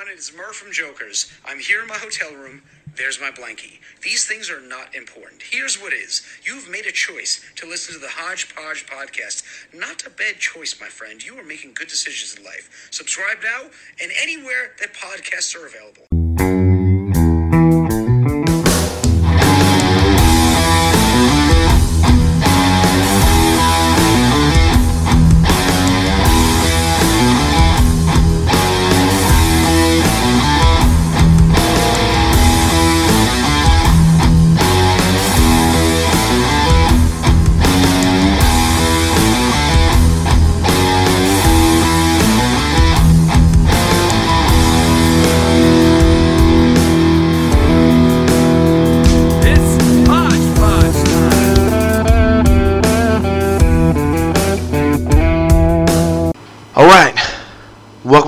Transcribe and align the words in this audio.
everyone. 0.00 0.16
It's 0.16 0.34
Murr 0.34 0.52
from 0.52 0.72
Jokers. 0.72 1.30
I'm 1.44 1.58
here 1.58 1.82
in 1.82 1.88
my 1.88 1.96
hotel 1.96 2.32
room. 2.34 2.62
There's 2.96 3.20
my 3.20 3.30
blankie. 3.30 3.80
These 4.02 4.26
things 4.26 4.50
are 4.50 4.60
not 4.60 4.94
important. 4.94 5.42
Here's 5.42 5.80
what 5.80 5.92
is. 5.92 6.22
You've 6.44 6.68
made 6.68 6.86
a 6.86 6.92
choice 6.92 7.44
to 7.56 7.66
listen 7.66 7.94
to 7.94 8.00
the 8.00 8.08
Hodgepodge 8.08 8.86
podcast. 8.86 9.42
Not 9.74 10.06
a 10.06 10.10
bad 10.10 10.38
choice, 10.38 10.80
my 10.80 10.88
friend. 10.88 11.24
You 11.24 11.38
are 11.38 11.44
making 11.44 11.74
good 11.74 11.88
decisions 11.88 12.36
in 12.38 12.44
life. 12.44 12.88
Subscribe 12.90 13.38
now 13.42 13.68
and 14.02 14.10
anywhere 14.20 14.74
that 14.80 14.94
podcasts 14.94 15.54
are 15.54 15.66
available. 15.66 16.19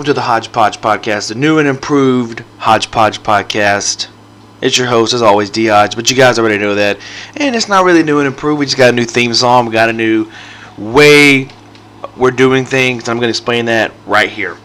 Welcome 0.02 0.14
to 0.16 0.20
the 0.20 0.26
Hodgepodge 0.26 0.80
Podcast, 0.80 1.28
the 1.28 1.36
new 1.36 1.60
and 1.60 1.68
improved 1.68 2.40
Hodgepodge 2.58 3.22
Podcast. 3.22 4.08
It's 4.60 4.76
your 4.76 4.88
host, 4.88 5.14
as 5.14 5.22
always, 5.22 5.48
D 5.48 5.66
Hodge, 5.66 5.94
but 5.94 6.10
you 6.10 6.16
guys 6.16 6.40
already 6.40 6.58
know 6.58 6.74
that. 6.74 6.98
And 7.36 7.54
it's 7.54 7.68
not 7.68 7.84
really 7.84 8.02
new 8.02 8.18
and 8.18 8.26
improved. 8.26 8.58
We 8.58 8.66
just 8.66 8.76
got 8.76 8.88
a 8.88 8.96
new 8.96 9.04
theme 9.04 9.32
song. 9.32 9.64
We 9.66 9.72
got 9.72 9.90
a 9.90 9.92
new 9.92 10.28
way 10.76 11.50
we're 12.16 12.32
doing 12.32 12.64
things. 12.64 13.08
I'm 13.08 13.18
going 13.18 13.28
to 13.28 13.30
explain 13.30 13.66
that 13.66 13.92
right 14.04 14.28
here 14.28 14.56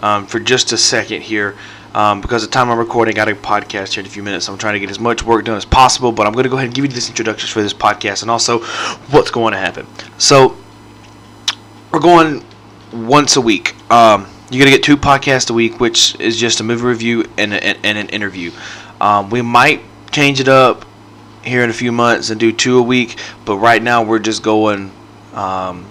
um, 0.00 0.26
for 0.26 0.40
just 0.40 0.72
a 0.72 0.76
second 0.76 1.22
here. 1.22 1.56
Um, 1.94 2.20
because 2.20 2.42
the 2.42 2.50
time 2.50 2.68
I'm 2.68 2.76
recording, 2.76 3.14
I 3.14 3.24
got 3.24 3.28
a 3.28 3.36
podcast 3.36 3.92
here 3.92 4.00
in 4.00 4.06
a 4.06 4.10
few 4.10 4.24
minutes. 4.24 4.48
I'm 4.48 4.58
trying 4.58 4.74
to 4.74 4.80
get 4.80 4.90
as 4.90 4.98
much 4.98 5.22
work 5.22 5.44
done 5.44 5.56
as 5.56 5.64
possible, 5.64 6.10
but 6.10 6.26
I'm 6.26 6.32
going 6.32 6.42
to 6.42 6.50
go 6.50 6.56
ahead 6.56 6.66
and 6.66 6.74
give 6.74 6.84
you 6.84 6.90
this 6.90 7.08
introductions 7.08 7.52
for 7.52 7.62
this 7.62 7.72
podcast 7.72 8.22
and 8.22 8.32
also 8.32 8.58
what's 9.12 9.30
going 9.30 9.52
to 9.52 9.58
happen. 9.58 9.86
So, 10.18 10.56
we're 11.92 12.00
going 12.00 12.44
once 12.92 13.36
a 13.36 13.40
week. 13.40 13.76
Um, 13.88 14.26
you're 14.52 14.64
gonna 14.64 14.76
get 14.76 14.84
two 14.84 14.96
podcasts 14.96 15.50
a 15.50 15.54
week, 15.54 15.80
which 15.80 16.18
is 16.20 16.36
just 16.36 16.60
a 16.60 16.64
movie 16.64 16.84
review 16.84 17.24
and, 17.38 17.54
a, 17.54 17.64
and 17.64 17.98
an 17.98 18.08
interview. 18.10 18.50
Um, 19.00 19.30
we 19.30 19.42
might 19.42 19.82
change 20.10 20.40
it 20.40 20.48
up 20.48 20.84
here 21.42 21.64
in 21.64 21.70
a 21.70 21.72
few 21.72 21.90
months 21.90 22.30
and 22.30 22.38
do 22.38 22.52
two 22.52 22.78
a 22.78 22.82
week, 22.82 23.18
but 23.44 23.56
right 23.56 23.82
now 23.82 24.02
we're 24.02 24.18
just 24.18 24.42
going 24.42 24.92
um, 25.34 25.86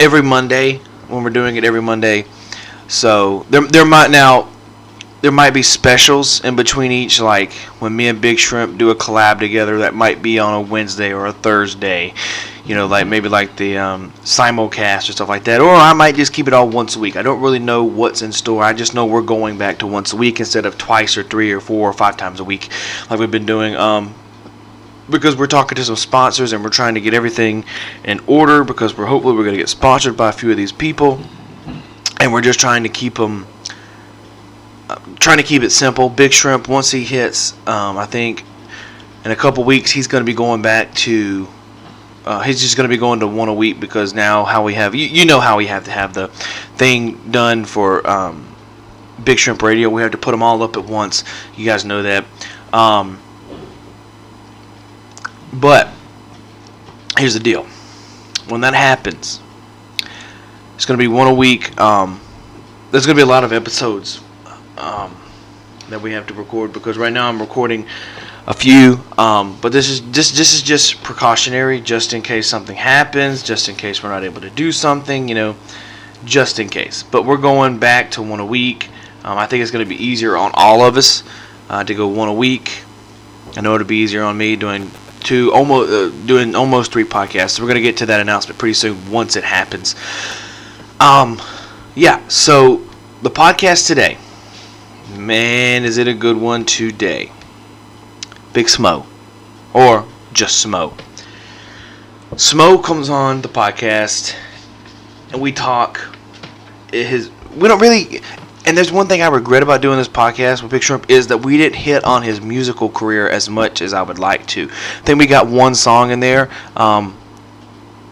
every 0.00 0.22
Monday 0.22 0.78
when 1.08 1.22
we're 1.22 1.30
doing 1.30 1.56
it 1.56 1.64
every 1.64 1.82
Monday. 1.82 2.26
So 2.88 3.46
there 3.50 3.62
there 3.62 3.84
might 3.84 4.10
now 4.10 4.48
there 5.26 5.32
might 5.32 5.50
be 5.50 5.64
specials 5.64 6.40
in 6.44 6.54
between 6.54 6.92
each, 6.92 7.20
like 7.20 7.52
when 7.80 7.96
me 7.96 8.06
and 8.06 8.20
Big 8.20 8.38
Shrimp 8.38 8.78
do 8.78 8.90
a 8.90 8.94
collab 8.94 9.40
together. 9.40 9.78
That 9.78 9.92
might 9.92 10.22
be 10.22 10.38
on 10.38 10.54
a 10.54 10.60
Wednesday 10.60 11.12
or 11.12 11.26
a 11.26 11.32
Thursday, 11.32 12.14
you 12.64 12.76
know, 12.76 12.86
like 12.86 13.08
maybe 13.08 13.28
like 13.28 13.56
the 13.56 13.76
um, 13.76 14.12
simulcast 14.22 15.08
or 15.08 15.12
stuff 15.14 15.28
like 15.28 15.42
that. 15.42 15.60
Or 15.60 15.74
I 15.74 15.92
might 15.94 16.14
just 16.14 16.32
keep 16.32 16.46
it 16.46 16.52
all 16.52 16.68
once 16.68 16.94
a 16.94 17.00
week. 17.00 17.16
I 17.16 17.22
don't 17.22 17.40
really 17.40 17.58
know 17.58 17.82
what's 17.82 18.22
in 18.22 18.30
store. 18.30 18.62
I 18.62 18.72
just 18.72 18.94
know 18.94 19.04
we're 19.04 19.20
going 19.20 19.58
back 19.58 19.78
to 19.78 19.88
once 19.88 20.12
a 20.12 20.16
week 20.16 20.38
instead 20.38 20.64
of 20.64 20.78
twice 20.78 21.16
or 21.16 21.24
three 21.24 21.50
or 21.50 21.58
four 21.58 21.90
or 21.90 21.92
five 21.92 22.16
times 22.16 22.38
a 22.38 22.44
week, 22.44 22.68
like 23.10 23.18
we've 23.18 23.28
been 23.28 23.46
doing. 23.46 23.74
Um, 23.74 24.14
because 25.10 25.34
we're 25.34 25.48
talking 25.48 25.74
to 25.74 25.84
some 25.84 25.96
sponsors 25.96 26.52
and 26.52 26.62
we're 26.62 26.70
trying 26.70 26.94
to 26.94 27.00
get 27.00 27.14
everything 27.14 27.64
in 28.04 28.20
order 28.28 28.62
because 28.62 28.96
we're 28.96 29.06
hopefully 29.06 29.34
we're 29.34 29.42
going 29.42 29.56
to 29.56 29.60
get 29.60 29.68
sponsored 29.68 30.16
by 30.16 30.28
a 30.28 30.32
few 30.32 30.52
of 30.52 30.56
these 30.56 30.70
people, 30.70 31.20
and 32.20 32.32
we're 32.32 32.42
just 32.42 32.60
trying 32.60 32.84
to 32.84 32.88
keep 32.88 33.16
them 33.16 33.44
trying 35.18 35.38
to 35.38 35.42
keep 35.42 35.62
it 35.62 35.70
simple. 35.70 36.08
Big 36.08 36.32
Shrimp, 36.32 36.68
once 36.68 36.90
he 36.90 37.04
hits, 37.04 37.52
um, 37.66 37.98
I 37.98 38.06
think 38.06 38.44
in 39.24 39.30
a 39.30 39.36
couple 39.36 39.64
weeks 39.64 39.90
he's 39.90 40.06
going 40.06 40.22
to 40.22 40.26
be 40.26 40.34
going 40.34 40.62
back 40.62 40.94
to. 40.94 41.48
Uh, 42.24 42.40
he's 42.40 42.60
just 42.60 42.76
going 42.76 42.88
to 42.88 42.92
be 42.92 42.98
going 42.98 43.20
to 43.20 43.26
one 43.26 43.48
a 43.48 43.54
week 43.54 43.78
because 43.78 44.12
now 44.12 44.44
how 44.44 44.64
we 44.64 44.74
have 44.74 44.96
you, 44.96 45.06
you 45.06 45.24
know 45.24 45.38
how 45.38 45.56
we 45.56 45.66
have 45.66 45.84
to 45.84 45.92
have 45.92 46.12
the 46.12 46.26
thing 46.76 47.30
done 47.30 47.64
for 47.64 48.04
um, 48.08 48.52
Big 49.22 49.38
Shrimp 49.38 49.62
Radio. 49.62 49.88
We 49.88 50.02
have 50.02 50.10
to 50.10 50.18
put 50.18 50.32
them 50.32 50.42
all 50.42 50.60
up 50.62 50.76
at 50.76 50.84
once. 50.84 51.22
You 51.56 51.64
guys 51.64 51.84
know 51.84 52.02
that. 52.02 52.24
Um, 52.72 53.20
but 55.52 55.88
here's 57.16 57.34
the 57.34 57.40
deal: 57.40 57.64
when 58.48 58.60
that 58.62 58.74
happens, 58.74 59.40
it's 60.74 60.84
going 60.84 60.98
to 60.98 61.02
be 61.02 61.08
one 61.08 61.28
a 61.28 61.34
week. 61.34 61.80
Um, 61.80 62.20
there's 62.90 63.06
going 63.06 63.16
to 63.16 63.20
be 63.20 63.24
a 63.24 63.30
lot 63.30 63.44
of 63.44 63.52
episodes 63.52 64.20
um, 64.78 65.16
that 65.88 66.00
we 66.00 66.12
have 66.12 66.26
to 66.26 66.34
record 66.34 66.72
because 66.72 66.98
right 66.98 67.12
now 67.12 67.28
I'm 67.28 67.40
recording 67.40 67.86
a 68.46 68.54
few, 68.54 69.00
um, 69.18 69.58
but 69.60 69.72
this 69.72 69.88
is 69.88 70.08
this 70.10 70.30
this 70.30 70.54
is 70.54 70.62
just 70.62 71.02
precautionary, 71.02 71.80
just 71.80 72.12
in 72.12 72.22
case 72.22 72.48
something 72.48 72.76
happens, 72.76 73.42
just 73.42 73.68
in 73.68 73.74
case 73.74 74.02
we're 74.02 74.10
not 74.10 74.22
able 74.22 74.40
to 74.40 74.50
do 74.50 74.70
something, 74.72 75.28
you 75.28 75.34
know, 75.34 75.56
just 76.24 76.58
in 76.58 76.68
case. 76.68 77.02
But 77.02 77.24
we're 77.24 77.36
going 77.38 77.78
back 77.78 78.12
to 78.12 78.22
one 78.22 78.40
a 78.40 78.46
week. 78.46 78.88
Um, 79.24 79.38
I 79.38 79.46
think 79.46 79.62
it's 79.62 79.72
going 79.72 79.84
to 79.84 79.88
be 79.88 80.02
easier 80.02 80.36
on 80.36 80.52
all 80.54 80.84
of 80.84 80.96
us 80.96 81.24
uh, 81.68 81.82
to 81.84 81.94
go 81.94 82.06
one 82.06 82.28
a 82.28 82.34
week. 82.34 82.82
I 83.56 83.60
know 83.60 83.74
it'll 83.74 83.86
be 83.86 83.96
easier 83.96 84.22
on 84.22 84.38
me 84.38 84.54
doing 84.54 84.90
two, 85.20 85.52
almost 85.52 85.90
uh, 85.90 86.26
doing 86.26 86.54
almost 86.54 86.92
three 86.92 87.04
podcasts. 87.04 87.50
So 87.50 87.62
we're 87.62 87.68
going 87.68 87.82
to 87.82 87.82
get 87.82 87.96
to 87.98 88.06
that 88.06 88.20
announcement 88.20 88.58
pretty 88.58 88.74
soon 88.74 89.10
once 89.10 89.34
it 89.34 89.44
happens. 89.44 89.96
Um, 91.00 91.40
yeah. 91.94 92.26
So 92.28 92.86
the 93.22 93.30
podcast 93.30 93.86
today. 93.86 94.18
Man, 95.14 95.84
is 95.84 95.98
it 95.98 96.08
a 96.08 96.14
good 96.14 96.36
one 96.36 96.64
today? 96.64 97.30
Big 98.52 98.66
Smo. 98.66 99.06
Or 99.72 100.04
just 100.32 100.64
Smo. 100.64 100.98
Smo 102.32 102.82
comes 102.82 103.08
on 103.08 103.40
the 103.42 103.48
podcast 103.48 104.34
and 105.32 105.40
we 105.40 105.52
talk. 105.52 106.00
His 106.92 107.30
we 107.56 107.68
don't 107.68 107.80
really 107.80 108.20
and 108.66 108.76
there's 108.76 108.90
one 108.90 109.06
thing 109.06 109.22
I 109.22 109.28
regret 109.28 109.62
about 109.62 109.80
doing 109.80 109.96
this 109.96 110.08
podcast 110.08 110.60
with 110.60 110.72
Big 110.72 110.82
Shrimp 110.82 111.08
is 111.08 111.28
that 111.28 111.38
we 111.38 111.56
didn't 111.56 111.76
hit 111.76 112.02
on 112.04 112.22
his 112.22 112.40
musical 112.40 112.88
career 112.88 113.28
as 113.28 113.48
much 113.48 113.80
as 113.80 113.92
I 113.92 114.02
would 114.02 114.18
like 114.18 114.44
to. 114.48 114.64
I 114.64 115.02
think 115.02 115.20
we 115.20 115.26
got 115.26 115.46
one 115.46 115.76
song 115.76 116.10
in 116.10 116.18
there, 116.18 116.50
um, 116.74 117.16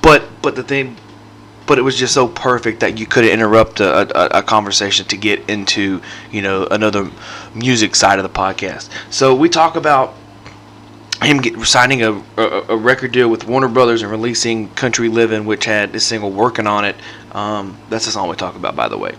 but 0.00 0.22
but 0.42 0.54
the 0.54 0.62
thing 0.62 0.96
but 1.66 1.78
it 1.78 1.82
was 1.82 1.96
just 1.96 2.14
so 2.14 2.28
perfect 2.28 2.80
that 2.80 2.98
you 2.98 3.06
couldn't 3.06 3.30
interrupt 3.30 3.80
a, 3.80 4.36
a, 4.36 4.38
a, 4.38 4.42
conversation 4.42 5.06
to 5.06 5.16
get 5.16 5.48
into 5.48 6.02
you 6.30 6.42
know 6.42 6.66
another 6.70 7.10
music 7.54 7.94
side 7.96 8.18
of 8.18 8.22
the 8.22 8.28
podcast. 8.28 8.90
So 9.10 9.34
we 9.34 9.48
talk 9.48 9.76
about 9.76 10.14
him 11.22 11.38
get, 11.38 11.58
signing 11.66 12.02
a, 12.02 12.12
a, 12.36 12.64
a 12.70 12.76
record 12.76 13.12
deal 13.12 13.28
with 13.28 13.46
Warner 13.46 13.68
Brothers 13.68 14.02
and 14.02 14.10
releasing 14.10 14.68
Country 14.70 15.08
Living, 15.08 15.44
which 15.44 15.64
had 15.64 15.92
this 15.92 16.06
single 16.06 16.30
working 16.30 16.66
on 16.66 16.84
it. 16.84 16.96
Um, 17.32 17.78
that's 17.88 18.06
the 18.06 18.10
song 18.10 18.28
we 18.28 18.36
talk 18.36 18.56
about, 18.56 18.76
by 18.76 18.88
the 18.88 18.98
way. 18.98 19.14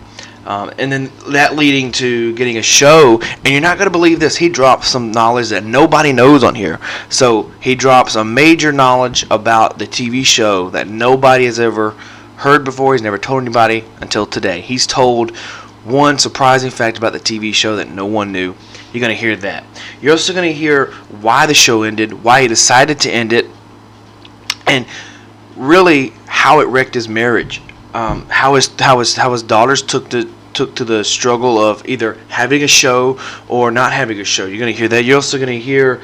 Um, 0.46 0.70
and 0.78 0.92
then 0.92 1.10
that 1.30 1.56
leading 1.56 1.90
to 1.92 2.32
getting 2.36 2.58
a 2.58 2.62
show, 2.62 3.20
and 3.20 3.48
you're 3.48 3.60
not 3.60 3.78
going 3.78 3.88
to 3.88 3.92
believe 3.92 4.20
this. 4.20 4.36
He 4.36 4.48
drops 4.48 4.86
some 4.86 5.10
knowledge 5.10 5.48
that 5.48 5.64
nobody 5.64 6.12
knows 6.12 6.44
on 6.44 6.54
here. 6.54 6.78
So 7.08 7.50
he 7.60 7.74
drops 7.74 8.14
a 8.14 8.24
major 8.24 8.70
knowledge 8.70 9.26
about 9.28 9.78
the 9.78 9.86
TV 9.86 10.24
show 10.24 10.70
that 10.70 10.86
nobody 10.86 11.46
has 11.46 11.58
ever 11.58 11.96
heard 12.36 12.64
before. 12.64 12.94
He's 12.94 13.02
never 13.02 13.18
told 13.18 13.42
anybody 13.42 13.84
until 14.00 14.26
today. 14.26 14.60
He's 14.60 14.86
told 14.86 15.36
one 15.84 16.18
surprising 16.18 16.70
fact 16.70 16.98
about 16.98 17.12
the 17.12 17.20
TV 17.20 17.54
show 17.54 17.76
that 17.76 17.88
no 17.88 18.06
one 18.06 18.32
knew. 18.32 18.54
You're 18.92 19.00
going 19.00 19.14
to 19.14 19.20
hear 19.20 19.36
that. 19.36 19.64
You're 20.00 20.12
also 20.12 20.32
going 20.32 20.48
to 20.48 20.52
hear 20.52 20.92
why 21.20 21.46
the 21.46 21.54
show 21.54 21.82
ended, 21.82 22.12
why 22.24 22.42
he 22.42 22.48
decided 22.48 23.00
to 23.00 23.10
end 23.10 23.32
it, 23.32 23.46
and 24.66 24.86
really 25.56 26.12
how 26.26 26.60
it 26.60 26.64
wrecked 26.64 26.94
his 26.94 27.08
marriage. 27.08 27.62
Um, 27.94 28.26
how 28.28 28.56
his 28.56 28.68
how 28.78 28.98
his 28.98 29.16
how 29.16 29.32
his 29.32 29.42
daughters 29.42 29.80
took 29.80 30.10
to 30.10 30.30
took 30.52 30.74
to 30.76 30.84
the 30.84 31.04
struggle 31.04 31.58
of 31.58 31.86
either 31.86 32.14
having 32.28 32.62
a 32.62 32.66
show 32.66 33.18
or 33.48 33.70
not 33.70 33.92
having 33.92 34.18
a 34.20 34.24
show. 34.24 34.46
You're 34.46 34.58
going 34.58 34.72
to 34.72 34.78
hear 34.78 34.88
that. 34.88 35.04
You're 35.04 35.16
also 35.16 35.38
going 35.38 35.48
to 35.48 35.64
hear 35.64 36.02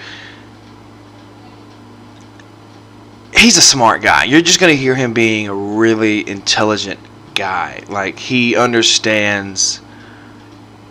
he's 3.42 3.56
a 3.56 3.62
smart 3.62 4.02
guy. 4.02 4.22
You're 4.24 4.40
just 4.40 4.60
to 4.60 4.80
hear 4.80 4.94
him 4.94 5.12
being 5.12 5.48
a 5.48 5.54
really 5.54 6.26
intelligent 6.28 7.00
guy. 7.34 7.82
Like 7.88 8.18
he 8.18 8.56
understands 8.56 9.80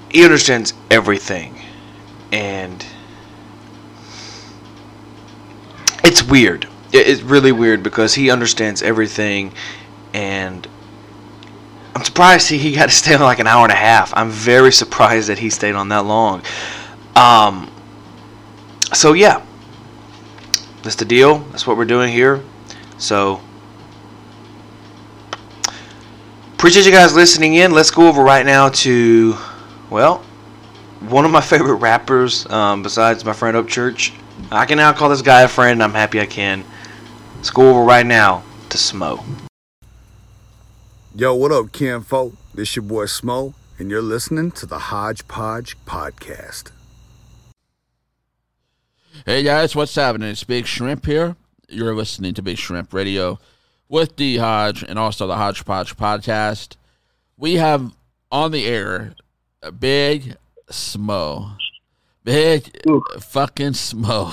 he 0.10 0.26
understands 0.26 0.74
everything. 0.90 1.56
And 2.34 2.86
it's 6.04 6.22
weird. 6.22 6.68
It's 6.92 7.22
really 7.22 7.54
weird 7.54 7.84
because 7.84 8.14
he 8.14 8.30
understands 8.30 8.82
everything 8.82 9.54
and 10.14 10.68
I'm 11.96 12.04
surprised 12.04 12.50
he, 12.50 12.58
he 12.58 12.76
got 12.76 12.90
to 12.90 12.96
stay 12.96 13.16
on 13.16 13.22
like 13.22 13.40
an 13.40 13.48
hour 13.48 13.64
and 13.64 13.72
a 13.72 13.76
half. 13.76 14.12
I'm 14.14 14.30
very 14.30 14.72
surprised 14.84 15.30
that 15.30 15.40
he 15.40 15.50
stayed 15.50 15.76
on 15.76 15.88
that 15.90 16.04
long. 16.04 16.42
Um, 17.16 17.72
so 18.94 19.14
yeah, 19.14 19.42
that's 20.84 20.96
the 20.96 21.06
deal. 21.06 21.40
That's 21.52 21.66
what 21.68 21.78
we're 21.78 21.86
doing 21.86 22.12
here. 22.12 22.44
So 22.98 23.42
appreciate 26.54 26.86
you 26.86 26.92
guys 26.92 27.16
listening 27.16 27.56
in. 27.56 27.72
Let's 27.72 27.92
go 27.92 28.08
over 28.08 28.24
right 28.24 28.46
now 28.46 28.70
to 28.70 29.36
well, 29.90 30.18
one 31.02 31.26
of 31.26 31.32
my 31.32 31.42
favorite 31.52 31.76
rappers 31.76 32.46
um, 32.50 32.84
besides 32.84 33.26
my 33.26 33.34
friend 33.34 33.58
Upchurch. 33.58 34.14
I 34.52 34.66
can 34.66 34.78
now 34.78 34.94
call 34.94 35.10
this 35.10 35.22
guy 35.22 35.42
a 35.42 35.48
friend. 35.48 35.84
I'm 35.84 35.94
happy 35.94 36.20
I 36.20 36.26
can. 36.26 36.64
Let's 37.36 37.50
go 37.50 37.70
over 37.70 37.84
right 37.84 38.06
now 38.06 38.44
to 38.70 38.78
Smo. 38.78 39.24
Yo, 41.16 41.36
what 41.36 41.52
up, 41.52 41.72
Kinfolk? 41.72 42.34
This 42.54 42.76
your 42.76 42.84
boy 42.84 43.06
Smo, 43.06 43.54
and 43.78 43.90
you're 43.90 44.02
listening 44.02 44.52
to 44.52 44.66
the 44.66 44.80
Hodgepodge 44.80 45.78
Podcast. 45.86 46.72
Hey 49.24 49.44
guys, 49.44 49.76
what's 49.76 49.94
happening? 49.94 50.30
It's 50.30 50.44
Big 50.44 50.66
Shrimp 50.66 51.06
here. 51.06 51.36
You're 51.70 51.94
listening 51.94 52.34
to 52.34 52.42
Big 52.42 52.58
Shrimp 52.58 52.92
Radio 52.92 53.38
with 53.88 54.16
D 54.16 54.38
Hodge 54.38 54.82
and 54.82 54.98
also 54.98 55.28
the 55.28 55.36
Hodgepodge 55.36 55.96
Podcast. 55.96 56.76
We 57.38 57.56
have 57.56 57.96
on 58.32 58.52
the 58.52 58.66
air 58.66 59.14
a 59.62 59.72
big 59.72 60.38
Smo. 60.72 61.56
Big 62.24 62.72
fucking 63.20 63.74
Smo. 63.74 64.32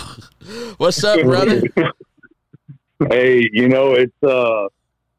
What's 0.79 1.05
up, 1.05 1.21
brother? 1.23 1.63
Hey, 3.11 3.49
you 3.53 3.69
know, 3.69 3.93
it's 3.93 4.23
uh 4.25 4.67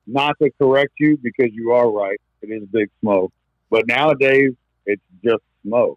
not 0.05 0.35
to 0.41 0.49
correct 0.61 0.91
you 0.99 1.17
because 1.21 1.53
you 1.53 1.71
are 1.71 1.89
right. 1.89 2.19
It 2.41 2.47
is 2.47 2.67
big 2.67 2.89
Smo. 3.01 3.29
But 3.69 3.87
nowadays 3.87 4.51
it's 4.85 5.01
just 5.23 5.43
Smo. 5.65 5.95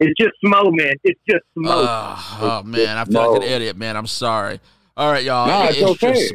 It's 0.00 0.18
just 0.18 0.32
Smo, 0.44 0.74
man. 0.74 0.94
It's 1.04 1.20
just 1.28 1.42
Smo. 1.56 1.66
Oh, 1.68 2.38
oh, 2.40 2.62
man, 2.62 2.96
I 2.96 3.04
feel 3.04 3.32
like 3.32 3.42
an 3.42 3.48
idiot, 3.48 3.76
man. 3.76 3.96
I'm 3.96 4.06
sorry. 4.06 4.60
All 4.96 5.12
right, 5.12 5.22
y'all. 5.22 5.46
Nah, 5.46 5.68
it's 5.68 5.82
okay. 5.82 6.12
just 6.12 6.34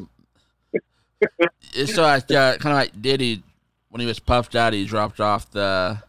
it's 1.74 1.98
like 1.98 2.30
uh, 2.32 2.58
kind 2.58 2.74
of 2.74 2.78
like 2.78 3.02
Diddy 3.02 3.42
when 3.90 4.02
he 4.02 4.06
was 4.08 4.20
Puff 4.20 4.50
Daddy. 4.50 4.82
He 4.82 4.86
dropped 4.86 5.20
off 5.20 5.50
the 5.52 6.02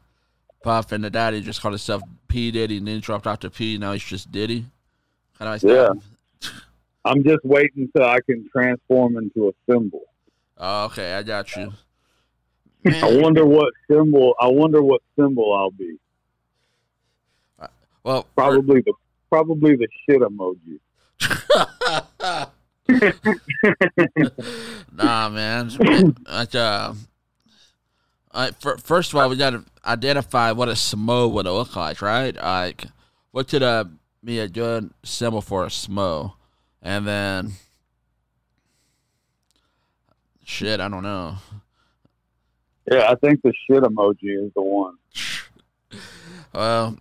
Puff, 0.62 0.92
and 0.92 1.02
the 1.02 1.10
Daddy 1.10 1.40
just 1.40 1.62
called 1.62 1.72
himself 1.72 2.02
P 2.28 2.50
Diddy, 2.50 2.78
and 2.78 2.86
then 2.86 3.00
dropped 3.00 3.26
off 3.26 3.40
to 3.40 3.50
P. 3.50 3.78
Now 3.78 3.92
he's 3.92 4.04
just 4.04 4.30
Diddy. 4.30 4.66
Kind 5.38 5.54
of 5.54 5.62
like 5.62 5.62
Yeah. 5.62 5.94
that. 6.42 6.52
I'm 7.04 7.22
just 7.22 7.44
waiting 7.44 7.88
till 7.96 8.04
I 8.04 8.18
can 8.28 8.48
transform 8.50 9.16
into 9.16 9.48
a 9.48 9.52
symbol. 9.72 10.02
Oh, 10.58 10.86
okay, 10.86 11.14
I 11.14 11.22
got 11.22 11.54
you. 11.56 11.72
I 12.86 13.16
wonder 13.20 13.44
what 13.44 13.72
symbol 13.90 14.34
I 14.40 14.48
wonder 14.48 14.82
what 14.82 15.02
symbol 15.18 15.52
I'll 15.54 15.70
be. 15.70 15.98
Well, 18.06 18.26
Probably 18.36 18.82
the 18.82 18.92
probably 19.28 19.74
the 19.74 19.88
shit 20.08 20.22
emoji. 20.22 20.78
nah, 24.92 25.28
man. 25.28 25.70
Like, 26.24 26.54
uh, 26.54 26.94
I, 28.32 28.52
fir- 28.52 28.76
first 28.76 29.12
of 29.12 29.18
all, 29.18 29.28
we 29.28 29.34
got 29.34 29.50
to 29.50 29.64
identify 29.84 30.52
what 30.52 30.68
a 30.68 30.72
smo 30.72 31.32
would 31.32 31.46
look 31.46 31.74
like, 31.74 32.00
right? 32.00 32.32
Like, 32.36 32.84
what 33.32 33.48
could 33.48 33.64
uh, 33.64 33.86
be 34.22 34.38
a 34.38 34.46
good 34.46 34.92
symbol 35.02 35.40
for 35.40 35.64
a 35.64 35.68
smo? 35.68 36.34
And 36.80 37.08
then, 37.08 37.54
shit, 40.44 40.78
I 40.78 40.88
don't 40.88 41.02
know. 41.02 41.38
Yeah, 42.88 43.10
I 43.10 43.16
think 43.16 43.42
the 43.42 43.52
shit 43.68 43.82
emoji 43.82 44.46
is 44.46 44.52
the 44.54 44.62
one. 44.62 44.94
Well, 46.54 46.96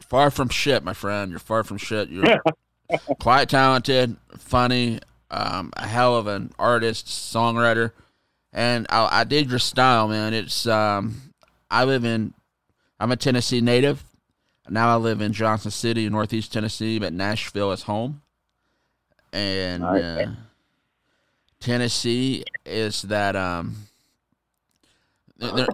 far 0.00 0.30
from 0.30 0.48
shit, 0.48 0.82
my 0.84 0.92
friend. 0.92 1.30
You're 1.30 1.38
far 1.40 1.64
from 1.64 1.76
shit. 1.78 2.08
You're 2.08 2.40
quite 3.20 3.48
talented, 3.48 4.16
funny, 4.38 5.00
um, 5.30 5.72
a 5.76 5.86
hell 5.86 6.16
of 6.16 6.26
an 6.26 6.52
artist, 6.58 7.06
songwriter, 7.06 7.92
and 8.52 8.86
I, 8.90 9.20
I 9.20 9.24
dig 9.24 9.48
your 9.50 9.58
style, 9.60 10.08
man. 10.08 10.34
It's 10.34 10.66
um, 10.66 11.20
I 11.70 11.84
live 11.84 12.04
in, 12.04 12.34
I'm 12.98 13.12
a 13.12 13.16
Tennessee 13.16 13.60
native. 13.60 14.02
Now 14.68 14.92
I 14.92 14.96
live 14.96 15.20
in 15.20 15.32
Johnson 15.32 15.70
City, 15.70 16.08
Northeast 16.08 16.52
Tennessee, 16.52 16.98
but 16.98 17.12
Nashville 17.12 17.72
is 17.72 17.82
home. 17.82 18.22
And 19.32 19.82
uh, 19.84 20.26
Tennessee 21.60 22.44
is 22.64 23.02
that 23.02 23.36
um, 23.36 23.76
they're- 25.38 25.66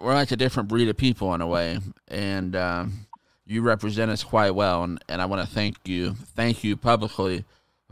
we're 0.00 0.14
like 0.14 0.30
a 0.30 0.36
different 0.36 0.68
breed 0.68 0.88
of 0.88 0.96
people 0.96 1.34
in 1.34 1.40
a 1.40 1.46
way, 1.46 1.78
and 2.08 2.54
um, 2.56 3.06
you 3.46 3.62
represent 3.62 4.10
us 4.10 4.22
quite 4.22 4.54
well. 4.54 4.84
And, 4.84 5.02
and 5.08 5.20
I 5.20 5.26
want 5.26 5.46
to 5.46 5.54
thank 5.54 5.76
you, 5.86 6.14
thank 6.14 6.64
you 6.64 6.76
publicly 6.76 7.44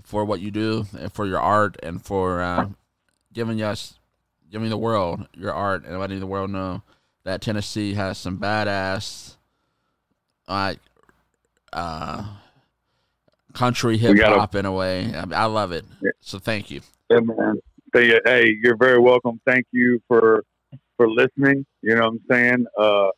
for 0.03 0.25
what 0.25 0.41
you 0.41 0.51
do 0.51 0.87
and 0.99 1.13
for 1.13 1.27
your 1.27 1.41
art 1.41 1.77
and 1.83 2.05
for 2.05 2.41
uh, 2.41 2.69
giving 3.33 3.63
us, 3.63 3.99
giving 4.51 4.71
the 4.71 4.79
world 4.79 5.27
your 5.37 5.53
art 5.53 5.85
and 5.85 5.99
letting 5.99 6.21
the 6.21 6.27
world 6.27 6.51
know 6.51 6.83
that 7.25 7.41
Tennessee 7.41 7.95
has 7.95 8.19
some 8.19 8.39
badass, 8.39 9.37
like, 10.49 10.79
uh, 11.73 12.25
country 13.53 13.99
hip 13.99 14.19
hop 14.21 14.55
in 14.55 14.65
a 14.65 14.73
way. 14.73 15.13
I, 15.15 15.25
I 15.43 15.45
love 15.47 15.73
it. 15.73 15.85
Yeah. 16.03 16.11
So 16.21 16.39
thank 16.39 16.71
you. 16.71 16.81
Yeah, 17.11 17.21
man. 17.21 17.61
Say, 17.95 18.15
uh, 18.15 18.21
hey, 18.25 18.57
you're 18.63 18.77
very 18.77 19.01
welcome. 19.01 19.41
Thank 19.45 19.67
you 19.73 20.01
for 20.07 20.45
for 20.97 21.11
listening. 21.11 21.67
You 21.83 21.97
know 21.97 22.03
what 22.03 22.09
I'm 22.09 22.21
saying? 22.31 22.67
Uh, 22.79 23.09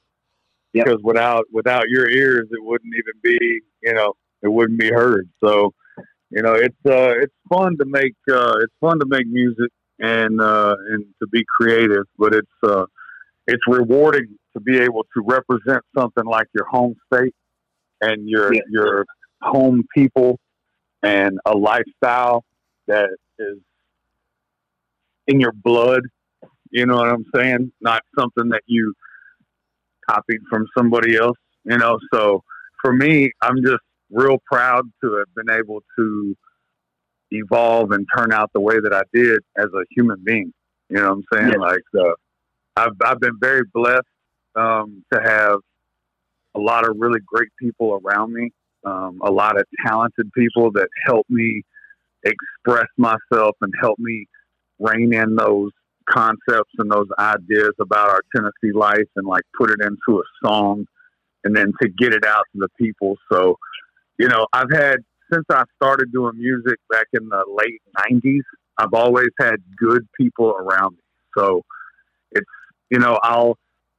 Yep. 0.74 0.86
Because 0.86 1.00
without 1.02 1.44
without 1.52 1.88
your 1.88 2.08
ears, 2.08 2.48
it 2.50 2.62
wouldn't 2.62 2.94
even 2.94 3.20
be 3.22 3.60
you 3.82 3.92
know 3.92 4.14
it 4.42 4.48
wouldn't 4.48 4.78
be 4.78 4.90
heard. 4.90 5.28
So 5.42 5.72
you 6.30 6.42
know 6.42 6.54
it's 6.54 6.76
uh, 6.86 7.14
it's 7.20 7.34
fun 7.48 7.76
to 7.78 7.84
make 7.84 8.14
uh, 8.30 8.56
it's 8.62 8.74
fun 8.80 8.98
to 9.00 9.06
make 9.06 9.26
music 9.26 9.70
and 9.98 10.40
uh, 10.40 10.76
and 10.90 11.04
to 11.20 11.28
be 11.28 11.44
creative, 11.58 12.04
but 12.18 12.34
it's 12.34 12.48
uh, 12.64 12.86
it's 13.46 13.62
rewarding 13.66 14.36
to 14.54 14.60
be 14.60 14.78
able 14.78 15.04
to 15.14 15.22
represent 15.24 15.82
something 15.96 16.24
like 16.24 16.46
your 16.54 16.66
home 16.66 16.94
state 17.12 17.34
and 18.00 18.28
your 18.28 18.52
Yeah. 18.54 18.60
your 18.70 19.06
home 19.42 19.84
people 19.94 20.38
and 21.02 21.38
a 21.46 21.56
lifestyle 21.56 22.44
that 22.86 23.10
is 23.38 23.58
in 25.26 25.40
your 25.40 25.52
blood. 25.52 26.02
You 26.70 26.86
know 26.86 26.96
what 26.96 27.08
I'm 27.08 27.26
saying? 27.34 27.72
Not 27.80 28.02
something 28.18 28.48
that 28.50 28.62
you 28.66 28.94
copied 30.08 30.40
from 30.50 30.66
somebody 30.76 31.16
else. 31.16 31.36
You 31.64 31.78
know, 31.78 31.98
so 32.12 32.42
for 32.80 32.92
me, 32.92 33.30
I'm 33.40 33.62
just 33.62 33.82
real 34.10 34.38
proud 34.50 34.84
to 35.02 35.14
have 35.16 35.34
been 35.34 35.54
able 35.54 35.82
to 35.98 36.36
evolve 37.30 37.92
and 37.92 38.06
turn 38.16 38.32
out 38.32 38.50
the 38.52 38.60
way 38.60 38.78
that 38.80 38.92
I 38.92 39.02
did 39.12 39.40
as 39.56 39.66
a 39.74 39.84
human 39.90 40.22
being. 40.24 40.52
You 40.88 40.96
know 40.96 41.14
what 41.14 41.24
I'm 41.32 41.48
saying? 41.48 41.60
Like, 41.60 41.82
uh, 41.98 42.12
I've 42.76 42.92
I've 43.04 43.20
been 43.20 43.38
very 43.40 43.62
blessed 43.72 44.02
um, 44.56 45.04
to 45.12 45.20
have 45.20 45.60
a 46.54 46.60
lot 46.60 46.86
of 46.86 46.96
really 46.98 47.20
great 47.26 47.48
people 47.58 48.00
around 48.04 48.32
me, 48.32 48.50
um, 48.84 49.20
a 49.22 49.30
lot 49.30 49.58
of 49.58 49.64
talented 49.86 50.30
people 50.36 50.70
that 50.72 50.88
help 51.06 51.26
me 51.30 51.62
express 52.24 52.86
myself 52.96 53.56
and 53.62 53.72
help 53.80 53.98
me 53.98 54.26
rein 54.78 55.14
in 55.14 55.36
those 55.36 55.70
concepts 56.12 56.72
and 56.78 56.90
those 56.90 57.08
ideas 57.18 57.72
about 57.80 58.08
our 58.08 58.20
Tennessee 58.34 58.72
life 58.76 59.08
and 59.16 59.26
like 59.26 59.42
put 59.58 59.70
it 59.70 59.80
into 59.80 60.20
a 60.20 60.46
song 60.46 60.86
and 61.44 61.56
then 61.56 61.72
to 61.80 61.88
get 61.88 62.12
it 62.12 62.24
out 62.24 62.44
to 62.52 62.60
the 62.60 62.68
people. 62.78 63.16
So, 63.30 63.56
you 64.18 64.28
know, 64.28 64.46
I've 64.52 64.70
had 64.72 64.98
since 65.32 65.44
I 65.50 65.64
started 65.76 66.12
doing 66.12 66.38
music 66.38 66.78
back 66.90 67.06
in 67.12 67.28
the 67.28 67.44
late 67.48 67.80
nineties, 67.98 68.44
I've 68.78 68.92
always 68.92 69.30
had 69.40 69.56
good 69.76 70.06
people 70.18 70.50
around 70.50 70.92
me. 70.92 71.02
So 71.36 71.62
it's 72.32 72.46
you 72.90 72.98
know, 72.98 73.18
I'll 73.22 73.56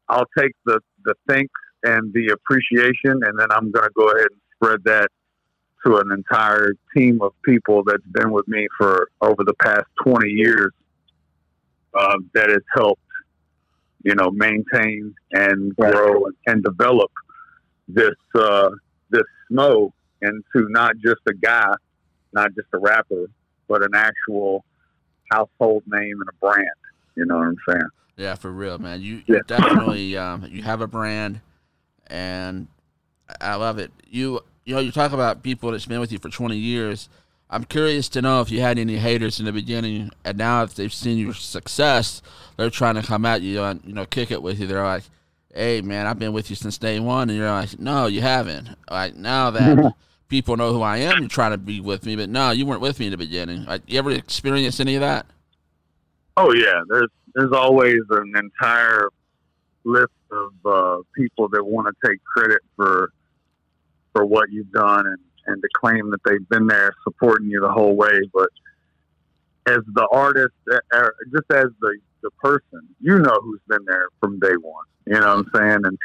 I'll 0.09 0.27
take 0.37 0.51
the 0.65 0.79
the 1.05 1.15
thanks 1.27 1.59
and 1.83 2.13
the 2.13 2.27
appreciation 2.29 3.23
and 3.23 3.37
then 3.37 3.47
I'm 3.51 3.71
gonna 3.71 3.89
go 3.95 4.09
ahead 4.09 4.27
and 4.31 4.41
spread 4.55 4.83
that 4.85 5.09
to 5.85 5.97
an 5.97 6.11
entire 6.11 6.73
team 6.95 7.21
of 7.21 7.33
people 7.43 7.83
that's 7.85 8.05
been 8.11 8.31
with 8.31 8.47
me 8.47 8.67
for 8.77 9.09
over 9.21 9.43
the 9.43 9.53
past 9.55 9.83
20 10.05 10.29
years 10.29 10.71
uh, 11.95 12.17
that 12.33 12.49
has 12.49 12.61
helped, 12.75 13.01
you 14.03 14.15
know, 14.15 14.31
maintain 14.31 15.13
and 15.31 15.75
grow 15.75 16.25
and 16.47 16.63
develop 16.63 17.11
this 17.87 18.15
uh, 18.35 18.69
this 19.09 19.23
Smo 19.51 19.91
into 20.21 20.67
not 20.69 20.95
just 20.97 21.21
a 21.27 21.33
guy, 21.33 21.73
not 22.33 22.49
just 22.55 22.67
a 22.73 22.77
rapper, 22.77 23.27
but 23.67 23.81
an 23.83 23.93
actual 23.93 24.63
household 25.31 25.83
name 25.87 26.19
and 26.19 26.29
a 26.29 26.45
brand. 26.45 26.67
You 27.15 27.25
know 27.25 27.37
what 27.37 27.47
I'm 27.47 27.57
saying? 27.69 27.89
Yeah, 28.17 28.35
for 28.35 28.51
real, 28.51 28.77
man. 28.77 29.01
You, 29.01 29.21
Yeah. 29.27 29.39
definitely 29.47 30.15
um, 30.17 30.45
you 30.49 30.61
have 30.63 30.81
a 30.81 30.87
brand, 30.87 31.41
and 32.07 32.67
I 33.41 33.55
love 33.55 33.79
it. 33.79 33.91
You 34.07 34.41
you 34.65 34.75
know 34.75 34.81
you 34.81 34.91
talk 34.91 35.11
about 35.11 35.43
people 35.43 35.71
that's 35.71 35.85
been 35.85 35.99
with 35.99 36.11
you 36.11 36.19
for 36.19 36.29
twenty 36.29 36.57
years. 36.57 37.09
I'm 37.49 37.65
curious 37.65 38.09
to 38.09 38.21
know 38.21 38.41
if 38.41 38.49
you 38.49 38.61
had 38.61 38.79
any 38.79 38.97
haters 38.97 39.39
in 39.39 39.45
the 39.45 39.51
beginning, 39.51 40.11
and 40.25 40.37
now 40.37 40.63
if 40.63 40.73
they've 40.73 40.93
seen 40.93 41.17
your 41.17 41.33
success, 41.33 42.21
they're 42.57 42.69
trying 42.69 42.95
to 42.95 43.03
come 43.03 43.25
at 43.25 43.41
you 43.41 43.61
and 43.61 43.81
you 43.85 43.93
know 43.93 44.05
kick 44.05 44.31
it 44.31 44.41
with 44.41 44.59
you. 44.59 44.67
They're 44.67 44.83
like, 44.83 45.03
"Hey, 45.53 45.81
man, 45.81 46.07
I've 46.07 46.19
been 46.19 46.33
with 46.33 46.49
you 46.49 46.55
since 46.55 46.77
day 46.77 46.99
one," 46.99 47.29
and 47.29 47.37
you're 47.37 47.51
like, 47.51 47.79
"No, 47.79 48.07
you 48.07 48.21
haven't." 48.21 48.69
Like 48.89 49.15
now 49.15 49.51
that 49.51 49.93
people 50.29 50.57
know 50.57 50.73
who 50.73 50.81
I 50.81 50.97
am, 50.97 51.19
you're 51.19 51.29
trying 51.29 51.51
to 51.51 51.57
be 51.59 51.79
with 51.79 52.05
me, 52.05 52.15
but 52.15 52.29
no, 52.29 52.51
you 52.51 52.65
weren't 52.65 52.81
with 52.81 52.99
me 52.99 53.05
in 53.05 53.11
the 53.11 53.17
beginning. 53.17 53.65
Like, 53.65 53.83
you 53.85 53.99
ever 53.99 54.09
experience 54.11 54.79
any 54.79 54.95
of 54.95 55.01
that? 55.01 55.27
Oh 56.37 56.53
yeah, 56.53 56.81
there's 56.89 57.09
there's 57.35 57.51
always 57.51 57.99
an 58.09 58.33
entire 58.35 59.09
list 59.83 60.13
of 60.31 60.53
uh, 60.65 61.03
people 61.15 61.49
that 61.49 61.63
want 61.63 61.87
to 61.87 62.09
take 62.09 62.23
credit 62.23 62.61
for 62.75 63.11
for 64.13 64.25
what 64.25 64.51
you've 64.51 64.71
done 64.71 65.05
and 65.05 65.17
and 65.47 65.61
to 65.61 65.69
claim 65.79 66.11
that 66.11 66.23
they've 66.25 66.47
been 66.49 66.67
there 66.67 66.93
supporting 67.03 67.49
you 67.49 67.59
the 67.61 67.71
whole 67.71 67.95
way. 67.95 68.21
But 68.33 68.49
as 69.67 69.79
the 69.93 70.07
artist, 70.11 70.53
uh, 70.71 70.77
uh, 70.93 71.09
just 71.31 71.51
as 71.51 71.67
the 71.81 71.97
the 72.21 72.31
person, 72.41 72.87
you 73.01 73.19
know 73.19 73.37
who's 73.41 73.59
been 73.67 73.85
there 73.85 74.07
from 74.19 74.39
day 74.39 74.55
one. 74.59 74.85
You 75.05 75.19
know 75.19 75.35
what 75.35 75.45
I'm 75.45 75.51
saying? 75.53 75.79
And 75.83 75.97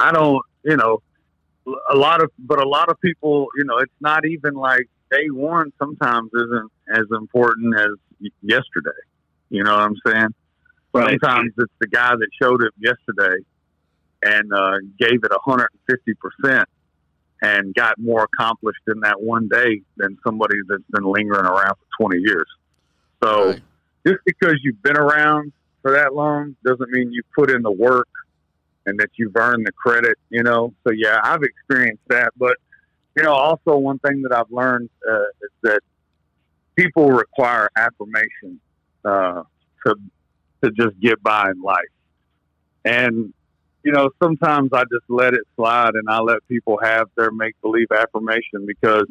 I 0.00 0.12
don't, 0.12 0.42
you 0.64 0.76
know, 0.76 1.02
a 1.90 1.94
lot 1.94 2.22
of, 2.22 2.30
but 2.38 2.62
a 2.62 2.66
lot 2.66 2.88
of 2.88 2.98
people, 3.00 3.48
you 3.56 3.64
know, 3.64 3.76
it's 3.78 3.92
not 4.00 4.24
even 4.24 4.54
like 4.54 4.88
day 5.10 5.28
one. 5.30 5.70
Sometimes 5.78 6.30
isn't 6.34 6.72
as 6.94 7.04
important 7.12 7.78
as 7.78 7.90
yesterday. 8.40 8.90
You 9.50 9.62
know 9.64 9.72
what 9.72 9.82
I'm 9.82 9.96
saying? 10.06 10.34
Right. 10.94 11.18
Sometimes 11.22 11.52
it's 11.58 11.72
the 11.80 11.86
guy 11.86 12.12
that 12.16 12.28
showed 12.40 12.64
up 12.64 12.72
yesterday 12.78 13.44
and 14.22 14.52
uh, 14.52 14.78
gave 14.98 15.22
it 15.22 15.30
150 15.30 16.14
percent 16.14 16.68
and 17.42 17.74
got 17.74 17.98
more 17.98 18.24
accomplished 18.32 18.82
in 18.88 19.00
that 19.00 19.20
one 19.20 19.48
day 19.48 19.80
than 19.96 20.18
somebody 20.24 20.56
that's 20.68 20.82
been 20.90 21.04
lingering 21.04 21.46
around 21.46 21.74
for 21.98 22.08
20 22.08 22.20
years. 22.20 22.46
So 23.22 23.46
Right. 23.46 23.62
just 24.06 24.18
because 24.24 24.54
you've 24.62 24.82
been 24.82 24.96
around 24.96 25.52
for 25.82 25.92
that 25.92 26.14
long 26.14 26.56
doesn't 26.64 26.90
mean 26.90 27.12
you 27.12 27.22
put 27.34 27.50
in 27.50 27.62
the 27.62 27.70
work 27.70 28.08
and 28.86 28.98
that 28.98 29.10
you've 29.16 29.36
earned 29.36 29.66
the 29.66 29.72
credit, 29.72 30.16
you 30.30 30.42
know? 30.42 30.74
So 30.86 30.92
yeah, 30.92 31.20
I've 31.22 31.42
experienced 31.42 32.02
that. 32.08 32.32
But, 32.36 32.56
you 33.16 33.22
know, 33.22 33.32
also 33.32 33.76
one 33.76 33.98
thing 34.00 34.22
that 34.22 34.32
I've 34.32 34.50
learned 34.50 34.90
uh, 35.08 35.28
is 35.42 35.50
that 35.62 35.80
people 36.76 37.10
require 37.10 37.68
affirmation 37.76 38.60
uh, 39.04 39.42
to, 39.86 39.94
to 40.64 40.70
just 40.72 40.98
get 41.00 41.22
by 41.22 41.50
in 41.50 41.60
life. 41.62 41.78
And, 42.84 43.32
you 43.88 43.94
know, 43.94 44.10
sometimes 44.22 44.68
I 44.74 44.82
just 44.92 45.06
let 45.08 45.32
it 45.32 45.40
slide 45.56 45.94
and 45.94 46.10
I 46.10 46.18
let 46.20 46.46
people 46.46 46.78
have 46.82 47.06
their 47.16 47.30
make 47.30 47.54
believe 47.62 47.86
affirmation 47.90 48.66
because 48.66 49.06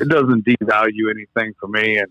it 0.00 0.08
doesn't 0.08 0.46
devalue 0.46 1.10
anything 1.10 1.52
for 1.60 1.68
me. 1.68 1.98
And 1.98 2.08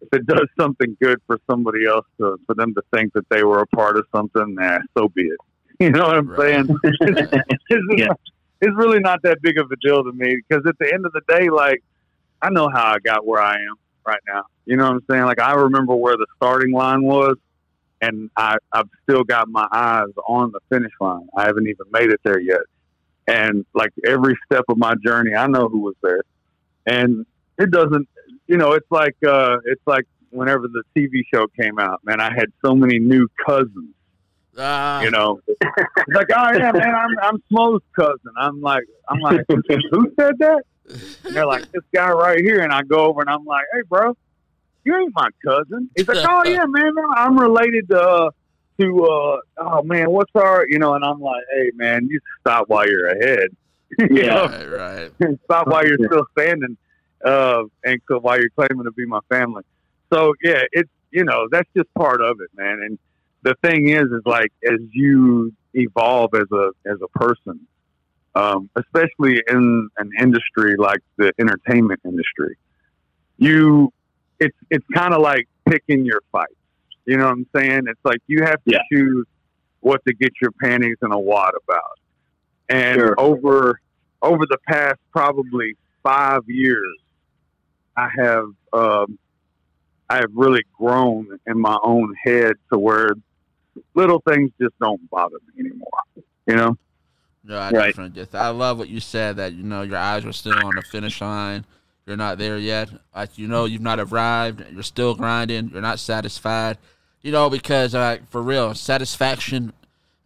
if 0.00 0.08
it 0.12 0.26
does 0.28 0.46
something 0.60 0.96
good 1.02 1.18
for 1.26 1.40
somebody 1.50 1.86
else 1.86 2.06
to, 2.20 2.38
for 2.46 2.54
them 2.54 2.72
to 2.74 2.82
think 2.94 3.14
that 3.14 3.28
they 3.30 3.42
were 3.42 3.62
a 3.62 3.66
part 3.66 3.96
of 3.96 4.04
something, 4.14 4.54
nah, 4.54 4.78
so 4.96 5.08
be 5.08 5.22
it. 5.22 5.38
You 5.80 5.90
know 5.90 6.06
what 6.06 6.18
I'm 6.18 6.28
Right. 6.28 6.64
saying? 6.64 6.78
it's, 7.00 7.86
Yeah. 7.98 8.08
it's 8.60 8.76
really 8.76 9.00
not 9.00 9.20
that 9.24 9.42
big 9.42 9.58
of 9.58 9.68
a 9.72 9.76
deal 9.84 10.04
to 10.04 10.12
me 10.12 10.36
because 10.48 10.64
at 10.68 10.76
the 10.78 10.92
end 10.92 11.04
of 11.04 11.10
the 11.12 11.22
day, 11.28 11.48
like, 11.50 11.80
I 12.42 12.50
know 12.50 12.68
how 12.72 12.92
I 12.92 12.98
got 13.04 13.26
where 13.26 13.42
I 13.42 13.54
am 13.54 13.74
right 14.06 14.20
now. 14.28 14.44
You 14.66 14.76
know 14.76 14.84
what 14.84 14.94
I'm 14.94 15.04
saying? 15.10 15.24
Like, 15.24 15.40
I 15.40 15.54
remember 15.54 15.96
where 15.96 16.16
the 16.16 16.26
starting 16.36 16.72
line 16.72 17.02
was, 17.02 17.36
and 18.00 18.30
I, 18.36 18.56
I've 18.72 18.88
still 19.02 19.24
got 19.24 19.48
my 19.48 19.66
eyes 19.72 20.12
on 20.26 20.52
the 20.52 20.60
finish 20.70 20.92
line. 21.00 21.28
I 21.36 21.46
haven't 21.46 21.68
even 21.68 21.86
made 21.90 22.10
it 22.10 22.20
there 22.24 22.40
yet. 22.40 22.60
And 23.26 23.66
like 23.74 23.90
every 24.06 24.36
step 24.46 24.64
of 24.68 24.78
my 24.78 24.94
journey, 25.04 25.34
I 25.34 25.46
know 25.46 25.68
who 25.68 25.80
was 25.80 25.94
there. 26.02 26.22
And 26.86 27.26
it 27.58 27.70
doesn't, 27.70 28.08
you 28.46 28.56
know, 28.56 28.72
it's 28.72 28.90
like, 28.90 29.16
uh, 29.26 29.58
it's 29.64 29.82
like 29.86 30.04
whenever 30.30 30.68
the 30.68 30.82
TV 30.96 31.22
show 31.32 31.46
came 31.60 31.78
out, 31.78 32.00
man, 32.04 32.20
I 32.20 32.32
had 32.32 32.52
so 32.64 32.74
many 32.74 32.98
new 32.98 33.28
cousins 33.44 33.94
Ah, 34.60 35.02
you 35.02 35.10
know, 35.12 35.40
it's 35.46 36.14
like, 36.14 36.26
oh 36.36 36.52
yeah, 36.52 36.72
man, 36.72 36.92
I'm 36.94 37.18
I'm 37.22 37.42
Smo's 37.48 37.80
cousin. 37.94 38.32
I'm 38.36 38.60
like, 38.60 38.84
I'm 39.08 39.20
like, 39.20 39.44
who 39.48 40.12
said 40.18 40.34
that? 40.38 40.62
And 41.24 41.36
they're 41.36 41.46
like, 41.46 41.70
this 41.70 41.84
guy 41.94 42.10
right 42.10 42.40
here, 42.40 42.60
and 42.60 42.72
I 42.72 42.82
go 42.82 43.04
over 43.06 43.20
and 43.20 43.30
I'm 43.30 43.44
like, 43.44 43.64
hey, 43.72 43.82
bro, 43.88 44.16
you 44.88 44.96
ain't 44.96 45.12
my 45.14 45.28
cousin. 45.44 45.90
He's 45.94 46.08
like, 46.08 46.18
oh 46.26 46.42
yeah, 46.46 46.64
man, 46.68 46.92
I'm 47.14 47.38
related 47.38 47.88
to 47.90 48.00
uh, 48.00 48.30
to 48.80 49.04
uh, 49.04 49.36
oh 49.58 49.82
man, 49.82 50.10
what's 50.10 50.30
our, 50.34 50.66
you 50.66 50.78
know? 50.78 50.94
And 50.94 51.04
I'm 51.04 51.20
like, 51.20 51.44
hey, 51.54 51.70
man, 51.74 52.08
you 52.10 52.20
stop 52.40 52.68
while 52.68 52.88
you're 52.88 53.08
ahead. 53.08 53.48
You 53.98 54.22
Yeah. 54.22 54.34
know? 54.34 54.46
right, 54.46 55.12
right. 55.20 55.38
stop 55.44 55.66
while 55.66 55.86
you're 55.86 55.98
still 56.06 56.24
standing, 56.38 56.76
uh, 57.24 57.62
and 57.84 58.00
while 58.08 58.38
you're 58.38 58.50
claiming 58.50 58.84
to 58.84 58.92
be 58.92 59.06
my 59.06 59.20
family. 59.28 59.62
So 60.12 60.32
yeah, 60.42 60.62
it's 60.72 60.90
you 61.10 61.24
know 61.24 61.48
that's 61.50 61.68
just 61.76 61.92
part 61.94 62.20
of 62.22 62.38
it, 62.40 62.50
man. 62.54 62.80
And 62.82 62.98
the 63.42 63.54
thing 63.62 63.88
is, 63.88 64.04
is 64.04 64.22
like 64.24 64.52
as 64.64 64.78
you 64.92 65.52
evolve 65.74 66.30
as 66.34 66.46
a 66.52 66.70
as 66.86 66.98
a 67.02 67.18
person, 67.18 67.66
um, 68.34 68.70
especially 68.76 69.42
in 69.50 69.88
an 69.98 70.10
industry 70.20 70.76
like 70.78 71.00
the 71.16 71.32
entertainment 71.38 72.00
industry, 72.04 72.56
you 73.38 73.90
it's 74.40 74.56
it's 74.70 74.86
kind 74.94 75.14
of 75.14 75.20
like 75.20 75.46
picking 75.68 76.04
your 76.04 76.20
fight. 76.32 76.46
You 77.06 77.16
know 77.16 77.24
what 77.24 77.32
I'm 77.32 77.46
saying? 77.56 77.82
It's 77.86 78.00
like 78.04 78.18
you 78.26 78.44
have 78.44 78.62
to 78.64 78.72
Yeah. 78.72 78.78
choose 78.92 79.26
what 79.80 80.00
to 80.06 80.14
get 80.14 80.32
your 80.42 80.50
panties 80.62 80.96
in 81.02 81.12
a 81.12 81.18
wad 81.18 81.52
about. 81.66 81.98
And 82.68 82.96
Sure. 83.00 83.14
over 83.18 83.80
over 84.22 84.44
the 84.48 84.58
past 84.68 84.98
probably 85.12 85.74
five 86.02 86.42
years, 86.46 86.96
I 87.96 88.08
have 88.16 88.46
um, 88.72 89.18
I 90.10 90.16
have 90.16 90.30
really 90.34 90.62
grown 90.78 91.38
in 91.46 91.58
my 91.60 91.78
own 91.82 92.14
head 92.24 92.54
to 92.72 92.78
where 92.78 93.10
little 93.94 94.22
things 94.28 94.50
just 94.60 94.74
don't 94.80 95.08
bother 95.10 95.36
me 95.54 95.66
anymore. 95.66 95.88
You 96.46 96.56
know? 96.56 96.76
No, 97.44 97.58
I 97.58 97.70
Right. 97.70 97.88
definitely 97.88 98.20
just 98.20 98.34
I 98.34 98.48
love 98.48 98.78
what 98.78 98.88
you 98.88 99.00
said 99.00 99.36
that 99.36 99.52
you 99.52 99.62
know 99.62 99.82
your 99.82 99.96
eyes 99.98 100.24
are 100.24 100.32
still 100.32 100.58
on 100.58 100.74
the 100.74 100.82
finish 100.82 101.20
line. 101.20 101.64
You're 102.08 102.16
not 102.16 102.38
there 102.38 102.56
yet. 102.56 102.90
Like 103.14 103.36
you 103.36 103.46
know 103.46 103.66
you've 103.66 103.82
not 103.82 104.00
arrived. 104.00 104.64
You're 104.72 104.82
still 104.82 105.14
grinding. 105.14 105.68
You're 105.68 105.82
not 105.82 105.98
satisfied. 105.98 106.78
You 107.20 107.32
know 107.32 107.50
because 107.50 107.92
like 107.94 108.28
for 108.30 108.42
real, 108.42 108.74
satisfaction 108.74 109.74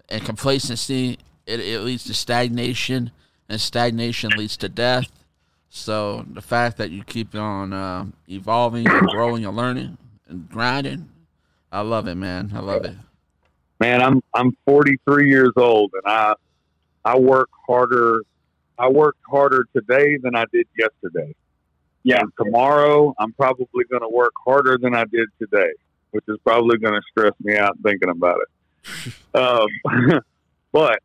and 0.09 0.25
complacency 0.25 1.19
it, 1.47 1.61
it 1.61 1.81
leads 1.81 2.05
to 2.05 2.15
stagnation, 2.15 3.11
and 3.49 3.61
stagnation 3.61 4.31
leads 4.31 4.57
to 4.59 4.69
death. 4.69 5.11
So 5.69 6.25
the 6.31 6.43
fact 6.43 6.77
that 6.77 6.91
you 6.91 7.03
keep 7.03 7.35
on 7.35 7.73
uh, 7.73 8.07
evolving 8.29 8.87
and 8.87 9.09
growing 9.09 9.45
and 9.45 9.57
learning 9.57 9.99
and 10.29 10.49
grinding, 10.49 11.09
I 11.71 11.81
love 11.81 12.07
it, 12.07 12.15
man. 12.15 12.53
I 12.55 12.61
love 12.61 12.85
it. 12.85 12.95
man, 13.81 14.03
I'm 14.03 14.23
I'm 14.35 14.57
43 14.67 15.29
years 15.29 15.53
old, 15.57 15.93
and 15.95 16.03
I 16.07 16.35
I 17.05 17.19
work 17.19 17.51
harder. 17.67 18.23
I 18.79 18.89
work 18.89 19.17
harder 19.29 19.67
today 19.75 20.17
than 20.19 20.35
I 20.37 20.45
did 20.53 20.67
yesterday. 20.79 21.35
Yeah. 22.05 22.23
Tomorrow, 22.39 23.15
I'm 23.19 23.33
probably 23.33 23.85
going 23.91 24.03
to 24.03 24.09
work 24.09 24.33
harder 24.45 24.79
than 24.79 24.95
I 24.95 25.05
did 25.05 25.29
today, 25.39 25.73
which 26.11 26.25
is 26.29 26.39
probably 26.45 26.79
going 26.79 26.95
to 26.95 27.03
stress 27.11 27.33
me 27.41 27.57
out 27.57 27.77
thinking 27.83 28.09
about 28.09 28.39
it. 28.41 29.15
um, 29.35 30.21
but 30.73 30.99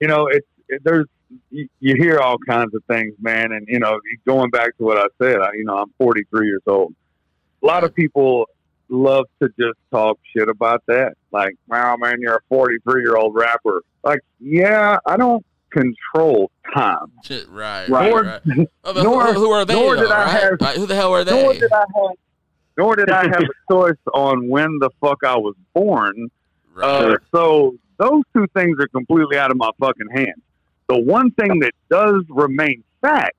you 0.00 0.08
know, 0.08 0.26
it's 0.26 0.46
it, 0.68 0.82
there's 0.84 1.06
you, 1.50 1.68
you 1.80 1.94
hear 1.96 2.18
all 2.18 2.38
kinds 2.38 2.74
of 2.74 2.82
things, 2.84 3.14
man, 3.20 3.52
and 3.52 3.66
you 3.68 3.78
know, 3.78 4.00
going 4.26 4.50
back 4.50 4.76
to 4.78 4.84
what 4.84 4.98
I 4.98 5.06
said, 5.22 5.40
I, 5.40 5.52
you 5.54 5.64
know, 5.64 5.76
I'm 5.76 5.92
43 5.98 6.46
years 6.46 6.62
old. 6.66 6.94
A 7.62 7.66
lot 7.66 7.84
of 7.84 7.94
people 7.94 8.48
love 8.88 9.26
to 9.42 9.48
just 9.58 9.78
talk 9.90 10.18
shit 10.32 10.48
about 10.48 10.82
that. 10.86 11.14
Like, 11.32 11.56
wow, 11.68 11.96
man, 11.96 12.20
you're 12.20 12.36
a 12.36 12.42
43 12.48 13.02
year 13.02 13.16
old 13.16 13.34
rapper. 13.34 13.82
Like, 14.04 14.20
yeah, 14.40 14.98
I 15.04 15.16
don't 15.16 15.44
control 15.70 16.50
time. 16.74 17.12
Shit, 17.24 17.48
right, 17.48 17.88
Right. 17.88 18.12
right, 18.12 18.40
right. 18.46 18.68
Oh, 18.84 18.92
Nor- 19.02 19.26
who, 19.26 19.40
who 19.40 19.50
are 19.50 19.64
they? 19.64 19.74
nor 19.74 19.96
did 19.96 20.06
though, 20.08 20.12
I 20.14 20.24
right? 20.24 20.30
have- 20.42 20.60
Like, 20.60 20.76
who 20.76 20.86
the 20.86 20.94
hell 20.94 21.12
are 21.12 21.24
they? 21.24 21.42
Nor 21.42 21.52
did 21.54 21.72
I 21.72 21.78
have, 21.80 22.16
nor 22.78 22.96
did 22.96 23.10
I 23.10 23.22
have 23.24 23.42
a 23.42 23.48
choice 23.72 23.94
on 24.14 24.48
when 24.48 24.78
the 24.80 24.90
fuck 25.00 25.18
I 25.24 25.36
was 25.36 25.54
born. 25.74 26.28
Right. 26.74 26.86
Uh, 26.88 27.16
so 27.34 27.76
those 27.98 28.22
two 28.34 28.46
things 28.54 28.76
are 28.80 28.88
completely 28.88 29.38
out 29.38 29.50
of 29.50 29.56
my 29.56 29.70
fucking 29.80 30.08
hands. 30.14 30.42
The 30.88 30.98
one 30.98 31.30
thing 31.32 31.60
that 31.60 31.72
does 31.90 32.22
remain 32.28 32.84
fact 33.00 33.34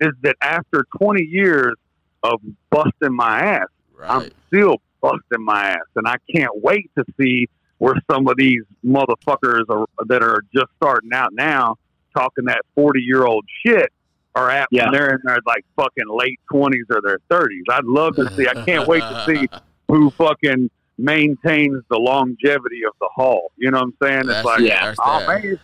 is 0.00 0.10
that 0.22 0.36
after 0.42 0.84
20 1.00 1.22
years 1.24 1.74
of 2.22 2.40
busting 2.70 3.14
my 3.14 3.40
ass, 3.40 3.68
I'm 4.02 4.30
still 4.48 4.76
busting 5.00 5.44
my 5.44 5.70
ass, 5.70 5.78
and 5.96 6.06
I 6.08 6.16
can't 6.34 6.50
wait 6.62 6.90
to 6.98 7.04
see 7.20 7.48
where 7.80 7.94
some 8.10 8.28
of 8.28 8.36
these 8.36 8.62
motherfuckers 8.84 9.64
are, 9.68 9.86
that 10.06 10.22
are 10.22 10.42
just 10.54 10.66
starting 10.76 11.12
out 11.12 11.32
now, 11.32 11.76
talking 12.16 12.44
that 12.44 12.60
forty 12.74 13.00
year 13.00 13.24
old 13.24 13.44
shit, 13.66 13.90
are 14.34 14.50
at 14.50 14.68
Yeah. 14.70 14.84
when 14.84 14.92
they're 14.92 15.10
in 15.14 15.20
their 15.24 15.38
like 15.46 15.64
fucking 15.76 16.04
late 16.08 16.38
twenties 16.50 16.84
or 16.90 17.00
their 17.02 17.18
thirties. 17.28 17.64
I'd 17.70 17.84
love 17.84 18.14
to 18.16 18.30
see. 18.36 18.46
I 18.46 18.64
can't 18.64 18.86
wait 18.86 19.00
to 19.00 19.24
see 19.26 19.48
who 19.88 20.10
fucking 20.10 20.70
maintains 20.98 21.82
the 21.90 21.98
longevity 21.98 22.82
of 22.86 22.92
the 23.00 23.08
haul. 23.14 23.50
You 23.56 23.70
know 23.70 23.78
what 23.78 23.84
I'm 23.84 23.94
saying? 24.02 24.26
That's 24.26 24.38
it's 24.40 24.44
like, 24.46 24.60
yeah. 24.60 24.94
oh 25.04 25.20
that. 25.20 25.42
man, 25.42 25.58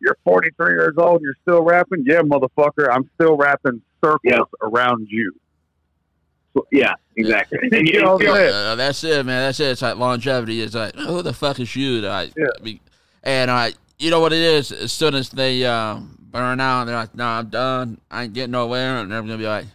you're 0.00 0.16
43 0.24 0.70
years 0.72 0.94
old, 0.96 1.16
and 1.16 1.20
you're 1.22 1.34
still 1.42 1.62
rapping. 1.62 2.04
Yeah, 2.06 2.22
motherfucker, 2.22 2.88
I'm 2.90 3.08
still 3.16 3.36
rapping 3.36 3.82
circles 4.02 4.18
Yeah. 4.24 4.40
around 4.62 5.08
you. 5.10 5.34
Yeah, 6.72 6.94
exactly. 7.16 7.58
You 7.72 8.02
know 8.02 8.14
what 8.16 8.26
Uh, 8.26 8.74
that's 8.74 9.02
it, 9.04 9.24
man. 9.26 9.42
That's 9.46 9.60
it. 9.60 9.68
It's 9.68 9.82
like 9.82 9.96
longevity. 9.96 10.60
It's 10.62 10.74
like, 10.74 10.94
who 10.96 11.22
the 11.22 11.32
fuck 11.32 11.60
is 11.60 11.74
you? 11.76 12.00
Like, 12.00 12.32
Yeah. 12.36 12.46
be- 12.62 12.80
and 13.22 13.50
I, 13.50 13.72
you 13.98 14.10
know 14.10 14.20
what 14.20 14.32
it 14.32 14.40
is. 14.40 14.72
As 14.72 14.92
soon 14.92 15.14
as 15.14 15.28
they 15.30 15.64
um, 15.66 16.16
burn 16.20 16.58
out, 16.60 16.86
they're 16.86 16.96
like, 16.96 17.14
"Nah, 17.14 17.38
I'm 17.38 17.48
done. 17.48 18.00
I 18.10 18.24
ain't 18.24 18.32
getting 18.32 18.52
nowhere." 18.52 18.96
And 18.98 19.12
they're 19.12 19.20
gonna 19.20 19.36
be 19.36 19.44
like, 19.46 19.66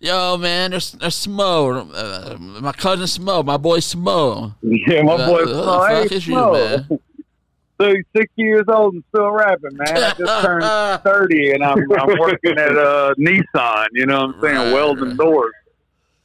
"Yo, 0.00 0.36
man, 0.36 0.72
there's 0.72 0.90
there's 0.92 1.14
Smo, 1.24 1.88
uh, 1.94 2.36
my 2.60 2.72
cousin 2.72 3.06
Smo, 3.06 3.44
my 3.44 3.56
boy 3.56 3.78
Smo." 3.78 4.54
Yeah, 4.62 5.02
my 5.02 5.12
Uh, 5.12 5.26
boy. 5.28 5.44
who 5.44 5.54
the 5.54 5.62
fuck 6.02 6.12
is 6.12 6.26
you, 6.26 6.34
man? 6.34 6.86
So 7.80 7.94
he's 7.94 8.04
60 8.14 8.42
years 8.42 8.64
old 8.68 8.92
and 8.94 9.04
still 9.08 9.30
rapping, 9.30 9.70
man. 9.76 9.88
I 9.96 10.12
just 10.18 10.44
turned 10.44 10.64
30 11.02 11.52
and 11.52 11.64
I'm, 11.64 11.78
I'm 11.98 12.18
working 12.18 12.58
at 12.58 12.76
uh, 12.76 13.14
Nissan, 13.18 13.86
you 13.92 14.04
know 14.04 14.26
what 14.26 14.34
I'm 14.34 14.40
saying, 14.42 14.56
Right, 14.56 14.72
welding 14.74 15.04
right. 15.10 15.16
doors. 15.16 15.52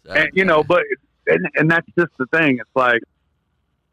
And, 0.10 0.30
you 0.34 0.46
know, 0.46 0.64
but, 0.64 0.84
and, 1.28 1.48
and 1.56 1.70
that's 1.72 1.88
just 1.98 2.12
the 2.20 2.26
thing. 2.28 2.60
It's 2.60 2.70
like, 2.76 3.02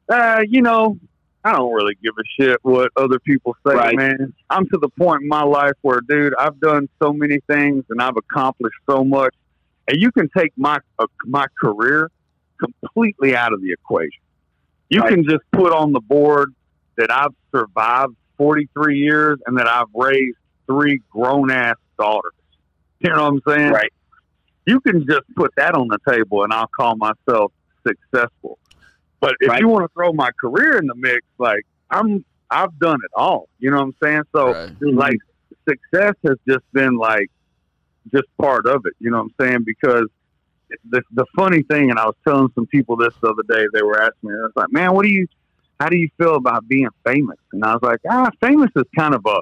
uh, 0.09 0.43
you 0.47 0.63
know, 0.63 0.99
I 1.45 1.53
don't 1.53 1.73
really 1.73 1.97
give 2.03 2.15
a 2.19 2.23
shit 2.41 2.59
what 2.63 2.91
other 2.97 3.19
people 3.21 3.57
say, 3.67 3.75
Right. 3.75 3.97
man. 3.97 4.33
I'm 4.51 4.67
to 4.69 4.79
the 4.79 4.89
point 4.91 5.23
in 5.23 5.29
my 5.29 5.43
life 5.43 5.73
where, 5.83 6.01
dude, 6.07 6.35
I've 6.39 6.61
done 6.61 6.89
so 7.03 7.13
many 7.13 7.39
things 7.49 7.85
and 7.91 8.01
I've 8.01 8.17
accomplished 8.17 8.77
so 8.89 9.03
much. 9.05 9.35
And 9.89 10.01
you 10.01 10.13
can 10.13 10.29
take 10.37 10.53
my 10.57 10.79
uh, 11.01 11.07
my 11.25 11.47
career 11.61 12.09
completely 12.61 13.35
out 13.35 13.53
of 13.53 13.61
the 13.61 13.73
equation. 13.73 14.11
You 14.89 15.01
Right. 15.01 15.15
can 15.15 15.25
just 15.25 15.43
put 15.51 15.73
on 15.73 15.93
the 15.93 16.01
board 16.01 16.55
that 16.97 17.11
I've 17.11 17.33
survived 17.55 18.15
43 18.39 18.99
years 18.99 19.39
and 19.47 19.59
that 19.59 19.67
I've 19.67 19.89
raised 19.95 20.37
three 20.67 21.01
grown 21.11 21.51
ass 21.51 21.75
daughters. 21.99 22.33
You 23.01 23.11
know 23.11 23.25
what 23.31 23.33
I'm 23.33 23.41
saying? 23.59 23.73
Right. 23.73 23.93
You 24.67 24.81
can 24.81 25.05
just 25.09 25.23
put 25.37 25.51
that 25.57 25.75
on 25.75 25.89
the 25.89 25.99
table 26.09 26.45
and 26.45 26.53
I'll 26.53 26.69
call 26.79 26.97
myself 26.97 27.53
successful. 27.87 28.59
But 29.21 29.35
if 29.41 29.51
Right. 29.51 29.61
you 29.61 29.69
want 29.69 29.85
to 29.85 29.89
throw 29.95 30.13
my 30.13 30.31
career 30.41 30.79
in 30.79 30.87
the 30.87 30.95
mix, 30.97 31.21
like 31.39 31.63
I'm, 31.91 32.25
I've 32.51 32.77
done 32.79 32.99
it 33.05 33.11
all. 33.15 33.49
You 33.59 33.71
know 33.71 33.79
what 33.79 33.85
I'm 33.85 33.95
saying? 34.03 34.23
So 34.35 34.55
Right. 34.81 34.95
like 34.95 35.19
success 35.69 36.15
has 36.27 36.37
just 36.49 36.65
been 36.73 36.97
like 36.97 37.29
just 38.13 38.27
part 38.41 38.67
of 38.67 38.83
it. 38.85 38.95
You 38.99 39.11
know 39.11 39.19
what 39.19 39.31
I'm 39.41 39.47
saying? 39.49 39.65
Because 39.65 40.07
the 40.91 41.03
the 41.13 41.27
funny 41.37 41.63
thing, 41.71 41.91
and 41.91 41.99
I 41.99 42.07
was 42.07 42.17
telling 42.27 42.49
some 42.55 42.67
people 42.67 42.97
this 42.97 43.11
the 43.23 43.29
other 43.31 43.43
day, 43.49 43.67
they 43.73 43.83
were 43.83 44.01
asking 44.01 44.31
me, 44.31 44.35
I 44.35 44.43
was 44.43 44.53
like, 44.57 44.73
man, 44.73 44.95
what 44.95 45.05
do 45.05 45.11
you, 45.11 45.27
how 45.81 45.89
do 45.89 45.97
you 45.97 46.09
feel 46.19 46.37
about 46.37 46.67
being 46.67 46.89
famous? 47.07 47.37
And 47.53 47.65
I 47.65 47.73
was 47.75 47.83
like, 47.83 47.99
ah, 48.09 48.31
famous 48.41 48.71
is 48.77 48.85
kind 48.97 49.15
of 49.15 49.23
a 49.27 49.41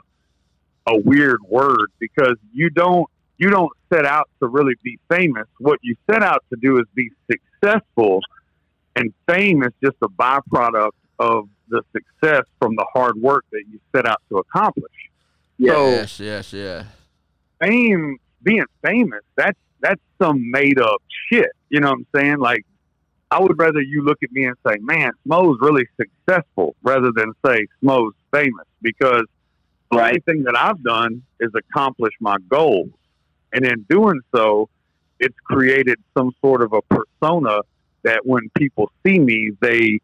a 0.89 0.99
weird 0.99 1.39
word 1.49 1.87
because 2.01 2.35
you 2.53 2.71
don't 2.71 3.07
you 3.41 3.49
don't 3.49 3.73
set 3.93 4.05
out 4.05 4.29
to 4.41 4.47
really 4.47 4.75
be 4.83 4.99
famous. 5.09 5.47
What 5.59 5.79
you 5.83 5.97
set 6.09 6.23
out 6.23 6.45
to 6.51 6.59
do 6.61 6.79
is 6.79 6.85
be 6.95 7.11
successful, 7.31 8.21
and 8.95 9.15
fame 9.27 9.63
is 9.63 9.73
just 9.83 9.97
a 10.03 10.09
byproduct 10.09 10.91
of 11.19 11.49
the 11.69 11.83
success 11.93 12.43
from 12.61 12.77
the 12.77 12.85
hard 12.93 13.17
work 13.17 13.47
that 13.53 13.63
you 13.71 13.81
set 13.97 14.07
out 14.07 14.21
to 14.29 14.39
accomplish. 14.39 14.93
So 15.59 15.89
yes, 15.89 16.21
yes, 16.21 16.53
yeah. 16.53 16.85
fame, 17.61 18.19
being 18.43 18.65
famous, 18.85 19.23
that's 19.37 19.59
that's 19.81 20.01
some 20.21 20.51
made 20.51 20.79
up 20.79 21.03
shit. 21.31 21.51
You 21.71 21.81
know 21.81 21.91
what 21.91 21.99
I'm 21.99 22.07
saying? 22.15 22.39
Like, 22.39 22.67
I 23.31 23.41
would 23.41 23.59
rather 23.59 23.81
you 23.81 24.05
look 24.05 24.19
at 24.23 24.33
me 24.33 24.45
and 24.45 24.57
say, 24.67 24.77
"Man, 24.81 25.13
Smo's 25.27 25.57
really 25.61 25.87
successful," 25.97 26.77
rather 26.83 27.11
than 27.11 27.33
say 27.45 27.67
Smo's 27.81 28.13
famous 28.33 28.67
because 28.83 29.25
the 29.91 29.99
only 29.99 30.21
thing 30.21 30.45
that 30.45 30.57
I've 30.57 30.83
done 30.83 31.23
is 31.41 31.51
accomplish 31.55 32.15
my 32.21 32.37
goals, 32.49 32.91
and 33.53 33.65
in 33.65 33.87
doing 33.89 34.21
so, 34.35 34.69
it's 35.19 35.37
created 35.45 35.99
some 36.17 36.33
sort 36.41 36.63
of 36.63 36.73
a 36.73 36.83
persona 36.83 37.61
that 38.03 38.25
when 38.25 38.51
people 38.57 38.91
see 39.07 39.19
me, 39.19 39.53
they 39.61 39.99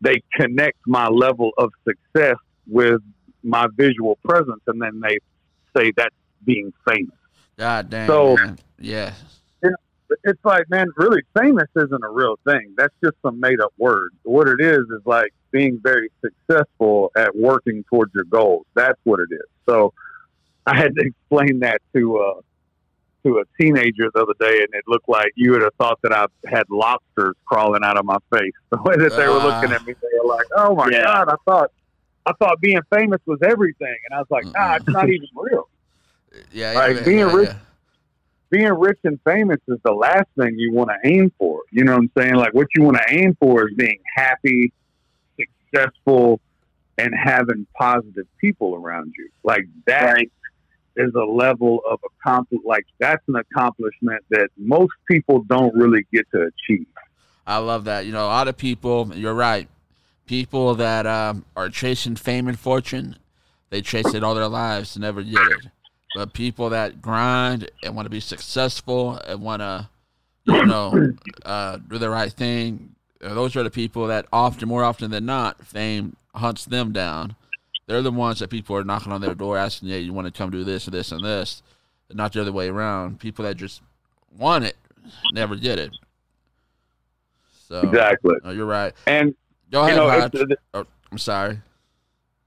they 0.00 0.22
connect 0.34 0.78
my 0.86 1.08
level 1.08 1.50
of 1.58 1.70
success 1.84 2.36
with 2.66 3.02
my 3.42 3.66
visual 3.76 4.16
presence, 4.24 4.62
and 4.66 4.80
then 4.80 5.00
they 5.00 5.18
say 5.76 5.92
that's 5.96 6.14
being 6.44 6.72
famous. 6.88 7.16
God 7.58 7.90
damn. 7.90 8.06
So- 8.06 8.36
man. 8.36 8.58
yeah. 8.78 9.14
It's 10.24 10.44
like, 10.44 10.68
man, 10.68 10.88
really 10.96 11.22
famous 11.38 11.68
isn't 11.76 12.02
a 12.04 12.08
real 12.08 12.36
thing. 12.44 12.74
That's 12.76 12.92
just 13.02 13.14
some 13.22 13.38
made 13.38 13.60
up 13.60 13.72
word. 13.78 14.10
What 14.24 14.48
it 14.48 14.60
is 14.60 14.80
is 14.80 15.02
like 15.04 15.32
being 15.52 15.78
very 15.80 16.10
successful 16.20 17.12
at 17.16 17.36
working 17.36 17.84
towards 17.84 18.12
your 18.12 18.24
goals. 18.24 18.66
That's 18.74 18.98
what 19.04 19.20
it 19.20 19.32
is. 19.32 19.46
So 19.68 19.92
I 20.66 20.76
had 20.76 20.96
to 20.96 21.00
explain 21.06 21.60
that 21.60 21.80
to 21.94 22.18
uh 22.18 22.40
to 23.24 23.38
a 23.38 23.44
teenager 23.62 24.10
the 24.14 24.22
other 24.22 24.34
day 24.40 24.58
and 24.60 24.68
it 24.72 24.84
looked 24.86 25.08
like 25.08 25.32
you 25.36 25.52
would 25.52 25.62
have 25.62 25.74
thought 25.74 25.98
that 26.02 26.12
I 26.12 26.26
had 26.48 26.64
lobsters 26.70 27.34
crawling 27.46 27.82
out 27.84 27.98
of 27.98 28.04
my 28.04 28.18
face. 28.32 28.52
The 28.70 28.80
way 28.82 28.96
that 28.96 29.16
they 29.16 29.26
were 29.28 29.40
ah. 29.40 29.46
looking 29.60 29.72
at 29.74 29.84
me, 29.86 29.94
they 30.00 30.08
were 30.22 30.28
like, 30.28 30.46
Oh 30.56 30.74
my 30.74 30.88
Yeah. 30.92 31.02
god, 31.04 31.28
I 31.28 31.34
thought 31.44 31.70
I 32.26 32.32
thought 32.38 32.60
being 32.60 32.80
famous 32.94 33.20
was 33.26 33.38
everything 33.42 33.96
and 34.08 34.14
I 34.14 34.18
was 34.18 34.26
like, 34.30 34.44
Nah, 34.46 34.76
it's 34.76 34.88
not 34.88 35.08
even 35.08 35.28
real. 35.34 35.68
Yeah, 36.52 36.72
Like, 36.74 36.96
yeah, 36.98 37.04
being 37.04 37.18
yeah, 37.18 37.34
rich- 37.34 37.48
yeah. 37.48 37.58
being 38.50 38.72
rich 38.74 38.98
and 39.04 39.18
famous 39.24 39.58
is 39.66 39.78
the 39.84 39.92
last 39.92 40.28
thing 40.38 40.56
you 40.58 40.72
want 40.72 40.90
to 40.90 41.08
aim 41.08 41.32
for. 41.38 41.62
You 41.72 41.82
know 41.84 41.92
what 41.92 42.02
I'm 42.02 42.10
saying? 42.16 42.34
Like 42.34 42.54
what 42.54 42.68
you 42.74 42.82
want 42.82 42.98
to 42.98 43.04
aim 43.14 43.36
for 43.40 43.68
is 43.68 43.74
being 43.76 43.98
happy, 44.16 44.72
successful, 45.72 46.40
and 46.98 47.12
having 47.14 47.66
positive 47.76 48.26
people 48.40 48.74
around 48.74 49.12
you. 49.16 49.28
Like 49.42 49.66
that 49.86 50.18
is 50.96 51.14
a 51.14 51.24
level 51.24 51.80
of 51.88 52.00
accomplishment. 52.04 52.66
Like 52.66 52.86
that's 52.98 53.22
an 53.28 53.36
accomplishment 53.36 54.24
that 54.30 54.48
most 54.56 54.92
people 55.10 55.44
don't 55.48 55.74
really 55.74 56.06
get 56.12 56.26
to 56.32 56.42
achieve. 56.42 56.86
I 57.46 57.58
love 57.58 57.84
that. 57.84 58.06
You 58.06 58.12
know, 58.12 58.24
a 58.24 58.28
lot 58.28 58.48
of 58.48 58.56
people, 58.56 59.10
you're 59.14 59.34
right. 59.34 59.68
People 60.26 60.74
that 60.76 61.06
um, 61.06 61.44
are 61.56 61.68
chasing 61.68 62.14
fame 62.14 62.46
and 62.46 62.58
fortune, 62.58 63.16
they 63.70 63.82
chase 63.82 64.14
it 64.14 64.22
all 64.22 64.34
their 64.34 64.48
lives 64.48 64.94
and 64.94 65.02
never 65.02 65.22
get 65.22 65.42
it. 65.42 65.66
But 66.14 66.32
people 66.32 66.70
that 66.70 67.00
grind 67.00 67.70
and 67.82 67.96
want 67.96 68.06
to 68.06 68.10
be 68.10 68.20
successful 68.20 69.16
and 69.26 69.42
want 69.42 69.60
to, 69.60 69.88
you 70.44 70.66
know, 70.66 71.12
uh, 71.44 71.78
do 71.78 71.98
the 71.98 72.10
right 72.10 72.32
thing, 72.32 72.94
those 73.20 73.56
are 73.56 73.62
the 73.62 73.70
people 73.70 74.06
that 74.06 74.26
often, 74.32 74.68
more 74.68 74.84
often 74.84 75.10
than 75.10 75.26
not, 75.26 75.64
fame 75.66 76.16
hunts 76.34 76.64
them 76.64 76.92
down. 76.92 77.36
They're 77.90 78.02
the 78.02 78.12
ones 78.12 78.38
that 78.38 78.50
people 78.50 78.76
are 78.76 78.84
knocking 78.84 79.10
on 79.10 79.20
their 79.20 79.34
door 79.34 79.58
asking, 79.58 79.88
"Yeah, 79.88 79.96
you 79.96 80.12
want 80.12 80.28
to 80.28 80.32
come 80.32 80.48
do 80.50 80.62
this 80.62 80.86
and 80.86 80.94
this 80.94 81.10
and 81.10 81.24
this," 81.24 81.60
and 82.08 82.16
not 82.16 82.32
the 82.32 82.40
other 82.40 82.52
way 82.52 82.68
around. 82.68 83.18
People 83.18 83.44
that 83.44 83.56
just 83.56 83.82
want 84.38 84.64
it 84.64 84.76
never 85.32 85.56
did 85.56 85.80
it. 85.80 85.90
So 87.66 87.80
Exactly. 87.88 88.36
Oh, 88.44 88.52
you're 88.52 88.64
right. 88.64 88.92
And 89.08 89.34
Go 89.72 89.88
you 89.88 89.96
know, 89.96 90.08
Hodge. 90.08 90.32
it's, 90.36 90.52
uh, 90.52 90.54
Oh, 90.74 90.86
I'm 91.10 91.18
sorry. 91.18 91.58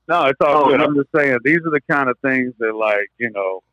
No, 0.08 0.24
it's 0.28 0.40
all 0.40 0.64
Oh, 0.64 0.70
good. 0.70 0.80
I'm 0.80 0.96
just 0.96 1.10
saying 1.14 1.38
these 1.44 1.60
are 1.66 1.72
the 1.72 1.82
kind 1.90 2.10
of 2.10 2.18
things 2.20 2.54
that, 2.60 2.74
like, 2.74 3.12
you 3.18 3.30
know, 3.32 3.64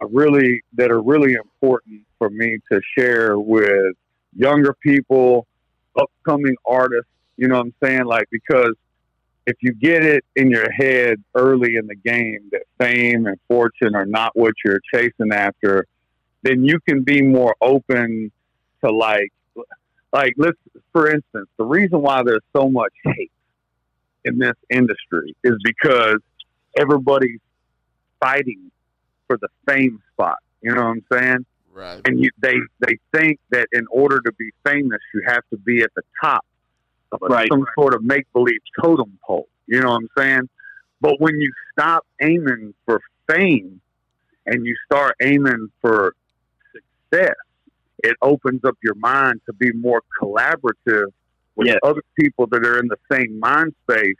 are 0.00 0.06
really 0.06 0.62
that 0.74 0.92
are 0.92 1.02
really 1.02 1.32
important 1.32 2.02
for 2.16 2.30
me 2.30 2.58
to 2.70 2.80
share 2.96 3.40
with 3.40 3.96
younger 4.36 4.72
people, 4.72 5.48
upcoming 5.96 6.54
artists. 6.64 7.10
You 7.36 7.48
know 7.48 7.56
what 7.56 7.66
I'm 7.66 7.74
saying? 7.82 8.04
Like, 8.04 8.28
because 8.30 8.76
if 9.46 9.56
you 9.60 9.72
get 9.74 10.04
it 10.04 10.24
in 10.36 10.50
your 10.50 10.70
head 10.70 11.22
early 11.34 11.76
in 11.76 11.86
the 11.86 11.96
game 11.96 12.48
that 12.52 12.62
fame 12.78 13.26
and 13.26 13.38
fortune 13.48 13.94
are 13.94 14.06
not 14.06 14.36
what 14.36 14.54
you're 14.64 14.80
chasing 14.92 15.32
after, 15.32 15.86
then 16.42 16.64
you 16.64 16.78
can 16.88 17.02
be 17.02 17.22
more 17.22 17.54
open 17.60 18.30
to 18.84 18.90
like, 18.90 19.32
like 20.12 20.34
let's 20.36 20.58
for 20.92 21.08
instance, 21.08 21.48
the 21.56 21.64
reason 21.64 22.02
why 22.02 22.22
there's 22.22 22.42
so 22.54 22.68
much 22.68 22.92
hate 23.04 23.32
in 24.24 24.38
this 24.38 24.54
industry 24.70 25.34
is 25.42 25.54
because 25.64 26.18
everybody's 26.76 27.40
fighting 28.20 28.70
for 29.26 29.38
the 29.38 29.48
fame 29.66 30.00
spot. 30.12 30.38
You 30.60 30.74
know 30.74 30.82
what 30.82 30.90
I'm 30.90 31.04
saying? 31.12 31.46
Right. 31.72 32.00
And 32.04 32.20
you, 32.20 32.30
they 32.40 32.56
they 32.80 32.98
think 33.14 33.40
that 33.50 33.66
in 33.72 33.86
order 33.90 34.20
to 34.20 34.32
be 34.32 34.50
famous, 34.64 35.00
you 35.14 35.22
have 35.26 35.42
to 35.50 35.56
be 35.56 35.82
at 35.82 35.90
the 35.96 36.02
top 36.22 36.44
Right. 37.20 37.48
some 37.50 37.64
sort 37.78 37.94
of 37.94 38.02
make 38.02 38.30
believe 38.32 38.60
totem 38.82 39.18
pole. 39.24 39.48
You 39.66 39.80
know 39.80 39.90
what 39.90 39.96
I'm 40.02 40.08
saying? 40.16 40.48
But 41.00 41.20
when 41.20 41.40
you 41.40 41.52
stop 41.72 42.06
aiming 42.20 42.74
for 42.84 43.00
fame 43.28 43.80
and 44.46 44.64
you 44.64 44.74
start 44.86 45.16
aiming 45.20 45.68
for 45.80 46.14
success, 46.72 47.34
it 48.02 48.16
opens 48.22 48.64
up 48.64 48.76
your 48.82 48.94
mind 48.94 49.40
to 49.46 49.52
be 49.52 49.72
more 49.72 50.02
collaborative 50.20 51.12
with 51.56 51.68
Yes. 51.68 51.78
other 51.82 52.02
people 52.18 52.46
that 52.48 52.64
are 52.64 52.78
in 52.78 52.88
the 52.88 52.96
same 53.10 53.38
mind 53.38 53.74
space. 53.88 54.16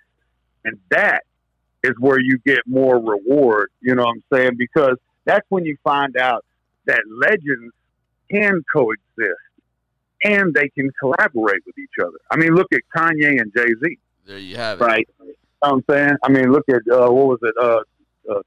And 0.64 0.78
that 0.90 1.22
is 1.82 1.92
where 1.98 2.20
you 2.20 2.38
get 2.44 2.60
more 2.66 2.98
reward. 2.98 3.70
You 3.80 3.94
know 3.94 4.04
what 4.04 4.16
I'm 4.16 4.24
saying? 4.32 4.56
Because 4.56 4.96
that's 5.24 5.46
when 5.48 5.64
you 5.64 5.76
find 5.82 6.16
out 6.16 6.44
that 6.86 7.00
legends 7.08 7.72
can 8.30 8.62
coexist 8.72 9.40
and 10.24 10.54
they 10.54 10.68
can 10.68 10.90
collaborate 11.00 11.62
with 11.66 11.78
each 11.78 11.98
other. 12.00 12.18
I 12.30 12.36
mean, 12.36 12.54
look 12.54 12.68
at 12.72 12.82
Kanye 12.94 13.40
and 13.40 13.52
Jay 13.54 13.74
Z. 13.82 13.98
There 14.26 14.38
you 14.38 14.56
have 14.56 14.80
it. 14.80 14.84
Right. 14.84 15.08
You 15.20 15.34
know 15.62 15.70
I'm 15.70 15.84
saying? 15.88 16.16
I 16.22 16.28
mean, 16.28 16.52
look 16.52 16.68
at, 16.68 16.82
uh, 16.90 17.10
what 17.10 17.26
was 17.26 17.38
it? 17.42 17.54
Uh, 17.60 17.80
uh, 18.30 18.42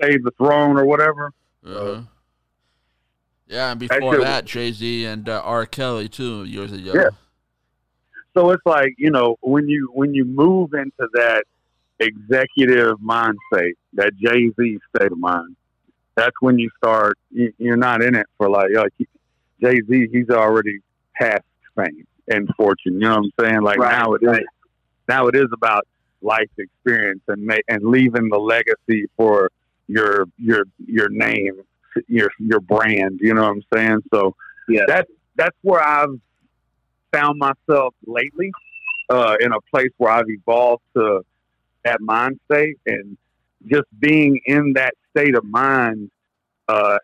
Save 0.00 0.24
the 0.24 0.32
Throne 0.32 0.78
or 0.78 0.84
whatever. 0.84 1.32
Uh-huh. 1.64 2.02
Yeah, 3.46 3.72
and 3.72 3.80
before 3.80 4.18
that, 4.18 4.46
Jay 4.46 4.72
Z 4.72 5.04
and 5.04 5.28
uh, 5.28 5.42
R. 5.44 5.66
Kelly 5.66 6.08
too 6.08 6.44
years 6.44 6.72
ago. 6.72 6.92
Yeah. 6.94 7.10
so 8.34 8.50
it's 8.50 8.62
like 8.64 8.94
you 8.96 9.10
know 9.10 9.36
when 9.42 9.68
you 9.68 9.90
when 9.92 10.14
you 10.14 10.24
move 10.24 10.72
into 10.72 11.06
that 11.12 11.44
executive 12.00 12.98
mind 13.00 13.36
state, 13.52 13.76
that 13.92 14.12
Jay 14.16 14.50
Z 14.58 14.78
state 14.96 15.12
of 15.12 15.18
mind, 15.18 15.54
that's 16.14 16.34
when 16.40 16.58
you 16.58 16.70
start. 16.78 17.18
You, 17.30 17.52
you're 17.58 17.76
not 17.76 18.02
in 18.02 18.14
it 18.14 18.26
for 18.38 18.48
like 18.48 18.70
like 18.74 18.92
Jay 19.62 19.80
Z. 19.88 20.08
He's 20.12 20.30
already 20.30 20.80
past 21.16 21.42
fame 21.76 22.04
and 22.28 22.48
fortune. 22.56 22.94
You 22.94 23.00
know 23.00 23.16
what 23.16 23.24
I'm 23.24 23.44
saying? 23.44 23.62
Like 23.62 23.78
Right, 23.78 23.92
now 23.92 24.14
it 24.14 24.22
is 24.22 24.28
right. 24.28 24.44
now 25.08 25.26
it 25.28 25.36
is 25.36 25.48
about 25.52 25.86
life 26.20 26.50
experience 26.58 27.22
and 27.28 27.46
ma- 27.46 27.56
and 27.68 27.82
leaving 27.84 28.28
the 28.28 28.38
legacy 28.38 29.06
for 29.16 29.50
your 29.88 30.26
your 30.38 30.64
your 30.86 31.08
name, 31.08 31.60
your 32.08 32.30
your 32.38 32.60
brand. 32.60 33.20
You 33.20 33.34
know 33.34 33.42
what 33.42 33.50
I'm 33.50 33.62
saying? 33.74 34.02
So 34.12 34.34
Yeah. 34.68 34.84
that's 34.86 35.10
that's 35.36 35.56
where 35.62 35.82
I've 35.82 36.14
found 37.12 37.38
myself 37.38 37.94
lately, 38.06 38.50
uh, 39.10 39.36
in 39.40 39.52
a 39.52 39.60
place 39.72 39.90
where 39.98 40.12
I've 40.12 40.28
evolved 40.28 40.82
to 40.96 41.22
that 41.84 42.00
mind 42.00 42.38
state 42.50 42.78
and 42.86 43.16
just 43.66 43.86
being 43.98 44.40
in 44.46 44.72
that 44.74 44.94
state 45.10 45.34
of 45.36 45.44
mind, 45.44 46.10
uh, 46.68 46.98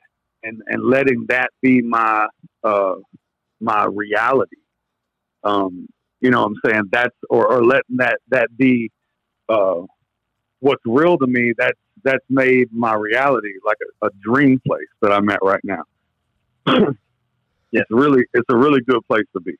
and 0.48 0.62
and 0.66 0.82
letting 0.82 1.26
that 1.28 1.50
be 1.61 1.82
my 1.82 2.26
uh, 2.64 2.94
my 3.61 3.87
reality. 3.87 4.56
Um, 5.44 5.87
you 6.20 6.30
know 6.30 6.42
what 6.42 6.52
I'm 6.64 6.70
saying? 6.70 6.82
That's 6.90 7.14
or, 7.30 7.46
or 7.46 7.64
letting 7.64 7.96
that 7.98 8.18
that 8.30 8.56
be 8.56 8.90
uh, 9.48 9.82
what's 10.61 10.82
real 10.84 11.18
to 11.18 11.26
me. 11.26 11.52
That's 11.56 11.78
that's 12.02 12.24
made 12.28 12.68
my 12.72 12.94
reality 12.94 13.52
like 13.64 13.76
a, 14.02 14.06
a 14.06 14.11
dream 14.22 14.61
place 14.66 14.88
that 15.02 15.12
I'm 15.12 15.28
at 15.30 15.40
right 15.42 15.64
now. 15.64 15.84
It's 17.72 17.90
really 17.90 18.22
it's 18.32 18.46
a 18.50 18.56
really 18.56 18.80
good 18.80 19.00
place 19.06 19.26
to 19.34 19.40
be. 19.40 19.54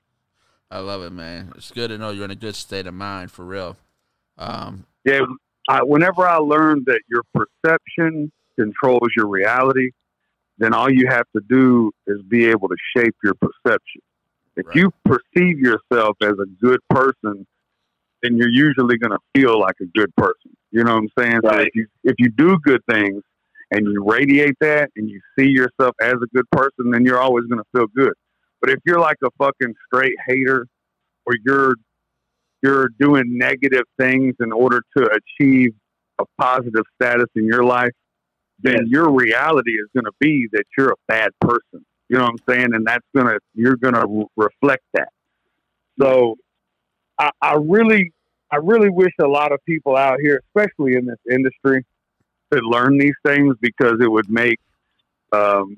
I 0.71 0.79
love 0.79 1.03
it, 1.03 1.11
man. 1.11 1.53
It's 1.57 1.71
good 1.71 1.89
to 1.89 1.99
know 1.99 2.11
you're 2.11 2.25
in 2.25 2.31
a 2.31 2.37
good 2.37 2.55
state 2.55 2.87
of 2.87 2.95
mind 2.95 3.31
for 3.31 3.45
real. 3.45 3.77
Um, 4.37 4.87
Yeah, 5.05 5.21
I, 5.69 5.83
whenever 5.83 6.27
I 6.27 6.37
learned 6.37 6.87
that 6.87 7.01
your 7.09 7.23
perception 7.35 8.33
controls 8.59 9.11
your 9.17 9.27
reality, 9.27 9.91
then 10.59 10.75
all 10.75 10.91
you 10.91 11.07
have 11.09 11.27
to 11.37 11.43
do 11.49 11.91
is 12.07 12.21
be 12.29 12.47
able 12.47 12.69
to 12.69 12.77
shape 12.97 13.15
your 13.23 13.35
perception. 13.35 14.03
If 14.57 14.67
Right. 14.67 14.77
you 14.77 14.91
perceive 15.05 15.59
yourself 15.61 16.17
as 16.21 16.33
a 16.33 16.47
good 16.61 16.81
person, 16.91 17.47
then 18.23 18.37
you're 18.37 18.49
usually 18.49 18.99
going 18.99 19.13
to 19.13 19.19
feel 19.35 19.61
like 19.61 19.77
a 19.81 19.87
good 19.97 20.15
person. 20.17 20.57
You 20.73 20.85
know 20.85 20.95
what 20.95 21.05
I'm 21.05 21.09
saying? 21.19 21.41
So 21.45 21.59
if 21.61 21.75
you 21.75 21.87
if 22.05 22.17
you 22.19 22.29
do 22.31 22.59
good 22.59 22.81
things 22.91 23.23
and 23.71 23.87
you 23.87 24.05
radiate 24.05 24.57
that 24.61 24.91
and 24.97 25.09
you 25.09 25.21
see 25.39 25.47
yourself 25.47 25.95
as 26.01 26.15
a 26.15 26.27
good 26.35 26.51
person, 26.51 26.91
then 26.91 27.05
you're 27.05 27.21
always 27.21 27.47
going 27.47 27.61
to 27.61 27.79
feel 27.79 27.87
good. 27.95 28.15
But 28.61 28.71
if 28.71 28.81
you're 28.85 28.99
like 29.01 29.19
a 29.25 29.31
fucking 29.39 29.75
straight 29.87 30.17
hater, 30.27 30.67
or 31.25 31.35
you're 31.45 31.75
you're 32.63 32.89
doing 32.99 33.39
negative 33.39 33.85
things 33.99 34.35
in 34.41 34.53
order 34.53 34.83
to 34.97 35.09
achieve 35.11 35.71
a 36.19 36.25
positive 36.41 36.83
status 37.01 37.27
in 37.37 37.47
your 37.47 37.63
life, 37.63 37.93
then 38.61 38.87
your 38.87 39.11
reality 39.11 39.73
is 39.73 39.87
going 39.95 40.05
to 40.05 40.13
be 40.19 40.49
that 40.53 40.65
you're 40.77 40.91
a 40.91 40.97
bad 41.07 41.31
person. 41.41 41.85
You 42.09 42.19
know 42.19 42.25
what 42.25 42.33
I'm 42.33 42.55
saying? 42.55 42.75
And 42.75 42.87
that's 42.87 43.05
gonna 43.15 43.39
you're 43.55 43.77
gonna 43.77 44.05
re- 44.07 44.27
reflect 44.37 44.83
that. 44.95 45.11
So, 46.01 46.37
I, 47.19 47.31
I 47.43 47.57
really, 47.61 48.13
I 48.51 48.57
really 48.57 48.89
wish 48.89 49.13
a 49.21 49.27
lot 49.27 49.53
of 49.53 49.59
people 49.67 49.97
out 49.97 50.19
here, 50.21 50.43
especially 50.49 50.95
in 50.95 51.07
this 51.07 51.19
industry, 51.31 51.85
could 52.51 52.65
learn 52.65 52.97
these 52.97 53.15
things 53.27 53.57
because 53.61 53.97
it 54.01 54.11
would 54.11 54.31
make, 54.31 54.59
um, 55.33 55.77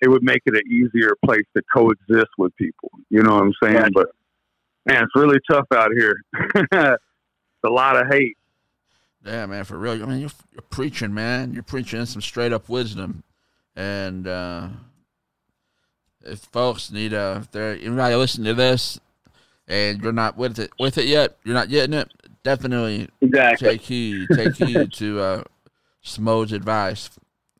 it 0.00 0.08
would 0.08 0.22
make 0.22 0.40
it 0.46 0.54
an 0.54 0.62
easier 0.70 1.12
place 1.24 1.44
to 1.56 1.62
coexist 1.74 2.30
with 2.38 2.56
people. 2.56 2.90
You 3.10 3.22
know 3.22 3.34
what 3.34 3.42
I'm 3.42 3.54
saying? 3.62 3.90
But 3.92 4.08
man, 4.86 5.02
it's 5.02 5.12
really 5.14 5.40
tough 5.50 5.66
out 5.74 5.90
here. 5.96 6.16
it's 6.54 7.02
a 7.64 7.68
lot 7.68 7.96
of 7.96 8.06
hate. 8.10 8.38
Yeah, 9.26 9.46
man, 9.46 9.64
for 9.64 9.76
real. 9.78 10.02
I 10.02 10.06
mean, 10.06 10.20
you're, 10.20 10.30
you're 10.52 10.62
preaching, 10.70 11.12
man. 11.12 11.52
You're 11.52 11.62
preaching 11.62 12.04
some 12.06 12.22
straight 12.22 12.52
up 12.52 12.68
wisdom, 12.68 13.22
and 13.74 14.26
uh, 14.26 14.68
if 16.24 16.40
folks 16.40 16.90
need 16.90 17.14
uh, 17.14 17.38
if 17.40 17.50
they're 17.50 17.72
anybody 17.74 18.14
listening 18.14 18.46
to 18.46 18.54
this, 18.54 18.98
and 19.68 20.00
you're 20.02 20.12
not 20.12 20.36
with 20.36 20.58
it 20.58 20.70
with 20.78 20.98
it 20.98 21.06
yet, 21.06 21.36
you're 21.44 21.54
not 21.54 21.68
getting 21.68 21.94
it. 21.94 22.10
Definitely 22.42 23.08
Exactly. 23.20 23.68
take 23.70 23.80
heed. 23.82 24.28
Take 24.32 24.54
heed 24.56 24.92
to 24.94 25.20
uh, 25.20 25.42
Smo's 26.02 26.52
advice. 26.52 27.10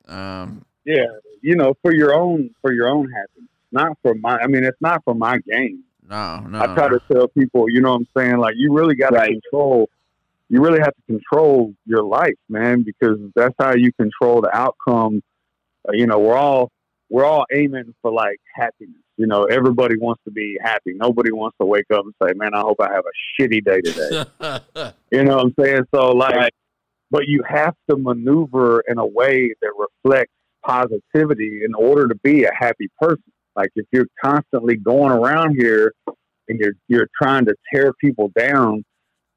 Um, 0.07 0.64
Yeah, 0.85 1.07
you 1.42 1.57
know, 1.57 1.74
for 1.83 1.92
your 1.94 2.14
own 2.14 2.50
for 2.62 2.72
your 2.72 2.88
own 2.88 3.11
happiness, 3.11 3.50
not 3.72 3.98
for 4.02 4.14
my. 4.14 4.38
I 4.38 4.46
mean, 4.46 4.64
it's 4.64 4.81
not 4.81 5.02
for 5.05 5.14
my 5.14 5.38
gain. 5.38 5.83
no, 6.09 6.40
no. 6.40 6.61
I 6.61 6.66
try 6.74 6.88
to 6.88 7.00
tell 7.12 7.26
people, 7.29 7.68
you 7.68 7.81
know 7.81 7.90
what 7.92 8.02
I'm 8.02 8.09
saying? 8.16 8.37
Like, 8.38 8.55
you 8.57 8.72
really 8.72 8.94
got 8.94 9.11
to 9.11 9.16
Right. 9.16 9.31
control, 9.42 9.88
you 10.48 10.62
really 10.62 10.78
have 10.78 10.94
to 10.94 11.02
control 11.06 11.74
your 11.85 12.02
life, 12.02 12.35
man, 12.48 12.82
because 12.82 13.18
that's 13.35 13.54
how 13.59 13.74
you 13.74 13.92
control 14.00 14.40
the 14.40 14.54
outcome. 14.56 15.22
Uh, 15.88 15.92
you 15.92 16.06
know, 16.06 16.18
we're 16.18 16.37
all, 16.37 16.70
we're 17.11 17.24
all 17.24 17.44
aiming 17.52 17.94
for 18.02 18.12
like 18.12 18.38
happiness. 18.54 19.02
You 19.16 19.26
know, 19.26 19.44
everybody 19.44 19.96
wants 19.96 20.22
to 20.24 20.30
be 20.30 20.59
happy. 20.62 20.92
Nobody 20.94 21.32
wants 21.32 21.56
to 21.61 21.66
wake 21.66 21.87
up 21.92 22.04
and 22.04 22.14
say, 22.22 22.35
man, 22.35 22.54
I 22.54 22.61
hope 22.61 22.76
I 22.80 22.92
have 22.92 23.04
a 23.04 23.42
shitty 23.42 23.64
day 23.64 23.80
today. 23.80 24.24
You 25.12 25.24
know 25.24 25.37
what 25.37 25.46
I'm 25.46 25.54
saying? 25.59 25.85
So 25.94 26.11
like, 26.11 26.52
but 27.11 27.22
you 27.26 27.42
have 27.48 27.74
to 27.88 27.96
maneuver 27.96 28.82
in 28.88 28.98
a 28.98 29.06
way 29.06 29.54
that 29.62 29.70
reflects 29.78 30.32
positivity 30.66 31.62
in 31.64 31.74
order 31.74 32.09
to 32.09 32.14
be 32.16 32.44
a 32.44 32.50
happy 32.52 32.88
person. 33.00 33.32
Like 33.54 33.70
if 33.76 33.87
you're 33.92 34.09
constantly 34.22 34.76
going 34.76 35.12
around 35.12 35.56
here 35.59 35.94
and 36.48 36.59
you're 36.59 36.74
you're 36.88 37.09
trying 37.20 37.46
to 37.46 37.54
tear 37.72 37.92
people 37.94 38.30
down, 38.37 38.85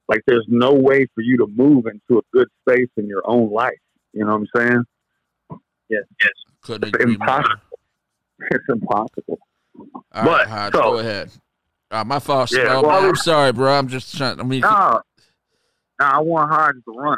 like 0.09 0.21
there's 0.27 0.45
no 0.49 0.73
way 0.73 1.05
for 1.15 1.21
you 1.21 1.37
to 1.37 1.47
move 1.47 1.85
into 1.85 2.19
a 2.19 2.21
good 2.33 2.47
space 2.67 2.89
in 2.97 3.07
your 3.07 3.21
own 3.25 3.49
life. 3.51 3.77
You 4.11 4.25
know 4.25 4.37
what 4.37 4.47
I'm 4.55 4.67
saying? 4.67 4.83
Yes, 5.87 6.03
yes. 6.19 6.29
Couldn't 6.61 6.89
It's 6.89 6.95
agree 7.03 7.15
more. 7.17 7.27
impossible. 7.27 7.55
It's 8.51 8.65
impossible. 8.69 9.39
All 9.77 9.85
right, 10.13 10.25
But, 10.25 10.47
Hodge, 10.49 10.73
so- 10.73 10.81
go 10.81 10.97
ahead. 10.99 11.29
Uh, 11.91 12.03
my 12.03 12.19
fault, 12.19 12.51
Yeah, 12.51 12.65
Smo. 12.75 12.83
well, 12.83 13.05
I'm 13.09 13.15
sorry, 13.15 13.51
bro. 13.51 13.73
I'm 13.73 13.87
just 13.87 14.15
trying. 14.15 14.39
I 14.39 14.43
mean, 14.43 14.61
No, 14.61 15.01
no, 15.99 16.05
I 16.05 16.19
want 16.19 16.51
Hodge 16.51 16.75
to 16.85 16.91
run 16.97 17.17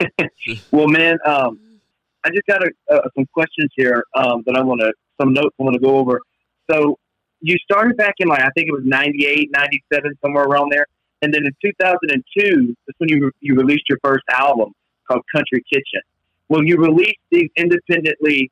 it. 0.00 0.30
Well, 0.70 0.88
man, 0.88 1.18
um, 1.26 1.58
I 2.24 2.28
just 2.30 2.46
got 2.46 2.62
a, 2.62 2.70
uh, 2.94 3.00
some 3.14 3.26
questions 3.32 3.70
here 3.76 4.04
um, 4.14 4.42
that 4.46 4.56
I 4.56 4.62
want 4.62 4.80
to, 4.82 4.92
some 5.20 5.32
notes 5.32 5.54
I 5.58 5.62
want 5.62 5.74
to 5.74 5.80
go 5.80 5.96
over. 5.96 6.20
So 6.70 6.98
you 7.40 7.56
started 7.58 7.96
back 7.96 8.14
in 8.18 8.28
like, 8.28 8.40
I 8.42 8.50
think 8.54 8.68
it 8.68 8.72
was 8.72 8.82
98, 8.84 9.50
97, 9.50 10.18
somewhere 10.22 10.44
around 10.44 10.70
there. 10.70 10.86
And 11.22 11.34
then 11.34 11.42
in 11.44 11.52
2002, 11.62 12.74
that's 12.86 12.98
when 12.98 13.08
you, 13.08 13.30
you 13.40 13.54
released 13.54 13.84
your 13.88 13.98
first 14.02 14.24
album 14.30 14.72
called 15.06 15.22
Country 15.34 15.62
Kitchen. 15.72 16.00
Well, 16.48 16.64
you 16.64 16.76
released 16.78 17.18
these 17.30 17.48
independently 17.56 18.50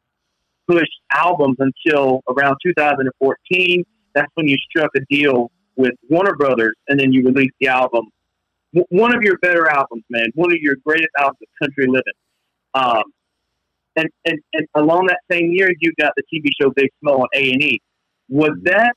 pushed 0.69 1.01
albums 1.13 1.57
until 1.59 2.23
around 2.29 2.57
2014. 2.65 3.85
That's 4.15 4.31
when 4.35 4.49
you 4.49 4.57
struck 4.71 4.91
a 4.97 5.01
deal 5.11 5.51
with 5.77 5.93
Warner 6.11 6.35
Brothers, 6.37 6.75
and 6.89 6.99
then 6.99 7.13
you 7.13 7.25
released 7.25 7.55
the 7.61 7.69
album. 7.69 8.07
One 8.91 9.15
of 9.15 9.23
your 9.23 9.39
better 9.39 9.69
albums, 9.69 10.05
man. 10.11 10.27
One 10.35 10.53
of 10.53 10.59
your 10.61 10.77
greatest 10.85 11.11
albums 11.19 11.39
of 11.43 11.49
country 11.61 11.87
living. 11.87 12.03
Um, 12.75 13.03
and, 13.97 14.09
and 14.27 14.39
and 14.53 14.67
along 14.75 15.07
that 15.07 15.21
same 15.31 15.51
year, 15.51 15.71
you 15.81 15.93
got 15.99 16.13
the 16.17 16.23
TV 16.33 16.51
show 16.61 16.71
Big 16.71 16.91
Smo 17.03 17.21
on 17.21 17.29
A 17.35 17.53
and 17.53 17.63
E. 17.63 17.81
Was 18.29 18.53
that 18.65 18.95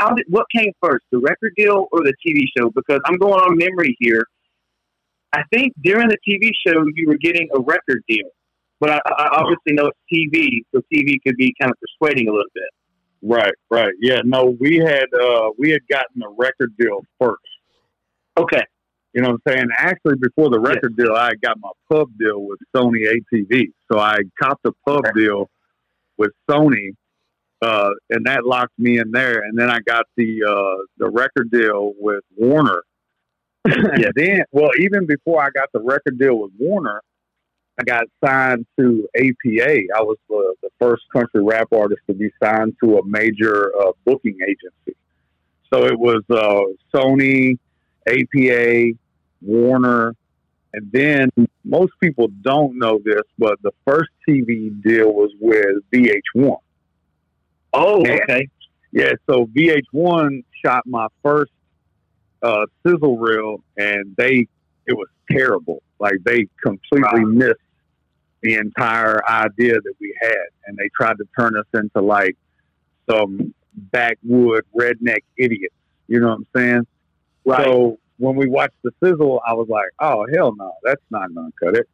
how 0.00 0.14
did 0.14 0.26
what 0.28 0.46
came 0.54 0.72
first, 0.82 1.04
the 1.12 1.18
record 1.18 1.52
deal 1.56 1.86
or 1.92 2.00
the 2.00 2.14
TV 2.26 2.44
show? 2.56 2.70
Because 2.70 3.00
I'm 3.04 3.18
going 3.18 3.40
on 3.40 3.56
memory 3.56 3.96
here. 4.00 4.24
I 5.32 5.42
think 5.52 5.74
during 5.82 6.08
the 6.08 6.18
TV 6.28 6.50
show 6.66 6.84
you 6.94 7.06
were 7.06 7.18
getting 7.18 7.48
a 7.54 7.60
record 7.60 8.02
deal, 8.08 8.28
but 8.80 8.90
I, 8.90 9.00
I 9.06 9.28
obviously 9.32 9.74
know 9.74 9.88
it's 9.88 9.98
TV, 10.12 10.62
so 10.74 10.80
TV 10.92 11.18
could 11.24 11.36
be 11.36 11.54
kind 11.60 11.70
of 11.70 11.76
persuading 11.78 12.28
a 12.28 12.32
little 12.32 12.50
bit. 12.54 12.64
Right, 13.22 13.52
right. 13.70 13.92
Yeah, 14.00 14.22
no, 14.24 14.56
we 14.58 14.78
had 14.78 15.06
uh 15.14 15.50
we 15.58 15.70
had 15.70 15.82
gotten 15.88 16.22
a 16.22 16.30
record 16.36 16.72
deal 16.78 17.02
first. 17.20 17.36
Okay, 18.38 18.62
You 19.12 19.20
know 19.20 19.32
what 19.32 19.40
I'm 19.46 19.52
saying? 19.52 19.68
Actually 19.76 20.16
before 20.20 20.48
the 20.48 20.58
record 20.58 20.96
deal 20.96 21.12
I 21.12 21.32
got 21.42 21.58
my 21.60 21.70
pub 21.90 22.08
deal 22.18 22.40
with 22.40 22.58
Sony 22.74 23.04
ATV. 23.06 23.66
So 23.92 23.98
I 23.98 24.16
copped 24.42 24.64
a 24.64 24.72
pub 24.86 25.02
deal 25.14 25.50
with 26.16 26.30
Sony 26.48 26.94
uh 27.62 27.90
and 28.10 28.26
that 28.26 28.44
locked 28.44 28.78
me 28.78 28.98
in 28.98 29.10
there 29.10 29.42
and 29.42 29.58
then 29.58 29.70
I 29.70 29.80
got 29.80 30.06
the 30.16 30.42
uh 30.44 30.84
the 30.98 31.10
record 31.10 31.50
deal 31.50 31.92
with 31.98 32.24
Warner. 32.36 32.82
and 33.64 34.12
then 34.16 34.44
well 34.52 34.70
even 34.78 35.06
before 35.06 35.42
I 35.42 35.50
got 35.50 35.70
the 35.72 35.80
record 35.80 36.18
deal 36.18 36.38
with 36.38 36.52
Warner 36.58 37.02
I 37.80 37.82
got 37.84 38.04
signed 38.22 38.66
to 38.78 39.08
APA. 39.16 39.72
I 39.96 40.02
was 40.02 40.18
the, 40.28 40.54
the 40.62 40.68
first 40.78 41.02
country 41.12 41.42
rap 41.42 41.68
artist 41.72 42.02
to 42.08 42.14
be 42.14 42.30
signed 42.42 42.74
to 42.84 42.98
a 42.98 43.06
major 43.06 43.72
uh, 43.80 43.92
booking 44.04 44.36
agency. 44.42 44.98
So 45.72 45.86
it 45.86 45.98
was 45.98 46.22
uh, 46.28 46.62
Sony, 46.94 47.58
APA, 48.06 48.98
Warner, 49.40 50.14
And 50.74 50.92
then 50.92 51.30
most 51.64 51.92
people 52.02 52.28
don't 52.42 52.78
know 52.78 53.00
this, 53.02 53.22
but 53.38 53.58
the 53.62 53.72
first 53.86 54.10
TV 54.28 54.70
deal 54.82 55.12
was 55.12 55.30
with 55.40 55.76
VH1. 55.92 56.58
Oh, 57.72 58.04
Yeah. 58.04 58.18
okay. 58.24 58.48
Yeah, 58.92 59.12
so 59.28 59.46
VH1 59.46 60.42
shot 60.64 60.82
my 60.86 61.06
first 61.22 61.52
uh, 62.42 62.66
sizzle 62.84 63.18
reel, 63.18 63.62
and 63.76 64.16
they 64.16 64.46
it 64.86 64.94
was 64.94 65.08
terrible. 65.30 65.82
Like 66.00 66.16
they 66.24 66.46
completely 66.62 67.24
Wow. 67.24 67.30
missed 67.30 67.60
the 68.42 68.54
entire 68.54 69.24
idea 69.28 69.74
that 69.74 69.94
we 70.00 70.14
had, 70.20 70.46
and 70.66 70.76
they 70.76 70.88
tried 70.96 71.18
to 71.18 71.24
turn 71.38 71.56
us 71.56 71.66
into 71.74 72.00
like 72.04 72.36
some 73.08 73.54
backwood 73.76 74.64
redneck 74.74 75.22
idiots. 75.36 75.74
You 76.08 76.20
know 76.20 76.28
what 76.28 76.38
I'm 76.38 76.46
saying? 76.56 76.86
Right. 77.44 77.64
So 77.64 77.98
when 78.18 78.34
we 78.36 78.48
watched 78.48 78.74
the 78.82 78.90
sizzle, 79.02 79.40
I 79.46 79.52
was 79.52 79.68
like, 79.68 79.90
"Oh 80.00 80.26
hell 80.34 80.54
no, 80.56 80.72
that's 80.82 81.02
not 81.10 81.32
gonna 81.34 81.50
cut 81.62 81.76
it." 81.76 81.88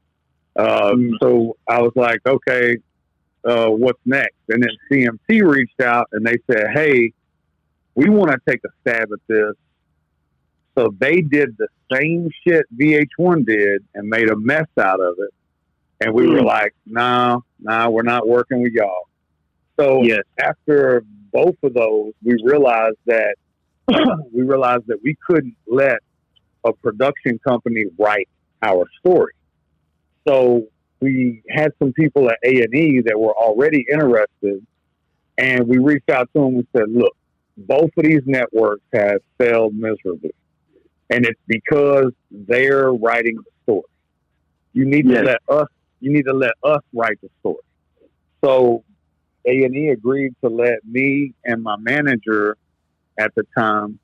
Uh, 0.55 0.93
Mm. 0.95 1.13
So 1.21 1.57
I 1.69 1.83
was 1.83 1.93
like, 1.97 2.21
"Okay, 2.27 2.77
uh, 3.45 3.69
what's 3.69 4.01
next?" 4.05 4.37
And 4.49 4.63
then 4.63 4.71
CMT 4.91 5.43
reached 5.43 5.81
out 5.81 6.09
and 6.13 6.25
they 6.27 6.37
said, 6.51 6.69
"Hey, 6.73 7.13
we 7.95 8.09
want 8.09 8.31
to 8.31 8.39
take 8.49 8.61
a 8.65 8.69
stab 8.81 9.09
at 9.13 9.19
this." 9.29 9.55
So 10.79 10.95
they 10.99 11.23
did 11.23 11.57
the 11.59 11.69
same 11.93 12.29
shit 12.47 12.67
VH1 12.77 13.45
did 13.47 13.83
and 13.95 14.09
made 14.09 14.29
a 14.29 14.37
mess 14.37 14.67
out 14.79 15.01
of 15.01 15.15
it. 15.19 15.31
And 16.01 16.13
we 16.15 16.27
were 16.27 16.41
Mm. 16.41 16.45
like, 16.47 16.75
"No, 16.85 17.43
no, 17.61 17.91
we're 17.91 18.03
not 18.03 18.29
working 18.29 18.63
with 18.63 18.73
y'all." 18.73 19.09
So 19.81 20.03
Yes. 20.03 20.23
after 20.39 21.03
both 21.33 21.57
of 21.63 21.75
those, 21.75 22.13
we 22.23 22.37
realized 22.43 22.99
that 23.07 23.37
we 24.33 24.43
realized 24.43 24.85
that 24.89 24.99
we 25.03 25.17
couldn't 25.27 25.57
let 25.67 26.01
a 26.65 26.73
production 26.73 27.39
company 27.47 27.85
write 27.99 28.29
our 28.63 28.85
story. 28.99 29.33
So 30.27 30.67
we 31.01 31.43
had 31.51 31.73
some 31.79 31.93
people 31.93 32.29
at 32.31 32.39
A 32.45 32.63
and 32.63 32.75
E 32.75 33.03
that 33.07 33.19
were 33.19 33.35
already 33.35 33.85
interested, 33.91 34.67
and 35.39 35.67
we 35.69 35.79
reached 35.79 36.11
out 36.11 36.29
to 36.35 36.43
them 36.43 36.55
and 36.57 36.67
said, 36.77 36.91
"Look, 36.91 37.15
both 37.57 37.91
of 37.97 38.05
these 38.05 38.23
networks 38.27 38.85
have 38.93 39.21
failed 39.39 39.75
miserably, 39.75 40.35
and 41.11 41.27
it's 41.27 41.41
because 41.47 42.13
they're 42.31 42.93
writing 42.93 43.37
the 43.37 43.51
story. 43.65 43.83
You 44.73 44.87
need 44.87 45.07
Yes. 45.07 45.19
to 45.19 45.25
let 45.25 45.41
us. 45.49 45.69
You 46.01 46.13
need 46.13 46.27
to 46.27 46.35
let 46.35 46.55
us 46.63 46.83
write 46.93 47.21
the 47.21 47.29
story." 47.41 47.63
So 48.45 48.85
A 49.47 49.65
and 49.65 49.77
E 49.77 49.89
agreed 49.89 50.35
to 50.43 50.51
let 50.51 50.85
me 50.85 51.33
and 51.45 51.63
my 51.63 51.77
manager 51.77 52.57
at 53.19 53.35
the 53.35 53.45
time 53.57 53.99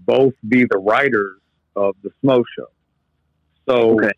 both 0.00 0.34
be 0.48 0.64
the 0.64 0.78
writers 0.78 1.40
of 1.74 1.96
the 2.02 2.10
Smo 2.22 2.42
Show. 2.56 2.68
So 3.68 3.96
Okay. 3.96 4.12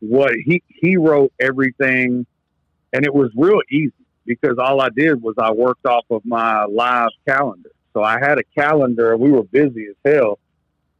What 0.00 0.32
he 0.44 0.62
he 0.68 0.96
wrote 0.96 1.32
everything, 1.40 2.26
and 2.92 3.04
it 3.04 3.14
was 3.14 3.30
real 3.36 3.60
easy 3.70 3.92
because 4.26 4.56
all 4.58 4.80
I 4.80 4.88
did 4.94 5.20
was 5.22 5.34
I 5.38 5.52
worked 5.52 5.86
off 5.86 6.04
of 6.10 6.22
my 6.24 6.64
live 6.64 7.10
calendar. 7.28 7.70
So 7.92 8.02
I 8.02 8.18
had 8.20 8.38
a 8.38 8.44
calendar. 8.58 9.12
and 9.12 9.20
We 9.20 9.30
were 9.30 9.42
busy 9.44 9.86
as 9.90 9.96
hell 10.12 10.38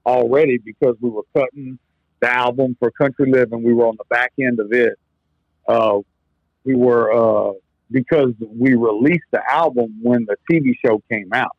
already 0.05 0.59
because 0.59 0.97
we 1.01 1.11
were 1.11 1.23
cutting 1.37 1.79
the 2.21 2.31
album 2.31 2.77
for 2.79 2.91
Country 2.91 3.31
Living. 3.31 3.63
We 3.63 3.73
were 3.75 3.87
on 3.87 3.97
the 3.97 4.05
back 4.11 4.33
end 4.41 4.59
of 4.61 4.73
it. 4.73 4.99
Uh, 5.69 6.01
we 6.65 6.75
were 6.75 7.13
uh, 7.13 7.53
because 7.91 8.33
we 8.41 8.75
released 8.75 9.25
the 9.31 9.43
album 9.51 9.99
when 10.03 10.27
the 10.27 10.37
TV 10.51 10.75
show 10.85 11.01
came 11.11 11.33
out. 11.33 11.57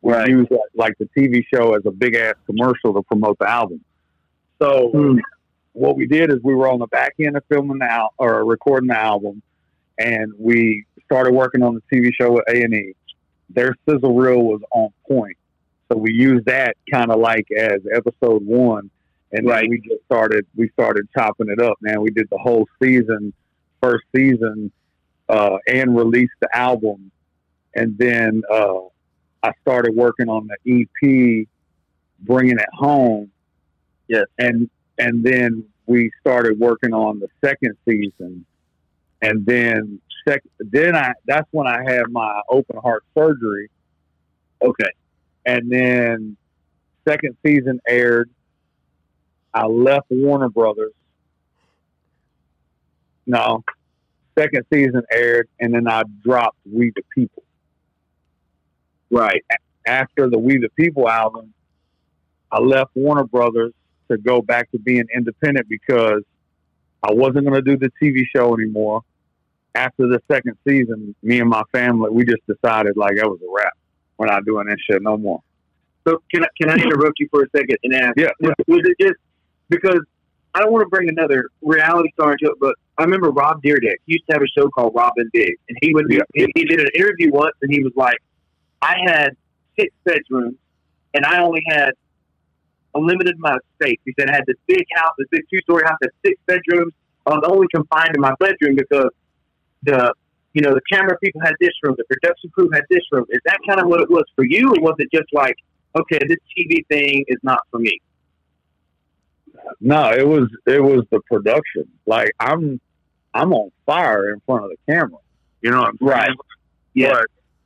We 0.00 0.12
Right. 0.12 0.28
used 0.28 0.50
like 0.74 0.94
the 0.98 1.08
TV 1.16 1.44
show 1.52 1.74
as 1.74 1.82
a 1.86 1.90
big 1.92 2.14
ass 2.14 2.34
commercial 2.46 2.92
to 2.94 3.02
promote 3.02 3.38
the 3.38 3.48
album. 3.48 3.80
So 4.60 4.90
Hmm. 4.90 5.18
What 5.72 5.96
we 5.96 6.06
did 6.06 6.30
is 6.30 6.38
we 6.42 6.54
were 6.54 6.68
on 6.68 6.78
the 6.78 6.86
back 6.86 7.14
end 7.20 7.36
of 7.36 7.44
filming 7.48 7.78
the 7.78 7.90
al- 7.90 8.14
or 8.18 8.44
recording 8.44 8.88
the 8.88 8.98
album, 8.98 9.42
and 9.98 10.32
we 10.38 10.84
started 11.04 11.32
working 11.34 11.62
on 11.62 11.74
the 11.74 11.82
TV 11.96 12.12
show 12.14 12.32
with 12.32 12.44
A 12.48 12.62
and 12.62 12.74
E. 12.74 12.94
Their 13.50 13.74
sizzle 13.88 14.14
reel 14.14 14.42
was 14.42 14.60
on 14.72 14.90
point, 15.08 15.36
so 15.90 15.98
we 15.98 16.12
used 16.12 16.46
that 16.46 16.76
kind 16.90 17.10
of 17.10 17.20
like 17.20 17.46
as 17.56 17.80
episode 17.94 18.44
one, 18.44 18.90
and 19.32 19.46
Right. 19.46 19.62
then 19.62 19.70
we 19.70 19.78
just 19.80 20.04
started 20.04 20.46
we 20.56 20.68
started 20.70 21.06
chopping 21.16 21.48
it 21.50 21.60
up. 21.60 21.76
Man, 21.80 22.00
we 22.00 22.10
did 22.10 22.28
the 22.30 22.38
whole 22.38 22.66
season, 22.82 23.32
first 23.82 24.04
season, 24.14 24.70
uh, 25.28 25.58
and 25.66 25.96
released 25.96 26.32
the 26.40 26.48
album, 26.56 27.10
and 27.74 27.96
then 27.98 28.42
uh, 28.50 28.80
I 29.42 29.52
started 29.62 29.94
working 29.94 30.28
on 30.28 30.48
the 30.48 30.82
EP, 30.82 31.46
bringing 32.20 32.58
it 32.58 32.68
home. 32.72 33.30
Yes. 34.08 34.26
and 34.38 34.68
and 34.98 35.24
then 35.24 35.64
we 35.86 36.10
started 36.20 36.58
working 36.58 36.92
on 36.92 37.18
the 37.20 37.28
second 37.44 37.76
season, 37.88 38.44
and 39.20 39.44
then 39.46 40.00
sec- 40.26 40.44
then 40.58 40.94
I 40.96 41.12
that's 41.26 41.48
when 41.50 41.66
I 41.66 41.82
had 41.86 42.04
my 42.10 42.40
open 42.48 42.76
heart 42.78 43.04
surgery, 43.16 43.70
Okay. 44.62 44.90
and 45.46 45.70
then 45.70 46.36
second 47.06 47.36
season 47.44 47.80
aired. 47.88 48.30
I 49.54 49.66
left 49.66 50.06
Warner 50.10 50.48
Brothers. 50.48 50.92
No, 53.26 53.62
second 54.38 54.64
season 54.72 55.02
aired, 55.12 55.48
and 55.60 55.74
then 55.74 55.86
I 55.88 56.02
dropped 56.24 56.58
We 56.70 56.90
the 56.94 57.02
People. 57.14 57.42
Right. 59.10 59.44
After 59.86 60.28
the 60.30 60.38
We 60.38 60.58
the 60.58 60.70
People 60.70 61.08
album, 61.08 61.52
I 62.50 62.60
left 62.60 62.90
Warner 62.94 63.24
Brothers 63.24 63.72
to 64.12 64.18
go 64.18 64.42
back 64.42 64.70
to 64.72 64.78
being 64.78 65.04
independent 65.14 65.68
because 65.68 66.22
I 67.02 67.12
wasn't 67.12 67.46
going 67.46 67.54
to 67.54 67.62
do 67.62 67.76
the 67.76 67.90
TV 68.00 68.24
show 68.34 68.54
anymore. 68.54 69.02
After 69.74 70.06
the 70.06 70.20
second 70.30 70.56
season, 70.68 71.14
me 71.22 71.40
and 71.40 71.48
my 71.48 71.62
family, 71.72 72.10
we 72.10 72.24
just 72.24 72.42
decided 72.46 72.96
like 72.96 73.16
that 73.16 73.26
was 73.26 73.40
a 73.40 73.50
wrap. 73.50 73.72
We're 74.18 74.26
not 74.26 74.44
doing 74.44 74.66
that 74.66 74.76
shit 74.88 75.02
no 75.02 75.16
more. 75.16 75.40
So 76.06 76.18
can 76.32 76.44
I, 76.44 76.48
can 76.60 76.70
I 76.70 76.74
interrupt 76.74 77.18
you 77.18 77.28
for 77.30 77.42
a 77.42 77.46
second 77.56 77.78
and 77.82 77.94
ask? 77.94 78.12
Yeah, 78.16 78.28
yeah. 78.40 78.48
Was, 78.48 78.54
was 78.68 78.80
it 78.84 78.96
just 79.00 79.18
because 79.68 80.00
I 80.54 80.60
don't 80.60 80.72
want 80.72 80.82
to 80.82 80.88
bring 80.88 81.08
another 81.08 81.48
reality 81.62 82.10
star 82.12 82.32
into 82.32 82.52
it, 82.52 82.58
but 82.60 82.74
I 82.98 83.04
remember 83.04 83.30
Rob 83.30 83.62
Dyrdek 83.62 83.96
he 84.06 84.14
used 84.14 84.26
to 84.28 84.34
have 84.34 84.42
a 84.42 84.48
show 84.48 84.68
called 84.68 84.94
Rob 84.94 85.12
& 85.22 85.32
Big, 85.32 85.52
and 85.68 85.78
he 85.80 85.94
would 85.94 86.06
Yeah. 86.10 86.20
he, 86.34 86.46
he 86.54 86.64
did 86.64 86.80
an 86.80 86.88
interview 86.94 87.30
once, 87.32 87.54
and 87.62 87.72
he 87.72 87.82
was 87.82 87.92
like, 87.96 88.18
"I 88.82 88.96
had 89.06 89.30
six 89.78 89.94
bedrooms, 90.04 90.56
and 91.14 91.24
I 91.24 91.40
only 91.42 91.62
had 91.66 91.92
a 92.94 92.98
limited 92.98 93.36
amount 93.36 93.56
of 93.56 93.62
space." 93.80 93.98
He 94.04 94.14
said, 94.18 94.28
"I 94.30 94.34
had 94.34 94.44
this 94.46 94.56
big 94.66 94.84
house, 94.94 95.14
this 95.18 95.28
big 95.30 95.42
two 95.50 95.60
story 95.60 95.84
house, 95.84 95.98
had 96.02 96.10
six 96.24 96.40
bedrooms. 96.46 96.92
I 97.26 97.34
was 97.34 97.44
only 97.48 97.66
confined 97.74 98.14
to 98.14 98.20
my 98.20 98.34
bedroom 98.38 98.76
because 98.76 99.10
the 99.82 100.12
you 100.54 100.62
know 100.62 100.74
the 100.74 100.82
camera 100.92 101.16
people 101.22 101.40
had 101.40 101.54
this 101.60 101.72
room, 101.82 101.94
the 101.96 102.04
production 102.04 102.50
crew 102.50 102.68
had 102.72 102.84
this 102.90 103.02
room. 103.10 103.26
Is 103.30 103.40
that 103.44 103.58
kind 103.66 103.80
of 103.80 103.88
what 103.88 104.00
it 104.00 104.10
was 104.10 104.24
for 104.36 104.44
you, 104.44 104.68
or 104.68 104.80
was 104.82 104.96
it 104.98 105.08
just 105.12 105.32
like?" 105.32 105.56
Okay, 105.94 106.18
this 106.26 106.38
TV 106.56 106.86
thing 106.88 107.24
is 107.28 107.38
not 107.42 107.60
for 107.70 107.78
me. 107.78 108.00
No, 109.80 110.10
it 110.10 110.26
was 110.26 110.48
it 110.66 110.82
was 110.82 111.04
the 111.10 111.20
production. 111.30 111.88
Like 112.06 112.32
I'm 112.40 112.80
I'm 113.34 113.52
on 113.52 113.70
fire 113.86 114.32
in 114.32 114.40
front 114.46 114.64
of 114.64 114.70
the 114.70 114.92
camera. 114.92 115.18
You 115.60 115.70
know 115.70 115.80
what 115.80 115.88
I'm 115.88 115.98
saying? 115.98 116.10
Right. 116.10 116.36
Yeah. 116.94 117.12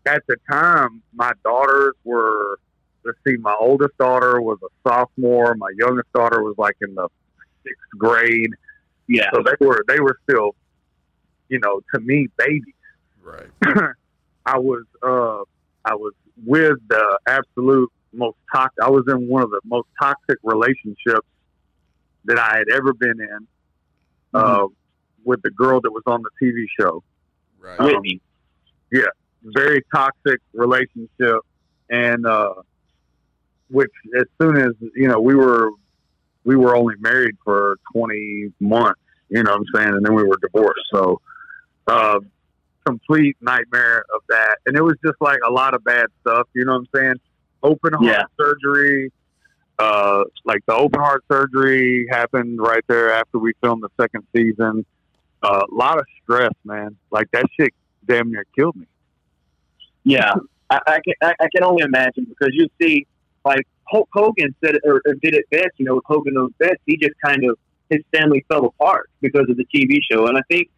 But 0.04 0.14
at 0.14 0.22
the 0.28 0.36
time, 0.50 1.02
my 1.14 1.32
daughters 1.44 1.94
were. 2.04 2.58
Let's 3.06 3.18
see, 3.26 3.36
my 3.36 3.54
oldest 3.58 3.96
daughter 3.98 4.40
was 4.40 4.58
a 4.62 4.88
sophomore. 4.88 5.54
My 5.54 5.70
youngest 5.78 6.12
daughter 6.12 6.42
was 6.42 6.54
like 6.58 6.76
in 6.80 6.94
the 6.94 7.08
sixth 7.62 7.90
grade. 7.96 8.50
Yeah. 9.08 9.30
So 9.32 9.42
they 9.42 9.64
were 9.64 9.84
they 9.86 10.00
were 10.00 10.18
still, 10.28 10.54
you 11.48 11.60
know, 11.60 11.80
to 11.94 12.00
me 12.00 12.28
babies. 12.36 12.74
Right. 13.22 13.46
I 14.46 14.58
was 14.58 14.84
uh 15.02 15.42
I 15.84 15.94
was 15.94 16.12
with 16.44 16.78
the 16.88 17.18
absolute 17.26 17.90
most 18.12 18.36
toxic. 18.52 18.82
I 18.82 18.90
was 18.90 19.04
in 19.08 19.28
one 19.28 19.42
of 19.42 19.50
the 19.50 19.60
most 19.64 19.88
toxic 20.00 20.38
relationships 20.42 21.26
that 22.24 22.38
I 22.38 22.58
had 22.58 22.68
ever 22.68 22.92
been 22.92 23.20
in. 23.20 23.46
Uh, 24.34 24.66
with 25.26 25.42
the 25.42 25.50
girl 25.50 25.80
that 25.80 25.90
was 25.90 26.04
on 26.06 26.22
the 26.22 26.30
TV 26.40 26.64
show. 26.80 27.02
Right. 27.58 27.78
Um, 27.78 27.86
Whitney. 27.86 28.20
yeah, 28.90 29.06
very 29.42 29.84
toxic 29.92 30.40
relationship, 30.54 31.40
and 31.90 32.24
uh, 32.24 32.54
which 33.68 33.90
as 34.18 34.24
soon 34.40 34.56
as 34.56 34.72
you 34.94 35.08
know 35.08 35.20
we 35.20 35.34
were 35.34 35.70
we 36.44 36.56
were 36.56 36.76
only 36.76 36.94
married 36.98 37.36
for 37.44 37.76
twenty 37.92 38.52
months, 38.60 39.00
you 39.28 39.42
know 39.42 39.50
what 39.52 39.60
I'm 39.60 39.66
saying, 39.74 39.94
and 39.96 40.04
then 40.04 40.14
we 40.14 40.24
were 40.24 40.38
divorced. 40.40 40.84
So, 40.92 41.20
uh, 41.86 42.20
complete 42.84 43.36
nightmare 43.40 44.04
of 44.14 44.22
that, 44.28 44.56
and 44.66 44.76
it 44.76 44.82
was 44.82 44.96
just 45.04 45.16
like 45.20 45.38
a 45.46 45.50
lot 45.52 45.74
of 45.74 45.82
bad 45.84 46.06
stuff, 46.20 46.48
you 46.54 46.64
know 46.64 46.72
what 46.72 46.86
I'm 46.94 47.00
saying? 47.00 47.14
Open 47.62 47.92
heart 47.94 48.04
Yeah. 48.04 48.24
surgery. 48.40 49.12
Uh, 49.78 50.24
like 50.46 50.60
the 50.66 50.74
open 50.74 51.00
heart 51.00 51.22
surgery 51.30 52.06
happened 52.10 52.58
right 52.58 52.82
there 52.88 53.12
after 53.12 53.38
we 53.38 53.52
filmed 53.60 53.82
the 53.82 53.90
second 54.00 54.26
season. 54.34 54.86
A 55.42 55.64
lot 55.70 55.98
of 55.98 56.06
stress, 56.22 56.52
man. 56.64 56.96
Like 57.10 57.30
that 57.32 57.44
shit 57.58 57.74
damn 58.06 58.30
near 58.30 58.44
killed 58.56 58.76
me. 58.76 58.86
Yeah, 60.04 60.32
I, 60.70 60.78
I 60.86 60.98
can 61.04 61.14
I, 61.22 61.34
I 61.40 61.48
can 61.54 61.64
only 61.64 61.82
imagine 61.82 62.24
because 62.24 62.50
you 62.52 62.68
see, 62.80 63.06
like 63.46 63.66
Hulk 63.88 64.08
Hogan 64.12 64.54
said 64.64 64.74
it, 64.76 64.82
or, 64.84 65.00
or 65.06 65.14
did 65.22 65.34
it 65.34 65.44
best. 65.50 65.70
You 65.78 65.86
know, 65.86 65.94
with 65.96 66.04
Hogan 66.06 66.34
knows 66.34 66.50
best. 66.58 66.76
He 66.86 66.96
just 66.96 67.14
kind 67.24 67.44
of 67.48 67.58
his 67.88 68.00
family 68.12 68.44
fell 68.48 68.66
apart 68.66 69.08
because 69.20 69.46
of 69.48 69.56
the 69.56 69.64
TV 69.74 69.98
show. 70.10 70.26
And 70.26 70.36
I 70.36 70.42
think 70.50 70.68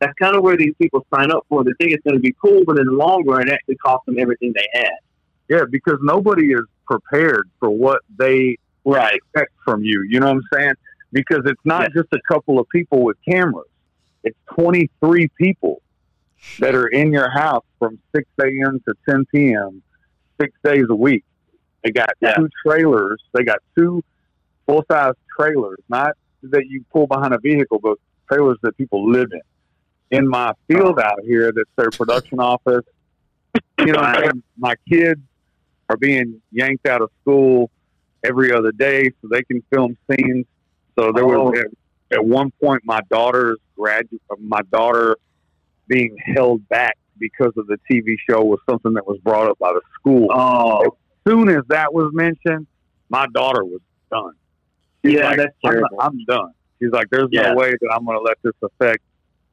that's 0.00 0.12
kind 0.20 0.36
of 0.36 0.42
where 0.42 0.56
these 0.56 0.74
people 0.80 1.06
sign 1.14 1.30
up 1.30 1.46
for. 1.48 1.64
They 1.64 1.70
think 1.78 1.92
it's 1.92 2.02
going 2.02 2.16
to 2.16 2.20
be 2.20 2.34
cool, 2.42 2.62
but 2.66 2.78
in 2.78 2.86
the 2.86 2.92
long 2.92 3.24
run, 3.24 3.48
it 3.48 3.52
actually 3.52 3.76
cost 3.76 4.04
them 4.06 4.18
everything 4.18 4.52
they 4.54 4.66
had. 4.74 4.90
Yeah, 5.48 5.62
because 5.70 5.98
nobody 6.02 6.48
is 6.52 6.64
prepared 6.86 7.48
for 7.60 7.70
what 7.70 8.00
they 8.18 8.56
Right. 8.84 9.14
expect 9.14 9.52
from 9.64 9.82
you. 9.82 10.04
You 10.08 10.20
know 10.20 10.26
what 10.26 10.36
I'm 10.36 10.42
saying? 10.54 10.74
Because 11.12 11.40
it's 11.44 11.60
not 11.64 11.92
just 11.92 12.08
a 12.12 12.20
couple 12.28 12.60
of 12.60 12.68
people 12.68 13.02
with 13.02 13.16
cameras. 13.28 13.66
It's 14.22 14.38
23 14.54 15.28
people 15.38 15.82
that 16.60 16.74
are 16.74 16.86
in 16.86 17.12
your 17.12 17.28
house 17.30 17.64
from 17.80 17.98
6 18.14 18.28
a.m. 18.40 18.80
to 18.86 18.94
10 19.08 19.24
p.m. 19.34 19.82
six 20.40 20.52
days 20.62 20.84
a 20.88 20.94
week. 20.94 21.24
They 21.84 21.90
got 21.90 22.10
Yeah. 22.20 22.34
two 22.34 22.48
trailers. 22.66 23.22
They 23.32 23.44
got 23.44 23.58
two 23.76 24.02
full 24.66 24.84
size 24.90 25.14
trailers, 25.38 25.78
not 25.88 26.12
that 26.42 26.66
you 26.68 26.84
pull 26.92 27.06
behind 27.06 27.34
a 27.34 27.38
vehicle, 27.38 27.78
but 27.78 27.98
trailers 28.30 28.58
that 28.62 28.76
people 28.76 29.10
live 29.10 29.28
in. 29.32 29.40
In 30.10 30.28
my 30.28 30.52
field 30.68 30.98
out 31.00 31.20
here, 31.24 31.52
that's 31.54 31.68
their 31.76 31.90
production 31.90 32.38
office. 32.40 32.84
You 33.78 33.86
know, 33.92 34.00
what 34.00 34.28
I'm 34.28 34.42
my 34.56 34.74
kids 34.88 35.20
are 35.88 35.96
being 35.96 36.40
yanked 36.52 36.86
out 36.88 37.00
of 37.02 37.10
school 37.22 37.70
every 38.24 38.52
other 38.52 38.72
day 38.72 39.10
so 39.22 39.28
they 39.30 39.42
can 39.44 39.62
film 39.72 39.96
scenes. 40.10 40.46
So 40.98 41.12
there 41.12 41.26
was 41.26 41.52
Oh. 41.54 41.58
at, 41.60 42.18
at 42.18 42.24
one 42.24 42.50
point 42.62 42.82
my 42.84 43.00
daughter's 43.10 43.58
gradu- 43.78 44.18
uh, 44.30 44.36
my 44.40 44.62
daughter 44.72 45.16
being 45.88 46.16
held 46.34 46.66
back 46.68 46.96
because 47.18 47.52
of 47.56 47.66
the 47.66 47.78
TV 47.90 48.16
show 48.28 48.42
was 48.42 48.58
something 48.68 48.92
that 48.94 49.06
was 49.06 49.18
brought 49.18 49.48
up 49.50 49.58
by 49.58 49.72
the 49.72 49.80
school. 49.98 50.28
Oh, 50.30 50.96
soon 51.26 51.48
as 51.48 51.62
that 51.68 51.92
was 51.92 52.10
mentioned, 52.12 52.66
my 53.08 53.26
daughter 53.32 53.64
was 53.64 53.80
done. 54.10 54.32
She's 55.04 55.14
yeah, 55.14 55.28
like, 55.28 55.36
that's 55.38 55.54
I'm, 55.64 55.72
terrible. 55.72 56.00
I'm 56.00 56.24
done. 56.26 56.52
She's 56.80 56.90
like, 56.90 57.06
there's 57.10 57.28
Yeah. 57.30 57.52
no 57.52 57.54
way 57.54 57.70
that 57.70 57.90
I'm 57.92 58.04
going 58.04 58.18
to 58.18 58.22
let 58.22 58.36
this 58.42 58.52
affect 58.62 59.02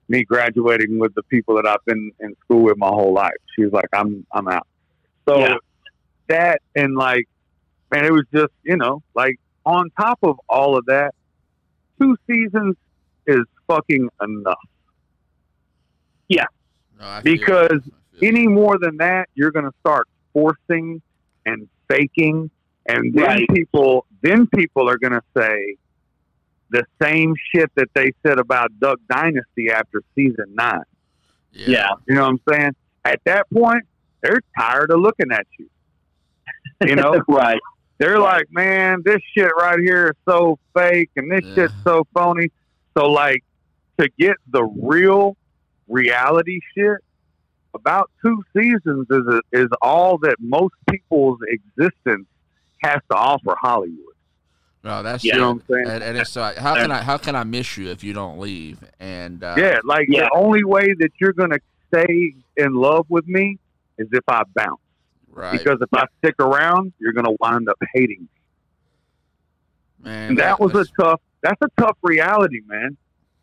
me 0.10 0.24
graduating 0.24 1.00
with 1.00 1.14
the 1.16 1.24
people 1.24 1.56
that 1.56 1.66
I've 1.66 1.84
been 1.86 2.12
in 2.20 2.36
school 2.44 2.64
with 2.64 2.78
my 2.78 2.88
whole 2.88 3.14
life. 3.14 3.34
She's 3.58 3.72
like, 3.72 3.88
I'm, 3.94 4.26
I'm 4.34 4.48
out. 4.48 4.68
So 5.28 5.40
Yeah. 5.40 5.56
that 6.28 6.62
and 6.76 6.96
like, 6.96 7.26
man, 7.92 8.06
it 8.06 8.12
was 8.12 8.26
just, 8.34 8.52
you 8.64 8.78
know, 8.78 9.02
like 9.16 9.38
on 9.66 9.90
top 10.00 10.20
of 10.24 10.40
all 10.50 10.78
of 10.78 10.86
that, 10.88 11.14
two 12.00 12.18
seasons 12.30 12.76
is 13.28 13.44
fucking 13.68 14.10
enough. 14.22 14.58
No, 17.00 17.10
I 17.10 17.22
feel 17.22 17.34
it. 17.34 17.40
Because 17.40 17.70
I 17.72 18.20
feel 18.20 18.22
it. 18.22 18.28
Any 18.28 18.48
more 18.48 18.78
than 18.80 18.98
that, 18.98 19.28
you're 19.36 19.52
going 19.52 19.66
to 19.66 19.74
start 19.82 20.08
forcing 20.32 21.02
and 21.46 21.68
faking, 21.90 22.50
and 22.88 23.14
then 23.14 23.24
Right. 23.24 23.48
people, 23.54 24.06
then 24.22 24.48
people 24.48 24.90
are 24.90 24.98
going 24.98 25.14
to 25.14 25.22
say 25.38 25.76
the 26.70 26.84
same 27.02 27.34
shit 27.54 27.70
that 27.76 27.88
they 27.94 28.12
said 28.26 28.40
about 28.40 28.72
Duck 28.80 28.98
Dynasty 29.10 29.70
after 29.72 30.02
season 30.16 30.56
nine. 30.56 30.82
yeah. 31.52 31.90
You 32.08 32.16
know 32.16 32.22
what 32.24 32.30
I'm 32.30 32.42
saying? 32.50 32.72
At 33.06 33.20
that 33.26 33.46
point, 33.54 33.84
they're 34.22 34.42
tired 34.58 34.90
of 34.92 35.00
looking 35.00 35.32
at 35.32 35.46
you. 35.60 35.68
You 36.88 36.96
know, 36.96 37.22
right. 37.28 37.60
they're 38.00 38.18
like, 38.20 38.48
man, 38.50 39.02
this 39.06 39.20
shit 39.38 39.52
right 39.58 39.80
here 39.80 40.08
is 40.08 40.18
so 40.28 40.58
fake 40.76 41.10
and 41.16 41.32
this 41.32 41.42
Yeah. 41.56 41.64
shit's 41.66 41.74
so 41.88 42.04
phony. 42.14 42.50
So, 42.98 43.06
like, 43.12 43.44
to 44.00 44.10
get 44.18 44.38
the 44.52 44.64
real 44.64 45.36
reality 45.88 46.60
shit, 46.76 46.98
about 47.74 48.12
two 48.22 48.44
seasons 48.56 49.08
is 49.10 49.42
is 49.52 49.68
all 49.82 50.18
that 50.20 50.36
most 50.40 50.76
people's 50.90 51.40
existence 51.48 52.28
has 52.84 53.00
to 53.10 53.16
offer 53.18 53.56
Hollywood. 53.62 53.98
No, 54.84 55.02
that's 55.02 55.24
Yeah. 55.24 55.36
You 55.36 55.42
know 55.42 55.48
what 55.48 55.54
I'm 55.54 55.64
saying? 55.70 55.88
And, 55.88 56.04
and 56.04 56.18
it's 56.18 56.36
like, 56.36 56.58
how 56.58 56.76
can 56.76 56.92
I 56.92 57.02
how 57.02 57.18
can 57.18 57.36
I 57.36 57.44
miss 57.44 57.78
you 57.78 57.90
if 57.90 58.04
you 58.04 58.14
don't 58.14 58.40
leave? 58.40 58.80
And 59.00 59.44
uh, 59.44 59.56
yeah, 59.58 59.80
like 59.84 60.08
yeah. 60.10 60.22
the 60.26 60.32
only 60.36 60.64
way 60.64 60.94
that 60.94 61.12
you're 61.20 61.34
gonna 61.34 61.60
stay 61.94 62.36
in 62.58 62.74
love 62.74 63.06
with 63.10 63.28
me 63.28 63.58
is 63.98 64.08
if 64.12 64.24
I 64.28 64.44
bounce. 64.56 64.82
right, 65.32 65.52
Because 65.54 65.78
if 65.82 65.90
I 65.94 66.06
stick 66.20 66.36
around, 66.40 66.92
you're 67.00 67.14
gonna 67.14 67.36
wind 67.40 67.70
up 67.70 67.78
hating 67.94 68.22
me. 68.22 68.28
man. 70.00 70.30
And 70.30 70.40
that 70.40 70.60
was 70.60 70.76
a 70.76 70.86
tough. 71.00 71.22
That's 71.42 71.62
a 71.62 71.70
tough 71.82 71.98
reality, 72.02 72.62
man. 72.66 72.98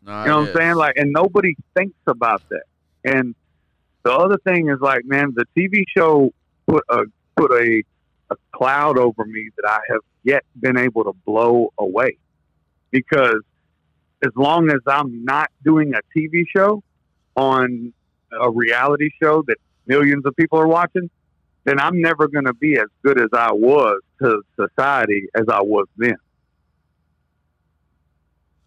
no, 0.05 0.21
You 0.21 0.27
know 0.27 0.37
it 0.37 0.41
what 0.41 0.49
I'm 0.49 0.55
saying? 0.57 0.75
Like, 0.75 0.97
and 0.97 1.11
nobody 1.11 1.55
thinks 1.75 1.97
about 2.07 2.43
that. 2.49 2.63
And 3.03 3.35
the 4.03 4.11
other 4.11 4.37
thing 4.37 4.69
is 4.69 4.79
like, 4.79 5.05
man, 5.05 5.33
the 5.35 5.45
TV 5.57 5.83
show 5.95 6.33
put 6.67 6.83
a 6.89 7.03
put 7.35 7.51
a 7.51 7.83
a 8.31 8.35
cloud 8.53 8.97
over 8.97 9.25
me 9.25 9.49
that 9.57 9.67
I 9.69 9.79
have 9.89 10.01
yet 10.23 10.43
been 10.59 10.77
able 10.77 11.03
to 11.03 11.13
blow 11.25 11.73
away. 11.77 12.17
Because 12.89 13.41
as 14.23 14.31
long 14.35 14.69
as 14.71 14.79
I'm 14.87 15.25
not 15.25 15.51
doing 15.63 15.93
a 15.93 16.17
TV 16.17 16.45
show 16.55 16.83
on 17.35 17.93
a 18.31 18.49
reality 18.49 19.09
show 19.21 19.43
that 19.47 19.57
millions 19.85 20.25
of 20.25 20.35
people 20.35 20.59
are 20.59 20.67
watching, 20.67 21.09
then 21.63 21.79
I'm 21.79 22.01
never 22.01 22.27
going 22.27 22.45
to 22.45 22.53
be 22.53 22.77
as 22.77 22.87
good 23.03 23.19
as 23.19 23.29
I 23.33 23.51
was 23.51 24.01
to 24.21 24.41
society 24.55 25.27
as 25.35 25.45
I 25.49 25.61
was 25.61 25.87
then. 25.97 26.15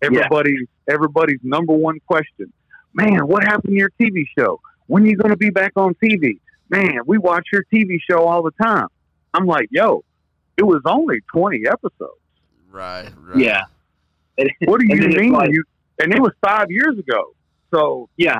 Everybody's 0.03 0.68
everybody's 0.88 1.40
number 1.42 1.73
one 1.73 1.99
question, 2.07 2.53
man, 2.92 3.27
what 3.27 3.42
happened 3.42 3.73
to 3.73 3.79
your 3.79 3.90
TV 3.99 4.25
show? 4.38 4.61
When 4.87 5.05
are 5.05 5.07
you 5.07 5.16
going 5.16 5.31
to 5.31 5.37
be 5.37 5.51
back 5.51 5.73
on 5.77 5.94
TV? 6.03 6.38
Man, 6.68 6.99
we 7.07 7.18
watch 7.18 7.47
your 7.53 7.64
TV 7.73 7.99
show 8.09 8.25
all 8.25 8.42
the 8.42 8.51
time. 8.62 8.87
I'm 9.33 9.47
like, 9.47 9.68
yo, 9.70 10.05
it 10.57 10.64
was 10.64 10.83
only 10.85 11.20
20 11.33 11.62
episodes. 11.66 12.20
right, 12.70 13.09
right. 13.23 13.38
Yeah. 13.38 13.62
And- 14.38 14.51
What 14.66 14.81
do 14.81 14.87
you 14.88 15.09
mean? 15.09 15.33
like- 15.33 15.51
you, 15.51 15.62
and 16.01 16.12
it 16.12 16.20
was 16.20 16.33
five 16.44 16.66
years 16.70 16.99
ago. 16.99 17.35
So 17.73 18.09
Yeah. 18.16 18.38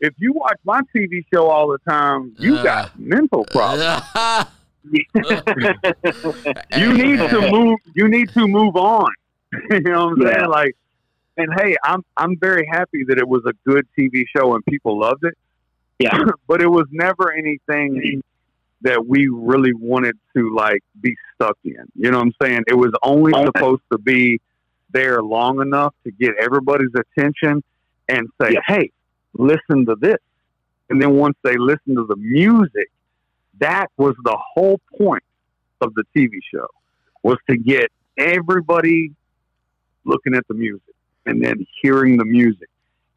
if 0.00 0.14
you 0.18 0.32
watch 0.32 0.58
my 0.64 0.80
TV 0.94 1.24
show 1.32 1.46
all 1.48 1.68
the 1.68 1.78
time, 1.90 2.34
you 2.38 2.56
Uh. 2.56 2.62
got 2.62 2.98
mental 2.98 3.44
problems. 3.46 4.02
you 4.84 5.04
need 6.94 7.18
to 7.28 7.50
move. 7.50 7.78
You 7.94 8.08
need 8.08 8.30
to 8.30 8.48
move 8.48 8.76
on. 8.76 9.10
you 9.70 9.80
know 9.80 10.06
what 10.06 10.12
I'm 10.12 10.22
Yeah. 10.22 10.38
saying? 10.38 10.48
Like, 10.50 10.76
and 11.36 11.48
hey, 11.58 11.76
I'm 11.84 12.02
I'm 12.16 12.38
very 12.38 12.66
happy 12.66 13.04
that 13.08 13.18
it 13.18 13.28
was 13.28 13.42
a 13.46 13.52
good 13.68 13.86
TV 13.98 14.24
show 14.34 14.54
and 14.54 14.64
people 14.64 14.98
loved 14.98 15.24
it. 15.24 15.34
Yeah. 16.00 16.18
but 16.48 16.60
it 16.60 16.68
was 16.68 16.86
never 16.90 17.32
anything 17.32 18.22
that 18.82 19.06
we 19.06 19.28
really 19.28 19.74
wanted 19.74 20.16
to 20.34 20.54
like 20.54 20.82
be 21.00 21.14
stuck 21.34 21.58
in. 21.64 21.84
You 21.94 22.10
know 22.10 22.18
what 22.18 22.26
I'm 22.26 22.34
saying? 22.42 22.64
It 22.66 22.74
was 22.74 22.92
only 23.02 23.32
supposed 23.44 23.82
to 23.92 23.98
be 23.98 24.40
there 24.92 25.22
long 25.22 25.60
enough 25.60 25.94
to 26.04 26.10
get 26.10 26.32
everybody's 26.40 26.90
attention 26.94 27.62
and 28.08 28.26
say, 28.40 28.54
Yeah. 28.54 28.60
"Hey, 28.66 28.90
listen 29.34 29.86
to 29.86 29.94
this." 29.96 30.18
And 30.88 31.00
then 31.00 31.16
once 31.16 31.36
they 31.44 31.56
listen 31.56 31.94
to 31.94 32.06
the 32.06 32.16
music, 32.16 32.90
that 33.58 33.90
was 33.96 34.16
the 34.24 34.36
whole 34.36 34.80
point 34.98 35.22
of 35.80 35.94
the 35.94 36.04
TV 36.16 36.40
show 36.52 36.66
was 37.22 37.38
to 37.48 37.56
get 37.56 37.92
everybody 38.16 39.12
looking 40.04 40.34
at 40.34 40.46
the 40.48 40.54
music 40.54 40.94
and 41.26 41.44
then 41.44 41.66
hearing 41.80 42.16
the 42.16 42.24
music 42.24 42.68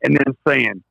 and 0.04 0.16
then 0.18 0.36
saying, 0.48 0.84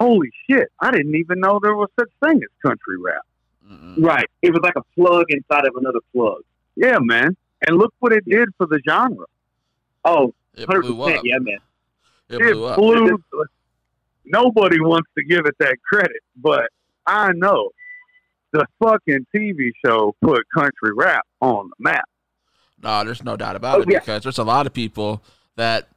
"Holy 0.00 0.30
shit! 0.48 0.68
I 0.80 0.90
didn't 0.90 1.14
even 1.14 1.40
know 1.40 1.58
there 1.62 1.74
was 1.74 1.88
such 1.98 2.10
thing 2.24 2.36
as 2.36 2.48
country 2.62 2.96
rap." 3.00 3.22
mm-mm. 3.66 4.04
right. 4.04 4.28
It 4.42 4.50
was 4.52 4.60
like 4.62 4.76
a 4.76 4.82
plug 4.94 5.26
inside 5.30 5.66
of 5.66 5.74
another 5.76 6.00
plug. 6.12 6.42
Yeah, 6.76 6.98
man. 7.00 7.36
And 7.66 7.78
look 7.78 7.94
what 8.00 8.12
it 8.12 8.24
did 8.28 8.50
for 8.58 8.66
the 8.66 8.78
genre. 8.86 9.24
Oh, 10.04 10.34
It 10.54 10.68
100%. 10.68 10.80
blew 10.82 11.02
up. 11.02 11.20
Yeah, 11.24 11.38
man. 11.38 11.58
It 12.28 12.40
It 12.42 12.52
blew 12.52 12.64
up. 12.66 12.76
blew. 12.76 13.18
Nobody 14.26 14.80
wants 14.80 15.08
to 15.16 15.24
give 15.24 15.46
it 15.46 15.54
that 15.60 15.76
credit, 15.82 16.20
but 16.36 16.68
I 17.06 17.32
know 17.32 17.70
the 18.52 18.66
fucking 18.82 19.26
TV 19.34 19.72
show 19.84 20.14
put 20.22 20.42
country 20.54 20.92
rap 20.94 21.24
on 21.40 21.68
the 21.68 21.74
map. 21.90 22.04
No, 22.82 23.04
there's 23.04 23.22
no 23.24 23.36
doubt 23.36 23.56
about 23.56 23.78
Oh, 23.78 23.82
it 23.82 23.88
yeah. 23.90 23.98
because 24.00 24.22
there's 24.22 24.38
a 24.38 24.44
lot 24.44 24.66
of 24.66 24.72
people 24.74 25.22
that 25.56 25.88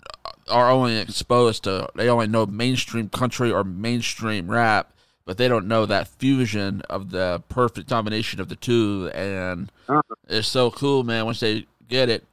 are 0.49 0.69
only 0.69 0.97
exposed 0.97 1.63
to 1.63 1.87
they 1.95 2.09
only 2.09 2.27
know 2.27 2.45
mainstream 2.45 3.09
country 3.09 3.51
or 3.51 3.63
mainstream 3.63 4.49
rap, 4.49 4.93
but 5.25 5.37
they 5.37 5.47
don't 5.47 5.67
know 5.67 5.85
that 5.85 6.07
fusion 6.07 6.81
of 6.89 7.11
the 7.11 7.41
perfect 7.49 7.89
combination 7.89 8.39
of 8.39 8.49
the 8.49 8.55
two, 8.55 9.09
and 9.13 9.71
Uh-huh. 9.89 10.01
it's 10.27 10.47
so 10.47 10.71
cool, 10.71 11.03
man. 11.03 11.25
Once 11.25 11.39
they 11.39 11.65
get 11.87 12.09
it, 12.09 12.25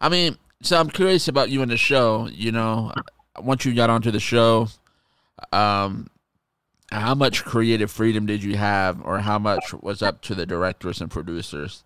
I 0.00 0.08
mean, 0.08 0.36
so 0.62 0.78
I'm 0.78 0.90
curious 0.90 1.28
about 1.28 1.50
you 1.50 1.62
in 1.62 1.68
the 1.68 1.76
show. 1.76 2.28
You 2.28 2.52
know, 2.52 2.92
once 3.38 3.64
you 3.64 3.74
got 3.74 3.90
onto 3.90 4.10
the 4.10 4.20
show, 4.20 4.68
um, 5.52 6.08
how 6.92 7.14
much 7.14 7.44
creative 7.44 7.90
freedom 7.90 8.26
did 8.26 8.42
you 8.42 8.56
have, 8.56 9.00
or 9.04 9.20
how 9.20 9.38
much 9.38 9.72
was 9.74 10.02
up 10.02 10.20
to 10.22 10.34
the 10.34 10.44
directors 10.46 11.00
and 11.00 11.10
producers? 11.10 11.84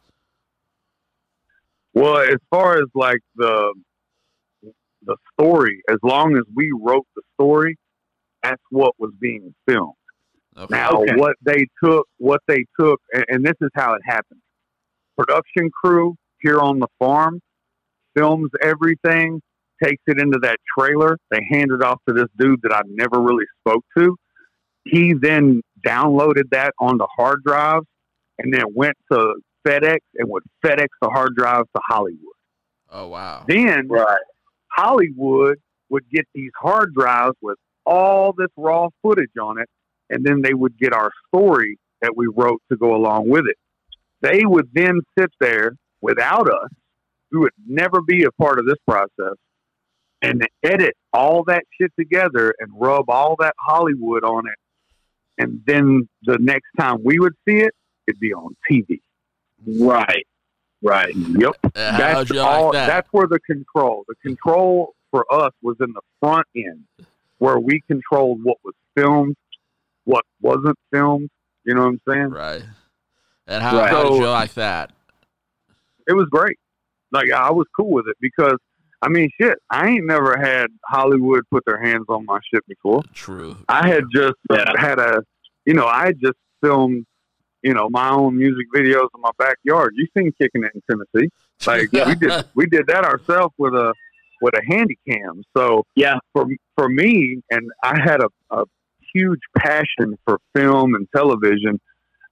Well, 1.92 2.18
as 2.18 2.38
far 2.50 2.78
as 2.78 2.88
like 2.94 3.20
the 3.36 3.72
the 5.06 5.16
story, 5.32 5.82
as 5.88 5.98
long 6.02 6.36
as 6.36 6.44
we 6.54 6.70
wrote 6.82 7.06
the 7.16 7.22
story, 7.34 7.76
that's 8.42 8.62
what 8.70 8.94
was 8.98 9.12
being 9.20 9.54
filmed. 9.68 9.94
Okay. 10.56 10.66
Now, 10.70 11.02
Okay. 11.02 11.14
what 11.16 11.36
they 11.42 11.66
took, 11.82 12.06
what 12.18 12.40
they 12.46 12.64
took, 12.78 13.00
and, 13.12 13.24
and 13.28 13.44
this 13.44 13.54
is 13.60 13.70
how 13.74 13.94
it 13.94 14.02
happened. 14.04 14.40
Production 15.16 15.70
crew 15.70 16.14
here 16.40 16.58
on 16.60 16.78
the 16.78 16.88
farm 16.98 17.40
films 18.16 18.50
everything, 18.62 19.40
takes 19.82 20.02
it 20.06 20.20
into 20.20 20.38
that 20.42 20.58
trailer. 20.78 21.16
They 21.30 21.40
hand 21.50 21.70
it 21.72 21.82
off 21.82 22.00
to 22.08 22.14
this 22.14 22.28
dude 22.38 22.60
that 22.62 22.72
I 22.72 22.82
never 22.86 23.20
really 23.20 23.44
spoke 23.60 23.84
to. 23.98 24.16
He 24.84 25.14
then 25.14 25.62
downloaded 25.84 26.50
that 26.52 26.74
onto 26.78 27.04
hard 27.16 27.42
drives 27.44 27.86
and 28.38 28.52
then 28.52 28.64
went 28.74 28.94
to 29.10 29.34
FedEx 29.66 29.98
and 30.16 30.28
would 30.30 30.42
FedEx 30.64 30.88
the 31.00 31.08
hard 31.08 31.34
drives 31.36 31.68
to 31.74 31.82
Hollywood. 31.88 32.18
Oh 32.90 33.08
wow. 33.08 33.44
Then 33.48 33.88
Right. 33.88 34.18
Hollywood 34.74 35.58
would 35.90 36.04
get 36.10 36.26
these 36.34 36.50
hard 36.60 36.94
drives 36.94 37.36
with 37.40 37.58
all 37.86 38.32
this 38.32 38.48
raw 38.56 38.88
footage 39.02 39.36
on 39.40 39.60
it, 39.60 39.68
and 40.10 40.24
then 40.24 40.42
they 40.42 40.54
would 40.54 40.76
get 40.78 40.92
our 40.92 41.10
story 41.28 41.78
that 42.00 42.16
we 42.16 42.26
wrote 42.34 42.60
to 42.70 42.76
go 42.76 42.94
along 42.94 43.28
with 43.28 43.44
it. 43.48 43.56
They 44.20 44.44
would 44.44 44.68
then 44.72 45.00
sit 45.18 45.30
there 45.40 45.72
without 46.00 46.48
us, 46.48 46.70
who 47.30 47.40
would 47.40 47.52
never 47.66 48.00
be 48.00 48.24
a 48.24 48.32
part 48.32 48.58
of 48.58 48.66
this 48.66 48.78
process, 48.86 49.36
and 50.22 50.46
edit 50.62 50.94
all 51.12 51.44
that 51.44 51.64
shit 51.78 51.92
together 51.98 52.54
and 52.58 52.70
rub 52.74 53.10
all 53.10 53.36
that 53.40 53.54
Hollywood 53.58 54.24
on 54.24 54.44
it. 54.46 54.58
And 55.42 55.60
then 55.66 56.08
the 56.22 56.38
next 56.40 56.68
time 56.78 57.02
we 57.04 57.18
would 57.18 57.34
see 57.46 57.56
it, 57.56 57.72
it'd 58.06 58.20
be 58.20 58.32
on 58.32 58.56
TV. 58.70 59.00
Right. 59.66 60.26
Right. 60.84 61.14
Yep. 61.16 61.52
Uh, 61.74 61.92
how'd 61.92 62.00
That's 62.26 62.30
you 62.30 62.40
all. 62.40 62.64
like 62.66 62.72
that? 62.74 62.86
That's 62.88 63.08
where 63.10 63.26
the 63.26 63.40
control. 63.40 64.04
The 64.06 64.14
control 64.16 64.94
for 65.10 65.24
us 65.32 65.52
was 65.62 65.76
in 65.80 65.92
the 65.94 66.02
front 66.20 66.46
end, 66.54 66.84
where 67.38 67.58
we 67.58 67.80
controlled 67.88 68.40
what 68.44 68.58
was 68.62 68.74
filmed, 68.96 69.34
what 70.04 70.24
wasn't 70.42 70.76
filmed. 70.92 71.30
You 71.64 71.74
know 71.74 71.82
what 71.82 71.88
I'm 71.88 72.00
saying? 72.08 72.28
Right. 72.30 72.62
And 73.46 73.62
how, 73.62 73.78
Right. 73.78 73.90
how 73.90 74.02
did 74.04 74.18
you 74.20 74.28
like 74.28 74.52
that? 74.54 74.92
It 76.06 76.12
was 76.12 76.26
great. 76.30 76.58
Like 77.12 77.32
I 77.32 77.50
was 77.50 77.66
cool 77.74 77.90
with 77.90 78.06
it 78.08 78.16
because 78.20 78.56
I 79.00 79.08
mean, 79.08 79.28
shit. 79.40 79.58
I 79.70 79.88
ain't 79.88 80.06
never 80.06 80.34
had 80.36 80.68
Hollywood 80.86 81.42
put 81.50 81.62
their 81.66 81.78
hands 81.82 82.04
on 82.08 82.24
my 82.24 82.38
shit 82.52 82.66
before. 82.66 83.02
True. 83.12 83.56
I 83.68 83.86
had 83.86 84.04
just 84.14 84.34
Yeah. 84.50 84.72
had 84.78 84.98
a, 84.98 85.22
you 85.66 85.74
know, 85.74 85.84
I 85.86 86.06
had 86.06 86.16
just 86.20 86.36
filmed, 86.62 87.04
you 87.64 87.72
know, 87.74 87.88
my 87.90 88.10
own 88.10 88.36
music 88.36 88.66
videos 88.74 89.08
in 89.14 89.20
my 89.22 89.30
backyard. 89.38 89.94
You 89.96 90.06
seen 90.16 90.30
kicking 90.40 90.62
it 90.64 90.72
in 90.74 90.82
Tennessee? 90.88 91.30
Like 91.66 91.90
we 91.92 92.14
did, 92.14 92.44
we 92.54 92.66
did 92.66 92.86
that 92.88 93.04
ourselves 93.04 93.54
with 93.58 93.72
a 93.74 93.92
with 94.42 94.54
a 94.54 94.62
handy 94.68 94.98
cam. 95.08 95.42
So 95.56 95.84
Yeah. 95.96 96.18
for 96.34 96.46
for 96.76 96.88
me, 96.88 97.40
and 97.50 97.70
I 97.82 97.98
had 98.04 98.20
a, 98.20 98.28
a 98.50 98.64
huge 99.14 99.40
passion 99.56 100.18
for 100.26 100.38
film 100.54 100.94
and 100.94 101.08
television. 101.16 101.80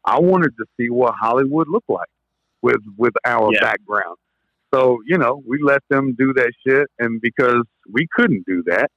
I 0.05 0.20
wanted 0.20 0.53
to 0.59 0.64
see 0.78 0.91
what 0.91 1.14
Hollywood 1.18 1.68
looked 1.68 1.89
like 1.89 2.09
with 2.61 2.83
with 2.99 3.14
our 3.24 3.53
Yeah. 3.53 3.61
background. 3.61 4.16
So 4.74 4.99
you 5.07 5.16
know, 5.16 5.43
we 5.47 5.62
let 5.62 5.80
them 5.89 6.14
do 6.18 6.35
that 6.35 6.53
shit, 6.66 6.89
and 6.99 7.20
because 7.22 7.62
we 7.91 8.07
couldn't 8.14 8.45
do 8.47 8.62
that, 8.66 8.91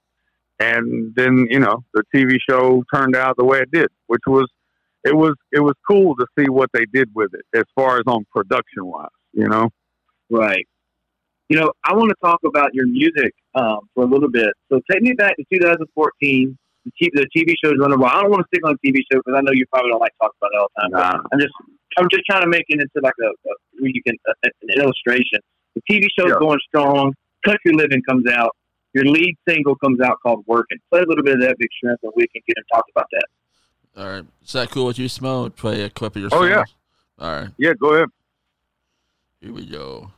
and 0.60 1.14
then 1.16 1.48
you 1.50 1.60
know 1.60 1.84
the 1.94 2.04
TV 2.14 2.38
show 2.50 2.84
turned 2.94 3.16
out 3.16 3.38
the 3.38 3.46
way 3.46 3.60
it 3.60 3.72
did, 3.72 3.88
which 4.08 4.22
was 4.28 4.50
it 5.06 5.16
was 5.16 5.36
it 5.52 5.60
was 5.62 5.76
cool 5.90 6.16
to 6.16 6.26
see 6.38 6.50
what 6.50 6.70
they 6.74 6.86
did 6.94 7.10
with 7.16 7.32
it 7.34 7.46
as 7.58 7.64
far 7.76 7.98
as 7.98 8.04
on 8.08 8.26
production 8.34 8.86
wise. 8.86 9.08
You 9.34 9.48
know, 9.48 9.70
Right. 10.30 10.66
You 11.50 11.60
know, 11.60 11.72
I 11.86 11.94
want 11.94 12.10
to 12.10 12.16
talk 12.24 12.40
about 12.44 12.74
your 12.74 12.88
music 12.88 13.32
um, 13.54 13.82
for 13.94 14.04
a 14.04 14.08
little 14.08 14.30
bit. 14.30 14.50
So 14.72 14.82
take 14.92 15.02
me 15.04 15.14
back 15.14 15.36
to 15.38 15.44
2014. 15.54 16.58
The 16.86 16.92
TV, 17.02 17.10
the 17.14 17.28
TV 17.36 17.54
show's 17.64 17.76
running 17.80 18.00
well. 18.00 18.10
I 18.12 18.22
don't 18.22 18.32
want 18.32 18.42
to 18.42 18.48
stick 18.48 18.66
on 18.66 18.76
the 18.82 18.90
TV 18.92 18.98
show 19.12 19.20
because 19.20 19.38
I 19.38 19.42
know 19.42 19.52
you 19.54 19.66
probably 19.72 19.92
don't 19.92 20.00
like 20.00 20.14
talking 20.22 20.38
about 20.42 20.52
it 20.54 20.60
all 20.60 20.68
the 20.76 20.82
time. 20.82 20.92
Nah. 20.92 21.22
I'm 21.32 21.40
just, 21.40 21.54
I'm 21.98 22.08
just 22.10 22.24
trying 22.30 22.42
to 22.42 22.48
make 22.48 22.66
it 22.70 22.82
into 22.82 23.00
like 23.04 23.14
a, 23.22 23.28
a 23.28 23.54
where 23.80 23.92
you 23.94 24.02
can 24.06 24.16
uh, 24.28 24.34
an 24.44 24.82
illustration. 24.82 25.40
The 25.76 25.82
TV 25.90 26.08
show's 26.18 26.30
Yeah. 26.30 26.40
going 26.40 26.60
strong. 26.68 27.14
Country 27.44 27.74
Living 27.74 28.02
comes 28.10 28.26
out. 28.28 28.56
Your 28.94 29.06
lead 29.06 29.36
single 29.48 29.76
comes 29.76 30.00
out 30.02 30.18
called 30.24 30.44
Working. 30.48 30.78
Play 30.92 31.02
a 31.02 31.06
little 31.08 31.24
bit 31.24 31.36
of 31.36 31.42
that 31.42 31.58
big 31.60 31.70
shrimp, 31.80 32.00
and 32.02 32.12
we 32.16 32.26
can 32.30 32.42
get 32.48 32.56
and 32.58 32.66
talk 32.74 32.86
about 32.96 33.06
that. 33.12 33.26
All 33.98 34.06
right. 34.08 34.26
Is 34.44 34.54
that 34.54 34.72
cool 34.72 34.86
with 34.88 35.00
you, 35.00 35.08
Smo? 35.08 35.56
Play 35.56 35.82
a 35.84 35.90
clip 35.90 36.16
of 36.16 36.22
your 36.22 36.30
Oh, 36.34 36.44
yeah. 36.44 36.64
All 37.20 37.32
right. 37.32 37.50
yeah. 37.58 37.74
Go 37.74 37.94
ahead. 37.94 38.10
Here 39.40 39.54
we 39.54 39.66
go. 39.66 40.12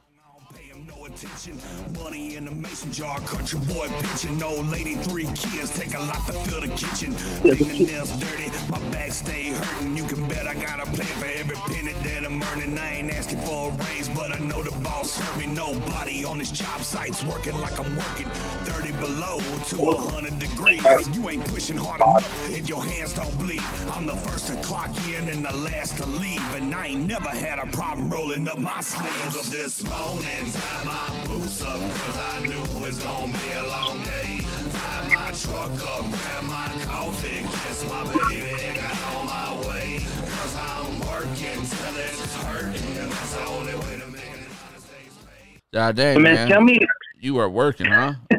Attention. 1.18 1.60
Money 1.96 2.36
in 2.36 2.46
the 2.46 2.52
mason 2.52 2.92
jar, 2.92 3.20
country 3.22 3.60
boy 3.62 3.88
pitching. 4.02 4.38
No 4.38 4.54
lady, 4.54 4.94
three 4.96 5.26
kids, 5.26 5.72
take 5.76 5.96
a 5.96 6.00
lot 6.00 6.24
to 6.28 6.34
fill 6.34 6.62
the 6.62 6.68
kitchen. 6.68 7.14
Fingernails 7.14 8.12
dirty, 8.20 8.52
my 8.70 8.78
back 8.92 9.12
stay 9.12 9.50
hurting. 9.50 9.98
You 9.98 10.04
can 10.04 10.28
bet 10.28 10.46
I 10.46 10.54
got 10.54 10.80
a 10.80 10.92
plan 10.92 11.08
for 11.18 11.26
every 11.26 11.56
penny 11.56 11.94
that 11.94 12.24
I'm 12.24 12.44
earning. 12.44 12.78
I 12.78 12.98
ain't 12.98 13.12
asking 13.12 13.40
for 13.40 13.72
a 13.72 13.84
raise, 13.86 14.10
but 14.10 14.32
I 14.32 14.38
know 14.46 14.62
the 14.62 14.70
boss 14.84 15.18
me. 15.38 15.48
Nobody 15.48 16.24
on 16.24 16.38
this 16.38 16.52
job 16.52 16.82
site's 16.82 17.24
working 17.24 17.58
like 17.62 17.80
I'm 17.80 17.96
working. 17.96 18.28
30 18.66 18.92
below 18.94 19.40
to 19.70 19.78
100 19.78 20.38
degrees. 20.38 20.84
You 21.16 21.30
ain't 21.30 21.46
pushing 21.46 21.78
hard 21.78 22.02
enough 22.02 22.50
and 22.50 22.68
your 22.70 22.84
hands 22.84 23.14
don't 23.14 23.38
bleed. 23.40 23.62
I'm 23.92 24.06
the 24.06 24.16
first 24.16 24.48
to 24.48 24.56
clock 24.58 24.92
in 25.08 25.30
and 25.30 25.46
the 25.46 25.56
last 25.58 25.98
to 25.98 26.06
leave. 26.06 26.42
And 26.54 26.74
I 26.76 26.88
ain't 26.88 27.08
never 27.08 27.30
had 27.30 27.60
a 27.60 27.68
problem 27.68 28.10
rolling 28.10 28.48
up 28.48 28.60
my 28.60 28.82
sleeves 28.82 29.36
of 29.36 29.50
this 29.50 29.84
morning. 29.84 30.52
Tie 30.52 31.07
my 31.08 31.28
boots 31.28 31.62
up, 31.62 31.80
cause 31.80 32.18
I 32.18 32.46
knew 32.46 32.86
it's 32.88 33.04
gonna 33.04 33.32
be 33.32 33.52
a 33.52 33.64
long 33.68 34.04
day. 34.04 34.40
Tie 34.72 35.08
my 35.16 35.32
truck 35.32 35.72
up, 35.96 36.06
grab 36.10 36.44
my 36.44 36.84
coffee, 36.86 37.42
kiss 37.44 37.86
my 37.90 38.04
baby, 38.06 38.44
and 38.66 38.78
got 38.78 39.16
on 39.16 39.26
my 39.26 39.68
way. 39.68 40.00
Cause 40.00 40.56
I'm 40.56 41.00
working 41.00 41.60
till 41.66 41.98
it's 41.98 42.36
hurting. 42.36 42.98
And 42.98 43.12
that's 43.12 43.36
the 43.36 43.46
only 43.46 43.74
way 43.76 44.00
to 44.00 44.08
make 44.12 44.22
it 44.22 44.38
in 44.38 44.44
United 44.44 44.82
States 44.82 45.16
pay. 45.26 45.60
God 45.74 45.96
dang, 45.96 46.22
man, 46.22 46.34
man. 46.34 46.48
tell 46.48 46.62
me, 46.62 46.78
You 47.20 47.36
were 47.36 47.50
working, 47.50 47.88
huh? 47.88 48.14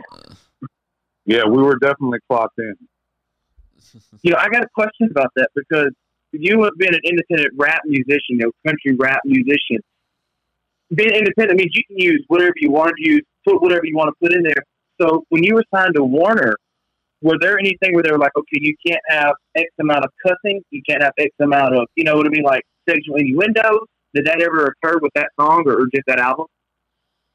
Yeah, 1.24 1.44
we 1.44 1.62
were 1.62 1.76
definitely 1.78 2.20
clocked 2.26 2.58
in. 2.58 2.74
you 4.22 4.30
know, 4.32 4.38
I 4.38 4.48
got 4.48 4.64
a 4.64 4.68
question 4.74 5.08
about 5.10 5.30
that 5.36 5.48
because 5.54 5.90
you 6.32 6.62
have 6.62 6.72
been 6.78 6.94
an 6.94 7.00
independent 7.04 7.52
rap 7.54 7.82
musician, 7.84 8.22
you 8.30 8.38
know, 8.38 8.52
country 8.66 8.96
rap 8.96 9.20
musician. 9.26 9.82
Being 10.94 11.10
independent 11.10 11.58
means 11.58 11.72
you 11.74 11.82
can 11.86 11.98
use 11.98 12.24
whatever 12.28 12.54
you 12.56 12.70
want 12.70 12.94
to 12.96 13.10
use, 13.10 13.22
put 13.46 13.60
whatever 13.60 13.84
you 13.84 13.96
want 13.96 14.08
to 14.08 14.26
put 14.26 14.34
in 14.34 14.42
there. 14.42 14.64
So 15.00 15.24
when 15.28 15.44
you 15.44 15.54
were 15.54 15.64
signed 15.74 15.94
to 15.96 16.04
Warner, 16.04 16.56
were 17.20 17.36
there 17.40 17.58
anything 17.58 17.94
where 17.94 18.02
they 18.02 18.10
were 18.10 18.18
like, 18.18 18.32
okay, 18.36 18.58
you 18.60 18.74
can't 18.86 19.02
have 19.08 19.34
X 19.54 19.66
amount 19.80 20.04
of 20.04 20.10
cussing, 20.24 20.62
you 20.70 20.82
can't 20.88 21.02
have 21.02 21.12
X 21.18 21.30
amount 21.40 21.74
of, 21.74 21.86
you 21.94 22.04
know 22.04 22.16
what 22.16 22.26
I 22.26 22.30
mean, 22.30 22.44
like 22.44 22.62
sexual 22.88 23.16
innuendos? 23.16 23.86
Did 24.14 24.26
that 24.26 24.40
ever 24.40 24.74
occur 24.82 24.98
with 25.00 25.12
that 25.14 25.28
song 25.38 25.64
or, 25.66 25.82
or 25.82 25.86
just 25.94 26.06
that 26.06 26.18
album? 26.18 26.46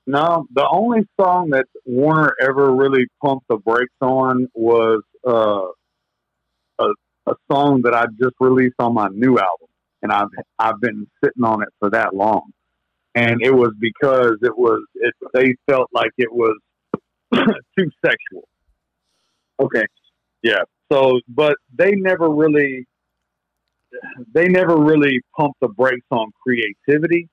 No, 0.06 0.46
the 0.54 0.68
only 0.70 1.08
song 1.20 1.52
that 1.52 1.66
Warner 1.86 2.34
ever 2.42 2.74
really 2.74 3.08
pumped 3.24 3.48
the 3.48 3.58
brakes 3.58 3.94
on 4.02 4.48
was 4.54 5.02
uh, 5.26 5.68
a 6.80 6.94
a 7.26 7.36
song 7.50 7.82
that 7.84 7.94
I 7.94 8.06
just 8.22 8.36
released 8.42 8.76
on 8.80 8.94
my 8.94 9.08
new 9.14 9.38
album, 9.38 9.68
and 10.02 10.12
I've 10.12 10.28
I've 10.60 10.82
been 10.82 11.08
sitting 11.24 11.44
on 11.44 11.62
it 11.62 11.70
for 11.80 11.90
that 11.92 12.14
long, 12.14 12.52
and 13.16 13.42
it 13.42 13.54
was 13.54 13.74
because 13.80 14.38
it 14.42 14.58
was 14.58 14.82
it 14.96 15.14
they 15.34 15.56
felt 15.70 15.90
like 15.94 16.12
it 16.18 16.32
was 16.32 16.58
too 17.34 17.90
sexual. 18.06 18.48
Okay. 19.60 19.86
Yeah. 20.42 20.64
So, 20.92 21.20
but 21.28 21.56
they 21.76 21.92
never 21.92 22.30
really, 22.30 22.86
they 24.34 24.48
never 24.48 24.78
really 24.78 25.22
pumped 25.38 25.60
the 25.62 25.70
brakes 25.70 26.06
on 26.12 26.32
creativity. 26.42 27.30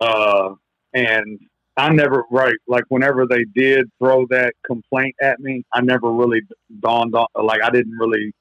Uh, 0.00 0.54
and 0.94 1.38
I 1.76 1.90
never, 1.90 2.24
right, 2.30 2.56
like 2.66 2.84
whenever 2.88 3.26
they 3.26 3.44
did 3.54 3.88
throw 3.98 4.26
that 4.30 4.54
complaint 4.66 5.14
at 5.20 5.40
me, 5.40 5.64
I 5.72 5.80
never 5.80 6.10
really 6.10 6.42
dawned 6.80 7.14
on, 7.14 7.26
like, 7.44 7.60
I 7.62 7.70
didn't 7.70 7.96
really 7.98 8.32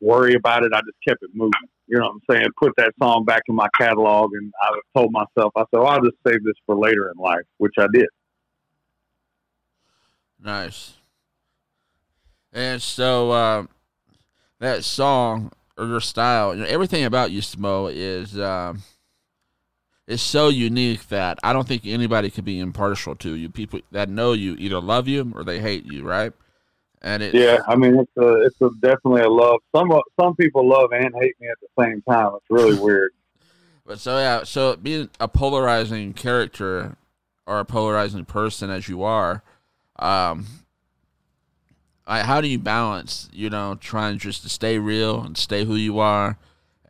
worry 0.00 0.34
about 0.34 0.64
it. 0.64 0.72
I 0.74 0.80
just 0.80 0.98
kept 1.06 1.22
it 1.22 1.30
moving. 1.34 1.52
You 1.90 1.98
know 1.98 2.04
what 2.04 2.12
I'm 2.12 2.36
saying? 2.36 2.46
Put 2.56 2.72
that 2.76 2.92
song 3.02 3.24
back 3.24 3.42
in 3.48 3.56
my 3.56 3.66
catalog, 3.76 4.30
and 4.32 4.52
I 4.62 4.78
told 4.96 5.10
myself, 5.10 5.52
I 5.56 5.64
said, 5.74 5.80
I'll 5.80 6.00
just 6.00 6.16
save 6.24 6.44
this 6.44 6.54
for 6.64 6.76
later 6.76 7.10
in 7.10 7.20
life, 7.20 7.42
which 7.58 7.74
I 7.78 7.86
did. 7.92 8.06
Nice. 10.40 10.94
And 12.52 12.80
so 12.80 13.32
uh, 13.32 13.66
that 14.60 14.84
song 14.84 15.50
or 15.76 15.86
your 15.86 16.00
style, 16.00 16.54
you 16.54 16.62
know, 16.62 16.68
everything 16.68 17.04
about 17.04 17.32
you, 17.32 17.40
Smo, 17.40 17.92
is 17.92 18.38
um, 18.38 18.82
is 20.06 20.22
so 20.22 20.48
unique 20.48 21.08
that 21.08 21.40
I 21.42 21.52
don't 21.52 21.66
think 21.66 21.86
anybody 21.86 22.30
could 22.30 22.44
be 22.44 22.60
impartial 22.60 23.16
to 23.16 23.34
you. 23.34 23.48
People 23.48 23.80
that 23.90 24.08
know 24.08 24.32
you 24.32 24.54
either 24.58 24.80
love 24.80 25.08
you 25.08 25.32
or 25.34 25.42
they 25.42 25.58
hate 25.58 25.86
you, 25.86 26.04
right? 26.04 26.32
And 27.02 27.22
it, 27.22 27.34
Yeah, 27.34 27.58
I 27.66 27.76
mean 27.76 27.98
it's 27.98 28.16
a 28.18 28.42
it's 28.42 28.60
a 28.60 28.70
definitely 28.80 29.22
a 29.22 29.28
love. 29.28 29.60
Some 29.74 29.90
some 30.20 30.36
people 30.36 30.68
love 30.68 30.92
and 30.92 31.14
hate 31.14 31.34
me 31.40 31.48
at 31.48 31.56
the 31.60 31.82
same 31.82 32.02
time. 32.02 32.32
It's 32.36 32.50
really 32.50 32.78
weird. 32.80 33.12
But 33.86 33.98
so 33.98 34.18
yeah, 34.18 34.44
so 34.44 34.76
being 34.76 35.08
a 35.18 35.26
polarizing 35.26 36.12
character 36.12 36.96
or 37.46 37.60
a 37.60 37.64
polarizing 37.64 38.24
person 38.24 38.70
as 38.70 38.88
you 38.88 39.02
are, 39.02 39.42
um, 39.98 40.46
I, 42.06 42.22
how 42.22 42.40
do 42.40 42.48
you 42.48 42.58
balance, 42.58 43.28
you 43.32 43.50
know, 43.50 43.76
trying 43.80 44.18
just 44.18 44.42
to 44.42 44.48
stay 44.48 44.78
real 44.78 45.22
and 45.22 45.36
stay 45.36 45.64
who 45.64 45.74
you 45.74 45.98
are, 45.98 46.38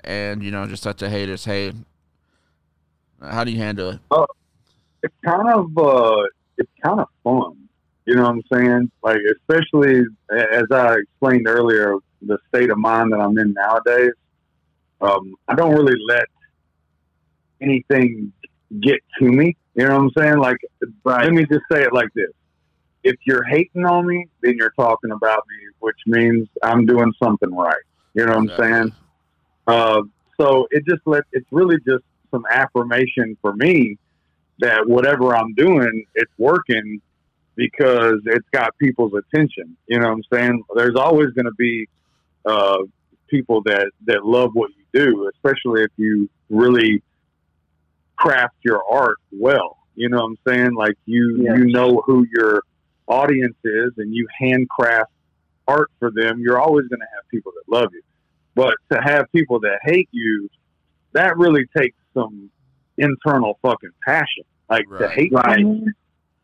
and 0.02 0.42
you 0.42 0.50
know, 0.50 0.66
just 0.66 0.84
let 0.84 0.98
the 0.98 1.08
haters 1.08 1.44
hate? 1.44 1.74
How 3.22 3.44
do 3.44 3.52
you 3.52 3.58
handle 3.58 3.90
it? 3.90 4.00
It's 5.02 5.14
kind 5.24 5.48
of 5.48 5.78
uh, 5.78 6.22
it's 6.58 6.70
kind 6.82 7.00
of 7.00 7.08
fun 7.22 7.69
You 8.06 8.16
know 8.16 8.22
what 8.22 8.30
I'm 8.30 8.42
saying? 8.52 8.90
Like, 9.02 9.20
especially 9.38 10.04
as 10.30 10.64
I 10.70 10.96
explained 10.96 11.46
earlier, 11.46 11.96
the 12.22 12.38
state 12.48 12.70
of 12.70 12.78
mind 12.78 13.12
that 13.12 13.20
I'm 13.20 13.36
in 13.38 13.52
nowadays. 13.52 14.12
Um, 15.00 15.34
I 15.48 15.54
don't 15.54 15.74
really 15.74 15.98
let 16.06 16.26
anything 17.60 18.32
get 18.80 19.00
to 19.18 19.24
me. 19.24 19.56
You 19.74 19.86
know 19.86 19.96
what 19.96 20.02
I'm 20.02 20.10
saying? 20.16 20.38
Like, 20.38 20.56
let 21.04 21.32
me 21.32 21.44
just 21.46 21.62
say 21.70 21.82
it 21.82 21.92
like 21.92 22.08
this: 22.14 22.30
If 23.04 23.16
you're 23.26 23.44
hating 23.44 23.84
on 23.84 24.06
me, 24.06 24.26
then 24.42 24.56
you're 24.56 24.72
talking 24.72 25.10
about 25.10 25.42
me, 25.48 25.68
which 25.78 25.96
means 26.06 26.48
I'm 26.62 26.86
doing 26.86 27.12
something 27.22 27.54
right. 27.54 27.82
You 28.14 28.26
know 28.26 28.36
what 28.36 28.38
I'm 28.38 28.52
saying? 28.58 28.92
Uh, 29.66 30.02
so 30.40 30.66
it 30.70 30.84
just 30.86 31.02
let 31.06 31.24
it's 31.32 31.46
really 31.50 31.76
just 31.86 32.04
some 32.30 32.44
affirmation 32.50 33.36
for 33.40 33.54
me 33.54 33.96
that 34.58 34.86
whatever 34.86 35.34
I'm 35.34 35.54
doing, 35.54 36.04
it's 36.14 36.32
working 36.38 37.00
because 37.56 38.20
it's 38.26 38.48
got 38.52 38.76
people's 38.78 39.12
attention. 39.14 39.76
You 39.86 39.98
know 39.98 40.08
what 40.08 40.14
I'm 40.14 40.22
saying? 40.32 40.62
There's 40.74 40.96
always 40.96 41.30
going 41.30 41.46
to 41.46 41.54
be 41.58 41.88
uh, 42.44 42.78
people 43.28 43.62
that 43.64 43.90
that 44.06 44.24
love 44.24 44.50
what 44.54 44.70
you 44.70 44.84
do, 44.92 45.30
especially 45.34 45.82
if 45.82 45.90
you 45.96 46.28
really 46.48 47.02
craft 48.16 48.56
your 48.62 48.82
art 48.90 49.18
well. 49.32 49.78
You 49.94 50.08
know 50.08 50.18
what 50.18 50.30
I'm 50.30 50.38
saying? 50.48 50.74
Like 50.74 50.96
you 51.06 51.42
Yeah. 51.44 51.56
you 51.56 51.66
know 51.66 52.02
who 52.06 52.26
your 52.32 52.62
audience 53.06 53.56
is, 53.64 53.92
and 53.98 54.14
you 54.14 54.26
handcraft 54.38 55.10
art 55.66 55.90
for 55.98 56.10
them. 56.10 56.40
You're 56.40 56.60
always 56.60 56.86
going 56.88 57.00
to 57.00 57.06
have 57.14 57.28
people 57.30 57.52
that 57.52 57.74
love 57.74 57.90
you, 57.92 58.02
but 58.54 58.74
to 58.92 59.00
have 59.00 59.26
people 59.32 59.60
that 59.60 59.80
hate 59.82 60.08
you, 60.12 60.48
that 61.12 61.36
really 61.36 61.64
takes 61.76 61.96
some 62.14 62.50
internal 62.96 63.58
fucking 63.62 63.90
passion. 64.04 64.44
Like 64.68 64.86
to 64.88 65.08
hate 65.08 65.32
someone, 65.32 65.94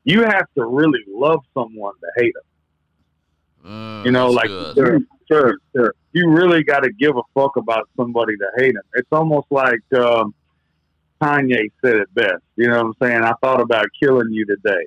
you 0.07 0.23
have 0.23 0.47
to 0.57 0.65
really 0.65 1.01
love 1.09 1.41
someone 1.53 1.93
to 2.01 2.23
hate 2.23 2.33
them. 2.35 3.71
Mm, 3.73 4.05
You 4.07 4.13
know, 4.13 4.31
like 4.31 4.47
good. 4.49 4.77
sure, 4.77 4.99
sure, 5.31 5.55
sure. 5.75 5.95
You 6.13 6.31
really 6.31 6.63
got 6.65 6.81
to 6.85 6.93
give 6.93 7.17
a 7.17 7.23
fuck 7.35 7.57
about 7.57 7.89
somebody 7.97 8.35
to 8.37 8.47
hate 8.57 8.75
them. 8.75 8.85
It's 8.95 9.09
almost 9.13 9.49
like 9.51 9.81
um, 9.95 10.33
Kanye 11.21 11.71
said 11.85 11.97
it 11.97 12.15
best. 12.15 12.43
You 12.57 12.69
know 12.69 12.77
what 12.85 12.87
I'm 12.87 12.95
saying? 13.03 13.23
I 13.23 13.33
thought 13.43 13.61
about 13.61 13.87
killing 14.01 14.33
you 14.33 14.47
today, 14.47 14.87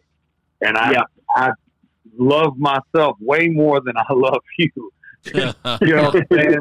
and 0.62 0.78
I 0.78 0.92
Yeah. 0.94 1.04
I 1.36 1.52
love 2.18 2.58
myself 2.58 3.18
way 3.20 3.50
more 3.50 3.82
than 3.82 3.96
I 3.98 4.06
love 4.14 4.42
you. 4.58 4.92
You 5.82 5.96
know 5.96 6.04
what 6.12 6.16
I'm 6.16 6.26
saying? 6.32 6.60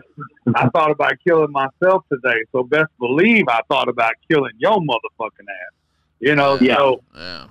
I 0.56 0.68
thought 0.70 0.90
about 0.90 1.12
killing 1.26 1.52
myself 1.52 2.04
today, 2.12 2.42
so 2.50 2.64
best 2.64 2.88
believe 2.98 3.44
I 3.48 3.61
thought 3.70 3.88
about 3.88 4.14
killing 4.28 4.50
your 4.59 4.78
motherfucking 4.80 5.46
ass. 5.48 5.74
You 6.18 6.34
know, 6.34 6.59
Yeah. 6.61 6.76
so 6.76 7.00
yeah. 7.16 7.46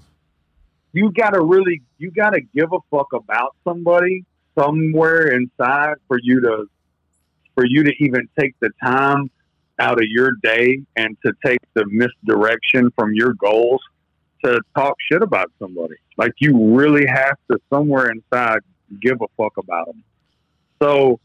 You 0.98 1.12
gotta 1.12 1.40
really 1.40 1.82
you 2.00 2.10
gotta 2.10 2.42
give 2.56 2.74
a 2.74 2.80
fuck 2.90 3.14
about 3.14 3.56
somebody 3.64 4.26
somewhere 4.58 5.28
inside 5.28 5.96
for 6.08 6.18
you 6.22 6.42
to 6.42 6.66
for 7.54 7.66
you 7.66 7.84
to 7.84 7.94
even 8.00 8.28
take 8.40 8.56
the 8.60 8.72
time 8.84 9.30
out 9.80 10.00
of 10.02 10.08
your 10.08 10.32
day 10.42 10.82
and 10.96 11.16
to 11.24 11.34
take 11.46 11.60
the 11.76 11.86
misdirection 11.86 12.92
from 12.98 13.14
your 13.14 13.34
goals 13.34 13.82
to 14.44 14.60
talk 14.76 14.96
shit 15.12 15.22
about 15.22 15.52
somebody. 15.60 15.96
Like 16.18 16.34
you 16.40 16.76
really 16.76 17.06
have 17.06 17.38
to 17.52 17.60
somewhere 17.70 18.10
inside 18.10 18.60
give 19.00 19.22
a 19.22 19.28
fuck 19.38 19.58
about 19.58 19.86
them. 19.88 20.04
So 20.82 21.20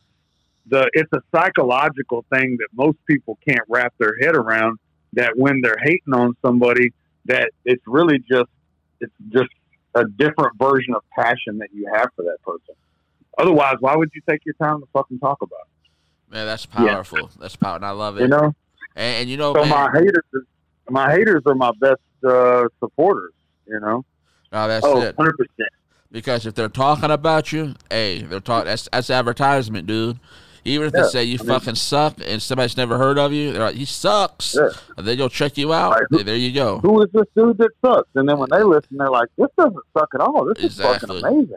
the 0.66 0.90
it's 0.92 1.12
a 1.14 1.22
psychological 1.34 2.26
thing 2.30 2.58
that 2.58 2.68
most 2.74 2.98
people 3.06 3.38
can't 3.48 3.66
wrap 3.68 3.94
their 3.98 4.16
head 4.20 4.36
around 4.36 4.78
that 5.14 5.36
when 5.36 5.62
they're 5.62 5.80
hating 5.82 6.12
on 6.12 6.36
somebody 6.44 6.92
that 7.24 7.50
it's 7.64 7.82
really 7.86 8.18
just 8.18 8.50
it's 9.00 9.12
just 9.30 9.50
a 9.94 10.04
different 10.04 10.58
version 10.58 10.94
of 10.94 11.02
passion 11.16 11.58
that 11.58 11.68
you 11.72 11.90
have 11.92 12.08
for 12.16 12.22
that 12.24 12.38
person. 12.44 12.74
Otherwise, 13.38 13.76
why 13.80 13.96
would 13.96 14.10
you 14.14 14.20
take 14.28 14.44
your 14.44 14.54
time 14.54 14.80
to 14.80 14.86
fucking 14.92 15.18
talk 15.18 15.40
about 15.42 15.60
it? 15.60 16.32
Man, 16.34 16.46
that's 16.46 16.66
powerful. 16.66 17.30
That's 17.38 17.56
powerful. 17.56 17.76
And 17.76 17.84
I 17.86 17.90
love 17.90 18.18
it? 18.18 18.22
You 18.22 18.28
know? 18.28 18.54
And, 18.96 19.22
and 19.22 19.30
you 19.30 19.36
know, 19.36 19.54
So 19.54 19.60
man, 19.60 19.70
my 19.70 19.90
haters, 19.92 20.24
my 20.88 21.10
haters 21.10 21.42
are 21.46 21.54
my 21.54 21.72
best 21.80 22.00
uh, 22.26 22.64
supporters. 22.80 23.32
You 23.66 23.80
know? 23.80 24.04
no, 24.52 24.68
that's 24.68 24.84
Oh, 24.84 25.00
it. 25.00 25.16
100%. 25.16 25.32
Because 26.10 26.44
if 26.44 26.54
they're 26.54 26.68
talking 26.68 27.10
about 27.10 27.52
you, 27.52 27.74
hey, 27.90 28.20
they're 28.20 28.40
talking. 28.40 28.66
That's 28.66 28.86
that's 28.92 29.08
advertisement, 29.08 29.86
dude. 29.86 30.18
Even 30.64 30.86
if 30.86 30.92
they 30.92 31.02
say 31.04 31.24
you 31.24 31.38
I 31.40 31.42
mean- 31.42 31.48
fucking 31.58 31.74
suck 31.74 32.14
and 32.24 32.40
somebody's 32.40 32.76
never 32.76 32.96
heard 32.96 33.18
of 33.18 33.32
you, 33.32 33.52
they're 33.52 33.62
like, 33.62 33.74
he 33.74 33.84
sucks. 33.84 34.54
Yeah. 34.54 34.68
And 34.96 35.06
then 35.06 35.18
you'll 35.18 35.28
check 35.28 35.56
you 35.58 35.72
out. 35.72 35.92
Right. 35.92 36.02
Hey, 36.18 36.22
there 36.22 36.36
you 36.36 36.52
go. 36.52 36.78
Who 36.78 37.02
is 37.02 37.08
this 37.12 37.26
dude 37.36 37.58
that 37.58 37.70
sucks? 37.84 38.08
And 38.14 38.28
then 38.28 38.38
when 38.38 38.48
they 38.50 38.62
listen, 38.62 38.96
they're 38.96 39.10
like, 39.10 39.28
"This 39.36 39.48
doesn't 39.58 39.76
suck 39.96 40.08
at 40.14 40.20
all. 40.20 40.44
This 40.54 40.64
Exactly. 40.64 41.16
is 41.16 41.22
fucking 41.22 41.36
amazing." 41.38 41.56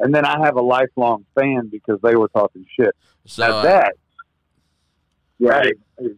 And 0.00 0.14
then 0.14 0.24
I 0.24 0.38
have 0.44 0.56
a 0.56 0.62
lifelong 0.62 1.26
fan 1.38 1.68
because 1.70 1.98
they 2.02 2.14
were 2.16 2.28
talking 2.28 2.64
shit. 2.78 2.94
So 3.26 3.42
At 3.42 3.50
uh, 3.50 3.62
that, 3.62 3.92
right? 5.40 5.74
yeah, 6.00 6.08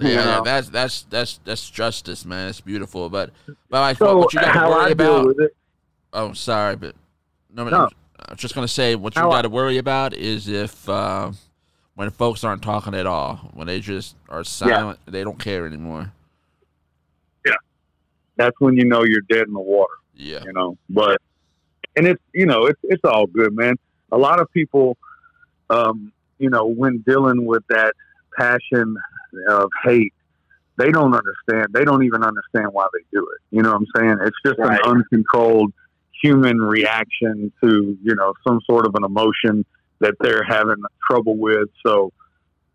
You 0.00 0.08
yeah, 0.08 0.24
know? 0.24 0.42
that's 0.44 0.68
that's 0.68 1.02
that's 1.08 1.40
that's 1.44 1.70
justice, 1.70 2.24
man. 2.26 2.48
It's 2.48 2.60
beautiful. 2.60 3.08
But 3.08 3.30
but 3.46 3.80
like 3.80 3.96
So 3.96 4.18
what 4.18 4.34
you 4.34 4.40
got 4.40 4.46
to 4.46 4.52
how 4.52 4.70
worry 4.70 4.90
I 4.90 4.94
deal 4.94 5.30
about? 5.30 5.50
Oh, 6.12 6.32
sorry, 6.34 6.76
but 6.76 6.94
no, 7.50 7.66
No. 7.68 7.88
I'm 8.28 8.36
just 8.36 8.54
gonna 8.54 8.68
say 8.68 8.94
what 8.94 9.16
you 9.16 9.22
How 9.22 9.30
got 9.30 9.42
to 9.42 9.48
worry 9.48 9.78
about 9.78 10.12
is 10.14 10.46
if 10.48 10.88
uh, 10.88 11.32
when 11.94 12.10
folks 12.10 12.42
aren't 12.44 12.62
talking 12.62 12.94
at 12.94 13.06
all, 13.06 13.36
when 13.54 13.66
they 13.66 13.80
just 13.80 14.16
are 14.28 14.44
silent, 14.44 14.98
they 15.06 15.22
don't 15.24 15.38
care 15.38 15.66
anymore. 15.66 16.12
Yeah, 17.46 17.54
that's 18.36 18.58
when 18.60 18.76
you 18.76 18.84
know 18.84 19.04
you're 19.04 19.20
dead 19.28 19.46
in 19.46 19.52
the 19.54 19.60
water. 19.60 19.92
Yeah, 20.14 20.42
you 20.44 20.52
know. 20.52 20.76
But 20.88 21.20
and 21.96 22.06
it's 22.06 22.22
you 22.32 22.46
know 22.46 22.66
it's 22.66 22.80
it's 22.84 23.04
all 23.04 23.26
good, 23.26 23.54
man. 23.54 23.76
A 24.10 24.18
lot 24.18 24.40
of 24.40 24.50
people, 24.52 24.96
um, 25.70 26.12
you 26.38 26.50
know, 26.50 26.66
when 26.66 26.98
dealing 27.06 27.44
with 27.44 27.62
that 27.68 27.94
passion 28.38 28.96
of 29.48 29.70
hate, 29.84 30.14
they 30.76 30.90
don't 30.90 31.14
understand. 31.14 31.68
They 31.72 31.84
don't 31.84 32.04
even 32.04 32.22
understand 32.22 32.68
why 32.72 32.86
they 32.94 33.04
do 33.12 33.20
it. 33.20 33.56
You 33.56 33.62
know 33.62 33.72
what 33.72 33.82
I'm 33.82 33.86
saying? 33.96 34.16
It's 34.26 34.36
just 34.44 34.58
Right. 34.58 34.78
an 34.84 34.90
uncontrolled 34.90 35.72
human 36.22 36.58
reaction 36.60 37.52
to 37.62 37.98
you 38.02 38.14
know 38.14 38.32
some 38.46 38.60
sort 38.66 38.86
of 38.86 38.94
an 38.94 39.04
emotion 39.04 39.64
that 40.02 40.14
they're 40.20 40.44
having 40.44 40.82
trouble 41.08 41.36
with. 41.36 41.68
So, 41.84 42.12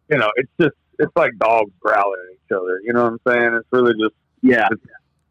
you 0.09 0.17
know, 0.17 0.29
it's 0.35 0.51
just 0.59 0.75
it's 0.99 1.11
like 1.15 1.37
dogs 1.37 1.71
growling 1.79 2.19
at 2.29 2.33
each 2.33 2.51
other. 2.51 2.81
You 2.83 2.93
know 2.93 3.03
what 3.03 3.13
I'm 3.13 3.19
saying? 3.27 3.53
It's 3.53 3.67
really 3.71 3.93
just 4.01 4.15
Yeah. 4.41 4.67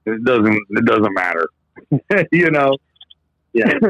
it 0.06 0.24
doesn't 0.24 0.58
it 0.70 0.84
doesn't 0.84 1.14
matter. 1.14 1.48
you 2.32 2.50
know. 2.50 2.76
Yeah. 3.52 3.72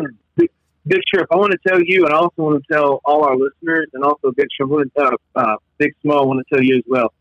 Big, 0.89 1.01
Shrimp, 1.13 1.27
I 1.33 1.37
want 1.37 1.51
to 1.51 1.59
tell 1.69 1.83
you, 1.83 2.05
and 2.07 2.15
I 2.15 2.19
also 2.19 2.35
want 2.37 2.63
to 2.63 2.73
tell 2.73 3.01
all 3.05 3.25
our 3.25 3.37
listeners, 3.37 3.89
and 3.93 4.05
also 4.05 4.31
Big 4.37 4.47
Shrimp, 4.57 4.71
I 4.71 4.75
want 4.77 4.93
to, 4.95 5.03
uh, 5.03 5.11
uh, 5.35 5.57
Big 5.79 5.93
Smo, 6.05 6.21
I 6.21 6.25
want 6.25 6.47
to 6.47 6.55
tell 6.55 6.63
you 6.63 6.77
as 6.77 6.85
well. 6.87 7.13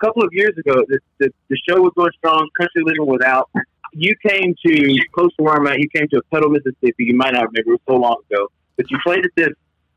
A 0.00 0.04
couple 0.06 0.22
of 0.22 0.28
years 0.32 0.56
ago, 0.56 0.84
the, 0.86 1.00
the, 1.18 1.28
the 1.48 1.58
show 1.68 1.80
was 1.82 1.90
going 1.96 2.12
strong, 2.16 2.48
Country 2.56 2.84
Living 2.84 3.06
Without. 3.06 3.50
You 3.92 4.14
came 4.24 4.54
to, 4.64 4.98
close 5.12 5.34
to 5.36 5.42
where 5.42 5.54
I'm 5.54 5.66
at, 5.66 5.80
you 5.80 5.88
came 5.88 6.06
to 6.10 6.22
Petal, 6.32 6.48
Mississippi. 6.48 6.94
You 6.98 7.16
might 7.16 7.32
not 7.32 7.46
remember, 7.48 7.58
it 7.58 7.66
was 7.66 7.80
so 7.88 7.96
long 7.96 8.18
ago. 8.30 8.46
But 8.76 8.88
you 8.88 8.98
played 9.04 9.24
at 9.24 9.32
this, 9.34 9.48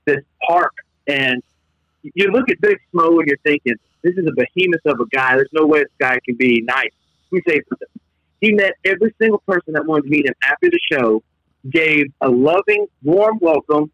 this 0.05 0.23
park, 0.47 0.73
and 1.07 1.41
you 2.01 2.31
look 2.31 2.49
at 2.49 2.59
Big 2.61 2.79
Smo 2.93 3.19
and 3.19 3.27
you're 3.27 3.37
thinking, 3.43 3.75
this 4.01 4.15
is 4.15 4.25
a 4.25 4.31
behemoth 4.31 4.85
of 4.85 4.99
a 4.99 5.05
guy. 5.07 5.35
There's 5.35 5.49
no 5.53 5.65
way 5.65 5.79
this 5.79 5.91
guy 5.99 6.17
can 6.25 6.35
be 6.35 6.61
nice. 6.61 6.89
Me 7.31 7.41
tell 7.41 7.57
something. 7.69 7.87
He 8.39 8.53
met 8.53 8.73
every 8.83 9.13
single 9.19 9.39
person 9.47 9.73
that 9.73 9.85
wanted 9.85 10.03
to 10.03 10.09
meet 10.09 10.25
him 10.25 10.33
after 10.43 10.69
the 10.69 10.79
show, 10.91 11.21
gave 11.69 12.11
a 12.21 12.29
loving, 12.29 12.87
warm 13.03 13.37
welcome, 13.39 13.91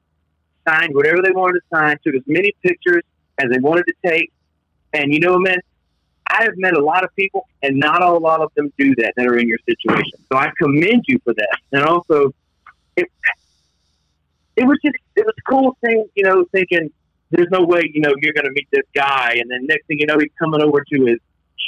signed 0.67 0.95
whatever 0.95 1.21
they 1.21 1.31
wanted 1.31 1.59
to 1.59 1.65
sign, 1.75 1.97
took 2.03 2.15
as 2.15 2.21
many 2.25 2.55
pictures 2.63 3.03
as 3.37 3.49
they 3.51 3.59
wanted 3.59 3.83
to 3.87 3.93
take. 4.09 4.31
And 4.93 5.13
you 5.13 5.19
know, 5.19 5.37
man, 5.37 5.57
I 6.29 6.43
have 6.43 6.57
met 6.57 6.73
a 6.73 6.83
lot 6.83 7.03
of 7.03 7.13
people, 7.15 7.47
and 7.61 7.77
not 7.77 8.01
a 8.01 8.11
lot 8.11 8.41
of 8.41 8.53
them 8.55 8.71
do 8.77 8.95
that 8.95 9.13
that 9.17 9.27
are 9.27 9.37
in 9.37 9.47
your 9.47 9.59
situation. 9.67 10.19
So 10.31 10.37
I 10.37 10.51
commend 10.57 11.03
you 11.07 11.19
for 11.23 11.33
that. 11.33 11.57
And 11.73 11.83
also, 11.83 12.33
it 12.95 13.07
it 14.57 14.65
was 14.65 14.77
just 14.83 14.97
it 15.15 15.25
was 15.25 15.35
a 15.37 15.49
cool 15.49 15.77
thing, 15.81 16.05
you 16.15 16.23
know, 16.23 16.43
thinking 16.51 16.91
there's 17.29 17.47
no 17.51 17.63
way, 17.63 17.81
you 17.93 18.01
know, 18.01 18.13
you're 18.21 18.33
going 18.33 18.45
to 18.45 18.51
meet 18.51 18.67
this 18.71 18.85
guy, 18.95 19.37
and 19.39 19.49
then 19.49 19.65
next 19.67 19.85
thing 19.87 19.99
you 19.99 20.07
know, 20.07 20.17
he's 20.19 20.31
coming 20.39 20.61
over 20.61 20.83
to 20.93 21.05
his 21.05 21.19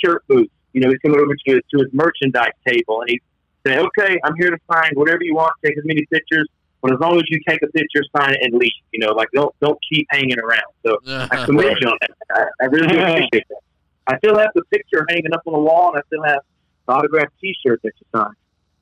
shirt 0.04 0.26
booth. 0.28 0.50
You 0.74 0.82
know, 0.82 0.90
he's 0.90 1.00
coming 1.00 1.20
over 1.20 1.34
to 1.34 1.54
his, 1.54 1.62
to 1.72 1.84
his 1.84 1.94
merchandise 1.94 2.54
table, 2.66 3.02
and 3.02 3.10
he's 3.10 3.22
saying, 3.66 3.80
"Okay, 3.80 4.20
I'm 4.24 4.36
here 4.36 4.50
to 4.50 4.58
sign 4.72 4.92
whatever 4.94 5.20
you 5.22 5.36
want. 5.36 5.54
Take 5.64 5.78
as 5.78 5.84
many 5.86 6.06
pictures, 6.12 6.48
but 6.82 6.94
as 6.94 7.00
long 7.00 7.18
as 7.18 7.24
you 7.30 7.40
take 7.48 7.62
a 7.62 7.68
picture, 7.68 8.02
sign 8.18 8.34
it, 8.34 8.40
and 8.42 8.54
leave. 8.54 8.72
You 8.92 9.00
know, 9.00 9.14
like 9.14 9.30
don't 9.34 9.54
don't 9.60 9.78
keep 9.92 10.08
hanging 10.10 10.40
around." 10.40 10.72
So 10.86 10.98
I 11.06 11.28
commend 11.46 11.78
you 11.80 11.90
on 11.90 11.98
that. 12.02 12.12
I, 12.32 12.46
I 12.64 12.66
really 12.66 12.88
do 12.88 13.00
appreciate 13.00 13.46
that. 13.50 13.62
I 14.08 14.18
still 14.18 14.38
have 14.38 14.50
the 14.56 14.64
picture 14.72 15.06
hanging 15.10 15.34
up 15.34 15.42
on 15.46 15.54
the 15.54 15.60
wall, 15.60 15.92
and 15.94 16.00
I 16.00 16.02
still 16.08 16.24
have 16.24 16.42
the 16.88 16.94
autographed 16.94 17.34
T-shirt 17.40 17.82
that 17.84 17.92
you 18.00 18.08
signed. 18.16 18.36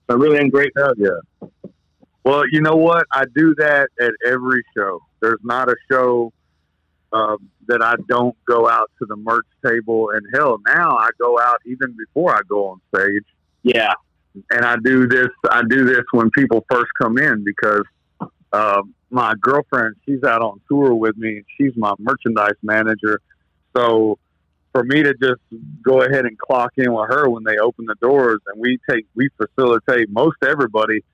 So 0.09 0.15
I 0.15 0.19
really 0.19 0.37
am 0.39 0.49
grateful. 0.49 0.83
Hell 0.83 0.93
yeah. 0.97 1.47
Well, 2.27 2.43
you 2.51 2.59
know 2.59 2.75
what? 2.75 3.07
I 3.13 3.23
do 3.33 3.55
that 3.55 3.87
at 4.01 4.11
every 4.25 4.61
show. 4.75 4.99
There's 5.21 5.39
not 5.45 5.69
a 5.69 5.75
show 5.89 6.33
um, 7.13 7.49
that 7.67 7.81
I 7.81 7.95
don't 8.09 8.35
go 8.45 8.67
out 8.67 8.91
to 8.99 9.05
the 9.05 9.15
merch 9.15 9.45
table. 9.65 10.09
And 10.09 10.25
hell, 10.33 10.57
now 10.67 10.97
I 10.97 11.07
go 11.21 11.39
out 11.39 11.59
even 11.65 11.95
before 11.97 12.35
I 12.35 12.41
go 12.49 12.67
on 12.67 12.81
stage. 12.93 13.23
Yeah, 13.63 13.93
And 14.51 14.65
I 14.65 14.75
do 14.83 15.07
this. 15.07 15.29
I 15.49 15.61
do 15.69 15.85
this 15.85 16.03
when 16.11 16.29
people 16.31 16.65
first 16.69 16.89
come 17.01 17.17
in 17.17 17.45
because 17.45 17.85
um, 18.51 18.93
my 19.09 19.33
girlfriend, 19.39 19.95
she's 20.05 20.21
out 20.25 20.41
on 20.41 20.59
tour 20.67 20.95
with 20.95 21.15
me. 21.15 21.43
She's 21.57 21.77
my 21.77 21.93
merchandise 21.97 22.57
manager. 22.61 23.21
So 23.73 24.19
for 24.73 24.83
me 24.83 25.01
to 25.01 25.13
just 25.13 25.39
go 25.81 26.01
ahead 26.01 26.25
and 26.25 26.37
clock 26.37 26.73
in 26.75 26.91
with 26.91 27.07
her 27.07 27.29
when 27.29 27.45
they 27.45 27.57
open 27.57 27.85
the 27.85 27.95
doors 28.01 28.41
and 28.47 28.59
we 28.59 28.79
take, 28.89 29.05
we 29.15 29.29
facilitate 29.37 30.09
most 30.09 30.35
everybody 30.43 31.05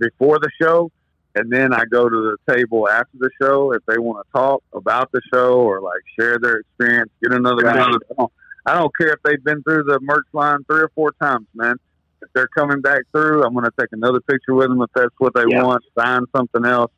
before 0.00 0.38
the 0.38 0.50
show. 0.60 0.90
And 1.36 1.50
then 1.52 1.72
I 1.72 1.84
go 1.88 2.08
to 2.08 2.36
the 2.46 2.52
table 2.52 2.88
after 2.88 3.16
the 3.18 3.30
show 3.40 3.72
if 3.72 3.82
they 3.86 3.98
want 3.98 4.26
to 4.26 4.38
talk 4.38 4.64
about 4.74 5.12
the 5.12 5.20
show 5.32 5.60
or 5.60 5.80
like 5.80 6.00
share 6.18 6.38
their 6.40 6.56
experience, 6.58 7.10
get 7.22 7.32
another 7.32 7.62
Right. 7.62 7.76
gun. 7.76 7.94
I 7.94 8.14
don't- 8.18 8.32
I 8.66 8.74
don't 8.74 8.92
care 9.00 9.08
if 9.12 9.20
they've 9.24 9.42
been 9.42 9.62
through 9.62 9.84
the 9.84 9.98
merch 10.02 10.26
line 10.32 10.64
three 10.70 10.80
or 10.82 10.90
four 10.94 11.12
times, 11.22 11.46
man. 11.54 11.76
If 12.20 12.28
they're 12.34 12.48
coming 12.48 12.80
back 12.82 13.02
through, 13.12 13.42
I'm 13.44 13.54
going 13.54 13.64
to 13.64 13.72
take 13.80 13.88
another 13.92 14.20
picture 14.20 14.54
with 14.54 14.68
them 14.68 14.82
if 14.82 14.90
that's 14.94 15.14
what 15.18 15.32
they 15.34 15.44
Yeah. 15.48 15.62
want, 15.62 15.82
sign 15.98 16.24
something 16.36 16.66
else. 16.66 16.92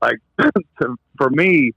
Like 0.00 0.18
to, 0.80 0.96
for 1.18 1.30
me, 1.30 1.72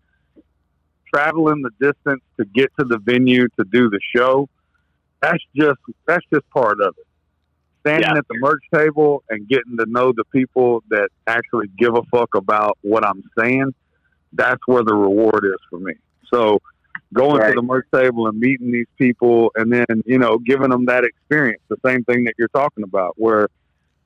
traveling 1.13 1.61
the 1.63 1.71
distance 1.79 2.21
to 2.39 2.45
get 2.45 2.71
to 2.79 2.85
the 2.85 2.99
venue 2.99 3.47
to 3.59 3.65
do 3.71 3.89
the 3.89 3.99
show, 4.15 4.47
that's 5.21 5.43
just 5.55 5.79
that's 6.05 6.25
just 6.33 6.47
part 6.51 6.79
of 6.81 6.93
it. 6.97 7.07
Standing 7.85 8.11
Yeah. 8.11 8.17
at 8.17 8.27
the 8.29 8.37
merch 8.39 8.63
table 8.73 9.23
and 9.29 9.47
getting 9.47 9.77
to 9.77 9.85
know 9.87 10.13
the 10.13 10.23
people 10.25 10.83
that 10.89 11.09
actually 11.27 11.67
give 11.77 11.95
a 11.95 12.01
fuck 12.03 12.29
about 12.35 12.77
what 12.81 13.05
I'm 13.05 13.21
saying, 13.37 13.73
that's 14.31 14.61
where 14.65 14.83
the 14.83 14.95
reward 14.95 15.43
is 15.45 15.59
for 15.69 15.79
me. 15.79 15.93
So 16.33 16.59
going 17.13 17.39
Right. 17.41 17.49
to 17.49 17.55
the 17.55 17.61
merch 17.61 17.85
table 17.93 18.27
and 18.27 18.39
meeting 18.39 18.71
these 18.71 18.87
people 18.97 19.51
and 19.55 19.71
then, 19.71 19.85
you 20.05 20.17
know, 20.17 20.37
giving 20.37 20.69
them 20.69 20.85
that 20.85 21.03
experience, 21.03 21.61
the 21.69 21.77
same 21.85 22.03
thing 22.05 22.23
that 22.23 22.33
you're 22.37 22.47
talking 22.55 22.83
about, 22.83 23.13
where 23.17 23.47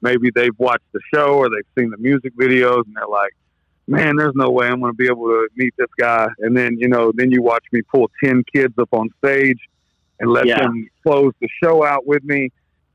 maybe 0.01 0.31
they've 0.33 0.57
watched 0.57 0.85
the 0.93 0.99
show 1.13 1.35
or 1.37 1.49
they've 1.49 1.65
seen 1.77 1.91
the 1.91 1.97
music 1.97 2.33
videos 2.35 2.83
and 2.85 2.95
they're 2.95 3.07
like, 3.07 3.31
man, 3.87 4.15
there's 4.17 4.35
no 4.35 4.49
way 4.49 4.67
I'm 4.67 4.79
going 4.81 4.91
to 4.91 4.97
be 4.97 5.07
able 5.07 5.27
to 5.27 5.47
meet 5.55 5.73
this 5.77 5.87
guy. 5.99 6.27
And 6.39 6.57
then, 6.57 6.77
you 6.79 6.87
know, 6.87 7.11
then 7.15 7.31
you 7.31 7.41
watch 7.41 7.63
me 7.71 7.81
pull 7.93 8.09
10 8.23 8.43
kids 8.53 8.73
up 8.79 8.89
on 8.91 9.09
stage 9.23 9.59
and 10.19 10.29
let 10.31 10.45
Yeah. 10.47 10.61
them 10.61 10.87
close 11.05 11.31
the 11.41 11.47
show 11.63 11.85
out 11.85 12.05
with 12.07 12.23
me. 12.23 12.49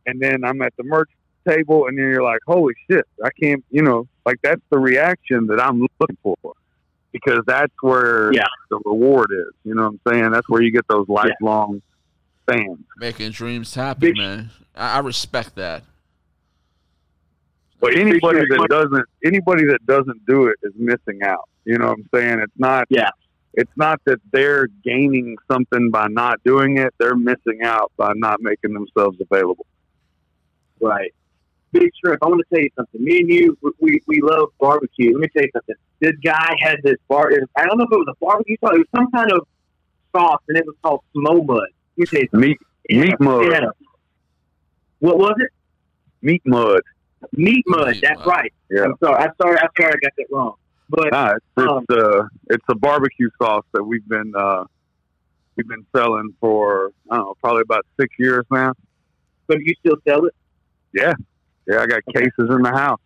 And 0.06 0.20
then 0.20 0.44
I'm 0.44 0.60
at 0.62 0.74
the 0.76 0.84
merch 0.84 1.10
table 1.48 1.86
and 1.86 1.96
then 1.98 2.06
you're 2.06 2.22
like, 2.22 2.40
holy 2.46 2.74
shit, 2.90 3.04
I 3.24 3.30
can't, 3.40 3.64
you 3.70 3.82
know, 3.82 4.06
like 4.24 4.38
that's 4.42 4.60
the 4.70 4.78
reaction 4.78 5.46
that 5.48 5.60
I'm 5.60 5.80
looking 6.00 6.16
for 6.22 6.36
because 7.12 7.40
that's 7.46 7.72
where 7.80 8.32
Yeah. 8.32 8.46
the 8.70 8.78
reward 8.84 9.30
is. 9.32 9.52
You 9.64 9.74
know 9.74 9.82
what 9.90 9.94
I'm 10.06 10.12
saying? 10.12 10.30
That's 10.32 10.48
where 10.48 10.62
you 10.62 10.70
get 10.72 10.86
those 10.88 11.08
lifelong 11.08 11.82
fans. 12.46 12.78
Making 12.98 13.30
dreams 13.32 13.74
happen, 13.74 14.00
Big- 14.00 14.16
man. 14.16 14.50
I, 14.74 14.96
I 14.96 14.98
respect 15.00 15.56
that. 15.56 15.84
But 17.80 17.96
anybody 17.96 18.38
that 18.38 18.66
doesn't 18.70 19.04
anybody 19.24 19.64
that 19.66 19.84
doesn't 19.86 20.24
do 20.26 20.46
it 20.46 20.56
is 20.62 20.72
missing 20.76 21.22
out. 21.24 21.48
You 21.64 21.78
know 21.78 21.88
what 21.88 21.98
I'm 21.98 22.08
saying? 22.14 22.38
It's 22.40 22.52
not 22.56 22.86
Yeah. 22.90 23.10
it's 23.54 23.72
not 23.76 24.00
that 24.06 24.20
they're 24.32 24.68
gaining 24.84 25.36
something 25.50 25.90
by 25.90 26.06
not 26.08 26.40
doing 26.44 26.78
it. 26.78 26.94
They're 26.98 27.16
missing 27.16 27.62
out 27.64 27.90
by 27.96 28.12
not 28.14 28.40
making 28.40 28.72
themselves 28.72 29.18
available. 29.20 29.66
Right. 30.82 31.12
Big 31.72 31.90
Shrimp, 32.04 32.18
I 32.22 32.26
want 32.28 32.42
to 32.46 32.54
tell 32.54 32.62
you 32.62 32.68
something. 32.76 33.02
Me 33.02 33.20
and 33.20 33.30
you, 33.30 33.56
we- 33.62 33.70
we, 33.80 34.00
we 34.06 34.20
love 34.20 34.50
barbecue. 34.60 35.12
Let 35.12 35.20
me 35.20 35.28
tell 35.34 35.42
you 35.42 35.50
something. 35.54 35.74
This 36.00 36.12
guy 36.22 36.54
had 36.60 36.78
this 36.82 36.96
bar. 37.08 37.30
I 37.56 37.64
don't 37.64 37.78
know 37.78 37.84
if 37.84 37.92
it 37.92 37.96
was 37.96 38.08
a 38.10 38.24
barbecue 38.24 38.56
sauce. 38.60 38.72
It 38.74 38.78
was 38.78 38.86
some 38.94 39.10
kind 39.12 39.32
of 39.32 39.46
sauce, 40.14 40.42
and 40.48 40.58
it 40.58 40.66
was 40.66 40.74
called 40.82 41.00
Smo 41.16 41.46
Mud. 41.46 41.60
Let 41.60 41.68
me 41.96 42.06
tell 42.06 42.20
you 42.20 42.28
something. 42.30 42.48
Meat 42.50 42.58
It 42.86 42.96
had 42.98 43.06
meat 43.06 43.20
mud. 43.20 43.44
it 43.46 43.52
had 43.54 43.62
a- 43.64 43.72
What 44.98 45.18
was 45.18 45.34
it? 45.38 45.50
Meat 46.20 46.42
mud. 46.44 46.80
Meat 47.32 47.64
mud. 47.68 47.86
Meat 47.88 48.00
That's 48.02 48.18
mud. 48.18 48.26
right. 48.26 48.52
Yeah. 48.70 48.82
I'm 48.84 48.94
sorry. 49.02 49.22
I'm 49.22 49.32
sorry. 49.40 49.58
I'm 49.58 49.68
sorry. 49.80 49.92
I 49.92 49.96
got 50.02 50.12
that 50.18 50.26
wrong. 50.30 50.54
But 50.90 51.10
Nah, 51.12 51.34
it's 51.36 51.44
Um, 51.56 51.84
it's, 51.88 51.98
uh, 52.02 52.24
it's 52.50 52.64
a 52.68 52.74
barbecue 52.74 53.30
sauce 53.40 53.64
that 53.72 53.82
we've 53.82 54.06
been 54.08 54.34
uh, 54.36 54.64
we've 55.56 55.68
been 55.68 55.86
selling 55.96 56.34
for 56.40 56.90
I 57.10 57.16
don't 57.16 57.26
know 57.26 57.34
probably 57.40 57.62
about 57.62 57.86
six 57.98 58.14
years 58.18 58.44
now. 58.50 58.74
but 59.46 59.60
you 59.60 59.74
still 59.80 59.96
sell 60.06 60.26
it? 60.26 60.34
Yeah, 60.94 61.12
yeah, 61.66 61.80
I 61.80 61.86
got 61.86 62.02
cases 62.14 62.32
in 62.38 62.62
the 62.62 62.70
house. 62.72 63.00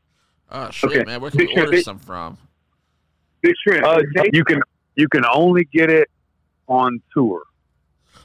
Oh 0.51 0.71
shit, 0.71 0.91
Okay. 0.91 1.05
man. 1.05 1.21
Where 1.21 1.31
can 1.31 1.39
we 1.41 1.47
Big 1.47 1.59
order 1.59 1.81
some 1.83 1.99
from? 1.99 2.39
Big 3.43 3.55
Shrimp. 3.67 3.85
Uh, 3.87 4.03
you 4.33 4.45
can 4.45 4.61
you 4.95 5.09
can 5.09 5.25
only 5.33 5.65
get 5.73 5.91
it 5.91 6.09
on 6.69 7.01
tour, 7.13 7.43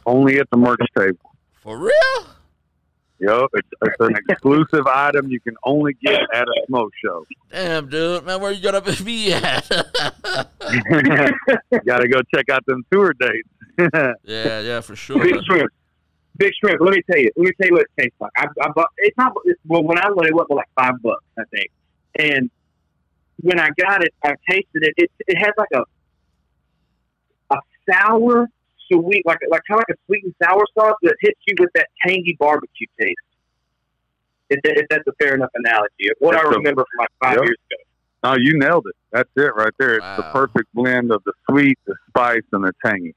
only 0.06 0.40
at 0.40 0.50
the 0.52 0.58
merch 0.58 0.80
table. 0.98 1.36
For 1.56 1.78
real? 1.78 1.94
Yep, 3.20 3.50
it's, 3.54 3.68
it's 3.84 3.96
an 4.00 4.16
exclusive 4.30 4.88
item 4.92 5.28
you 5.30 5.40
can 5.40 5.56
only 5.64 5.94
get 6.04 6.22
at 6.34 6.48
a 6.48 6.72
Smo 6.72 6.90
show. 7.04 7.24
Damn, 7.52 7.88
dude, 7.88 8.26
man, 8.26 8.42
where 8.42 8.52
you 8.52 8.64
gonna 8.64 8.82
be 9.06 9.32
at? 9.32 9.70
Got 11.86 11.98
to 12.00 12.08
go 12.08 12.22
check 12.34 12.50
out 12.50 12.66
them 12.66 12.84
tour 12.92 13.14
dates. 13.20 13.48
yeah, 14.26 14.60
yeah, 14.62 14.82
for 14.82 14.96
sure. 14.96 15.24
Big 16.42 16.54
shrimp. 16.60 16.82
Let 16.82 16.96
me 16.96 17.02
tell 17.10 17.20
you. 17.20 17.30
Let 17.38 17.44
me 17.46 17.52
tell 17.60 17.68
you 17.70 17.74
what 17.74 17.82
it 17.84 18.02
tastes 18.02 18.16
like. 18.20 18.32
I, 18.36 18.48
I 18.64 18.70
bought. 18.76 18.88
It's 18.98 19.16
not. 19.16 19.34
It's, 19.46 19.60
well, 19.68 19.84
when 19.84 20.00
I 20.00 20.10
went, 20.10 20.28
it 20.28 20.34
was 20.34 20.48
like 20.50 20.66
five 20.76 21.00
bucks, 21.04 21.24
I 21.38 21.44
think. 21.54 21.70
And 22.18 22.50
when 23.42 23.60
I 23.60 23.70
got 23.80 24.04
it, 24.04 24.12
I 24.26 24.34
tasted 24.50 24.82
it. 24.82 24.94
It 24.98 25.12
it 25.28 25.38
has 25.38 25.52
like 25.56 25.70
a 25.76 25.84
a 27.54 27.58
sour, 27.88 28.48
sweet, 28.92 29.24
like 29.26 29.38
like 29.52 29.62
kind 29.70 29.80
of 29.82 29.86
like 29.88 29.96
a 29.96 30.00
sweet 30.08 30.24
and 30.24 30.34
sour 30.44 30.66
sauce 30.76 30.98
that 31.04 31.16
hits 31.22 31.40
you 31.48 31.54
with 31.60 31.70
that 31.76 31.88
tangy 32.08 32.36
barbecue 32.40 32.88
taste. 33.00 33.16
If, 34.50 34.60
that, 34.64 34.78
if 34.80 34.88
that's 34.90 35.08
a 35.08 35.14
fair 35.24 35.36
enough 35.36 35.52
analogy 35.54 36.10
of 36.10 36.16
what 36.20 36.34
I 36.36 36.42
That's 36.42 36.56
a- 36.56 36.58
remember 36.58 36.84
from 36.92 36.98
like 36.98 37.10
five 37.24 37.34
Yep. 37.36 37.44
years 37.44 37.58
ago. 37.70 38.32
oh, 38.32 38.36
you 38.40 38.58
nailed 38.58 38.88
it. 38.88 38.96
That's 39.12 39.30
it 39.38 39.56
right 39.56 39.74
there. 39.78 39.98
It's 39.98 40.08
the 40.18 40.24
perfect 40.34 40.74
blend 40.74 41.12
of 41.12 41.22
the 41.24 41.34
sweet, 41.50 41.78
the 41.86 41.96
spice, 42.10 42.42
and 42.52 42.64
the 42.64 42.74
tangy. 42.84 43.14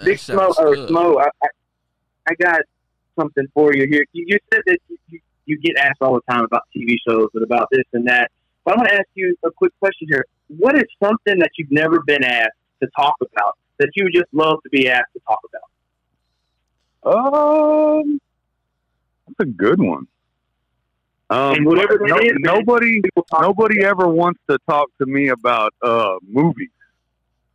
Man, 0.00 0.04
Big 0.06 0.18
that 0.18 0.34
Smo, 0.36 0.54
sounds 0.54 0.58
or 0.58 0.74
good. 0.74 0.88
Smo, 0.88 1.20
I, 1.20 1.28
I, 1.42 1.48
I 2.30 2.34
got 2.34 2.60
something 3.18 3.46
for 3.54 3.74
you 3.74 3.86
here. 3.86 4.04
You, 4.12 4.24
you 4.28 4.38
said 4.52 4.62
that 4.66 4.78
you, 4.88 4.96
you, 5.08 5.20
you 5.46 5.58
get 5.58 5.76
asked 5.76 6.00
all 6.00 6.14
the 6.14 6.32
time 6.32 6.44
about 6.44 6.62
TV 6.74 6.96
shows 7.06 7.28
and 7.34 7.44
about 7.44 7.68
this 7.70 7.84
and 7.92 8.06
that. 8.08 8.30
But 8.64 8.74
I 8.74 8.76
want 8.78 8.88
to 8.88 8.94
ask 8.94 9.06
you 9.14 9.36
a 9.44 9.50
quick 9.50 9.72
question 9.78 10.08
here. 10.10 10.24
What 10.48 10.76
is 10.76 10.84
something 11.02 11.38
that 11.38 11.50
you've 11.58 11.70
never 11.70 12.00
been 12.00 12.24
asked 12.24 12.56
to 12.82 12.88
talk 12.96 13.14
about 13.20 13.58
that 13.78 13.90
you 13.94 14.04
would 14.04 14.14
just 14.14 14.32
love 14.32 14.62
to 14.62 14.70
be 14.70 14.88
asked 14.88 15.12
to 15.14 15.20
talk 15.28 15.40
about? 17.02 18.02
Um, 18.02 18.20
that's 19.26 19.40
a 19.48 19.52
good 19.52 19.80
one. 19.80 20.06
Um, 21.30 21.54
And 21.54 21.66
whatever 21.66 21.98
no- 22.00 22.18
is, 22.18 22.32
nobody, 22.38 23.00
nobody 23.40 23.84
ever 23.84 24.08
wants 24.08 24.40
to 24.50 24.58
talk 24.68 24.88
to 24.98 25.06
me 25.06 25.28
about 25.28 25.72
uh 25.82 26.16
movies. 26.26 26.70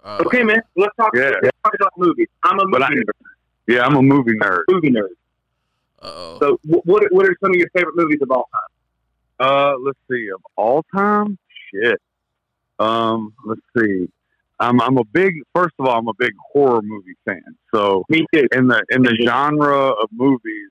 Uh, 0.05 0.23
Okay, 0.25 0.43
man. 0.43 0.61
Let's 0.75 0.95
talk. 0.95 1.11
Yeah. 1.15 1.31
Let's 1.41 1.57
talk 1.63 1.73
about 1.75 1.91
movies. 1.97 2.27
I'm 2.43 2.59
a 2.59 2.65
movie 2.65 2.83
I- 2.83 2.89
nerd. 2.91 3.03
Yeah, 3.67 3.81
I'm 3.85 3.95
a 3.95 4.01
movie 4.01 4.33
nerd. 4.35 4.61
Movie 4.69 4.91
nerd. 4.91 5.09
Uh-oh. 6.01 6.37
So, 6.39 6.59
what 6.85 7.03
what 7.11 7.25
are 7.25 7.35
some 7.43 7.49
of 7.51 7.55
your 7.55 7.69
favorite 7.75 7.95
movies 7.95 8.19
of 8.21 8.29
all 8.29 8.47
time? 8.53 9.47
Uh, 9.47 9.73
let's 9.83 9.97
see, 10.09 10.29
of 10.29 10.39
all 10.55 10.85
time, 10.95 11.37
shit. 11.73 11.99
Um, 12.77 13.33
let's 13.43 13.61
see. 13.77 14.07
I'm 14.59 14.79
I'm 14.81 14.97
a 14.99 15.03
big. 15.03 15.33
First 15.55 15.73
of 15.79 15.87
all, 15.87 15.97
I'm 15.97 16.07
a 16.07 16.13
big 16.13 16.33
horror 16.51 16.81
movie 16.83 17.15
fan. 17.25 17.41
So 17.73 18.05
Me 18.09 18.23
too. 18.33 18.47
in 18.51 18.67
the 18.67 18.83
in 18.91 19.01
the 19.01 19.15
genre 19.25 19.89
of 19.89 20.09
movies, 20.11 20.69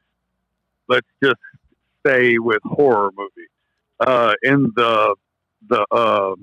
let's 0.89 1.07
just 1.23 1.41
stay 2.07 2.39
with 2.39 2.61
horror 2.65 3.11
movies. 3.17 3.51
Uh, 3.99 4.35
in 4.45 4.71
the 4.77 5.17
the 5.69 5.85
uh, 5.91 6.35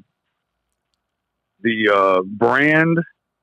the 1.63 1.89
uh, 1.93 2.21
brand, 2.23 2.97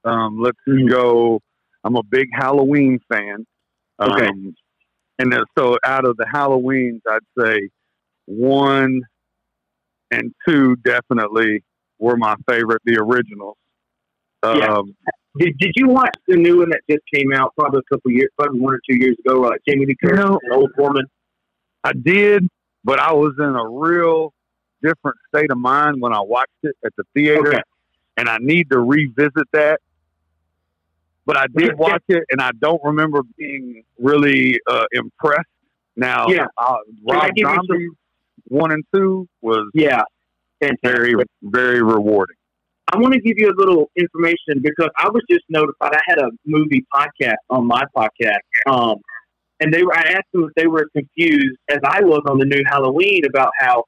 um, 0.04 0.40
let's 0.40 0.58
go. 0.88 1.40
I'm 1.84 1.96
a 1.96 2.02
big 2.02 2.28
Halloween 2.32 2.98
fan. 3.10 3.46
Um, 3.98 4.12
Okay. 4.12 4.28
and 5.20 5.32
then, 5.32 5.42
so 5.56 5.76
out 5.84 6.04
of 6.04 6.16
the 6.16 6.24
Halloweens, 6.32 7.00
I'd 7.08 7.20
say 7.38 7.68
one 8.26 9.02
and 10.10 10.32
two 10.46 10.76
definitely 10.76 11.62
were 11.98 12.16
my 12.16 12.36
favorite, 12.48 12.80
the 12.84 12.98
originals. 12.98 13.56
Um, 14.42 14.58
Yeah. 14.58 14.82
Did, 15.38 15.58
did 15.58 15.72
you 15.76 15.88
watch 15.88 16.14
the 16.26 16.36
new 16.36 16.58
one 16.58 16.70
that 16.70 16.80
just 16.90 17.02
came 17.12 17.32
out 17.32 17.52
probably 17.56 17.80
a 17.80 17.94
couple 17.94 18.10
years, 18.10 18.28
probably 18.36 18.60
one 18.60 18.74
or 18.74 18.80
two 18.88 18.96
years 18.96 19.16
ago? 19.24 19.44
Uh, 19.44 19.52
Jamie 19.68 19.86
Lee 19.86 19.96
Curtis, 20.02 20.18
No. 20.24 20.40
an 20.42 20.52
old 20.52 20.72
woman. 20.76 21.04
I 21.84 21.92
did, 21.92 22.48
but 22.82 22.98
I 22.98 23.12
was 23.12 23.34
in 23.38 23.44
a 23.54 23.68
real 23.68 24.32
different 24.82 25.16
state 25.32 25.50
of 25.52 25.58
mind 25.58 26.00
when 26.00 26.12
I 26.12 26.20
watched 26.20 26.50
it 26.64 26.74
at 26.84 26.92
the 26.96 27.04
theater, 27.14 27.48
Okay. 27.48 27.60
And 28.18 28.28
I 28.28 28.38
need 28.40 28.70
to 28.70 28.78
revisit 28.80 29.48
that. 29.52 29.80
But 31.24 31.36
I 31.36 31.46
did 31.54 31.76
watch 31.78 32.02
it, 32.08 32.24
and 32.30 32.40
I 32.40 32.50
don't 32.60 32.82
remember 32.84 33.20
being 33.36 33.84
really 33.98 34.58
uh, 34.68 34.84
impressed. 34.92 35.48
Now, 35.96 36.28
Yeah. 36.28 36.46
uh, 36.56 36.76
Rob 37.08 37.30
Zombie 37.38 37.88
one 38.44 38.72
and 38.72 38.84
two 38.94 39.28
was 39.40 39.68
Yeah, 39.74 40.02
fantastic. 40.60 40.80
very, 40.82 41.14
very 41.42 41.82
rewarding. 41.82 42.36
I 42.90 42.96
want 42.98 43.12
to 43.12 43.20
give 43.20 43.34
you 43.36 43.50
a 43.50 43.56
little 43.58 43.90
information 43.96 44.62
because 44.62 44.88
I 44.96 45.08
was 45.10 45.22
just 45.30 45.44
notified. 45.50 45.92
I 45.92 46.00
had 46.06 46.18
a 46.18 46.30
movie 46.46 46.84
podcast 46.94 47.34
on 47.50 47.66
my 47.66 47.82
podcast, 47.94 48.38
um, 48.66 48.96
and 49.60 49.72
they 49.74 49.82
were. 49.82 49.94
I 49.94 50.12
asked 50.12 50.32
them 50.32 50.44
if 50.44 50.54
they 50.56 50.66
were 50.66 50.88
confused, 50.96 51.58
as 51.68 51.78
I 51.84 52.00
was 52.02 52.22
on 52.26 52.38
the 52.38 52.46
new 52.46 52.62
Halloween, 52.66 53.26
about 53.26 53.50
how 53.58 53.84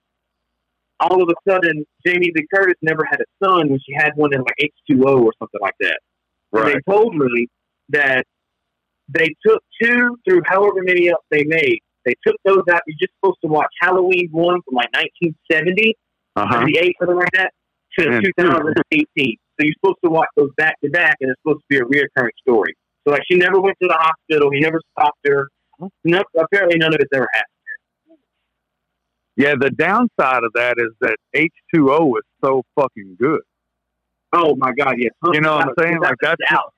all 1.00 1.22
of 1.22 1.28
a 1.28 1.50
sudden 1.50 1.84
Jamie 2.06 2.30
Lee 2.34 2.46
Curtis 2.52 2.76
never 2.82 3.04
had 3.10 3.20
a 3.20 3.44
son 3.44 3.68
when 3.70 3.78
she 3.86 3.92
had 3.94 4.12
one 4.16 4.32
in 4.34 4.40
like 4.40 4.54
H 4.60 4.74
two 4.90 5.02
O 5.06 5.22
or 5.22 5.32
something 5.38 5.60
like 5.60 5.74
that. 5.80 5.98
And 6.52 6.74
they 6.74 6.92
told 6.92 7.14
me 7.16 7.46
that 7.90 8.24
they 9.08 9.28
took 9.44 9.62
two 9.82 10.16
through 10.28 10.42
however 10.46 10.82
many 10.82 11.08
else 11.08 11.24
they 11.30 11.44
made. 11.44 11.80
They 12.04 12.14
took 12.26 12.36
those 12.44 12.62
out. 12.72 12.80
You're 12.86 12.96
just 13.00 13.12
supposed 13.20 13.38
to 13.44 13.48
watch 13.48 13.70
Halloween 13.80 14.28
one 14.32 14.60
from 14.62 14.74
like 14.74 14.88
1970, 14.94 15.94
Uh 16.36 16.46
huh. 16.46 16.60
78, 16.60 16.96
something 16.98 17.16
like 17.16 17.32
that, 17.34 17.52
to 17.98 18.06
And 18.08 18.24
2018. 18.24 19.36
So 19.60 19.66
you're 19.66 19.74
supposed 19.84 19.98
to 20.04 20.10
watch 20.10 20.28
those 20.36 20.50
back 20.56 20.80
to 20.82 20.90
back, 20.90 21.16
and 21.20 21.30
it's 21.30 21.40
supposed 21.42 21.60
to 21.60 21.66
be 21.68 21.76
a 21.76 21.84
reoccurring 21.84 22.32
story. 22.40 22.74
So 23.06 23.12
like 23.12 23.22
she 23.30 23.36
never 23.36 23.60
went 23.60 23.76
to 23.82 23.88
the 23.88 23.98
hospital. 23.98 24.50
He 24.50 24.60
never 24.60 24.80
stopped 24.96 25.18
her. 25.26 25.48
No, 26.04 26.22
apparently 26.38 26.78
none 26.78 26.94
of 26.94 27.00
it's 27.00 27.10
ever 27.14 27.28
happened. 27.32 27.59
Yeah, 29.40 29.54
the 29.58 29.70
downside 29.70 30.44
of 30.44 30.52
that 30.54 30.74
is 30.78 30.90
that 31.00 31.16
H 31.34 31.52
two 31.74 31.90
O 31.92 32.14
is 32.16 32.22
so 32.44 32.62
fucking 32.78 33.16
good. 33.18 33.40
Oh 34.32 34.54
my 34.56 34.72
God, 34.72 34.94
yes. 34.98 35.12
You 35.32 35.40
know 35.40 35.56
what 35.56 35.68
I'm 35.68 35.74
saying? 35.78 35.98
Like 36.00 36.16
that's 36.20 36.40
out. 36.50 36.72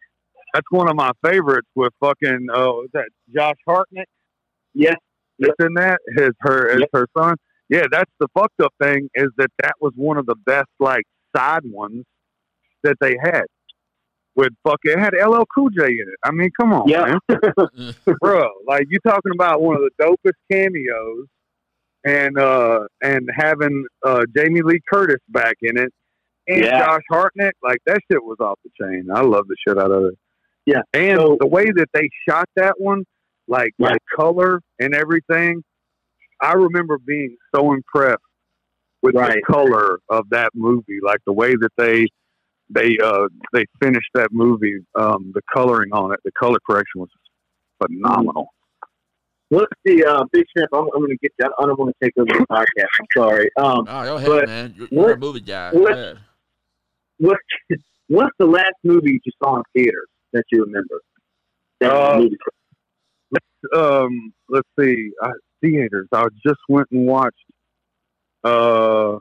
that's 0.55 0.67
one 0.71 0.89
of 0.89 0.95
my 0.97 1.11
favorites 1.25 1.69
with 1.75 1.93
fucking 2.01 2.47
uh, 2.51 2.57
oh 2.57 2.83
is 2.85 2.91
that 2.95 3.09
Josh 3.35 3.57
Hartnett 3.67 4.09
Yes. 4.75 4.97
that's 5.39 5.55
in 5.61 5.75
that 5.75 5.99
his 6.17 6.31
her 6.41 6.71
as 6.71 6.81
Yep. 6.81 6.89
her 6.93 7.07
son. 7.19 7.35
Yeah, 7.69 7.85
that's 7.91 8.11
the 8.21 8.29
fucked 8.39 8.61
up 8.63 8.73
thing 8.83 9.09
is 9.15 9.29
that 9.39 9.51
that 9.63 9.73
was 9.81 9.93
one 9.97 10.17
of 10.19 10.27
the 10.27 10.37
best 10.47 10.69
like 10.79 11.05
side 11.37 11.63
ones 11.65 12.05
that 12.85 12.97
they 13.01 13.17
had. 13.23 13.43
With 14.35 14.53
fucking 14.67 14.93
it 14.93 14.99
had 14.99 15.13
LL 15.15 15.45
Cool 15.55 15.69
J 15.71 15.85
in 15.89 15.99
it. 16.09 16.19
I 16.25 16.31
mean, 16.31 16.51
come 16.59 16.73
on, 16.73 16.89
Yeah. 16.89 17.19
man. 17.29 17.95
bro. 18.21 18.49
Like 18.67 18.87
you 18.89 18.99
talking 19.07 19.33
about 19.35 19.61
one 19.61 19.77
of 19.77 19.83
the 19.83 19.91
dopest 20.03 20.39
cameos, 20.51 21.27
and 22.05 22.39
uh 22.39 22.87
and 23.03 23.29
having 23.35 23.87
uh 24.05 24.23
Jamie 24.37 24.63
Lee 24.63 24.81
Curtis 24.93 25.21
back 25.29 25.57
in 25.63 25.77
it, 25.79 25.93
and 26.49 26.65
Yeah. 26.65 26.85
Josh 26.87 27.03
Hartnett. 27.11 27.55
Like 27.63 27.79
that 27.87 28.01
shit 28.11 28.23
was 28.23 28.39
off 28.41 28.59
the 28.65 28.71
chain. 28.81 29.09
I 29.13 29.23
love 29.23 29.47
the 29.49 29.57
shit 29.67 29.79
out 29.79 29.91
of 29.91 30.05
it. 30.05 30.15
Yeah. 30.67 30.83
and 30.93 31.19
So- 31.21 31.37
the 31.41 31.47
way 31.49 31.67
that 31.67 31.89
they 31.93 32.09
shot 32.29 32.49
that 32.57 32.75
one, 32.79 33.05
like 33.49 33.73
Yeah. 33.79 33.91
like 33.91 33.99
color 34.15 34.61
and 34.79 34.95
everything, 34.95 35.63
I 36.41 36.55
remember 36.55 36.99
being 36.99 37.37
so 37.55 37.73
impressed 37.73 38.19
with 39.03 39.15
Right. 39.17 39.35
the 39.35 39.43
color 39.53 39.99
of 40.09 40.29
that 40.31 40.51
movie. 40.55 41.01
Like 41.03 41.21
the 41.27 41.33
way 41.33 41.55
that 41.57 41.73
they 41.77 42.07
they 42.71 42.97
uh 43.03 43.29
they 43.53 43.65
finished 43.83 44.09
that 44.15 44.33
movie. 44.33 44.79
Um, 44.95 45.33
the 45.35 45.43
coloring 45.53 45.93
on 45.93 46.13
it, 46.13 46.21
the 46.25 46.33
color 46.33 46.59
correction 46.69 47.01
was 47.03 47.11
phenomenal. 47.83 48.49
Let's 49.55 49.71
see, 49.87 50.03
uh, 50.03 50.25
Big 50.33 50.45
Shrimp. 50.57 50.71
I'm, 50.73 50.85
I'm 50.95 51.01
going 51.03 51.11
to 51.11 51.17
get 51.23 51.33
that. 51.39 51.51
I 51.59 51.67
don't 51.67 51.79
want 51.79 51.95
to 52.01 52.05
take 52.05 52.15
over 52.17 52.27
the 52.27 52.47
podcast. 52.51 52.87
I'm 53.01 53.07
sorry. 53.15 53.51
Um, 53.59 53.85
Oh, 53.87 54.05
go 54.05 54.17
ahead, 54.17 54.29
But 54.29 54.47
man. 54.49 54.75
You're, 54.77 54.89
you're 54.91 55.05
a 55.05 55.09
what- 55.11 55.19
movie 55.21 55.41
guy. 55.41 55.71
what- 55.73 55.93
Go 55.95 56.15
what, 57.19 57.37
what's 58.09 58.37
the 58.39 58.47
last 58.47 58.73
movie 58.83 59.21
you 59.25 59.33
saw 59.43 59.57
in 59.57 59.63
theaters 59.77 60.09
that 60.33 60.45
you 60.51 60.65
remember? 60.65 61.01
That 61.81 61.93
Uh, 61.93 62.19
movie? 62.19 62.37
um, 63.75 64.33
let's 64.49 64.67
see, 64.81 65.11
uh, 65.23 65.29
theaters. 65.61 66.09
I 66.13 66.25
just 66.47 66.59
went 66.69 66.89
and 66.91 67.07
watched. 67.07 67.37
Uh, 68.45 69.19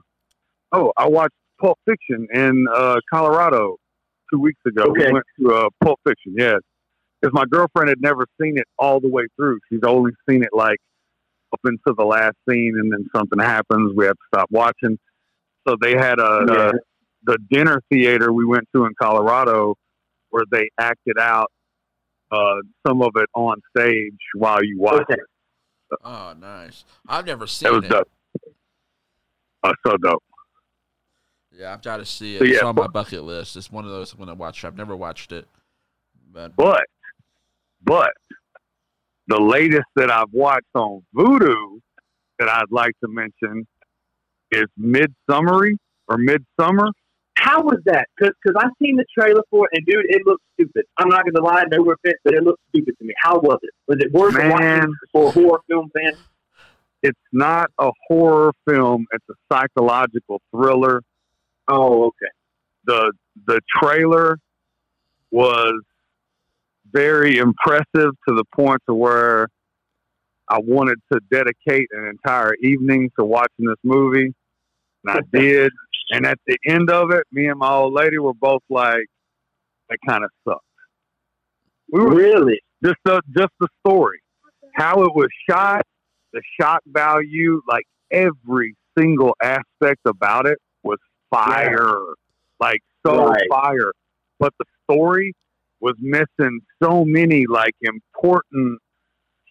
oh, 0.71 0.93
I 0.97 1.07
watched 1.07 1.35
Pulp 1.59 1.77
Fiction 1.85 2.27
in 2.33 2.65
uh, 2.73 2.95
Colorado 3.13 3.75
two 4.33 4.39
weeks 4.39 4.59
ago. 4.65 4.83
Okay. 4.83 5.07
We 5.07 5.11
went 5.13 5.25
to 5.41 5.53
uh, 5.53 5.69
Pulp 5.83 5.99
Fiction, 6.07 6.33
yes, 6.37 6.59
because 7.21 7.33
my 7.33 7.45
girlfriend 7.49 7.89
had 7.89 8.01
never 8.01 8.25
seen 8.41 8.57
it 8.57 8.67
all 8.79 8.99
the 8.99 9.07
way 9.09 9.23
through. 9.35 9.59
She's 9.69 9.81
only 9.85 10.11
seen 10.29 10.43
it 10.43 10.49
like 10.53 10.77
up 11.53 11.59
into 11.65 11.93
the 11.97 12.05
last 12.05 12.35
scene, 12.49 12.75
and 12.79 12.91
then 12.91 13.05
something 13.15 13.39
happens. 13.39 13.93
We 13.95 14.05
have 14.05 14.15
to 14.15 14.23
stop 14.33 14.49
watching. 14.51 14.97
So 15.67 15.75
they 15.79 15.91
had 15.95 16.19
a, 16.19 16.45
Yeah. 16.47 16.69
a 16.69 16.71
the 17.23 17.37
dinner 17.51 17.81
theater 17.91 18.33
we 18.33 18.45
went 18.45 18.67
to 18.75 18.85
in 18.85 18.93
Colorado, 18.99 19.75
where 20.29 20.43
they 20.51 20.69
acted 20.79 21.19
out 21.19 21.51
uh, 22.31 22.55
some 22.87 23.01
of 23.03 23.11
it 23.15 23.29
on 23.35 23.61
stage 23.77 24.17
while 24.33 24.63
you 24.63 24.79
watch 24.79 25.03
Okay. 25.03 25.13
it. 25.13 25.97
Oh, 26.03 26.33
nice. 26.39 26.85
I've 27.07 27.25
never 27.25 27.45
seen 27.45 27.67
It 27.67 27.71
was 27.81 27.89
dope. 27.89 28.09
Uh, 29.61 29.73
so 29.85 29.97
dope. 29.97 30.23
Yeah, 31.55 31.73
I've 31.73 31.81
got 31.83 31.97
to 31.97 32.05
see 32.05 32.37
it. 32.37 32.39
So, 32.39 32.45
it's 32.45 32.61
yeah, 32.61 32.65
on 32.67 32.75
my 32.75 32.87
bucket 32.87 33.23
list. 33.23 33.57
It's 33.57 33.69
one 33.71 33.83
of 33.83 33.91
those 33.91 34.13
I'm 34.13 34.17
going 34.17 34.29
to 34.29 34.33
watch. 34.35 34.63
I've 34.63 34.77
never 34.77 34.95
watched 34.95 35.31
it. 35.33 35.47
But 36.33 36.55
But, 36.55 36.85
but 37.83 38.11
the 39.27 39.39
latest 39.39 39.87
that 39.95 40.11
I've 40.11 40.31
watched 40.31 40.65
on 40.75 41.03
Vudu 41.15 41.79
that 42.39 42.49
I'd 42.49 42.71
like 42.71 42.93
to 43.03 43.09
mention 43.09 43.67
is 44.51 44.65
Midsummery 44.77 45.77
or 46.07 46.17
Midsummer. 46.17 46.87
How 47.37 47.61
was 47.61 47.79
that? 47.85 48.07
Because 48.19 48.55
I 48.57 48.67
seen 48.81 48.97
the 48.97 49.05
trailer 49.17 49.41
for 49.49 49.65
it, 49.65 49.77
and 49.77 49.85
dude, 49.85 50.05
it 50.09 50.21
looks 50.25 50.43
stupid. 50.53 50.85
I'm 50.97 51.09
not 51.09 51.23
going 51.23 51.33
to 51.35 51.41
lie, 51.41 51.63
no 51.71 51.81
offense, 51.83 52.17
but 52.23 52.33
it 52.33 52.43
looks 52.43 52.61
stupid 52.69 52.95
to 52.99 53.05
me. 53.05 53.13
How 53.17 53.39
was 53.39 53.59
it? 53.63 53.71
Was 53.87 53.99
it 53.99 54.11
worth 54.11 54.35
Man. 54.35 54.51
watching 54.51 54.93
for 55.11 55.29
a 55.29 55.31
horror 55.31 55.61
film 55.67 55.89
fan? 55.95 56.13
It's 57.03 57.19
not 57.31 57.71
a 57.79 57.89
horror 58.07 58.51
film. 58.69 59.05
It's 59.11 59.25
a 59.29 59.33
psychological 59.51 60.41
thriller. 60.51 61.01
Oh, 61.67 62.07
okay. 62.07 62.31
the 62.85 63.13
the 63.47 63.61
trailer 63.81 64.37
was 65.31 65.81
very 66.93 67.37
impressive 67.37 67.85
to 67.95 68.35
the 68.35 68.43
point 68.55 68.81
to 68.87 68.93
where 68.93 69.47
I 70.49 70.59
wanted 70.59 70.97
to 71.11 71.19
dedicate 71.31 71.87
an 71.91 72.05
entire 72.07 72.53
evening 72.61 73.09
to 73.17 73.25
watching 73.25 73.65
this 73.65 73.77
movie, 73.83 74.33
and 75.05 75.07
I 75.07 75.19
did. 75.33 75.71
And 76.11 76.25
at 76.25 76.39
the 76.45 76.57
end 76.67 76.89
of 76.89 77.11
it, 77.11 77.23
me 77.31 77.47
and 77.47 77.57
my 77.59 77.71
old 77.71 77.93
lady 77.93 78.17
were 78.17 78.33
both 78.33 78.61
like, 78.69 79.05
"That 79.89 79.97
kind 80.07 80.23
of 80.25 80.29
sucked." 80.47 80.65
We 81.91 82.01
were 82.01 82.15
Really? 82.15 82.59
just 82.83 82.97
the 83.05 83.21
just 83.37 83.51
the 83.59 83.67
story, 83.85 84.19
how 84.75 85.03
it 85.03 85.13
was 85.15 85.29
shot, 85.49 85.83
the 86.33 86.41
shock 86.59 86.81
value, 86.87 87.61
like 87.67 87.85
every 88.11 88.75
single 88.97 89.35
aspect 89.41 90.01
about 90.05 90.47
it 90.47 90.57
was 90.83 90.97
fire, 91.29 91.97
like 92.59 92.81
so 93.05 93.27
Right. 93.27 93.47
fire. 93.49 93.91
But 94.39 94.53
the 94.59 94.65
story 94.89 95.33
was 95.81 95.95
missing 95.99 96.61
so 96.81 97.03
many 97.05 97.45
like 97.47 97.73
important 97.81 98.79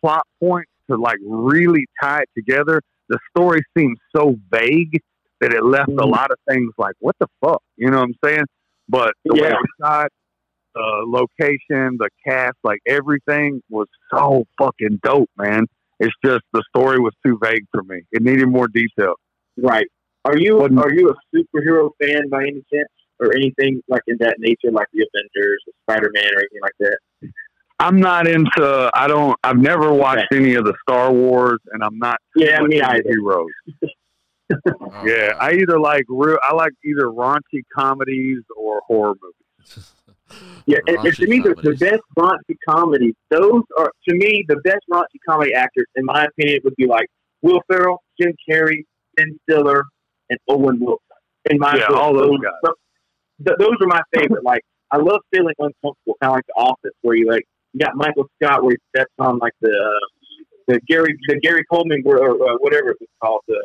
plot 0.00 0.26
points 0.42 0.70
to 0.90 0.96
like 0.96 1.18
really 1.26 1.86
tie 2.02 2.20
it 2.22 2.28
together. 2.36 2.80
The 3.08 3.18
story 3.36 3.60
seemed 3.76 3.98
so 4.16 4.36
vague 4.50 5.00
that 5.40 5.52
it 5.52 5.64
left 5.64 5.88
a 5.88 5.92
Mhm. 5.92 6.10
lot 6.10 6.30
of 6.30 6.38
things 6.48 6.72
like, 6.78 6.94
what 7.00 7.16
the 7.18 7.26
fuck? 7.40 7.62
You 7.76 7.90
know 7.90 7.98
what 7.98 8.04
I'm 8.08 8.14
saying? 8.24 8.44
But 8.88 9.14
the 9.24 9.34
way 9.34 9.48
it 9.48 9.54
was 9.54 9.68
shot, 9.80 10.08
the 10.74 11.04
location, 11.06 11.96
the 11.98 12.08
cast, 12.26 12.56
like 12.62 12.80
everything 12.86 13.62
was 13.68 13.88
so 14.14 14.44
fucking 14.58 15.00
dope, 15.02 15.30
man. 15.36 15.66
It's 15.98 16.14
just 16.24 16.42
the 16.52 16.62
story 16.74 16.98
was 16.98 17.12
too 17.24 17.38
vague 17.42 17.66
for 17.72 17.82
me. 17.82 18.02
It 18.12 18.22
needed 18.22 18.48
more 18.48 18.68
detail. 18.68 19.14
Right. 19.56 19.86
Are 20.24 20.36
you 20.36 20.60
are 20.60 20.92
you 20.92 21.10
a 21.10 21.36
superhero 21.36 21.90
fan 22.00 22.28
by 22.28 22.42
any 22.42 22.62
chance, 22.72 22.88
or 23.20 23.34
anything 23.34 23.82
like 23.88 24.02
in 24.06 24.16
that 24.20 24.36
nature, 24.38 24.70
like 24.72 24.86
the 24.92 25.06
Avengers, 25.12 25.62
or 25.66 25.72
Spider 25.82 26.10
Man, 26.14 26.24
or 26.34 26.40
anything 26.40 26.60
like 26.62 26.72
that? 26.80 26.98
I'm 27.78 27.98
not 27.98 28.26
into. 28.26 28.90
I 28.94 29.06
don't. 29.08 29.38
I've 29.42 29.58
never 29.58 29.92
watched 29.92 30.28
any 30.32 30.54
of 30.54 30.64
the 30.64 30.74
Star 30.82 31.12
Wars, 31.12 31.58
and 31.72 31.82
I'm 31.82 31.98
not. 31.98 32.18
too 32.36 32.44
Yeah, 32.44 32.60
much 32.60 32.68
me 32.70 32.76
into 32.76 32.90
either. 32.90 33.02
Heroes. 33.08 33.48
Yeah. 35.04 35.32
I 35.40 35.52
either 35.52 35.78
like 35.78 36.04
real. 36.08 36.36
I 36.42 36.54
like 36.54 36.72
either 36.84 37.04
raunchy 37.06 37.62
comedies 37.74 38.42
or 38.56 38.82
horror 38.86 39.14
movies. 39.22 39.84
Yeah, 40.66 40.78
and, 40.86 40.98
and 41.04 41.14
to 41.14 41.26
me, 41.26 41.40
the, 41.40 41.54
the 41.62 41.76
best 41.76 42.02
raunchy 42.18 42.56
comedies, 42.68 43.14
those 43.30 43.62
are 43.78 43.90
to 44.08 44.14
me 44.14 44.44
the 44.48 44.56
best 44.56 44.80
raunchy 44.92 45.18
comedy 45.28 45.54
actors, 45.54 45.86
in 45.96 46.04
my 46.04 46.24
opinion, 46.26 46.60
would 46.64 46.76
be 46.76 46.86
like 46.86 47.06
Will 47.42 47.60
Ferrell, 47.70 48.02
Jim 48.20 48.34
Carrey, 48.48 48.84
Ben 49.16 49.38
Stiller, 49.48 49.84
and 50.28 50.38
Owen 50.48 50.78
Wilson. 50.80 50.98
In 51.50 51.58
my 51.58 51.76
Yeah, 51.76 51.88
book, 51.88 51.96
all 51.96 52.14
those 52.14 52.38
guys. 52.40 52.72
Th- 53.45 53.59
those 53.59 53.76
are 53.80 53.86
my 53.86 54.03
favorite. 54.14 54.45
Like 54.45 54.62
I 54.91 54.99
love 54.99 55.20
feeling 55.32 55.55
uncomfortable, 55.59 56.16
kind 56.22 56.30
of 56.30 56.36
like 56.36 56.47
The 56.47 56.55
Office, 56.55 56.95
where 57.03 57.16
you 57.16 57.28
like 57.28 57.47
you 57.72 57.80
got 57.80 57.97
Michael 57.97 58.28
Scott, 58.43 58.62
where 58.62 58.72
he 58.72 58.78
steps 58.97 59.12
on 59.18 59.38
like 59.38 59.55
the 59.61 59.70
uh, 59.70 60.07
the 60.68 60.80
Gary 60.88 61.16
the 61.28 61.38
Gary 61.41 61.64
Coleman 61.70 62.03
or 62.05 62.30
uh, 62.30 62.57
whatever 62.59 62.91
it's 62.91 63.12
called 63.22 63.43
the 63.49 63.64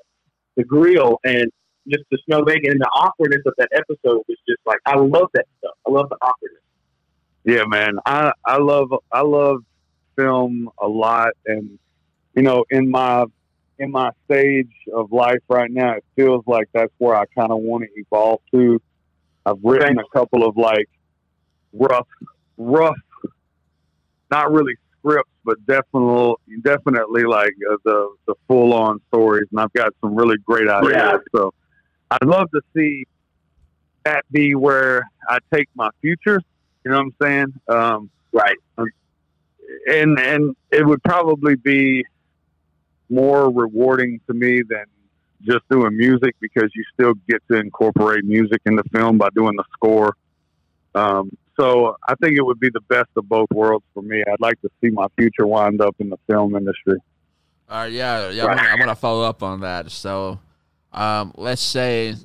the 0.57 0.63
grill 0.63 1.19
and 1.23 1.51
just 1.87 2.03
the 2.09 2.17
snow 2.25 2.43
bacon 2.43 2.71
and 2.71 2.81
the 2.81 2.89
awkwardness 2.95 3.41
of 3.45 3.53
that 3.57 3.69
episode 3.73 4.23
was 4.27 4.37
just 4.47 4.59
like 4.65 4.79
I 4.85 4.95
love 4.95 5.29
that 5.33 5.45
stuff. 5.59 5.75
I 5.87 5.91
love 5.91 6.09
the 6.09 6.17
awkwardness. 6.21 6.61
Yeah, 7.43 7.63
man. 7.67 7.99
I 8.05 8.31
I 8.45 8.57
love 8.57 8.89
I 9.11 9.21
love 9.21 9.63
film 10.15 10.69
a 10.81 10.87
lot, 10.87 11.29
and 11.45 11.77
you 12.35 12.41
know, 12.41 12.65
in 12.69 12.89
my 12.89 13.25
in 13.77 13.91
my 13.91 14.09
stage 14.25 14.71
of 14.93 15.11
life 15.11 15.41
right 15.49 15.69
now, 15.69 15.93
it 15.93 16.05
feels 16.15 16.43
like 16.47 16.67
that's 16.73 16.93
where 16.97 17.15
I 17.15 17.25
kind 17.37 17.51
of 17.51 17.59
want 17.59 17.83
to 17.83 17.89
evolve 17.99 18.39
to. 18.53 18.81
I've 19.45 19.57
written 19.63 19.99
a 19.99 20.03
couple 20.13 20.47
of 20.47 20.57
like 20.57 20.89
rough, 21.73 22.07
rough, 22.57 22.95
not 24.31 24.51
really 24.51 24.73
scripts, 24.99 25.29
but 25.43 25.57
definitely, 25.65 26.35
definitely 26.63 27.23
like 27.23 27.53
uh, 27.71 27.77
the 27.83 28.15
the 28.27 28.35
full 28.47 28.73
on 28.73 28.99
stories, 29.09 29.47
and 29.51 29.59
I've 29.59 29.73
got 29.73 29.93
some 30.01 30.15
really 30.15 30.37
great 30.45 30.67
ideas. 30.67 30.93
Yeah. 30.95 31.17
So 31.35 31.53
I'd 32.11 32.25
love 32.25 32.49
to 32.51 32.61
see 32.75 33.05
that 34.03 34.23
be 34.31 34.55
where 34.55 35.07
I 35.29 35.39
take 35.53 35.67
my 35.75 35.89
future. 36.01 36.41
You 36.83 36.91
know 36.91 36.97
what 36.97 37.03
I'm 37.03 37.15
saying? 37.21 37.53
Um, 37.67 38.09
Right. 38.31 38.57
and 39.87 40.19
and 40.19 40.55
it 40.71 40.85
would 40.85 41.01
probably 41.03 41.55
be 41.55 42.03
more 43.09 43.49
rewarding 43.49 44.19
to 44.27 44.33
me 44.33 44.61
than 44.67 44.85
just 45.41 45.67
doing 45.69 45.95
music 45.97 46.35
because 46.39 46.69
you 46.75 46.83
still 46.93 47.13
get 47.29 47.41
to 47.51 47.57
incorporate 47.59 48.23
music 48.25 48.61
in 48.65 48.75
the 48.75 48.83
film 48.93 49.17
by 49.17 49.29
doing 49.35 49.55
the 49.55 49.63
score. 49.73 50.15
Um, 50.93 51.29
so 51.59 51.95
I 52.07 52.15
think 52.15 52.37
it 52.37 52.41
would 52.45 52.59
be 52.59 52.69
the 52.69 52.81
best 52.81 53.09
of 53.15 53.27
both 53.29 53.49
worlds 53.51 53.85
for 53.93 54.01
me. 54.01 54.23
I'd 54.27 54.41
like 54.41 54.59
to 54.61 54.69
see 54.81 54.89
my 54.89 55.07
future 55.17 55.45
wind 55.47 55.81
up 55.81 55.95
in 55.99 56.09
the 56.09 56.17
film 56.27 56.55
industry. 56.55 56.97
All 57.69 57.79
right, 57.81 57.91
yeah, 57.91 58.29
yeah. 58.29 58.45
Wanna- 58.45 58.61
I 58.61 58.75
want 58.75 58.89
to 58.89 58.95
follow 58.95 59.23
up 59.23 59.41
on 59.41 59.61
that. 59.61 59.91
So, 59.91 60.39
um, 60.93 61.31
let's 61.35 61.61
say 61.61 62.15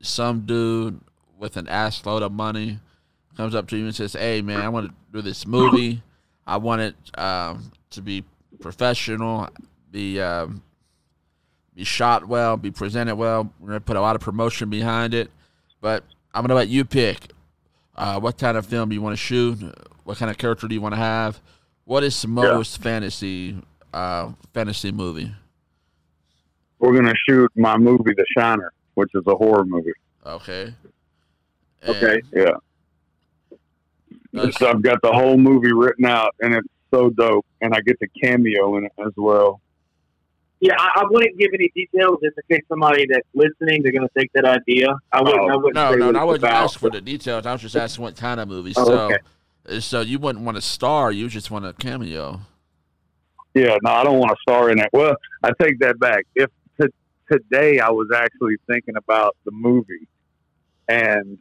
some 0.00 0.40
dude 0.46 1.00
with 1.38 1.56
an 1.56 1.68
ass 1.68 2.04
load 2.04 2.22
of 2.22 2.32
money 2.32 2.78
comes 3.36 3.54
up 3.54 3.68
to 3.68 3.76
you 3.76 3.84
and 3.86 3.94
says, 3.94 4.14
"Hey, 4.14 4.42
man, 4.42 4.60
I 4.60 4.68
want 4.68 4.88
to 4.88 4.94
do 5.12 5.22
this 5.22 5.46
movie. 5.46 6.02
I 6.46 6.56
want 6.56 6.82
it 6.82 6.94
um, 7.18 7.70
to 7.90 8.02
be 8.02 8.24
professional, 8.60 9.48
be 9.90 10.20
um, 10.20 10.62
be 11.80 11.84
shot 11.84 12.28
well, 12.28 12.58
be 12.58 12.70
presented 12.70 13.16
well. 13.16 13.50
We're 13.58 13.68
gonna 13.68 13.80
put 13.80 13.96
a 13.96 14.02
lot 14.02 14.14
of 14.14 14.20
promotion 14.20 14.68
behind 14.68 15.14
it, 15.14 15.30
but 15.80 16.04
I'm 16.34 16.42
gonna 16.42 16.54
let 16.54 16.68
you 16.68 16.84
pick 16.84 17.32
uh, 17.96 18.20
what 18.20 18.36
kind 18.36 18.58
of 18.58 18.66
film 18.66 18.92
you 18.92 19.00
want 19.00 19.14
to 19.14 19.16
shoot, 19.16 19.58
what 20.04 20.18
kind 20.18 20.30
of 20.30 20.36
character 20.36 20.68
do 20.68 20.74
you 20.74 20.80
want 20.82 20.92
to 20.92 21.00
have. 21.00 21.40
What 21.86 22.04
is 22.04 22.20
the 22.20 22.28
most 22.28 22.82
fantasy 22.82 23.56
uh, 23.94 24.32
fantasy 24.52 24.92
movie? 24.92 25.32
We're 26.80 26.94
gonna 26.94 27.14
shoot 27.26 27.50
my 27.56 27.78
movie, 27.78 28.12
The 28.14 28.26
Shiner, 28.36 28.74
which 28.92 29.10
is 29.14 29.22
a 29.26 29.34
horror 29.34 29.64
movie. 29.64 29.92
Okay. 30.26 30.74
Okay, 31.88 32.20
yeah. 32.34 32.52
So 34.50 34.68
I've 34.68 34.82
got 34.82 35.00
the 35.00 35.12
whole 35.12 35.38
movie 35.38 35.72
written 35.72 36.04
out, 36.04 36.34
and 36.42 36.54
it's 36.54 36.68
so 36.92 37.08
dope. 37.08 37.46
And 37.62 37.74
I 37.74 37.80
get 37.80 37.98
to 38.00 38.08
cameo 38.22 38.76
in 38.76 38.84
it 38.84 38.92
as 38.98 39.14
well. 39.16 39.62
Yeah, 40.60 40.74
I, 40.78 41.00
I 41.00 41.04
wouldn't 41.08 41.38
give 41.38 41.50
any 41.54 41.70
details 41.74 42.18
just 42.22 42.36
in 42.36 42.56
case 42.56 42.64
somebody 42.68 43.06
that's 43.10 43.26
listening 43.34 43.82
they're 43.82 43.92
going 43.92 44.06
to 44.06 44.18
take 44.18 44.30
that 44.34 44.44
idea. 44.44 44.88
I 45.10 45.20
oh, 45.20 45.22
wouldn't. 45.24 45.40
Oh, 45.40 45.48
I 45.48 45.56
wouldn't 45.56 45.74
No, 45.74 45.94
no, 45.94 46.10
no, 46.10 46.20
I 46.20 46.24
wouldn't 46.24 46.44
about. 46.44 46.64
ask 46.64 46.78
for 46.78 46.90
the 46.90 47.00
details. 47.00 47.46
I 47.46 47.52
was 47.52 47.62
just 47.62 47.76
asking 47.76 48.04
what 48.04 48.16
kind 48.16 48.38
of 48.38 48.48
movie. 48.48 48.74
Oh, 48.76 48.84
so, 48.84 48.98
okay. 49.04 49.80
so 49.80 50.02
you 50.02 50.18
wouldn't 50.18 50.44
want 50.44 50.56
to 50.56 50.60
star. 50.60 51.12
You 51.12 51.28
just 51.28 51.50
want 51.50 51.64
a 51.64 51.72
cameo. 51.72 52.40
Yeah, 53.54 53.78
no, 53.82 53.90
I 53.90 54.04
don't 54.04 54.18
want 54.18 54.30
to 54.30 54.36
star 54.42 54.70
in 54.70 54.78
it. 54.78 54.90
Well, 54.92 55.16
I 55.42 55.50
take 55.60 55.78
that 55.80 55.98
back. 55.98 56.26
If 56.34 56.50
t- 56.80 56.88
today 57.32 57.80
I 57.80 57.90
was 57.90 58.08
actually 58.14 58.56
thinking 58.68 58.96
about 58.96 59.36
the 59.46 59.50
movie, 59.52 60.06
and 60.88 61.38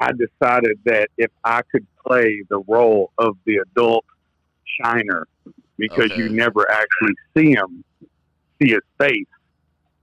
I 0.00 0.10
decided 0.12 0.78
that 0.84 1.10
if 1.16 1.30
I 1.44 1.62
could 1.70 1.86
play 2.04 2.42
the 2.50 2.58
role 2.66 3.12
of 3.18 3.36
the 3.46 3.58
adult 3.58 4.04
Shiner, 4.82 5.26
because 5.78 6.10
you 6.16 6.28
never 6.28 6.68
actually 6.70 7.14
see 7.36 7.52
him, 7.52 7.84
see 8.60 8.70
his 8.70 8.80
face, 9.00 9.26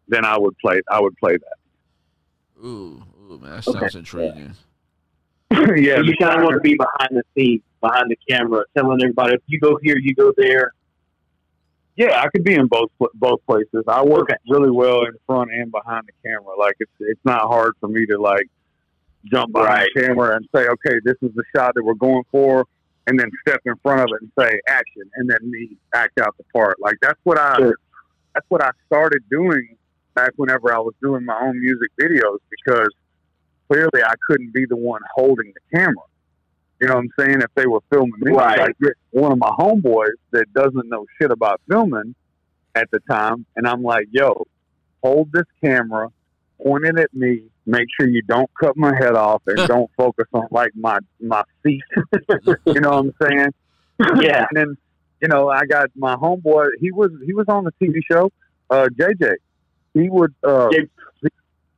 then 0.07 0.25
I 0.25 0.37
would 0.37 0.55
play. 0.59 0.81
I 0.89 0.99
would 1.01 1.15
play 1.17 1.37
that. 1.37 2.63
Ooh, 2.65 3.03
ooh, 3.29 3.39
man, 3.39 3.51
that 3.55 3.67
Okay. 3.67 3.79
sounds 3.79 3.95
intriguing. 3.95 4.53
that. 5.49 5.77
yeah, 5.79 5.95
So 5.97 6.01
you 6.03 6.15
kind 6.19 6.37
of 6.39 6.43
want 6.43 6.55
to 6.55 6.59
be 6.61 6.75
behind 6.77 7.11
the 7.11 7.23
scenes, 7.37 7.61
behind 7.81 8.09
the 8.09 8.17
camera, 8.29 8.63
telling 8.77 8.99
everybody 9.01 9.33
if 9.33 9.41
you 9.47 9.59
go 9.59 9.77
here, 9.81 9.95
you 9.97 10.15
go 10.15 10.33
there. 10.37 10.71
Yeah, 11.97 12.21
I 12.21 12.27
could 12.27 12.43
be 12.43 12.55
in 12.55 12.67
both 12.67 12.89
both 13.13 13.39
places. 13.47 13.83
I 13.87 14.03
work 14.03 14.23
Okay. 14.23 14.35
really 14.49 14.69
well 14.71 15.05
in 15.05 15.13
front 15.25 15.51
and 15.51 15.71
behind 15.71 16.03
the 16.07 16.29
camera. 16.29 16.57
Like 16.59 16.75
it's 16.79 16.91
it's 16.99 17.21
not 17.23 17.41
hard 17.43 17.73
for 17.79 17.87
me 17.87 18.05
to 18.07 18.17
like 18.19 18.47
jump 19.31 19.53
behind 19.53 19.87
the 19.95 20.01
camera 20.01 20.35
and 20.35 20.45
say, 20.53 20.67
okay, 20.67 20.99
this 21.05 21.15
is 21.21 21.31
the 21.35 21.43
shot 21.55 21.73
that 21.75 21.83
we're 21.83 21.93
going 21.93 22.23
for, 22.31 22.65
and 23.07 23.17
then 23.17 23.29
step 23.47 23.61
in 23.65 23.75
front 23.81 24.01
of 24.01 24.07
it 24.13 24.21
and 24.21 24.31
say 24.37 24.59
action, 24.67 25.03
and 25.15 25.29
then 25.29 25.37
me 25.49 25.77
act 25.93 26.19
out 26.19 26.35
the 26.37 26.43
part. 26.53 26.75
Like 26.81 26.95
that's 27.01 27.19
what 27.23 27.37
I 27.37 27.57
Sure. 27.59 27.75
That's 28.35 28.45
what 28.49 28.61
I 28.61 28.69
started 28.85 29.23
doing 29.31 29.77
back 30.13 30.31
whenever 30.35 30.73
I 30.73 30.79
was 30.79 30.93
doing 31.01 31.25
my 31.25 31.39
own 31.41 31.59
music 31.59 31.89
videos 31.99 32.37
because 32.51 32.89
clearly 33.69 34.03
I 34.05 34.13
couldn't 34.27 34.53
be 34.53 34.65
the 34.65 34.75
one 34.75 35.01
holding 35.15 35.51
the 35.53 35.77
camera. 35.77 35.95
You 36.81 36.87
know 36.87 36.95
what 36.95 37.05
I'm 37.05 37.09
saying? 37.17 37.41
If 37.41 37.51
they 37.55 37.65
were 37.65 37.79
filming 37.89 38.11
me, 38.19 38.31
Right. 38.33 38.59
like 38.59 38.75
one 39.11 39.31
of 39.31 39.37
my 39.37 39.51
homeboys 39.57 40.11
that 40.31 40.51
doesn't 40.53 40.89
know 40.89 41.05
shit 41.19 41.31
about 41.31 41.61
filming 41.69 42.13
at 42.75 42.91
the 42.91 42.99
time, 43.09 43.45
and 43.55 43.65
I'm 43.65 43.81
like, 43.81 44.07
"Yo, 44.11 44.45
hold 45.01 45.31
this 45.31 45.45
camera, 45.63 46.09
point 46.61 46.83
it 46.85 46.99
at 46.99 47.13
me. 47.13 47.43
Make 47.65 47.87
sure 47.97 48.09
you 48.09 48.21
don't 48.23 48.49
cut 48.59 48.75
my 48.75 48.93
head 48.93 49.15
off, 49.15 49.41
and 49.47 49.55
don't 49.69 49.89
focus 49.95 50.27
on 50.33 50.47
like 50.51 50.71
my 50.75 50.99
my 51.21 51.43
feet." 51.63 51.81
you 52.65 52.81
know 52.81 52.89
what 52.89 53.05
I'm 53.05 53.13
saying? 53.21 53.53
Yeah. 54.21 54.45
And 54.49 54.57
then, 54.57 54.77
you 55.25 55.29
know, 55.29 55.49
I 55.49 55.65
got 55.65 55.89
my 55.95 56.15
homeboy. 56.15 56.67
He 56.79 56.91
was 56.91 57.09
he 57.25 57.33
was 57.33 57.47
on 57.49 57.63
the 57.63 57.71
TV 57.81 57.95
show. 58.11 58.31
Uh, 58.69 58.87
JJ. 58.93 59.33
He 59.95 60.07
would 60.07 60.35
uh, 60.43 60.69
Jay- 60.71 60.87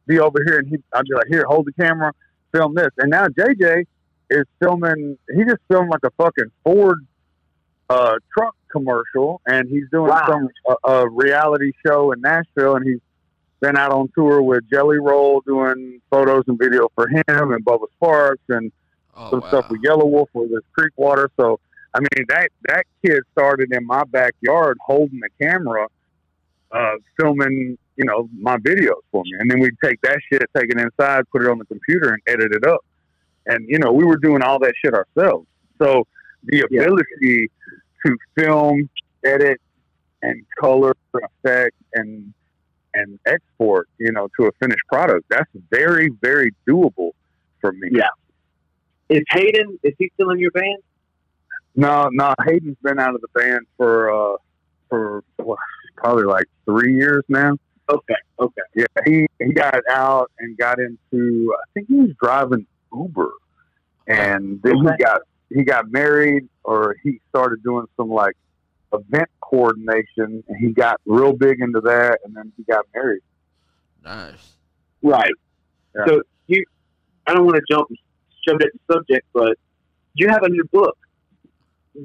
be 0.05 0.19
over 0.19 0.39
here, 0.45 0.59
and 0.59 0.67
he 0.67 0.75
I'd 0.93 1.05
be 1.05 1.13
like, 1.15 1.27
"Here, 1.29 1.45
hold 1.47 1.65
the 1.65 1.71
camera, 1.71 2.11
film 2.51 2.75
this." 2.75 2.89
And 2.97 3.09
now 3.09 3.27
JJ 3.27 3.85
is 4.29 4.43
filming. 4.61 5.17
He 5.33 5.43
just 5.45 5.61
filmed 5.69 5.89
like 5.89 6.01
a 6.03 6.11
fucking 6.21 6.51
Ford 6.65 7.05
uh, 7.89 8.15
truck 8.37 8.53
commercial, 8.69 9.39
and 9.47 9.69
he's 9.69 9.85
doing 9.93 10.09
Wow. 10.09 10.25
some 10.27 10.49
uh, 10.69 10.75
a 10.91 11.09
reality 11.09 11.71
show 11.85 12.11
in 12.11 12.19
Nashville, 12.19 12.75
and 12.75 12.85
he's 12.85 12.99
been 13.61 13.77
out 13.77 13.91
on 13.93 14.09
tour 14.13 14.41
with 14.41 14.69
Jelly 14.69 14.97
Roll 14.99 15.39
doing 15.41 16.01
photos 16.11 16.43
and 16.47 16.59
video 16.59 16.89
for 16.95 17.07
him, 17.07 17.23
and 17.53 17.63
Bubba 17.63 17.85
Sparxxx, 18.01 18.35
and 18.49 18.73
Oh, 19.19 19.31
some 19.31 19.39
wow. 19.39 19.47
stuff 19.47 19.69
with 19.71 19.81
Yelawolf 19.81 20.27
with 20.33 20.51
this 20.51 20.61
creek 20.77 20.91
water. 20.97 21.31
So 21.37 21.59
I 21.97 21.99
mean 21.99 22.25
that 22.29 22.49
that 22.67 22.85
kid 23.03 23.21
started 23.31 23.73
in 23.73 23.85
my 23.87 24.03
backyard 24.03 24.77
holding 24.85 25.19
the 25.19 25.29
camera, 25.41 25.87
uh, 26.71 26.95
filming 27.19 27.77
you 27.95 28.05
know 28.05 28.29
my 28.39 28.57
videos 28.57 29.01
for 29.11 29.23
me, 29.23 29.31
and 29.39 29.49
then 29.49 29.59
we'd 29.59 29.73
take 29.83 29.99
that 30.01 30.19
shit, 30.31 30.43
take 30.55 30.69
it 30.69 30.79
inside, 30.79 31.23
put 31.31 31.41
it 31.41 31.49
on 31.49 31.57
the 31.57 31.65
computer, 31.65 32.09
and 32.13 32.21
edit 32.27 32.51
it 32.53 32.67
up. 32.67 32.85
And 33.47 33.65
you 33.67 33.79
know 33.79 33.91
we 33.91 34.05
were 34.05 34.17
doing 34.17 34.43
all 34.43 34.59
that 34.59 34.73
shit 34.83 34.93
ourselves. 34.93 35.47
So 35.81 36.05
the 36.43 36.65
Yeah. 36.69 36.81
ability 36.83 37.49
to 38.05 38.17
film, 38.35 38.89
edit, 39.25 39.59
and 40.21 40.45
color, 40.59 40.93
effect, 41.15 41.75
and 41.93 42.31
and 42.93 43.19
export, 43.25 43.89
you 43.99 44.11
know, 44.11 44.27
to 44.39 44.47
a 44.47 44.51
finished 44.59 44.85
product, 44.91 45.25
that's 45.29 45.49
very 45.71 46.09
very 46.21 46.53
doable 46.67 47.11
for 47.59 47.71
me. 47.71 47.89
Yeah. 47.91 48.09
Is 49.09 49.23
Hayden? 49.31 49.79
Is 49.81 49.93
he 49.97 50.11
still 50.13 50.29
in 50.29 50.37
your 50.39 50.51
band? 50.51 50.83
No, 51.78 52.09
no. 52.11 52.34
Hayden's 52.45 52.75
been 52.82 52.99
out 52.99 53.15
of 53.15 53.21
the 53.21 53.28
band 53.39 53.65
for 53.78 54.11
uh 54.11 54.38
for 54.89 55.23
well, 55.38 55.57
probably 55.95 56.25
like 56.25 56.45
three 56.65 56.95
years 56.95 57.23
now. 57.30 57.53
Okay. 57.89 58.15
Okay. 58.39 58.61
Yeah, 58.75 58.86
he 59.05 59.28
he 59.39 59.53
got 59.53 59.82
out 59.89 60.32
and 60.39 60.57
got 60.57 60.80
into. 60.80 61.55
I 61.57 61.63
think 61.73 61.88
he 61.88 61.95
was 61.95 62.09
driving 62.21 62.65
Uber, 62.93 63.30
and 64.07 64.59
then 64.63 64.78
Okay. 64.78 64.95
he 64.97 65.03
got 65.03 65.21
he 65.49 65.63
got 65.63 65.91
married, 65.91 66.49
or 66.63 66.95
he 67.03 67.21
started 67.30 67.63
doing 67.63 67.86
some 67.95 68.09
like 68.09 68.36
event 68.91 69.30
coordination, 69.41 70.43
and 70.47 70.57
he 70.59 70.69
got 70.71 70.99
real 71.05 71.34
big 71.34 71.61
into 71.61 71.80
that, 71.82 72.19
and 72.25 72.36
then 72.36 72.51
he 72.57 72.63
got 72.63 72.86
married. 72.93 73.21
Nice. 74.03 74.55
Right. 75.01 75.32
Yeah. 75.95 76.05
So 76.07 76.21
you, 76.47 76.65
I 77.28 77.34
don't 77.34 77.45
want 77.45 77.57
to 77.57 77.63
jump 77.69 77.88
jump 78.47 78.61
at 78.61 78.69
the 78.73 78.93
subject, 78.93 79.28
but 79.32 79.57
you 80.15 80.28
have 80.28 80.41
a 80.43 80.49
new 80.49 80.63
book. 80.71 80.97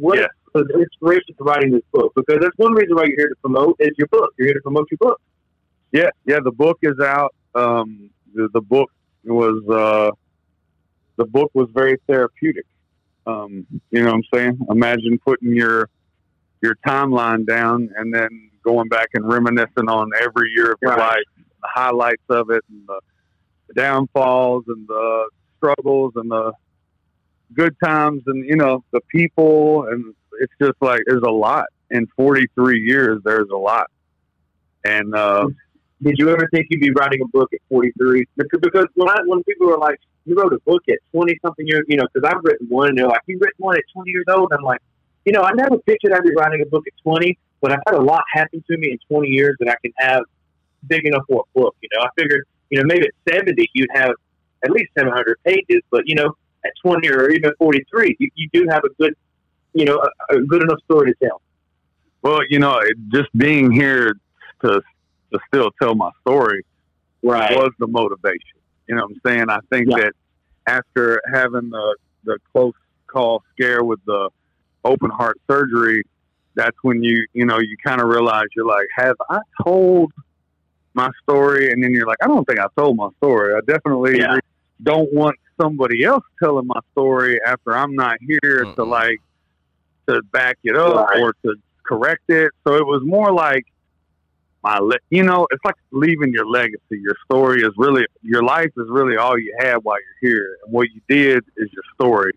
What 0.00 0.18
Yeah. 0.18 0.26
was 0.54 0.66
the 0.68 0.80
inspiration 0.80 1.34
for 1.36 1.44
writing 1.44 1.70
this 1.72 1.82
book? 1.92 2.12
Because 2.16 2.40
that's 2.40 2.56
one 2.56 2.72
reason 2.74 2.94
why 2.96 3.04
you're 3.06 3.16
here 3.18 3.28
to 3.28 3.36
promote 3.42 3.76
is 3.78 3.90
your 3.98 4.08
book. 4.08 4.32
You're 4.38 4.48
here 4.48 4.54
to 4.54 4.60
promote 4.62 4.88
your 4.90 4.98
book. 4.98 5.20
Yeah, 5.92 6.10
yeah. 6.24 6.38
The 6.42 6.52
book 6.52 6.78
is 6.82 6.98
out. 7.00 7.34
Um, 7.54 8.10
the, 8.34 8.48
the 8.54 8.60
book 8.62 8.90
was 9.24 9.62
uh, 9.68 10.10
the 11.16 11.26
book 11.26 11.50
was 11.54 11.68
very 11.74 11.98
therapeutic. 12.08 12.64
Um, 13.26 13.66
you 13.90 14.02
know 14.02 14.06
what 14.06 14.14
I'm 14.16 14.22
saying? 14.34 14.58
Imagine 14.70 15.18
putting 15.24 15.54
your 15.54 15.88
your 16.62 16.76
timeline 16.86 17.46
down 17.46 17.90
and 17.96 18.14
then 18.14 18.50
going 18.64 18.88
back 18.88 19.08
and 19.14 19.28
reminiscing 19.28 19.88
on 19.88 20.10
every 20.22 20.50
year 20.56 20.72
of 20.72 20.78
your 20.80 20.92
Right. 20.92 20.98
life, 21.16 21.24
the 21.36 21.68
highlights 21.68 22.22
of 22.30 22.50
it, 22.50 22.62
and 22.70 22.86
the, 22.86 23.00
the 23.68 23.74
downfalls 23.74 24.64
and 24.68 24.86
the 24.88 25.28
struggles 25.56 26.12
and 26.16 26.30
the 26.30 26.52
good 27.54 27.76
times 27.84 28.22
and 28.26 28.44
you 28.46 28.56
know 28.56 28.84
the 28.92 29.00
people 29.10 29.86
and 29.90 30.14
it's 30.40 30.52
just 30.60 30.76
like 30.80 31.00
there's 31.06 31.22
a 31.26 31.30
lot 31.30 31.66
in 31.90 32.06
43 32.16 32.80
years. 32.80 33.20
There's 33.24 33.48
a 33.50 33.56
lot, 33.56 33.90
and 34.84 35.14
uh, 35.14 35.46
Did 36.02 36.16
you 36.18 36.30
ever 36.30 36.48
think 36.52 36.66
you'd 36.70 36.80
be 36.80 36.90
writing 36.90 37.20
a 37.22 37.28
book 37.28 37.52
at 37.52 37.60
43? 37.68 38.26
Because, 38.36 38.86
when 38.94 39.08
I 39.08 39.18
when 39.24 39.44
people 39.44 39.72
are 39.72 39.78
like, 39.78 40.00
you 40.24 40.34
wrote 40.34 40.52
a 40.52 40.58
book 40.60 40.82
at 40.88 40.98
20 41.12 41.38
something 41.42 41.66
years, 41.66 41.84
you 41.86 41.96
know, 41.96 42.04
because 42.12 42.28
I've 42.28 42.42
written 42.42 42.66
one 42.68 42.88
and 42.88 42.98
they're 42.98 43.06
like, 43.06 43.20
you 43.26 43.38
written 43.38 43.54
one 43.58 43.76
at 43.76 43.84
20 43.92 44.10
years 44.10 44.24
old. 44.28 44.52
I'm 44.52 44.64
like, 44.64 44.80
you 45.24 45.32
know, 45.32 45.42
I 45.42 45.52
never 45.52 45.78
pictured 45.78 46.12
I'd 46.12 46.24
be 46.24 46.34
writing 46.34 46.62
a 46.62 46.66
book 46.66 46.84
at 46.86 46.92
20, 47.02 47.38
but 47.60 47.70
I've 47.70 47.80
had 47.86 47.94
a 47.94 48.02
lot 48.02 48.24
happen 48.32 48.64
to 48.68 48.76
me 48.78 48.90
in 48.90 48.98
20 49.08 49.28
years 49.28 49.56
that 49.60 49.68
I 49.68 49.76
can 49.82 49.92
have 49.98 50.22
big 50.88 51.06
enough 51.06 51.22
for 51.28 51.44
a 51.44 51.58
book. 51.58 51.76
You 51.82 51.88
know, 51.94 52.02
I 52.02 52.08
figured, 52.18 52.44
you 52.70 52.80
know, 52.80 52.84
maybe 52.86 53.06
at 53.06 53.34
70, 53.34 53.70
you'd 53.74 53.90
have 53.92 54.12
at 54.64 54.70
least 54.70 54.90
700 54.98 55.36
pages, 55.44 55.82
but, 55.90 56.02
you 56.06 56.16
know, 56.16 56.34
at 56.64 56.72
20 56.84 57.08
or 57.10 57.30
even 57.30 57.52
43, 57.58 58.16
you, 58.18 58.28
you 58.34 58.48
do 58.52 58.66
have 58.70 58.82
a 58.84 58.88
good, 59.02 59.14
you 59.74 59.84
know, 59.84 59.98
a, 60.30 60.36
a 60.36 60.40
good 60.42 60.62
enough 60.62 60.78
story 60.84 61.12
to 61.12 61.26
tell. 61.26 61.40
Well, 62.22 62.40
you 62.48 62.58
know, 62.58 62.80
just 63.12 63.28
being 63.36 63.70
here 63.72 64.14
to 64.64 64.80
to 65.32 65.38
still 65.48 65.70
tell 65.80 65.94
my 65.94 66.10
story 66.20 66.62
Right. 67.22 67.56
was 67.56 67.70
the 67.78 67.86
motivation. 67.86 68.38
You 68.88 68.96
know 68.96 69.02
what 69.02 69.12
I'm 69.12 69.20
saying? 69.32 69.46
I 69.48 69.58
think 69.72 69.88
Yeah. 69.90 69.96
that 70.04 70.12
after 70.66 71.20
having 71.32 71.70
the 71.70 71.96
the 72.24 72.38
close 72.52 72.74
call 73.06 73.42
scare 73.52 73.82
with 73.82 74.00
the 74.06 74.28
open 74.84 75.10
heart 75.10 75.40
surgery, 75.50 76.02
that's 76.54 76.76
when 76.82 77.02
you 77.02 77.26
you 77.32 77.46
know 77.46 77.58
you 77.58 77.76
kind 77.84 78.00
of 78.00 78.08
realize 78.08 78.46
you're 78.54 78.66
like, 78.66 78.86
have 78.96 79.16
I 79.30 79.40
told 79.64 80.12
my 80.94 81.10
story? 81.22 81.72
And 81.72 81.82
then 81.82 81.92
you're 81.92 82.06
like, 82.06 82.18
I 82.22 82.26
don't 82.26 82.44
think 82.44 82.60
I 82.60 82.66
told 82.76 82.96
my 82.96 83.08
story. 83.16 83.54
I 83.54 83.60
definitely 83.66 84.18
Yeah. 84.18 84.38
don't 84.82 85.12
want 85.12 85.36
somebody 85.62 86.04
else 86.04 86.24
telling 86.42 86.66
my 86.66 86.80
story 86.92 87.40
after 87.46 87.76
I'm 87.76 87.94
not 87.94 88.16
here 88.20 88.64
to 88.64 88.82
Mm-mm. 88.82 88.88
like 88.88 89.20
to 90.08 90.20
back 90.32 90.58
it 90.64 90.76
up 90.76 91.08
Right. 91.08 91.20
or 91.20 91.34
to 91.44 91.54
correct 91.86 92.24
it. 92.28 92.50
So 92.66 92.74
it 92.74 92.86
was 92.86 93.02
more 93.04 93.32
like 93.32 93.64
my, 94.64 94.78
le- 94.78 94.98
you 95.10 95.22
know, 95.22 95.46
it's 95.50 95.64
like 95.64 95.74
leaving 95.92 96.32
your 96.32 96.46
legacy. 96.46 96.78
Your 96.90 97.16
story 97.24 97.62
is 97.62 97.70
really, 97.76 98.04
your 98.22 98.42
life 98.42 98.70
is 98.76 98.86
really 98.88 99.16
all 99.16 99.38
you 99.38 99.54
have 99.60 99.84
while 99.84 99.96
you're 100.22 100.30
here. 100.32 100.56
And 100.64 100.72
what 100.72 100.88
you 100.94 101.00
did 101.08 101.44
is 101.56 101.68
your 101.72 101.84
story. 101.94 102.32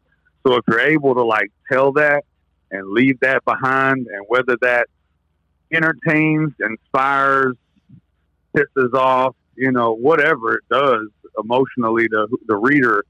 So 0.46 0.56
if 0.56 0.64
you're 0.68 0.80
able 0.80 1.16
to 1.16 1.24
like 1.24 1.52
tell 1.72 1.92
that 1.94 2.24
and 2.72 2.88
leave 2.90 3.20
that 3.22 3.44
behind, 3.46 4.08
and 4.08 4.26
whether 4.28 4.58
that 4.62 4.88
entertains, 5.72 6.52
inspires, 6.60 7.56
pisses 8.56 8.94
off, 8.94 9.36
you 9.56 9.72
know, 9.72 9.94
whatever 9.96 10.56
it 10.56 10.64
does 10.70 11.08
emotionally 11.38 12.08
to 12.10 12.28
the 12.48 12.56
reader, 12.56 13.04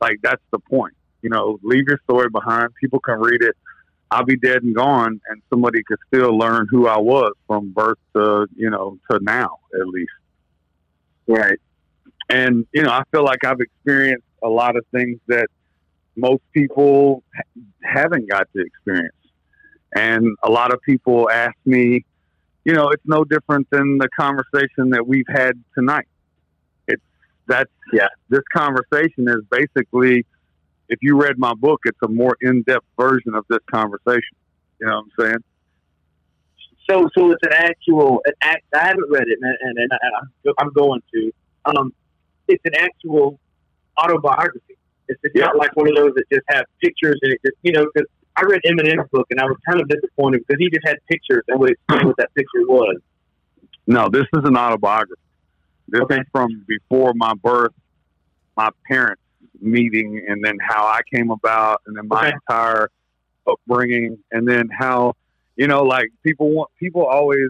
like 0.00 0.18
that's 0.22 0.42
the 0.50 0.58
point. 0.58 0.94
You 1.22 1.30
know, 1.30 1.58
leave 1.62 1.84
your 1.86 1.98
story 2.04 2.28
behind. 2.30 2.74
People 2.80 3.00
can 3.00 3.20
read 3.20 3.42
it. 3.42 3.56
I'll 4.10 4.24
be 4.24 4.36
dead 4.36 4.62
and 4.62 4.74
gone, 4.74 5.20
and 5.28 5.42
somebody 5.50 5.82
could 5.84 5.98
still 6.08 6.36
learn 6.36 6.66
who 6.68 6.88
I 6.88 6.98
was 6.98 7.32
from 7.46 7.72
birth 7.72 7.98
to 8.16 8.46
you 8.56 8.70
know 8.70 8.98
to 9.10 9.20
now 9.22 9.58
at 9.78 9.86
least. 9.86 10.10
Right. 11.26 11.58
And 12.28 12.66
you 12.72 12.82
know, 12.82 12.90
I 12.90 13.02
feel 13.12 13.24
like 13.24 13.44
I've 13.44 13.60
experienced 13.60 14.26
a 14.42 14.48
lot 14.48 14.76
of 14.76 14.84
things 14.92 15.18
that 15.28 15.48
most 16.16 16.42
people 16.52 17.22
haven't 17.82 18.28
got 18.28 18.48
to 18.54 18.62
experience. 18.62 19.14
And 19.94 20.36
a 20.42 20.50
lot 20.50 20.72
of 20.72 20.80
people 20.82 21.28
ask 21.30 21.56
me, 21.64 22.04
you 22.64 22.72
know, 22.72 22.90
it's 22.90 23.02
no 23.04 23.24
different 23.24 23.68
than 23.70 23.98
the 23.98 24.08
conversation 24.18 24.90
that 24.90 25.06
we've 25.06 25.26
had 25.28 25.52
tonight. 25.74 26.06
That's 27.50 27.70
Yeah. 27.92 28.06
This 28.28 28.44
conversation 28.52 29.28
is 29.28 29.42
basically, 29.50 30.24
if 30.88 31.00
you 31.02 31.20
read 31.20 31.36
my 31.36 31.52
book, 31.54 31.80
it's 31.84 31.98
a 32.02 32.08
more 32.08 32.36
in-depth 32.40 32.86
version 32.96 33.34
of 33.34 33.44
this 33.48 33.58
conversation. 33.72 34.36
You 34.80 34.86
know 34.86 35.02
what 35.02 35.04
I'm 35.18 35.26
saying? 35.26 35.44
So, 36.88 37.08
so 37.16 37.32
it's 37.32 37.42
an 37.42 37.52
actual. 37.52 38.22
An 38.24 38.32
act, 38.40 38.64
I 38.74 38.86
haven't 38.86 39.10
read 39.10 39.24
it, 39.26 39.38
and, 39.42 39.56
and, 39.60 39.78
and 39.78 39.92
I, 39.92 40.50
I'm 40.58 40.72
going 40.72 41.02
to. 41.12 41.32
Um, 41.66 41.92
it's 42.46 42.62
an 42.64 42.74
actual 42.78 43.38
autobiography. 44.02 44.76
It's, 45.08 45.20
it's 45.24 45.34
not 45.34 45.56
like 45.56 45.74
one 45.76 45.88
of 45.88 45.96
those 45.96 46.12
that 46.14 46.24
just 46.32 46.44
have 46.48 46.64
pictures 46.80 47.18
and 47.22 47.32
it 47.32 47.40
just, 47.44 47.56
you 47.62 47.72
know, 47.72 47.86
because 47.92 48.08
I 48.36 48.42
read 48.42 48.60
Eminem's 48.64 49.08
book 49.10 49.26
and 49.30 49.40
I 49.40 49.44
was 49.44 49.56
kind 49.68 49.80
of 49.80 49.88
disappointed 49.88 50.44
because 50.46 50.58
he 50.60 50.70
just 50.70 50.86
had 50.86 50.96
pictures 51.08 51.42
and 51.48 51.58
would 51.60 51.70
explain 51.70 52.06
what 52.06 52.16
that 52.18 52.32
picture 52.34 52.62
was. 52.66 52.96
No, 53.86 54.08
this 54.08 54.22
is 54.22 54.44
an 54.44 54.56
autobiography. 54.56 55.20
This 55.90 56.02
Okay. 56.02 56.20
is 56.20 56.26
from 56.32 56.64
before 56.66 57.12
my 57.14 57.34
birth, 57.34 57.72
my 58.56 58.70
parents 58.88 59.22
meeting, 59.60 60.24
and 60.28 60.44
then 60.44 60.56
how 60.60 60.84
I 60.84 61.00
came 61.12 61.30
about, 61.30 61.82
and 61.86 61.96
then 61.96 62.08
my 62.08 62.28
Okay. 62.28 62.32
entire 62.32 62.88
upbringing, 63.46 64.18
and 64.30 64.46
then 64.46 64.68
how 64.68 65.14
you 65.56 65.66
know, 65.66 65.82
like 65.82 66.08
people 66.24 66.50
want 66.50 66.70
people 66.78 67.04
always. 67.04 67.48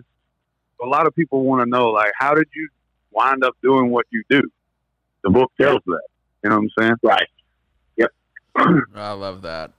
A 0.83 0.87
lot 0.87 1.07
of 1.07 1.15
people 1.15 1.45
want 1.45 1.63
to 1.63 1.69
know, 1.69 1.91
like, 1.91 2.11
how 2.19 2.35
did 2.35 2.49
you 2.55 2.67
wind 3.11 3.45
up 3.45 3.55
doing 3.63 3.91
what 3.91 4.07
you 4.11 4.23
do? 4.31 4.41
The 5.23 5.29
book 5.29 5.53
tells 5.61 5.83
that. 5.87 6.01
You 6.43 6.49
know 6.49 6.57
what 6.57 6.63
I'm 6.63 6.71
saying? 6.79 6.95
Right. 7.03 7.29
Yep. 7.97 8.11
I 8.95 9.13
love 9.13 9.43
that. 9.43 9.73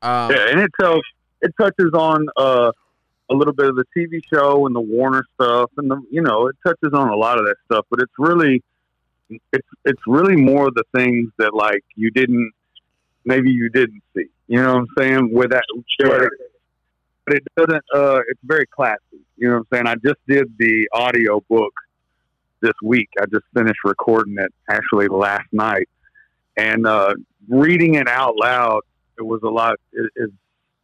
Um, 0.00 0.30
yeah, 0.30 0.48
and 0.48 0.60
it 0.60 0.70
tells 0.80 1.02
it 1.40 1.52
touches 1.60 1.90
on 1.92 2.26
uh, 2.36 2.70
a 3.32 3.36
little 3.36 3.52
bit 3.54 3.66
of 3.66 3.76
the 3.76 3.84
TV 3.96 4.20
show 4.32 4.66
and 4.66 4.74
the 4.74 4.80
Warner 4.80 5.24
stuff, 5.34 5.70
and 5.76 5.90
the 5.90 6.00
you 6.10 6.22
know 6.22 6.48
it 6.48 6.56
touches 6.64 6.92
on 6.92 7.08
a 7.08 7.16
lot 7.16 7.38
of 7.38 7.46
that 7.46 7.56
stuff. 7.66 7.86
But 7.90 8.00
it's 8.00 8.12
really 8.18 8.62
it's 9.52 9.68
it's 9.84 10.02
really 10.06 10.36
more 10.36 10.70
the 10.70 10.84
things 10.94 11.30
that 11.38 11.54
like 11.54 11.84
you 11.94 12.10
didn't 12.10 12.52
maybe 13.24 13.50
you 13.50 13.68
didn't 13.68 14.02
see. 14.14 14.26
You 14.48 14.62
know 14.62 14.74
what 14.74 14.80
I'm 14.80 14.88
saying? 14.98 15.32
With 15.32 15.50
that, 15.50 15.64
but 15.98 16.22
it, 16.22 16.32
but 17.24 17.36
it 17.36 17.42
doesn't. 17.56 17.84
Uh, 17.94 18.20
it's 18.28 18.40
very 18.44 18.66
classy. 18.66 19.00
You 19.36 19.48
know 19.48 19.54
what 19.54 19.60
I'm 19.60 19.66
saying? 19.72 19.86
I 19.86 19.94
just 19.94 20.20
did 20.28 20.52
the 20.58 20.88
audio 20.92 21.42
book 21.48 21.72
this 22.60 22.74
week. 22.82 23.08
I 23.20 23.24
just 23.26 23.44
finished 23.54 23.80
recording 23.84 24.36
it 24.38 24.52
actually 24.68 25.08
last 25.08 25.48
night, 25.52 25.88
and 26.56 26.86
uh, 26.86 27.14
reading 27.48 27.94
it 27.94 28.08
out 28.08 28.36
loud 28.36 28.82
it 29.18 29.22
was 29.22 29.40
a 29.42 29.48
lot 29.48 29.78
is 29.92 30.08
is 30.16 30.30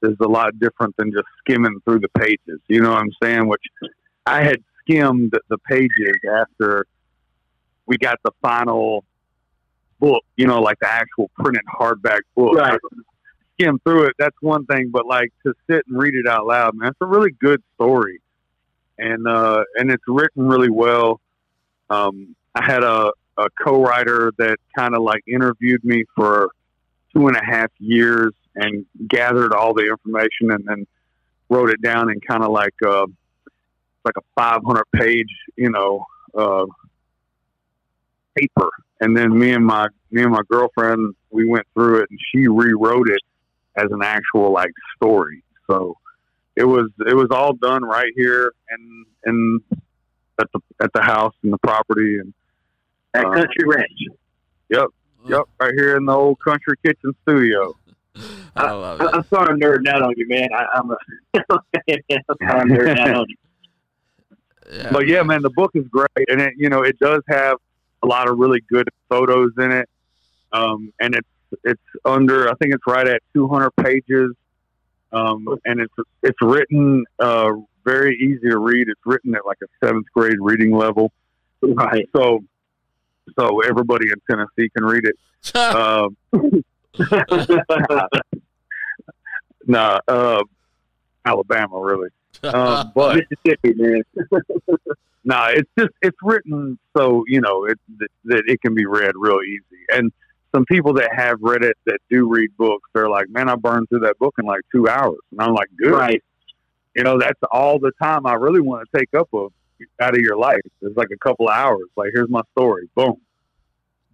is 0.03 0.17
a 0.21 0.29
lot 0.29 0.59
different 0.59 0.97
than 0.97 1.13
just 1.13 1.27
skimming 1.41 1.81
through 1.85 2.01
the 2.01 2.09
pages. 2.09 2.61
You 2.69 2.81
know 2.83 2.91
what 2.91 3.01
I'm 3.01 3.13
saying? 3.23 3.49
Which 3.49 3.63
I 4.27 4.43
had 4.43 4.63
skimmed 4.81 5.33
the 5.49 5.59
pages 5.59 6.17
after 6.41 6.87
we 7.87 7.97
got 7.99 8.19
the 8.25 8.33
final 8.43 9.05
book. 9.99 10.25
You 10.37 10.47
know, 10.47 10.61
like 10.61 10.79
the 10.81 10.89
actual 10.89 11.31
printed 11.39 11.65
hardback 11.67 12.21
book. 12.35 12.57
Right. 12.57 12.79
Skim 13.61 13.81
through 13.85 14.05
it. 14.05 14.15
That's 14.19 14.37
one 14.41 14.67
thing, 14.67 14.91
but 14.93 15.05
like 15.07 15.33
to 15.45 15.53
sit 15.69 15.83
and 15.89 16.01
read 16.01 16.15
it 16.15 16.29
out 16.29 16.47
loud, 16.47 16.77
man, 16.77 16.91
it's 16.91 16.99
a 17.01 17.07
really 17.07 17.33
good 17.41 17.61
story, 17.75 18.21
and 18.99 19.27
uh, 19.27 19.65
and 19.75 19.91
it's 19.91 20.05
written 20.07 20.47
really 20.47 20.71
well. 20.71 21.21
Um, 21.91 22.37
I 22.55 22.65
had 22.65 22.85
a, 22.85 23.11
a 23.37 23.49
co-writer 23.61 24.33
that 24.39 24.59
kind 24.77 24.95
of 24.95 25.03
like 25.03 25.23
interviewed 25.27 25.83
me 25.85 26.05
for 26.15 26.51
two 27.13 27.27
and 27.27 27.37
a 27.37 27.45
half 27.45 27.71
years 27.79 28.33
and 28.61 28.85
gathered 29.09 29.53
all 29.55 29.73
the 29.75 29.87
information 29.87 30.51
and 30.51 30.65
then 30.67 30.87
wrote 31.49 31.71
it 31.71 31.81
down 31.83 32.11
in 32.11 32.21
kind 32.21 32.43
of 32.43 32.51
like 32.51 32.75
uh 32.87 33.07
like 34.05 34.15
a 34.17 34.23
500 34.37 34.85
page 34.95 35.29
you 35.57 35.71
know 35.71 36.05
uh 36.37 36.65
paper. 38.35 38.69
And 39.01 39.17
then 39.17 39.37
me 39.39 39.53
and 39.53 39.65
my 39.65 39.89
me 40.11 40.23
and 40.23 40.33
my 40.33 40.43
girlfriend 40.49 41.15
we 41.31 41.47
went 41.47 41.67
through 41.75 42.01
it 42.03 42.11
and 42.11 42.19
she 42.33 42.49
rewrote 42.49 43.09
it 43.09 43.21
as 43.77 43.91
an 43.91 44.03
actual 44.03 44.53
like 44.53 44.73
story. 44.97 45.43
So 45.69 45.97
it 46.57 46.65
was 46.65 46.91
it 47.07 47.15
was 47.15 47.29
all 47.31 47.53
done 47.55 47.85
right 47.85 48.13
here 48.17 48.53
and 48.71 49.07
and 49.25 49.63
at 50.41 50.49
the 50.53 50.61
at 50.83 50.93
the 50.93 51.03
house 51.03 51.35
and 51.43 51.53
the 51.53 51.59
property 51.59 52.19
and 52.19 52.33
At 53.15 53.25
Uh, 53.25 53.33
Country 53.35 53.65
Ranch. 53.67 53.99
yep 54.69 54.87
yep 55.27 55.43
right 55.61 55.73
here 55.77 55.97
in 55.97 56.05
the 56.07 56.13
old 56.13 56.39
country 56.41 56.75
kitchen 56.85 57.13
studio 57.23 57.75
I 58.57 58.71
love 58.73 59.01
I, 59.01 59.05
it. 59.07 59.11
I'm 59.15 59.25
sorry 59.25 59.49
I'm 59.53 59.61
nerding 59.61 59.89
out 59.89 60.03
on 60.03 60.15
you, 60.17 60.27
man. 60.29 60.49
I, 60.55 60.67
I'm, 60.75 60.91
a, 60.91 60.97
I'm 61.35 61.61
sorry 61.79 62.61
I'm 62.61 62.69
nerding 62.69 62.99
out 62.99 63.17
on 63.17 63.27
you. 63.29 63.37
Yeah. 64.71 64.91
but 64.93 65.07
yeah, 65.07 65.23
man, 65.23 65.43
the 65.43 65.51
book 65.51 65.71
is 65.75 65.87
great, 65.89 66.09
and 66.29 66.41
it 66.41 66.53
you 66.57 66.69
know 66.69 66.83
it 66.83 66.99
does 66.99 67.23
have 67.29 67.57
a 68.03 68.07
lot 68.07 68.29
of 68.29 68.39
really 68.39 68.61
good 68.71 68.89
photos 69.09 69.53
in 69.59 69.73
it, 69.73 69.89
um, 70.53 70.93
and 71.01 71.15
it's 71.15 71.29
it's 71.65 71.83
under 72.05 72.49
I 72.51 72.55
think 72.61 72.75
it's 72.75 72.85
right 72.87 73.07
at 73.07 73.23
200 73.35 73.71
pages, 73.77 74.33
um, 75.13 75.59
and 75.65 75.81
it's 75.81 75.95
it's 76.23 76.37
written 76.43 77.05
uh, 77.19 77.53
very 77.85 78.17
easy 78.17 78.51
to 78.51 78.59
read. 78.59 78.89
It's 78.89 79.01
written 79.07 79.35
at 79.35 79.47
like 79.47 79.59
a 79.63 79.87
seventh 79.87 80.07
grade 80.15 80.37
reading 80.39 80.73
level, 80.77 81.13
Right. 81.63 82.07
so 82.15 82.41
so 83.39 83.61
everybody 83.61 84.09
in 84.09 84.21
Tennessee 84.29 84.71
can 84.77 84.85
read 84.85 85.05
it. 85.05 85.17
Um, 85.55 86.17
nah, 89.67 90.01
uh, 90.09 90.43
Alabama 91.25 91.81
really. 91.81 92.09
Um, 92.43 92.93
but 92.95 93.17
Mississippi, 93.17 93.75
man. 93.75 94.03
no, 95.25 95.45
it's 95.49 95.71
just 95.79 95.91
it's 96.03 96.17
written 96.23 96.79
so 96.97 97.25
you 97.27 97.41
know 97.41 97.65
it 97.65 97.79
that, 97.99 98.09
that 98.25 98.43
it 98.47 98.61
can 98.61 98.75
be 98.75 98.87
read 98.87 99.13
real 99.17 99.41
easy. 99.43 99.85
And 99.93 100.13
some 100.55 100.65
people 100.65 100.95
that 100.95 101.11
have 101.15 101.39
read 101.41 101.63
it 101.63 101.77
that 101.87 101.99
do 102.11 102.29
read 102.29 102.57
books, 102.57 102.89
they're 102.95 103.11
like, 103.11 103.29
"Man, 103.29 103.49
I 103.49 103.57
burned 103.57 103.89
through 103.89 104.01
that 104.01 104.19
book 104.19 104.35
in 104.39 104.47
like 104.47 104.63
two 104.73 104.89
hours," 104.89 105.19
and 105.33 105.41
I'm 105.41 105.55
like, 105.55 105.69
"Good." 105.79 105.93
Right. 105.93 106.23
You 106.97 107.05
know, 107.05 107.19
that's 107.19 107.39
all 107.53 107.79
the 107.79 107.93
time 108.03 108.27
I 108.27 108.35
really 108.35 108.61
want 108.61 108.89
to 108.91 108.99
take 108.99 109.15
up 109.15 109.29
of 109.33 109.53
out 110.01 110.17
of 110.17 110.21
your 110.21 110.37
life. 110.37 110.61
It's 110.83 110.97
like 110.97 111.11
a 111.13 111.19
couple 111.19 111.49
of 111.49 111.55
hours. 111.55 111.87
Like, 111.97 112.11
here's 112.13 112.29
my 112.29 112.43
story. 112.53 112.89
Boom. 112.95 113.21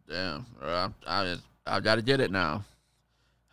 Damn. 0.09 0.47
I, 0.63 0.91
I, 1.07 1.37
I 1.67 1.81
got 1.81 1.97
to 1.97 2.03
get 2.03 2.21
it 2.21 2.31
now. 2.31 2.65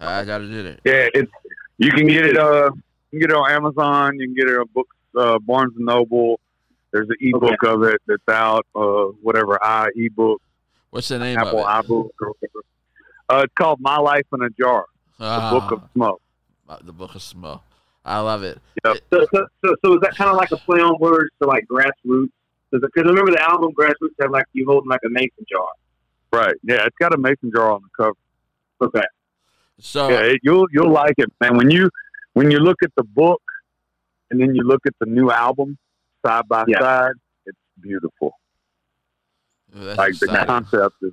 I 0.08 0.26
got 0.26 0.40
to 0.40 0.48
get 0.48 0.66
it. 0.66 0.80
Yeah, 0.84 1.08
it's 1.14 1.32
you 1.78 1.92
can 1.92 2.08
get 2.08 2.26
it. 2.26 2.38
Uh, 2.38 2.72
you 3.12 3.20
can 3.20 3.20
get 3.20 3.30
it 3.32 3.36
on 3.36 3.52
Amazon. 3.52 4.20
You 4.20 4.28
can 4.28 4.36
get 4.36 4.48
it 4.50 4.58
on 4.58 4.66
books, 4.74 4.96
uh, 5.18 5.40
Barnes 5.40 5.74
and 5.78 5.86
Noble. 5.86 6.40
There's 6.92 7.10
an 7.10 7.16
ebook 7.22 7.64
of 7.64 7.84
it 7.84 8.02
that's 8.08 8.28
out. 8.30 8.66
Uh, 8.76 9.06
whatever 9.22 9.58
i 9.64 9.88
ebook, 9.96 10.42
What's 10.90 11.08
the 11.08 11.20
name 11.20 11.38
Apple 11.38 11.66
of 11.66 11.86
it? 11.86 11.88
iBook, 11.88 12.10
or 12.22 12.34
whatever. 12.40 12.60
Uh, 13.30 13.44
it's 13.46 13.54
called 13.54 13.80
My 13.80 13.98
Life 13.98 14.26
in 14.34 14.42
a 14.42 14.50
Jar. 14.50 14.86
The 15.18 15.50
Book 15.52 15.72
of 15.72 15.84
Ah, 15.84 15.88
Smo. 15.96 16.18
the 16.86 16.92
Book 16.92 17.16
of 17.16 17.22
Smo. 17.22 17.62
I 18.04 18.20
love 18.20 18.44
it. 18.44 18.60
Yep. 18.84 18.98
So, 19.14 19.26
so, 19.34 19.48
so, 19.64 19.76
so 19.86 19.94
is 19.94 20.02
that 20.02 20.16
kind 20.16 20.30
of 20.30 20.36
like 20.36 20.52
a 20.52 20.58
play 20.58 20.82
on 20.82 20.98
words 21.00 21.30
to 21.42 21.48
like 21.48 21.66
grassroots? 21.68 22.32
Because 22.72 23.04
remember 23.06 23.32
the 23.32 23.42
album 23.42 23.72
Grassroots 23.80 24.16
had 24.20 24.32
like 24.32 24.46
you 24.54 24.66
holding 24.66 24.90
like 24.90 25.02
a 25.06 25.10
mason 25.10 25.46
jar. 25.50 25.68
Right. 26.34 26.56
Yeah, 26.64 26.86
it's 26.86 26.96
got 27.00 27.14
a 27.14 27.18
mason 27.18 27.52
jar 27.54 27.72
on 27.72 27.82
the 27.84 27.90
cover. 28.04 28.16
Okay. 28.82 29.06
So 29.82 30.10
yeah, 30.10 30.22
it, 30.22 30.40
you'll 30.44 30.68
you'll 30.72 30.92
like 30.92 31.16
it, 31.18 31.32
man. 31.42 31.58
When 31.58 31.72
you 31.72 31.90
when 32.34 32.52
you 32.52 32.60
look 32.60 32.78
at 32.84 32.92
the 32.96 33.04
book 33.04 33.42
and 34.30 34.40
then 34.40 34.56
you 34.56 34.64
look 34.64 34.82
at 34.86 34.94
the 35.00 35.06
new 35.08 35.32
album 35.32 35.78
side 36.26 36.48
by 36.48 36.64
Yeah. 36.68 36.80
side, 36.80 37.14
it's 37.46 37.58
beautiful. 37.82 38.34
that's 39.74 39.98
like 39.98 40.14
the 40.20 40.28
concept 40.46 40.96
is 41.02 41.12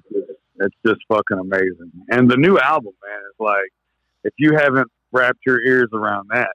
it's 0.60 0.74
just 0.86 1.00
fucking 1.08 1.38
amazing. 1.38 1.92
And 2.10 2.30
the 2.30 2.36
new 2.36 2.58
album, 2.58 2.92
man, 3.06 3.20
is 3.30 3.34
like 3.38 3.70
if 4.24 4.34
you 4.38 4.54
haven't 4.56 4.90
wrapped 5.12 5.38
your 5.46 5.60
ears 5.64 5.88
around 5.92 6.28
that, 6.30 6.52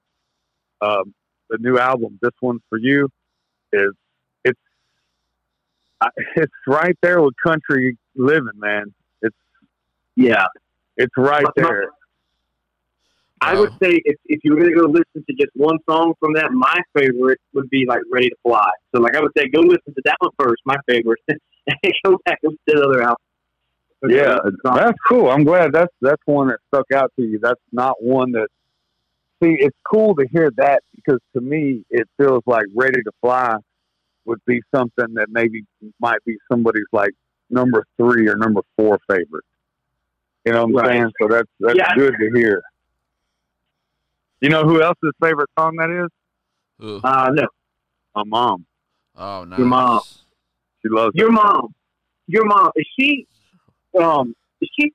um, 0.81 1.13
the 1.49 1.57
new 1.59 1.77
album, 1.79 2.19
this 2.21 2.31
one's 2.41 2.61
for 2.69 2.77
you, 2.77 3.09
is 3.71 3.91
it's 4.43 4.59
it's 6.35 6.53
right 6.67 6.97
there 7.01 7.21
with 7.21 7.33
country 7.43 7.97
living, 8.15 8.57
man. 8.57 8.93
It's 9.21 9.35
Yeah. 10.15 10.45
it's 10.95 11.13
right 11.17 11.43
But- 11.43 11.53
but- 11.55 11.63
there. 11.63 11.89
I 13.43 13.55
would 13.55 13.69
um, 13.69 13.77
say 13.81 13.99
if, 14.05 14.17
if 14.25 14.39
you 14.43 14.53
were 14.53 14.61
going 14.61 14.73
to 14.73 14.79
go 14.81 14.87
listen 14.87 15.25
to 15.27 15.33
just 15.35 15.51
one 15.55 15.77
song 15.89 16.13
from 16.19 16.33
that, 16.35 16.51
my 16.51 16.77
favorite 16.97 17.39
would 17.53 17.69
be 17.69 17.85
like 17.87 18.01
Ready 18.11 18.29
to 18.29 18.35
Fly. 18.43 18.69
So, 18.95 19.01
like, 19.01 19.15
I 19.15 19.21
would 19.21 19.31
say 19.37 19.47
go 19.49 19.59
listen 19.59 19.93
to 19.93 20.01
that 20.05 20.15
one 20.19 20.31
first, 20.39 20.61
my 20.65 20.77
favorite, 20.87 21.19
and 21.27 21.39
go 22.05 22.17
back 22.25 22.39
and 22.43 22.53
listen 22.53 22.59
to 22.69 22.75
the 22.75 22.87
other 22.87 23.01
album. 23.01 23.17
Yeah, 24.05 24.37
that's 24.63 24.97
cool. 25.07 25.29
I'm 25.29 25.45
glad 25.45 25.71
that's 25.71 25.93
that's 26.01 26.21
one 26.25 26.49
that 26.49 26.59
stuck 26.73 26.91
out 26.93 27.11
to 27.17 27.25
you. 27.25 27.39
That's 27.41 27.61
not 27.71 27.95
one 28.01 28.33
that. 28.33 28.47
See, 29.41 29.55
it's 29.59 29.77
cool 29.89 30.15
to 30.15 30.27
hear 30.31 30.51
that 30.57 30.81
because 30.95 31.19
to 31.33 31.41
me, 31.41 31.85
it 31.89 32.07
feels 32.17 32.43
like 32.45 32.65
"Ready 32.75 33.01
to 33.01 33.11
Fly" 33.21 33.55
would 34.25 34.39
be 34.45 34.61
something 34.75 35.13
that 35.15 35.27
maybe 35.29 35.63
might 36.01 36.23
be 36.25 36.37
somebody's 36.51 36.83
like 36.91 37.11
number 37.49 37.85
three 37.97 38.27
or 38.27 38.35
number 38.35 38.61
four 38.77 38.99
favorite. 39.09 39.45
You 40.45 40.51
know 40.51 40.65
what 40.65 40.83
I'm 40.83 40.87
Right. 40.87 40.97
saying? 40.97 41.11
So 41.21 41.27
that's 41.29 41.49
that's 41.61 41.77
Yeah. 41.77 41.95
good 41.95 42.15
to 42.19 42.31
hear. 42.35 42.61
You 44.43 44.49
know 44.49 44.63
who 44.63 44.81
else's 44.81 45.13
favorite 45.23 45.49
song 45.57 45.77
that 45.77 45.89
is? 45.89 46.85
Ooh. 46.85 46.99
Uh, 47.01 47.29
no, 47.31 47.47
My 48.13 48.23
mom. 48.25 48.65
Oh, 49.15 49.45
nice. 49.45 49.57
Your 49.57 49.67
mom. 49.67 50.01
She 50.81 50.89
loves 50.89 51.13
your 51.15 51.31
that 51.31 51.37
song. 51.37 51.47
mom, 51.47 51.75
your 52.27 52.43
mom, 52.43 52.71
is 52.75 52.85
she, 52.99 53.25
um, 53.97 54.35
is 54.59 54.69
she, 54.77 54.91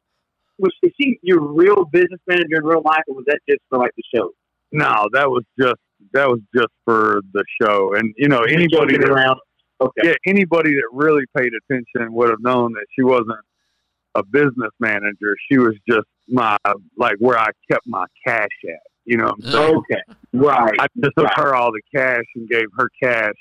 was 0.58 0.70
is 0.82 0.92
she 1.00 1.18
your 1.22 1.40
real 1.40 1.86
business 1.86 2.20
manager 2.26 2.56
in 2.56 2.64
real 2.64 2.82
life, 2.84 3.04
or 3.08 3.14
was 3.14 3.24
that 3.26 3.38
just 3.48 3.62
for 3.70 3.78
like 3.78 3.92
the 3.96 4.02
show? 4.14 4.32
No, 4.70 5.08
that 5.14 5.30
was 5.30 5.44
just 5.58 5.80
that 6.12 6.28
was 6.28 6.40
just 6.54 6.68
for 6.84 7.22
the 7.32 7.42
show, 7.62 7.94
and 7.94 8.12
you 8.18 8.28
know 8.28 8.42
anybody 8.42 8.98
that 8.98 9.08
around. 9.08 9.40
Okay. 9.80 10.08
yeah, 10.08 10.14
anybody 10.26 10.74
that 10.74 10.88
really 10.92 11.24
paid 11.34 11.52
attention 11.54 12.12
would 12.12 12.28
have 12.28 12.40
known 12.40 12.72
that 12.72 12.84
she 12.94 13.02
wasn't 13.02 13.40
a 14.14 14.22
business 14.24 14.72
manager. 14.78 15.36
She 15.50 15.56
was 15.56 15.74
just 15.88 16.06
my 16.26 16.58
like 16.98 17.16
where 17.18 17.38
I 17.38 17.48
kept 17.70 17.86
my 17.86 18.04
cash 18.26 18.48
at. 18.68 18.87
You 19.08 19.16
know 19.16 19.32
what 19.38 19.54
Okay. 19.90 20.02
Right. 20.34 20.74
I 20.78 20.86
just 21.02 21.16
took 21.16 21.24
Right. 21.24 21.36
her 21.38 21.54
all 21.54 21.72
the 21.72 21.80
cash 21.96 22.24
and 22.36 22.46
gave 22.48 22.66
her 22.76 22.90
cash. 23.02 23.34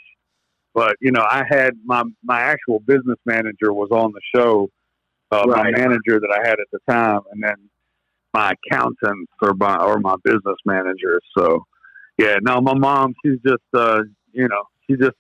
But 0.74 0.96
you 1.02 1.12
know, 1.12 1.26
I 1.30 1.44
had 1.48 1.74
my 1.86 2.04
my 2.24 2.40
actual 2.40 2.80
business 2.80 3.18
manager 3.26 3.74
was 3.74 3.90
on 3.92 4.14
the 4.14 4.22
show, 4.34 4.70
uh, 5.32 5.44
my 5.46 5.72
manager 5.72 6.20
that 6.22 6.32
I 6.32 6.48
had 6.48 6.60
at 6.60 6.68
the 6.72 6.80
time, 6.90 7.20
and 7.32 7.44
then 7.44 7.56
my 8.34 8.54
accountant 8.54 9.28
or 9.42 9.54
my 9.56 9.76
or 9.76 10.00
my 10.00 10.16
business 10.24 10.58
manager. 10.66 11.20
So 11.38 11.66
yeah, 12.18 12.36
no, 12.42 12.62
my 12.62 12.76
mom, 12.76 13.14
she's 13.26 13.40
just 13.46 13.64
uh, 13.74 14.04
you 14.32 14.48
know, 14.48 14.64
she's 14.88 15.00
just 15.00 15.18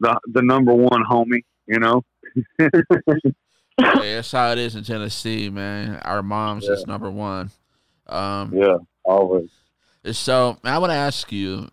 the 0.00 0.18
the 0.26 0.42
number 0.42 0.74
one 0.74 1.02
homie. 1.10 1.44
You 1.66 1.78
know, 1.78 2.02
Yeah, 2.58 4.16
that's 4.16 4.32
how 4.32 4.52
it 4.52 4.58
is 4.58 4.74
in 4.76 4.84
Tennessee, 4.84 5.48
man. 5.48 5.96
Our 6.04 6.22
mom's 6.22 6.68
is 6.68 6.86
number 6.86 7.10
one. 7.10 7.50
Um, 8.06 8.52
yeah, 8.54 8.76
always. 9.04 9.48
So 10.10 10.58
I 10.64 10.78
want 10.78 10.90
to 10.90 10.96
ask 10.96 11.30
you, 11.30 11.68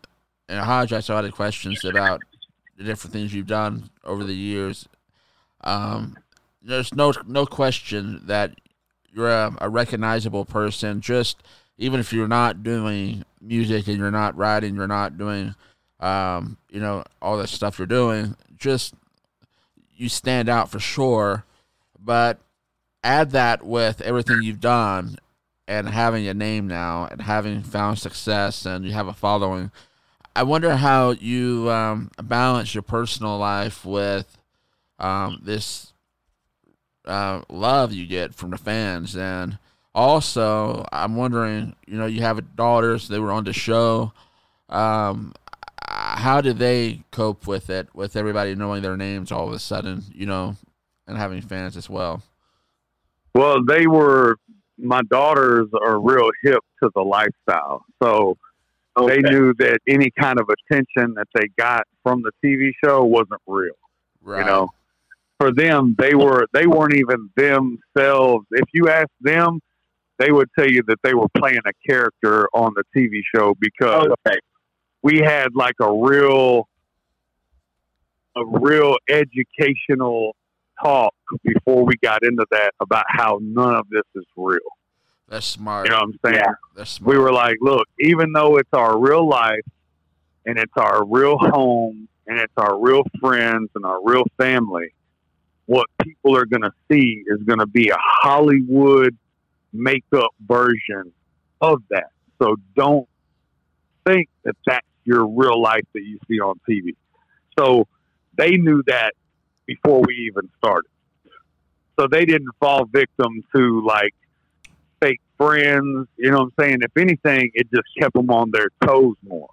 and 0.48 0.60
I 0.60 0.64
apologize 0.64 1.08
for 1.08 1.14
all 1.14 1.24
the 1.24 1.32
questions 1.32 1.84
about 1.84 2.22
the 2.78 2.84
different 2.84 3.14
things 3.14 3.34
you've 3.34 3.48
done 3.48 3.90
over 4.04 4.24
the 4.24 4.36
years. 4.36 4.88
Um, 5.62 6.18
there's 6.62 6.94
no 6.94 7.12
no 7.26 7.46
question 7.46 8.22
that 8.26 8.54
you're 9.12 9.32
a, 9.32 9.56
a 9.60 9.70
recognizable 9.70 10.46
person. 10.46 11.02
Just 11.02 11.42
even 11.78 12.00
if 12.00 12.14
you're 12.14 12.28
not 12.28 12.62
doing 12.62 13.26
music 13.42 13.88
and 13.88 13.98
you're 13.98 14.12
not 14.12 14.38
writing, 14.38 14.76
you're 14.76 14.88
not 14.88 15.18
doing, 15.18 15.56
um, 16.00 16.58
you 16.70 16.80
know, 16.80 17.04
all 17.22 17.38
the 17.38 17.48
stuff 17.48 17.80
you're 17.80 17.88
doing. 17.88 18.36
Just 18.58 18.94
you 19.96 20.08
stand 20.08 20.50
out 20.50 20.70
for 20.70 20.80
sure. 20.80 21.46
But 22.00 22.40
add 23.04 23.32
that 23.32 23.66
with 23.66 24.02
everything 24.02 24.44
you've 24.44 24.62
done 24.62 25.18
and 25.70 25.88
having 25.88 26.28
a 26.28 26.34
name 26.34 26.68
now 26.68 27.08
and 27.12 27.22
having 27.22 27.62
found 27.62 28.00
success 28.00 28.66
and 28.66 28.84
you 28.84 28.92
have 28.92 29.08
a 29.08 29.14
following. 29.14 29.72
I 30.36 30.42
wonder 30.42 30.76
how 30.76 31.12
you 31.12 31.70
um, 31.70 32.10
balance 32.22 32.74
your 32.74 32.82
personal 32.82 33.38
life 33.38 33.86
with 33.86 34.36
um, 34.98 35.40
this 35.44 35.94
uh, 37.06 37.44
love 37.50 37.94
you 37.94 38.08
get 38.08 38.34
from 38.34 38.50
the 38.50 38.58
fans. 38.58 39.16
And 39.16 39.60
also, 39.94 40.88
I'm 40.92 41.16
wondering, 41.16 41.76
you 41.86 41.98
know, 42.00 42.08
you 42.08 42.22
have 42.22 42.56
daughters, 42.56 43.08
they 43.08 43.20
were 43.20 43.32
on 43.32 43.44
the 43.44 43.54
show. 43.54 44.12
Um, 44.70 45.34
how 45.88 46.42
do 46.42 46.52
they 46.52 47.04
cope 47.12 47.46
with 47.46 47.70
it, 47.70 47.90
with 47.94 48.16
everybody 48.16 48.56
knowing 48.56 48.82
their 48.82 48.98
names 48.98 49.32
all 49.32 49.48
of 49.48 49.54
a 49.54 49.60
sudden, 49.60 50.04
you 50.16 50.26
know, 50.26 50.56
and 51.06 51.16
having 51.16 51.42
fans 51.42 51.78
as 51.78 51.88
well? 51.88 52.24
Well, 53.36 53.64
they 53.64 53.86
were 53.86 54.40
my 54.82 55.02
daughters 55.10 55.68
are 55.82 56.00
real 56.00 56.30
hip 56.44 56.62
to 56.84 56.90
the 56.96 57.02
lifestyle, 57.02 57.84
so 58.02 58.38
Okay. 58.98 59.22
they 59.22 59.30
knew 59.30 59.54
that 59.60 59.78
any 59.88 60.12
kind 60.20 60.40
of 60.40 60.50
attention 60.50 61.14
that 61.14 61.28
they 61.34 61.48
got 61.58 61.84
from 62.04 62.22
the 62.22 62.32
TV 62.44 62.72
show 62.84 63.04
wasn't 63.06 63.40
real. 63.48 63.72
Right. 64.22 64.40
You 64.40 64.46
know, 64.46 64.70
for 65.40 65.54
them, 65.54 65.96
they 65.98 66.16
were 66.16 66.48
they 66.54 66.68
weren't 66.68 66.96
even 66.96 67.30
themselves. 67.38 68.46
If 68.52 68.68
you 68.74 68.90
ask 68.90 69.08
them, 69.22 69.62
they 70.18 70.32
would 70.32 70.50
tell 70.58 70.70
you 70.70 70.84
that 70.88 70.98
they 71.04 71.14
were 71.14 71.28
playing 71.38 71.62
a 71.66 71.72
character 71.90 72.48
on 72.54 72.74
the 72.76 72.84
TV 72.96 73.22
show 73.34 73.56
because 73.60 74.08
Okay. 74.28 74.38
we 75.02 75.20
had 75.20 75.56
like 75.56 75.76
a 75.82 75.92
real 75.94 76.68
a 78.36 78.46
real 78.46 78.96
educational 79.10 80.36
talk 80.84 81.14
before 81.44 81.86
we 81.86 81.94
got 82.04 82.24
into 82.24 82.46
that 82.52 82.72
about 82.82 83.06
how 83.08 83.40
none 83.42 83.76
of 83.76 83.88
this 83.90 84.04
is 84.16 84.26
real. 84.36 84.60
That's 85.30 85.46
smart. 85.46 85.86
You 85.86 85.92
know 85.92 85.98
what 85.98 86.04
I'm 86.04 86.20
saying? 86.26 86.44
Yeah. 86.44 86.54
That's 86.76 86.92
smart. 86.92 87.16
we 87.16 87.22
were 87.22 87.32
like, 87.32 87.58
look, 87.62 87.88
even 88.00 88.34
though 88.34 88.58
it's 88.58 88.74
our 88.74 88.98
real 88.98 89.28
life 89.28 89.66
and 90.46 90.58
it's 90.58 90.74
our 90.76 91.06
real 91.06 91.38
home 91.38 92.08
and 92.28 92.40
it's 92.40 92.54
our 92.58 92.80
real 92.80 93.04
friends 93.20 93.70
and 93.76 93.86
our 93.86 94.00
real 94.04 94.24
family, 94.38 94.94
what 95.68 95.86
people 96.02 96.36
are 96.36 96.46
going 96.46 96.64
to 96.64 96.72
see 96.92 97.24
is 97.28 97.44
going 97.44 97.60
to 97.60 97.68
be 97.68 97.90
a 97.90 97.98
Hollywood 98.00 99.16
makeup 99.72 100.32
version 100.48 101.14
of 101.62 101.84
that. 101.92 102.10
So 102.42 102.56
don't 102.76 103.08
think 104.08 104.30
that 104.46 104.56
that's 104.66 104.88
your 105.04 105.28
real 105.28 105.62
life 105.62 105.86
that 105.94 106.02
you 106.02 106.18
see 106.28 106.40
on 106.40 106.60
TV. 106.68 106.96
So 107.58 107.88
they 108.36 108.52
knew 108.52 108.82
that 108.88 109.14
before 109.68 110.02
we 110.08 110.32
even 110.32 110.50
started. 110.58 110.90
So 112.00 112.08
they 112.08 112.26
didn't 112.26 112.50
fall 112.60 112.86
victim 112.86 113.44
to 113.56 113.86
like 113.86 114.14
fake 114.14 114.19
friends. 115.40 116.08
You 116.18 116.32
know 116.32 116.40
what 116.40 116.52
I'm 116.60 116.64
saying? 116.64 116.80
If 116.82 116.96
anything, 116.98 117.52
it 117.54 117.68
just 117.74 117.88
kept 118.00 118.14
them 118.14 118.30
on 118.30 118.52
their 118.52 118.70
toes 118.86 119.16
more. 119.28 119.50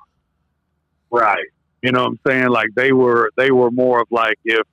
Right. 1.10 1.46
You 1.82 1.92
know 1.92 2.02
what 2.02 2.10
I'm 2.12 2.20
saying? 2.26 2.48
Like 2.48 2.68
they 2.74 2.92
were 2.92 3.30
they 3.36 3.50
were 3.50 3.70
more 3.70 4.00
of 4.00 4.08
like 4.10 4.38
if 4.44 4.66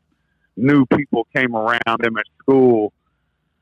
new 0.57 0.85
people 0.87 1.27
came 1.35 1.55
around 1.55 1.99
them 1.99 2.17
at 2.17 2.25
school, 2.41 2.91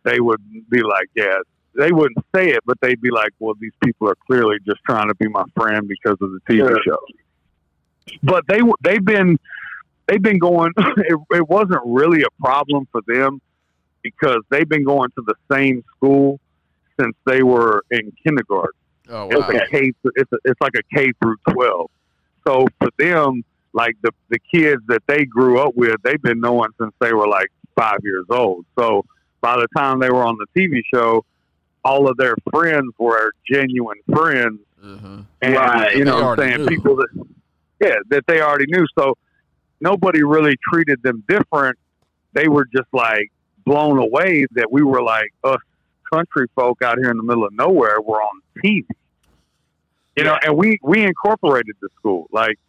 they 0.04 0.20
would 0.20 0.42
be 0.70 0.82
like, 0.82 1.10
yeah. 1.16 1.38
They 1.74 1.94
wouldn't 1.94 2.26
say 2.36 2.50
it, 2.50 2.60
but 2.66 2.78
they'd 2.82 3.00
be 3.00 3.12
like, 3.12 3.32
well, 3.40 3.54
these 3.58 3.72
people 3.82 4.10
are 4.10 4.18
clearly 4.28 4.58
just 4.66 4.80
trying 4.86 5.08
to 5.08 5.16
be 5.16 5.30
my 5.30 5.46
friend 5.56 5.88
because 5.88 6.18
of 6.20 6.32
the 6.32 6.40
TV 6.50 6.58
Sure. 6.68 6.80
show. 6.86 6.98
But 8.24 8.44
they 8.48 8.60
they've 8.84 9.04
been 9.04 9.40
they've 10.08 10.22
been 10.22 10.40
going. 10.40 10.74
It, 10.98 11.18
it 11.32 11.50
wasn't 11.50 11.82
really 11.86 12.24
a 12.24 12.44
problem 12.44 12.88
for 12.92 13.02
them 13.08 13.42
because 14.02 14.40
they've 14.50 14.68
been 14.68 14.84
going 14.84 15.10
to 15.12 15.24
the 15.26 15.36
same 15.52 15.84
school 15.96 16.40
since 17.00 17.16
they 17.26 17.44
were 17.44 17.84
in 17.92 18.12
kindergarten. 18.26 18.72
oh, 19.10 19.28
It's 19.30 19.40
wow. 19.40 19.48
a 19.50 19.68
K. 19.68 19.92
It's 20.16 20.32
a, 20.34 20.38
it's 20.46 20.62
like 20.62 20.74
a 20.76 20.96
K 20.96 21.12
through 21.22 21.38
twelve. 21.50 21.90
So 22.48 22.68
for 22.80 22.90
them, 22.98 23.44
like 23.74 23.96
the 24.02 24.12
the 24.30 24.40
kids 24.54 24.82
that 24.88 25.04
they 25.08 25.26
grew 25.26 25.60
up 25.60 25.76
with, 25.76 25.96
they've 26.04 26.22
been 26.22 26.40
knowing 26.40 26.70
since 26.80 26.94
they 27.00 27.14
were 27.14 27.28
like 27.28 27.48
five 27.78 28.00
years 28.04 28.26
old. 28.30 28.66
So 28.78 29.06
by 29.42 29.56
the 29.58 29.68
time 29.76 30.00
they 30.00 30.10
were 30.10 30.24
on 30.24 30.38
the 30.38 30.48
TV 30.60 30.82
show, 30.94 31.24
all 31.84 32.10
of 32.10 32.18
their 32.18 32.36
friends 32.52 32.94
were 33.00 33.32
genuine 33.52 33.98
friends, 34.14 34.60
Mhm. 34.84 35.26
and 35.42 35.56
Right. 35.56 35.96
you 35.96 36.06
know 36.06 36.16
what 36.24 36.40
I'm 36.40 36.50
saying 36.50 36.62
knew. 36.62 36.68
people 36.68 36.96
that 36.98 37.10
yeah 37.80 37.96
that 38.10 38.26
they 38.28 38.42
already 38.42 38.66
knew. 38.68 38.86
So 38.98 39.18
nobody 39.80 40.24
really 40.24 40.56
treated 40.72 41.02
them 41.04 41.24
different. 41.28 41.78
They 42.34 42.48
were 42.48 42.66
just 42.66 42.88
like 42.94 43.32
blown 43.66 43.98
away 44.00 44.46
that 44.52 44.72
we 44.72 44.82
were 44.84 45.02
like 45.02 45.30
us 45.44 45.60
country 46.12 46.48
folk 46.56 46.82
out 46.82 46.98
here 46.98 47.12
in 47.12 47.18
the 47.18 47.24
middle 47.24 47.46
of 47.46 47.54
nowhere 47.54 48.02
were 48.02 48.22
on 48.22 48.42
TV. 48.64 48.86
You 50.16 50.26
know, 50.26 50.38
and 50.44 50.58
we 50.58 50.78
we 50.84 51.04
incorporated 51.04 51.76
the 51.82 51.90
school. 51.98 52.28
Like, 52.32 52.60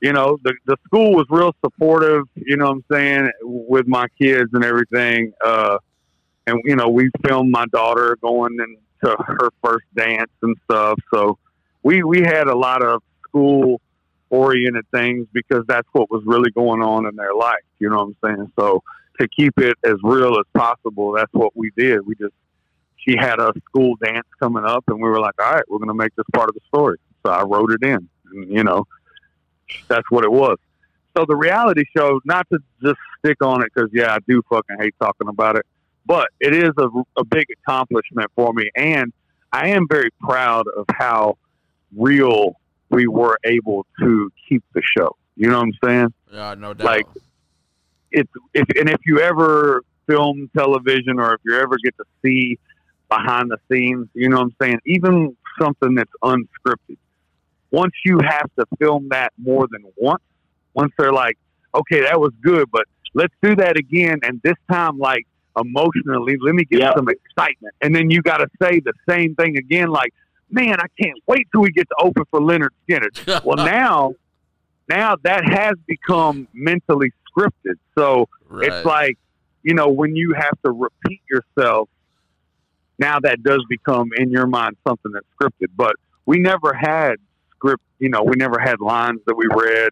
you 0.00 0.12
know, 0.12 0.38
the 0.44 0.54
the 0.66 0.76
school 0.84 1.12
was 1.12 1.26
real 1.30 1.54
supportive. 1.64 2.24
You 2.34 2.56
know 2.56 2.66
what 2.66 2.72
I'm 2.72 2.84
saying 2.92 3.30
with 3.42 3.86
my 3.86 4.06
kids 4.20 4.50
and 4.52 4.64
everything. 4.64 5.32
Uh, 5.44 5.78
and 6.46 6.60
you 6.64 6.76
know, 6.76 6.88
we 6.88 7.10
filmed 7.26 7.50
my 7.50 7.64
daughter 7.72 8.16
going 8.20 8.58
into 8.60 9.16
her 9.24 9.50
first 9.64 9.86
dance 9.96 10.30
and 10.42 10.56
stuff. 10.64 10.98
So 11.12 11.38
we 11.82 12.02
we 12.02 12.20
had 12.20 12.46
a 12.48 12.56
lot 12.56 12.82
of 12.82 13.02
school 13.26 13.80
oriented 14.30 14.86
things 14.90 15.26
because 15.32 15.64
that's 15.68 15.88
what 15.92 16.10
was 16.10 16.22
really 16.26 16.50
going 16.50 16.82
on 16.82 17.06
in 17.06 17.16
their 17.16 17.34
life. 17.34 17.64
You 17.78 17.90
know 17.90 17.96
what 17.96 18.14
I'm 18.24 18.36
saying? 18.36 18.52
So 18.58 18.82
to 19.20 19.28
keep 19.28 19.58
it 19.58 19.76
as 19.84 19.96
real 20.02 20.38
as 20.38 20.46
possible, 20.54 21.12
that's 21.12 21.32
what 21.32 21.56
we 21.56 21.70
did. 21.76 22.06
We 22.06 22.14
just 22.16 22.34
she 23.04 23.16
had 23.18 23.40
a 23.40 23.52
school 23.68 23.96
dance 24.02 24.26
coming 24.40 24.64
up, 24.64 24.84
and 24.88 24.96
we 24.96 25.08
were 25.08 25.20
like, 25.20 25.34
all 25.40 25.52
right, 25.52 25.64
we're 25.68 25.78
going 25.78 25.88
to 25.88 25.94
make 25.94 26.14
this 26.16 26.26
part 26.32 26.48
of 26.48 26.54
the 26.54 26.60
story. 26.68 26.98
So 27.24 27.32
I 27.32 27.42
wrote 27.42 27.72
it 27.72 27.82
in, 27.82 28.08
and 28.32 28.50
you 28.50 28.64
know, 28.64 28.86
that's 29.88 30.08
what 30.10 30.24
it 30.24 30.32
was. 30.32 30.58
So 31.16 31.24
the 31.26 31.36
reality 31.36 31.84
show, 31.96 32.20
not 32.24 32.46
to 32.52 32.58
just 32.82 32.98
stick 33.18 33.36
on 33.42 33.62
it 33.62 33.70
because 33.74 33.90
yeah, 33.92 34.14
I 34.14 34.18
do 34.26 34.42
fucking 34.48 34.76
hate 34.80 34.94
talking 35.00 35.28
about 35.28 35.56
it, 35.56 35.66
but 36.06 36.28
it 36.40 36.54
is 36.54 36.70
a, 36.78 36.88
a 37.16 37.24
big 37.24 37.46
accomplishment 37.58 38.30
for 38.34 38.52
me, 38.52 38.70
and 38.76 39.12
I 39.52 39.68
am 39.68 39.86
very 39.88 40.10
proud 40.20 40.64
of 40.76 40.86
how 40.90 41.36
real 41.96 42.56
we 42.88 43.06
were 43.06 43.38
able 43.44 43.86
to 44.00 44.30
keep 44.48 44.62
the 44.74 44.82
show. 44.96 45.16
You 45.36 45.48
know 45.48 45.58
what 45.58 45.68
I'm 45.68 45.72
saying? 45.84 46.14
Yeah, 46.32 46.54
no 46.54 46.74
doubt. 46.74 46.84
Like, 46.84 47.06
it's 48.10 48.30
if 48.54 48.66
and 48.78 48.88
if 48.88 49.00
you 49.06 49.20
ever 49.20 49.82
film 50.06 50.50
television 50.56 51.18
or 51.18 51.34
if 51.34 51.40
you 51.44 51.56
ever 51.58 51.76
get 51.82 51.96
to 51.96 52.04
see 52.22 52.58
behind 53.16 53.50
the 53.50 53.58
scenes, 53.70 54.08
you 54.14 54.28
know 54.28 54.36
what 54.38 54.44
I'm 54.44 54.56
saying? 54.60 54.80
Even 54.86 55.36
something 55.60 55.94
that's 55.94 56.10
unscripted. 56.22 56.96
Once 57.70 57.92
you 58.04 58.18
have 58.20 58.48
to 58.58 58.64
film 58.78 59.08
that 59.10 59.32
more 59.38 59.66
than 59.70 59.82
once, 59.96 60.22
once 60.74 60.92
they're 60.98 61.12
like, 61.12 61.38
okay, 61.74 62.02
that 62.02 62.20
was 62.20 62.32
good, 62.42 62.70
but 62.70 62.84
let's 63.14 63.34
do 63.42 63.54
that 63.56 63.76
again, 63.78 64.20
and 64.22 64.40
this 64.42 64.56
time, 64.70 64.98
like 64.98 65.26
emotionally, 65.58 66.36
let 66.40 66.54
me 66.54 66.64
get 66.64 66.80
Yeah. 66.80 66.94
some 66.94 67.08
excitement, 67.08 67.74
and 67.80 67.94
then 67.94 68.10
you 68.10 68.22
got 68.22 68.38
to 68.38 68.48
say 68.60 68.80
the 68.80 68.92
same 69.08 69.34
thing 69.34 69.56
again, 69.58 69.88
like, 69.88 70.12
man, 70.50 70.76
I 70.80 70.86
can't 71.02 71.18
wait 71.26 71.46
till 71.52 71.62
we 71.62 71.70
get 71.70 71.88
to 71.88 71.96
open 72.02 72.24
for 72.30 72.40
Lynyrd 72.40 72.68
Skynyrd. 72.88 73.44
well, 73.44 73.64
now, 73.64 74.14
now 74.88 75.16
that 75.24 75.44
has 75.44 75.74
become 75.86 76.48
mentally 76.52 77.12
scripted, 77.28 77.76
so 77.96 78.28
right. 78.48 78.68
it's 78.68 78.86
like, 78.86 79.18
you 79.62 79.74
know, 79.74 79.88
when 79.88 80.16
you 80.16 80.34
have 80.34 80.60
to 80.64 80.72
repeat 80.72 81.22
yourself, 81.30 81.88
now 82.98 83.18
that 83.20 83.42
does 83.42 83.64
become 83.68 84.10
in 84.16 84.30
your 84.30 84.46
mind 84.46 84.76
something 84.86 85.12
that's 85.12 85.26
scripted. 85.40 85.68
But 85.76 85.94
we 86.26 86.38
never 86.38 86.72
had 86.72 87.16
script, 87.56 87.82
you 87.98 88.08
know, 88.08 88.22
we 88.22 88.36
never 88.36 88.58
had 88.58 88.80
lines 88.80 89.20
that 89.26 89.34
we 89.34 89.46
read 89.46 89.90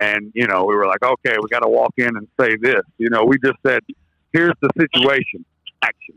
and, 0.00 0.32
you 0.34 0.46
know, 0.46 0.64
we 0.64 0.74
were 0.74 0.86
like, 0.86 1.02
okay, 1.02 1.36
we 1.40 1.48
got 1.48 1.60
to 1.60 1.68
walk 1.68 1.94
in 1.96 2.16
and 2.16 2.26
say 2.40 2.56
this. 2.56 2.82
You 2.98 3.10
know, 3.10 3.24
we 3.24 3.38
just 3.38 3.58
said, 3.64 3.80
here's 4.32 4.54
the 4.60 4.68
situation, 4.78 5.44
action. 5.82 6.16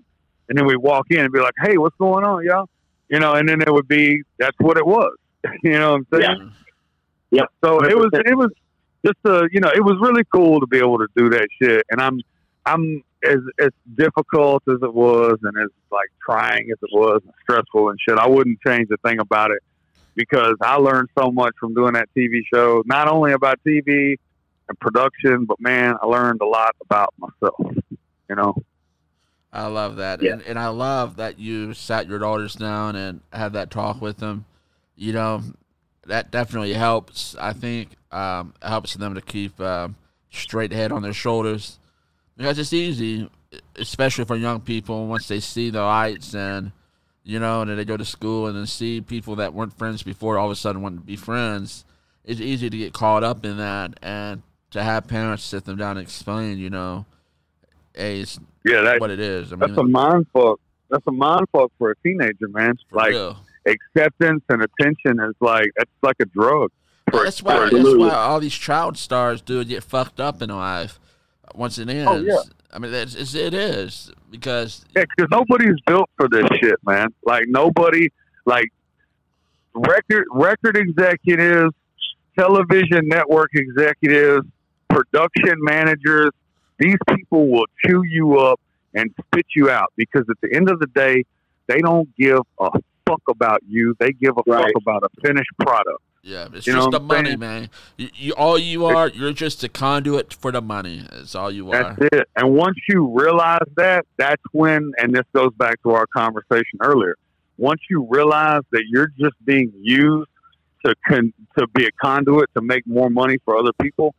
And 0.49 0.57
then 0.57 0.65
we 0.65 0.75
walk 0.75 1.07
in 1.11 1.19
and 1.19 1.31
be 1.31 1.39
like, 1.39 1.53
hey, 1.61 1.77
what's 1.77 1.95
going 1.97 2.23
on, 2.23 2.43
y'all? 2.45 2.69
You 3.09 3.19
know, 3.19 3.33
and 3.33 3.47
then 3.47 3.61
it 3.61 3.71
would 3.71 3.87
be, 3.87 4.23
that's 4.39 4.57
what 4.59 4.77
it 4.77 4.85
was. 4.85 5.15
you 5.63 5.71
know 5.71 5.91
what 5.93 6.01
I'm 6.13 6.21
saying? 6.21 6.51
Yep. 7.31 7.51
So 7.63 7.83
it 7.83 7.97
was 7.97 8.09
it 8.13 8.37
was 8.37 8.49
just 9.05 9.17
a 9.25 9.47
you 9.51 9.59
know 9.59 9.69
it 9.69 9.83
was 9.83 9.97
really 9.99 10.23
cool 10.33 10.59
to 10.59 10.67
be 10.67 10.77
able 10.77 10.99
to 10.99 11.07
do 11.15 11.29
that 11.29 11.47
shit, 11.61 11.83
and 11.89 12.01
I'm 12.01 12.19
I'm 12.65 13.03
as 13.25 13.39
as 13.59 13.69
difficult 13.95 14.63
as 14.67 14.77
it 14.81 14.93
was, 14.93 15.37
and 15.43 15.57
as 15.57 15.69
like 15.91 16.09
trying 16.25 16.69
as 16.71 16.77
it 16.81 16.89
was, 16.91 17.21
and 17.23 17.33
stressful 17.43 17.89
and 17.89 17.99
shit. 18.07 18.17
I 18.17 18.27
wouldn't 18.27 18.59
change 18.65 18.87
a 18.91 18.97
thing 19.07 19.19
about 19.19 19.51
it 19.51 19.61
because 20.15 20.55
I 20.61 20.75
learned 20.75 21.09
so 21.17 21.31
much 21.31 21.53
from 21.59 21.73
doing 21.73 21.93
that 21.93 22.09
TV 22.17 22.41
show, 22.53 22.83
not 22.85 23.07
only 23.09 23.33
about 23.33 23.59
TV 23.67 24.15
and 24.67 24.79
production, 24.79 25.45
but 25.45 25.59
man, 25.59 25.95
I 26.01 26.05
learned 26.05 26.41
a 26.41 26.45
lot 26.45 26.75
about 26.81 27.13
myself. 27.17 27.75
You 28.29 28.35
know. 28.35 28.55
I 29.53 29.67
love 29.67 29.95
that, 29.97 30.21
Yeah. 30.21 30.33
and, 30.33 30.41
and 30.41 30.59
I 30.59 30.67
love 30.67 31.15
that 31.15 31.39
you 31.39 31.73
sat 31.73 32.07
your 32.07 32.19
daughters 32.19 32.55
down 32.55 32.97
and 32.97 33.21
had 33.31 33.53
that 33.53 33.71
talk 33.71 34.01
with 34.01 34.17
them. 34.17 34.43
You 34.97 35.13
know, 35.13 35.43
that 36.05 36.29
definitely 36.29 36.73
helps. 36.73 37.37
I 37.39 37.53
think 37.53 37.91
um, 38.11 38.53
it 38.61 38.67
helps 38.67 38.95
them 38.95 39.15
to 39.15 39.21
keep 39.21 39.57
um, 39.61 39.95
straight 40.29 40.73
head 40.73 40.91
on 40.91 41.03
their 41.03 41.13
shoulders 41.13 41.79
because 42.37 42.59
it's 42.59 42.73
easy, 42.73 43.29
especially 43.77 44.25
for 44.25 44.35
young 44.35 44.61
people 44.61 45.07
once 45.07 45.27
they 45.27 45.39
see 45.39 45.69
the 45.69 45.81
lights 45.81 46.33
and 46.35 46.71
you 47.25 47.39
know, 47.39 47.61
and 47.61 47.71
then 47.71 47.77
they 47.77 47.85
go 47.85 47.97
to 47.97 48.05
school 48.05 48.45
and 48.47 48.55
then 48.55 48.67
see 48.67 49.01
people 49.01 49.37
that 49.37 49.53
weren't 49.53 49.75
friends 49.77 50.03
before 50.03 50.37
all 50.37 50.45
of 50.45 50.51
a 50.51 50.55
sudden 50.55 50.81
want 50.81 50.95
to 50.99 51.01
be 51.01 51.15
friends. 51.15 51.83
It's 52.23 52.39
easy 52.39 52.69
to 52.69 52.77
get 52.77 52.93
caught 52.93 53.23
up 53.23 53.43
in 53.43 53.57
that, 53.57 53.97
and 54.01 54.43
to 54.71 54.83
have 54.83 55.07
parents 55.07 55.43
sit 55.43 55.65
them 55.65 55.77
down 55.77 55.97
and 55.97 56.05
explain, 56.05 56.59
you 56.59 56.69
know, 56.69 57.05
hey, 57.95 58.19
it's 58.19 58.39
Yeah, 58.63 58.81
that, 58.81 58.99
what 58.99 59.09
it 59.09 59.19
is. 59.19 59.51
I 59.51 59.55
mean, 59.55 59.61
that's 59.61 59.77
a 59.77 59.83
mind 59.83 60.27
fuck. 60.33 60.59
That's 60.89 61.05
a 61.07 61.11
mind 61.11 61.47
fuck 61.51 61.71
for 61.79 61.91
a 61.91 61.95
teenager, 61.97 62.47
man. 62.47 62.77
Like 62.91 63.11
real. 63.11 63.37
acceptance 63.65 64.43
and 64.49 64.61
attention 64.61 65.19
is 65.19 65.35
like 65.39 65.71
that's 65.75 65.91
like 66.03 66.17
a 66.21 66.25
drug. 66.25 66.71
For, 67.09 67.23
that's 67.23 67.41
why 67.41 67.69
that's 67.71 67.95
why 67.95 68.09
all 68.11 68.39
these 68.39 68.53
child 68.53 68.97
stars 68.97 69.41
do 69.41 69.63
get 69.63 69.83
fucked 69.83 70.19
up 70.19 70.43
in 70.43 70.49
life 70.49 70.99
once 71.53 71.77
it 71.77 71.89
ends. 71.89 72.09
Oh, 72.11 72.17
yeah. 72.17 72.39
I 72.73 72.79
mean, 72.79 72.93
it's, 72.93 73.15
it's, 73.15 73.35
it 73.35 73.53
is 73.53 74.11
because 74.31 74.83
Yeah, 74.95 75.03
because 75.15 75.29
nobody's 75.31 75.79
built 75.87 76.09
for 76.17 76.27
this 76.27 76.45
shit, 76.59 76.75
man. 76.85 77.07
Like 77.25 77.45
nobody, 77.47 78.09
like 78.45 78.67
record 79.73 80.25
record 80.31 80.77
executives, 80.77 81.73
television 82.37 83.07
network 83.07 83.51
executives, 83.53 84.45
production 84.89 85.55
managers. 85.59 86.31
These 86.79 86.97
people 87.15 87.47
will 87.49 87.65
chew 87.85 88.03
you 88.03 88.37
up 88.39 88.59
and 88.93 89.09
spit 89.25 89.45
you 89.55 89.69
out 89.69 89.93
because 89.95 90.23
at 90.29 90.37
the 90.41 90.53
end 90.53 90.69
of 90.69 90.79
the 90.79 90.87
day, 90.87 91.23
they 91.67 91.79
don't 91.79 92.13
give 92.17 92.39
a 92.59 92.69
fuck 93.07 93.21
about 93.29 93.61
you. 93.67 93.95
They 93.99 94.11
give 94.11 94.37
a 94.37 94.41
Right. 94.45 94.65
fuck 94.65 94.81
about 94.81 95.03
a 95.03 95.21
finished 95.25 95.51
product. 95.59 96.01
Yeah, 96.25 96.47
it's 96.51 96.65
You 96.65 96.73
just 96.73 96.89
the 96.89 96.99
money, 96.99 97.29
saying? 97.29 97.39
man. 97.39 97.69
You, 97.97 98.09
you 98.15 98.33
all 98.33 98.57
you 98.57 98.83
are, 98.85 99.09
you're 99.09 99.31
just 99.31 99.63
a 99.63 99.69
conduit 99.69 100.33
for 100.33 100.51
the 100.51 100.61
money. 100.61 101.03
That's 101.11 101.35
all 101.35 101.51
you 101.51 101.71
are. 101.71 101.95
That's 101.99 102.09
it. 102.13 102.27
And 102.35 102.55
once 102.55 102.77
you 102.89 103.13
realize 103.13 103.67
that, 103.77 104.05
that's 104.17 104.41
when, 104.51 104.91
and 104.97 105.13
this 105.13 105.25
goes 105.35 105.53
back 105.53 105.81
to 105.83 105.91
our 105.91 106.07
conversation 106.07 106.79
earlier. 106.81 107.15
Once 107.57 107.79
you 107.91 108.07
realize 108.09 108.61
that 108.71 108.85
you're 108.89 109.11
just 109.19 109.35
being 109.45 109.71
used 109.79 110.27
to 110.83 110.95
con- 111.07 111.33
to 111.59 111.67
be 111.67 111.85
a 111.85 111.91
conduit 112.03 112.49
to 112.55 112.61
make 112.61 112.87
more 112.87 113.11
money 113.11 113.37
for 113.45 113.55
other 113.55 113.71
people, 113.79 114.15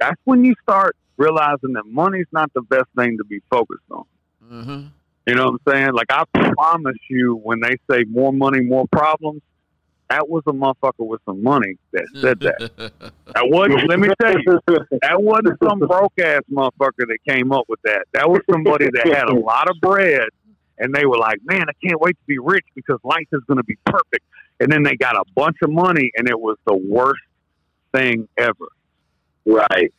that's 0.00 0.20
when 0.24 0.46
you 0.46 0.54
start 0.62 0.96
realizing 1.18 1.74
that 1.74 1.84
money's 1.84 2.26
not 2.32 2.50
the 2.54 2.62
best 2.62 2.86
thing 2.96 3.18
to 3.18 3.24
be 3.24 3.40
focused 3.50 3.84
on. 3.90 4.04
hmm 4.48 4.86
You 5.26 5.34
know 5.34 5.50
what 5.50 5.60
I'm 5.66 5.72
saying? 5.72 5.92
Like 5.92 6.10
I 6.10 6.24
promise 6.54 6.96
you, 7.10 7.38
when 7.42 7.60
they 7.60 7.76
say 7.90 8.04
more 8.08 8.32
money, 8.32 8.60
more 8.60 8.86
problems, 8.90 9.42
that 10.12 10.28
was 10.28 10.42
a 10.46 10.52
motherfucker 10.52 11.06
with 11.06 11.20
some 11.24 11.42
money 11.42 11.76
that 11.92 12.06
said 12.20 12.40
that. 12.40 12.92
That 13.34 13.48
wasn't. 13.48 13.88
let 13.88 13.98
me 13.98 14.08
tell 14.20 14.32
you, 14.38 14.58
that 15.00 15.22
wasn't 15.22 15.58
some 15.66 15.78
broke 15.78 16.12
ass 16.18 16.42
motherfucker 16.52 17.06
that 17.08 17.18
came 17.26 17.50
up 17.50 17.64
with 17.66 17.80
that. 17.84 18.04
That 18.12 18.28
was 18.28 18.42
somebody 18.50 18.90
that 18.92 19.06
had 19.06 19.28
a 19.30 19.34
lot 19.34 19.70
of 19.70 19.80
bread, 19.80 20.28
and 20.78 20.94
they 20.94 21.06
were 21.06 21.16
like, 21.16 21.38
"Man, 21.44 21.62
I 21.62 21.72
can't 21.86 21.98
wait 21.98 22.12
to 22.12 22.26
be 22.26 22.38
rich 22.38 22.66
because 22.74 22.98
life 23.04 23.26
is 23.32 23.40
going 23.48 23.56
to 23.56 23.64
be 23.64 23.78
perfect." 23.86 24.22
And 24.60 24.70
then 24.70 24.82
they 24.82 24.96
got 24.96 25.16
a 25.16 25.24
bunch 25.34 25.56
of 25.62 25.70
money, 25.70 26.10
and 26.14 26.28
it 26.28 26.38
was 26.38 26.58
the 26.66 26.74
worst 26.76 27.22
thing 27.94 28.28
ever. 28.36 28.68
Right. 29.46 29.92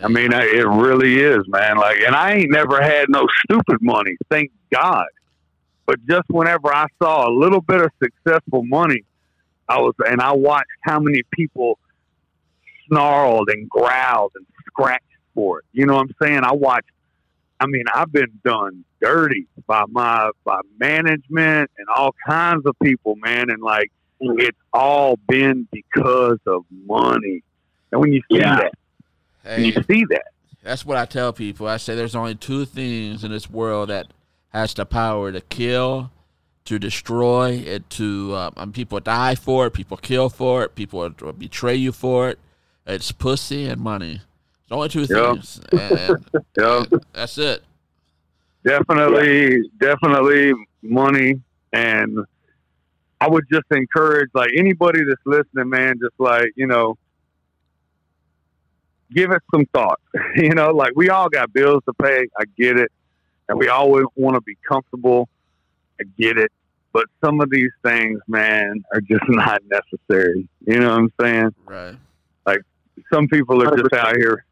I 0.00 0.06
mean, 0.08 0.32
I- 0.32 0.44
it 0.46 0.66
really 0.68 1.18
is, 1.18 1.42
man. 1.48 1.76
Like, 1.78 2.00
and 2.06 2.14
I 2.14 2.34
ain't 2.34 2.52
never 2.52 2.80
had 2.80 3.08
no 3.08 3.26
stupid 3.44 3.78
money, 3.80 4.16
thank 4.30 4.52
God. 4.72 5.06
But 5.86 5.96
just 6.08 6.28
whenever 6.28 6.72
I 6.72 6.86
saw 7.02 7.28
a 7.28 7.32
little 7.32 7.60
bit 7.60 7.80
of 7.80 7.90
successful 8.00 8.62
money, 8.64 9.02
I 9.68 9.78
was, 9.78 9.94
and 10.08 10.20
I 10.20 10.32
watched 10.32 10.70
how 10.82 11.00
many 11.00 11.22
people 11.32 11.78
snarled 12.88 13.48
and 13.50 13.68
growled 13.68 14.32
and 14.36 14.46
scratched 14.66 15.02
for 15.34 15.58
it. 15.60 15.64
You 15.72 15.86
know 15.86 15.94
what 15.94 16.02
I'm 16.02 16.14
saying? 16.22 16.44
I 16.44 16.52
watched. 16.52 16.90
I 17.58 17.66
mean, 17.66 17.84
I've 17.92 18.12
been 18.12 18.38
done 18.44 18.84
dirty 19.00 19.46
by 19.66 19.84
my 19.88 20.30
by 20.44 20.60
management 20.78 21.70
and 21.78 21.88
all 21.94 22.14
kinds 22.28 22.66
of 22.66 22.76
people, 22.82 23.16
man, 23.16 23.50
and 23.50 23.62
like 23.62 23.90
mm. 24.22 24.40
it's 24.40 24.58
all 24.72 25.18
been 25.28 25.66
because 25.72 26.38
of 26.46 26.64
money. 26.86 27.42
And 27.92 28.00
when 28.00 28.12
you 28.12 28.20
see 28.30 28.38
Yeah. 28.38 28.56
that, 28.56 28.74
when 29.44 29.64
you 29.64 29.72
see 29.72 30.04
that, 30.10 30.26
that's 30.62 30.84
what 30.84 30.96
I 30.96 31.04
tell 31.04 31.32
people. 31.32 31.66
I 31.68 31.76
say 31.76 31.94
there's 31.94 32.16
only 32.16 32.34
two 32.34 32.64
things 32.64 33.24
in 33.24 33.30
this 33.30 33.48
world 33.48 33.88
that 33.88 34.08
has 34.48 34.74
the 34.74 34.84
power 34.84 35.30
to 35.30 35.40
kill, 35.40 36.10
to 36.66 36.78
destroy, 36.78 37.52
it 37.52 37.88
to 37.90 38.34
um, 38.36 38.52
and 38.56 38.74
people 38.74 39.00
die 39.00 39.34
for 39.34 39.66
it. 39.66 39.72
People 39.72 39.96
kill 39.96 40.28
for 40.28 40.62
it. 40.64 40.74
People 40.74 41.08
betray 41.32 41.74
you 41.74 41.92
for 41.92 42.28
it. 42.28 42.38
It's 42.86 43.10
pussy 43.12 43.66
and 43.66 43.80
money. 43.80 44.20
It's 44.62 44.72
only 44.72 44.88
two 44.88 45.06
Yeah. 45.08 45.32
things. 45.34 45.60
And, 45.72 46.24
yeah, 46.58 46.84
and 46.90 47.02
that's 47.12 47.38
it. 47.38 47.62
definitely, 48.64 49.60
definitely 49.78 50.52
money. 50.82 51.40
And 51.72 52.18
I 53.20 53.28
would 53.28 53.44
just 53.50 53.66
encourage 53.70 54.30
like 54.34 54.50
anybody 54.56 55.00
that's 55.04 55.20
listening, 55.24 55.68
man, 55.70 55.94
just 56.00 56.14
like, 56.18 56.50
you 56.56 56.66
know, 56.66 56.96
give 59.14 59.30
it 59.30 59.42
some 59.54 59.66
thought. 59.72 60.00
you 60.36 60.50
know, 60.50 60.70
like 60.70 60.92
we 60.96 61.10
all 61.10 61.28
got 61.28 61.52
bills 61.52 61.82
to 61.86 61.94
pay. 61.94 62.26
I 62.38 62.44
get 62.58 62.78
it. 62.78 62.90
And 63.48 63.58
we 63.58 63.68
always 63.68 64.04
want 64.16 64.34
to 64.34 64.40
be 64.40 64.56
comfortable. 64.68 65.28
I 66.00 66.04
get 66.18 66.38
it. 66.38 66.52
But 66.92 67.06
some 67.22 67.40
of 67.40 67.50
these 67.50 67.72
things, 67.84 68.20
man, 68.26 68.84
are 68.92 69.00
just 69.00 69.24
not 69.28 69.62
necessary. 69.66 70.48
You 70.66 70.80
know 70.80 70.90
what 70.90 70.98
I'm 70.98 71.12
saying? 71.20 71.54
Right. 71.66 71.96
Like 72.46 72.62
some 73.12 73.28
people 73.28 73.62
are 73.62 73.76
just 73.76 73.92
out 73.92 74.16
here 74.16 74.46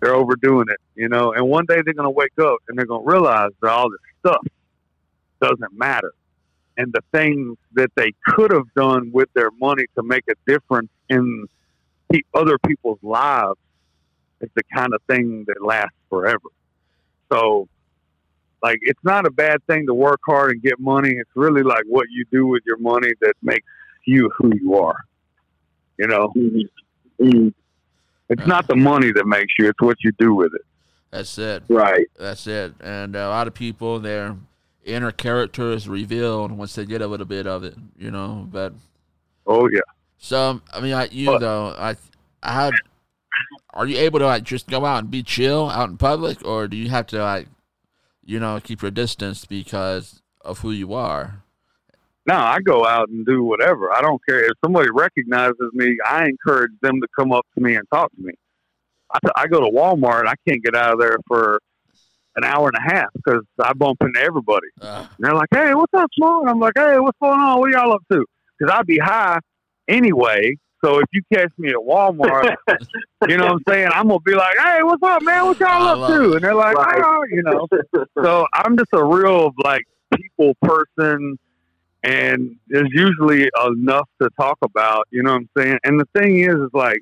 they're 0.00 0.14
overdoing 0.14 0.66
it 0.68 0.80
you 0.94 1.08
know 1.08 1.32
and 1.32 1.48
one 1.48 1.64
day 1.66 1.80
they're 1.84 1.94
going 1.94 2.04
to 2.04 2.10
wake 2.10 2.38
up 2.40 2.58
and 2.68 2.78
they're 2.78 2.86
going 2.86 3.04
to 3.04 3.10
realize 3.10 3.50
that 3.60 3.70
all 3.70 3.90
this 3.90 4.00
stuff 4.20 4.44
doesn't 5.40 5.72
matter 5.72 6.12
and 6.76 6.92
the 6.92 7.02
things 7.12 7.56
that 7.72 7.90
they 7.96 8.12
could 8.26 8.50
have 8.50 8.72
done 8.74 9.10
with 9.12 9.28
their 9.34 9.50
money 9.52 9.84
to 9.94 10.02
make 10.02 10.24
a 10.28 10.34
difference 10.50 10.90
in 11.08 11.46
other 12.34 12.58
people's 12.66 12.98
lives 13.02 13.58
is 14.40 14.50
the 14.54 14.62
kind 14.74 14.92
of 14.94 15.00
thing 15.08 15.44
that 15.46 15.62
lasts 15.62 15.96
forever 16.08 16.48
so 17.32 17.68
like 18.62 18.78
it's 18.82 19.02
not 19.04 19.26
a 19.26 19.30
bad 19.30 19.64
thing 19.66 19.86
to 19.86 19.94
work 19.94 20.20
hard 20.26 20.50
and 20.52 20.62
get 20.62 20.78
money 20.80 21.10
it's 21.10 21.30
really 21.34 21.62
like 21.62 21.84
what 21.88 22.06
you 22.10 22.24
do 22.32 22.46
with 22.46 22.62
your 22.66 22.78
money 22.78 23.12
that 23.20 23.34
makes 23.42 23.66
you 24.06 24.30
who 24.36 24.50
you 24.60 24.74
are 24.76 25.04
you 25.98 26.06
know 26.06 26.32
Mm, 27.20 27.54
it's 28.28 28.46
not 28.46 28.66
the 28.66 28.76
money 28.76 29.10
that 29.12 29.26
makes 29.26 29.54
you; 29.58 29.68
it's 29.68 29.80
what 29.80 29.96
you 30.04 30.12
do 30.18 30.34
with 30.34 30.52
it. 30.54 30.60
That's 31.10 31.38
it. 31.38 31.62
right. 31.68 32.06
That's 32.18 32.46
it. 32.46 32.74
And 32.80 33.16
a 33.16 33.28
lot 33.30 33.46
of 33.46 33.54
people, 33.54 34.00
their 34.00 34.36
inner 34.84 35.12
character 35.12 35.70
is 35.72 35.88
revealed 35.88 36.52
once 36.52 36.74
they 36.74 36.84
get 36.84 37.00
a 37.00 37.06
little 37.06 37.24
bit 37.24 37.46
of 37.46 37.64
it, 37.64 37.74
you 37.98 38.10
know. 38.10 38.46
But 38.52 38.74
Oh 39.46 39.66
yeah, 39.72 39.80
So 40.18 40.60
I 40.74 40.80
mean, 40.80 40.92
like 40.92 41.14
you 41.14 41.24
But- 41.26 41.38
though, 41.40 41.68
I, 41.78 41.96
I 42.42 42.52
had, 42.52 42.74
are 43.72 43.86
you 43.86 43.96
able 43.96 44.18
to 44.18 44.26
like 44.26 44.42
just 44.42 44.66
go 44.68 44.84
out 44.84 44.98
and 44.98 45.10
be 45.10 45.22
chill 45.22 45.70
out 45.70 45.88
in 45.88 45.96
public, 45.96 46.44
or 46.44 46.68
do 46.68 46.76
you 46.76 46.90
have 46.90 47.06
to 47.08 47.22
like, 47.22 47.48
you 48.26 48.40
know, 48.40 48.60
keep 48.62 48.82
your 48.82 48.90
distance 48.90 49.44
because 49.46 50.22
of 50.42 50.58
who 50.60 50.70
you 50.70 50.92
are? 50.92 51.42
no, 52.26 52.34
I 52.34 52.58
go 52.60 52.84
out 52.84 53.08
and 53.08 53.24
do 53.24 53.44
whatever. 53.44 53.92
I 53.92 54.00
don't 54.00 54.20
care 54.28 54.44
if 54.44 54.52
somebody 54.64 54.88
recognizes 54.92 55.70
me. 55.72 55.96
I 56.04 56.26
encourage 56.26 56.72
them 56.82 57.00
to 57.00 57.06
come 57.16 57.30
up 57.30 57.46
to 57.54 57.62
me 57.62 57.76
and 57.76 57.86
talk 57.92 58.10
to 58.16 58.20
me. 58.20 58.32
I, 59.14 59.18
I 59.36 59.46
go 59.46 59.60
to 59.60 59.70
Walmart. 59.70 60.26
I 60.26 60.34
can't 60.48 60.62
get 60.62 60.74
out 60.74 60.94
of 60.94 60.98
there 60.98 61.18
for 61.28 61.60
an 62.34 62.42
hour 62.42 62.68
and 62.68 62.76
a 62.76 62.94
half 62.94 63.10
because 63.14 63.44
I 63.62 63.72
bump 63.74 63.98
into 64.00 64.20
everybody. 64.20 64.66
Uh, 64.80 65.06
And 65.06 65.08
they're 65.20 65.34
like, 65.34 65.48
"Hey, 65.52 65.72
what's 65.74 65.94
up, 65.94 66.10
Smo?" 66.20 66.48
I'm 66.48 66.58
like, 66.58 66.74
"Hey, 66.76 66.98
what's 66.98 67.16
going 67.22 67.38
on? 67.38 67.60
What 67.60 67.68
are 67.68 67.78
y'all 67.78 67.92
up 67.92 68.02
to?" 68.10 68.24
Because 68.58 68.74
I'd 68.74 68.86
be 68.86 68.98
high 68.98 69.38
anyway. 69.86 70.56
So 70.84 70.98
if 70.98 71.06
you 71.12 71.22
catch 71.32 71.50
me 71.58 71.70
at 71.70 71.76
Walmart, 71.76 72.54
you 73.28 73.36
know 73.36 73.44
what 73.44 73.52
I'm 73.52 73.62
saying? 73.68 73.88
I'm 73.92 74.08
gonna 74.08 74.20
be 74.20 74.34
like, 74.34 74.54
"Hey, 74.62 74.82
what's 74.82 75.02
up, 75.02 75.22
man? 75.22 75.46
What 75.46 75.58
y'all 75.58 76.04
up 76.04 76.10
to?" 76.10 76.34
And 76.34 76.44
they're 76.44 76.54
like, 76.54 76.76
Right. 76.76 77.02
"Oh, 77.04 77.24
you 77.30 77.42
know." 77.42 77.66
so 78.22 78.46
I'm 78.54 78.76
just 78.76 78.90
a 78.92 79.02
real 79.02 79.52
like 79.64 79.82
people 80.14 80.54
person, 80.62 81.38
and 82.02 82.56
there's 82.68 82.90
usually 82.92 83.48
enough 83.66 84.08
to 84.20 84.28
talk 84.38 84.58
about. 84.62 85.08
You 85.10 85.22
know 85.22 85.32
what 85.32 85.42
I'm 85.42 85.50
saying? 85.56 85.78
And 85.84 85.98
the 85.98 86.06
thing 86.18 86.40
is, 86.40 86.54
is 86.54 86.70
like 86.72 87.00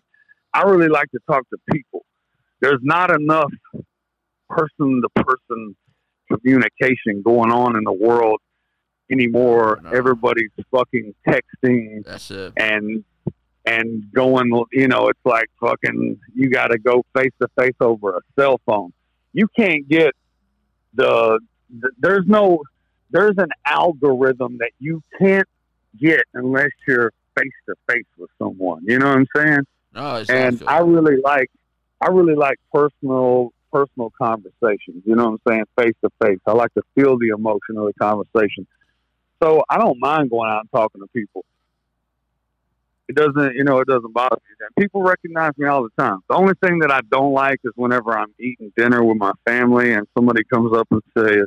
I 0.53 0.63
really 0.63 0.89
like 0.89 1.11
to 1.11 1.19
talk 1.29 1.49
to 1.51 1.59
people. 1.73 2.05
There's 2.61 2.81
not 2.83 3.11
enough 3.11 3.53
person 4.49 5.03
to 5.03 5.25
person 5.25 5.77
communication 6.31 7.23
going 7.23 7.51
on 7.51 7.77
in 7.77 7.85
the 7.85 7.93
world 7.93 8.41
anymore. 9.11 9.81
Everybody's 9.93 10.51
fucking 10.71 11.15
texting 11.27 12.05
that's 12.05 12.31
it. 12.31 12.53
and 12.57 13.05
and 13.67 14.05
going 14.13 14.51
you 14.73 14.89
know 14.89 15.09
it's 15.09 15.25
like 15.25 15.49
fucking 15.61 16.19
you 16.35 16.51
got 16.51 16.69
to 16.69 16.79
go 16.79 17.05
face 17.17 17.33
to 17.41 17.49
face 17.59 17.75
over 17.81 18.17
a 18.17 18.21
cell 18.39 18.61
phone 18.67 18.93
you 19.33 19.49
can't 19.49 19.89
get 19.89 20.15
the, 20.95 21.41
the 21.81 21.91
there's 21.99 22.27
no 22.27 22.63
there's 23.11 23.37
an 23.39 23.51
algorithm 23.67 24.59
that 24.59 24.71
you 24.79 25.03
can't 25.19 25.49
get 25.99 26.23
unless 26.35 26.71
you're 26.87 27.13
face 27.39 27.53
to 27.67 27.75
face 27.89 28.05
with 28.19 28.31
someone 28.39 28.83
you 28.87 28.99
know 28.99 29.07
what 29.07 29.17
i'm 29.17 29.27
saying 29.35 29.61
No, 29.93 30.17
it's 30.17 30.31
and 30.31 30.63
I 30.67 30.79
really 30.79 31.21
like 31.23 31.51
I 32.01 32.09
really 32.09 32.35
like 32.35 32.59
personal 32.73 33.53
personal 33.73 34.13
conversations. 34.17 35.03
You 35.05 35.17
know 35.17 35.31
what 35.31 35.41
I'm 35.47 35.53
saying? 35.53 35.65
Face 35.77 35.95
to 36.05 36.11
face. 36.23 36.39
I 36.47 36.53
like 36.53 36.73
to 36.75 36.83
feel 36.95 37.19
the 37.19 37.29
emotion 37.29 37.77
of 37.77 37.87
the 37.87 37.93
conversation. 38.01 38.67
So 39.43 39.65
I 39.69 39.79
don't 39.79 39.99
mind 39.99 40.31
going 40.31 40.49
out 40.51 40.61
and 40.61 40.71
talking 40.71 41.01
to 41.01 41.09
people. 41.09 41.45
It 43.09 43.17
doesn't, 43.17 43.55
you 43.55 43.65
know, 43.65 43.81
it 43.81 43.87
doesn't 43.89 44.13
bother 44.15 44.37
me. 44.37 44.55
And 44.61 44.83
people 44.83 45.03
recognize 45.03 45.53
me 45.59 45.67
all 45.67 45.83
the 45.83 46.03
time. 46.03 46.21
The 46.29 46.37
only 46.37 46.55
thing 46.65 46.79
that 46.79 46.91
I 46.91 47.01
don't 47.11 47.33
like 47.35 47.61
is 47.65 47.73
whenever 47.77 48.17
I'm 48.17 48.33
eating 48.41 48.73
dinner 48.77 49.05
with 49.05 49.19
my 49.19 49.33
family 49.45 49.93
and 49.93 50.07
somebody 50.17 50.43
comes 50.45 50.75
up 50.77 50.89
and 50.91 51.03
says, 51.17 51.47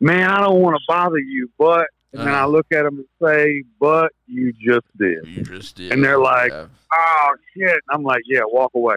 "Man, 0.00 0.28
I 0.28 0.40
don't 0.40 0.60
want 0.60 0.76
to 0.76 0.82
bother 0.86 1.18
you, 1.18 1.50
but," 1.58 1.86
and 2.12 2.22
then 2.22 2.34
Uh. 2.34 2.42
I 2.42 2.44
look 2.46 2.66
at 2.72 2.82
them 2.82 2.98
and 2.98 3.06
say, 3.22 3.62
"But 3.80 4.12
you 4.26 4.52
just 4.52 4.86
did." 4.98 5.26
you 5.26 5.44
just 5.44 5.76
did. 5.76 5.92
and 5.92 6.04
they're 6.04 6.18
like, 6.18 6.50
Yeah. 6.52 6.66
oh 6.92 7.34
shit. 7.56 7.80
I'm 7.88 8.02
like, 8.02 8.22
yeah, 8.26 8.42
walk 8.46 8.72
away. 8.74 8.96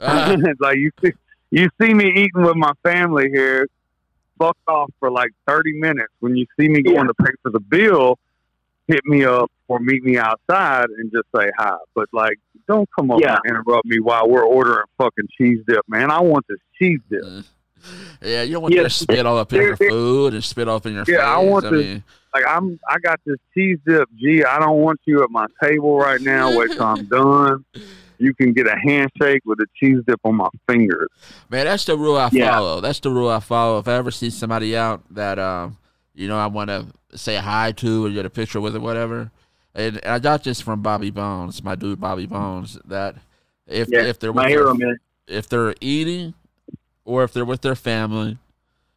Uh, 0.00 0.36
it's 0.40 0.60
like 0.60 0.76
you 0.76 0.90
see, 1.04 1.12
you 1.52 1.68
see 1.80 1.94
me 1.94 2.08
eating 2.10 2.42
with 2.42 2.56
my 2.56 2.72
family 2.82 3.28
here, 3.32 3.68
fuck 4.38 4.56
off 4.66 4.90
for 4.98 5.10
like 5.10 5.30
30 5.46 5.78
minutes. 5.78 6.12
When 6.18 6.34
you 6.34 6.46
see 6.58 6.68
me 6.68 6.82
going 6.82 7.06
to 7.06 7.14
pay 7.14 7.30
for 7.42 7.50
the 7.50 7.60
bill, 7.60 8.18
hit 8.90 9.04
me 9.06 9.24
up 9.24 9.50
or 9.68 9.78
meet 9.80 10.02
me 10.02 10.18
outside 10.18 10.86
and 10.98 11.10
just 11.12 11.26
say 11.36 11.50
hi. 11.58 11.76
But 11.94 12.08
like, 12.12 12.38
don't 12.68 12.88
come 12.98 13.10
up 13.10 13.20
Yeah. 13.20 13.36
and 13.44 13.50
interrupt 13.56 13.86
me 13.86 13.98
while 14.00 14.28
we're 14.28 14.44
ordering 14.44 14.86
fucking 14.98 15.28
cheese 15.38 15.60
dip, 15.66 15.84
man. 15.88 16.10
I 16.10 16.20
want 16.20 16.44
this 16.48 16.58
cheese 16.78 17.00
dip. 17.10 17.22
yeah, 18.22 18.42
you 18.42 18.52
don't 18.54 18.62
want 18.62 18.74
Yeah. 18.74 18.82
to 18.84 18.90
spit 18.90 19.24
all 19.26 19.38
up 19.38 19.52
in 19.52 19.62
your 19.62 19.76
food 19.90 20.34
and 20.34 20.44
spit 20.44 20.68
all 20.68 20.76
up 20.76 20.86
in 20.86 20.94
your 20.94 21.04
face. 21.04 21.16
Yeah, 21.16 21.34
I 21.34 21.38
want 21.38 21.64
I 21.66 21.70
to- 21.70 21.76
mean, 21.76 22.04
Like 22.34 22.44
I'm, 22.46 22.78
I 22.88 22.98
got 22.98 23.18
this 23.26 23.38
cheese 23.54 23.78
dip. 23.86 24.08
Gee, 24.16 24.44
I 24.44 24.58
don't 24.60 24.78
want 24.78 25.00
you 25.04 25.22
at 25.24 25.30
my 25.30 25.46
table 25.62 25.98
right 25.98 26.20
now. 26.20 26.56
Wait 26.56 26.70
till 26.72 26.82
I'm 26.84 27.04
done. 27.08 27.64
You 28.18 28.34
can 28.34 28.52
get 28.52 28.66
a 28.66 28.76
handshake 28.76 29.40
with 29.46 29.58
a 29.60 29.66
cheese 29.76 29.98
dip 30.06 30.20
on 30.24 30.36
my 30.36 30.48
fingers. 30.68 31.08
Man, 31.48 31.64
that's 31.64 31.86
the 31.86 31.96
rule 31.96 32.16
I 32.18 32.28
Yeah. 32.32 32.50
follow. 32.50 32.80
That's 32.82 33.00
the 33.00 33.10
rule 33.10 33.30
I 33.30 33.40
follow. 33.40 33.78
If 33.78 33.88
I 33.88 33.94
ever 33.94 34.10
see 34.10 34.28
somebody 34.30 34.76
out 34.76 35.02
that 35.14 35.38
um, 35.38 35.78
you 36.14 36.28
know, 36.28 36.38
I 36.38 36.46
want 36.48 36.68
to 36.68 36.86
say 37.14 37.36
hi 37.36 37.72
to 37.72 38.06
or 38.06 38.10
get 38.10 38.26
a 38.26 38.30
picture 38.30 38.60
with 38.60 38.76
or 38.76 38.80
whatever, 38.80 39.30
and, 39.74 39.96
and 39.98 40.06
I 40.12 40.18
got 40.18 40.44
this 40.44 40.60
from 40.60 40.82
Bobby 40.82 41.10
Bones, 41.10 41.62
my 41.62 41.74
dude 41.74 42.00
Bobby 42.00 42.26
Bones, 42.26 42.78
that 42.84 43.16
if 43.66 43.88
Yeah, 43.90 44.02
if 44.04 44.18
they're 44.18 44.32
My 44.32 44.48
hero, 44.48 44.74
their, 44.74 44.88
man. 44.88 45.00
if 45.28 45.48
they're 45.48 45.74
eating 45.80 46.34
or 47.04 47.24
if 47.24 47.32
they're 47.32 47.44
with 47.44 47.62
their 47.62 47.74
family, 47.74 48.38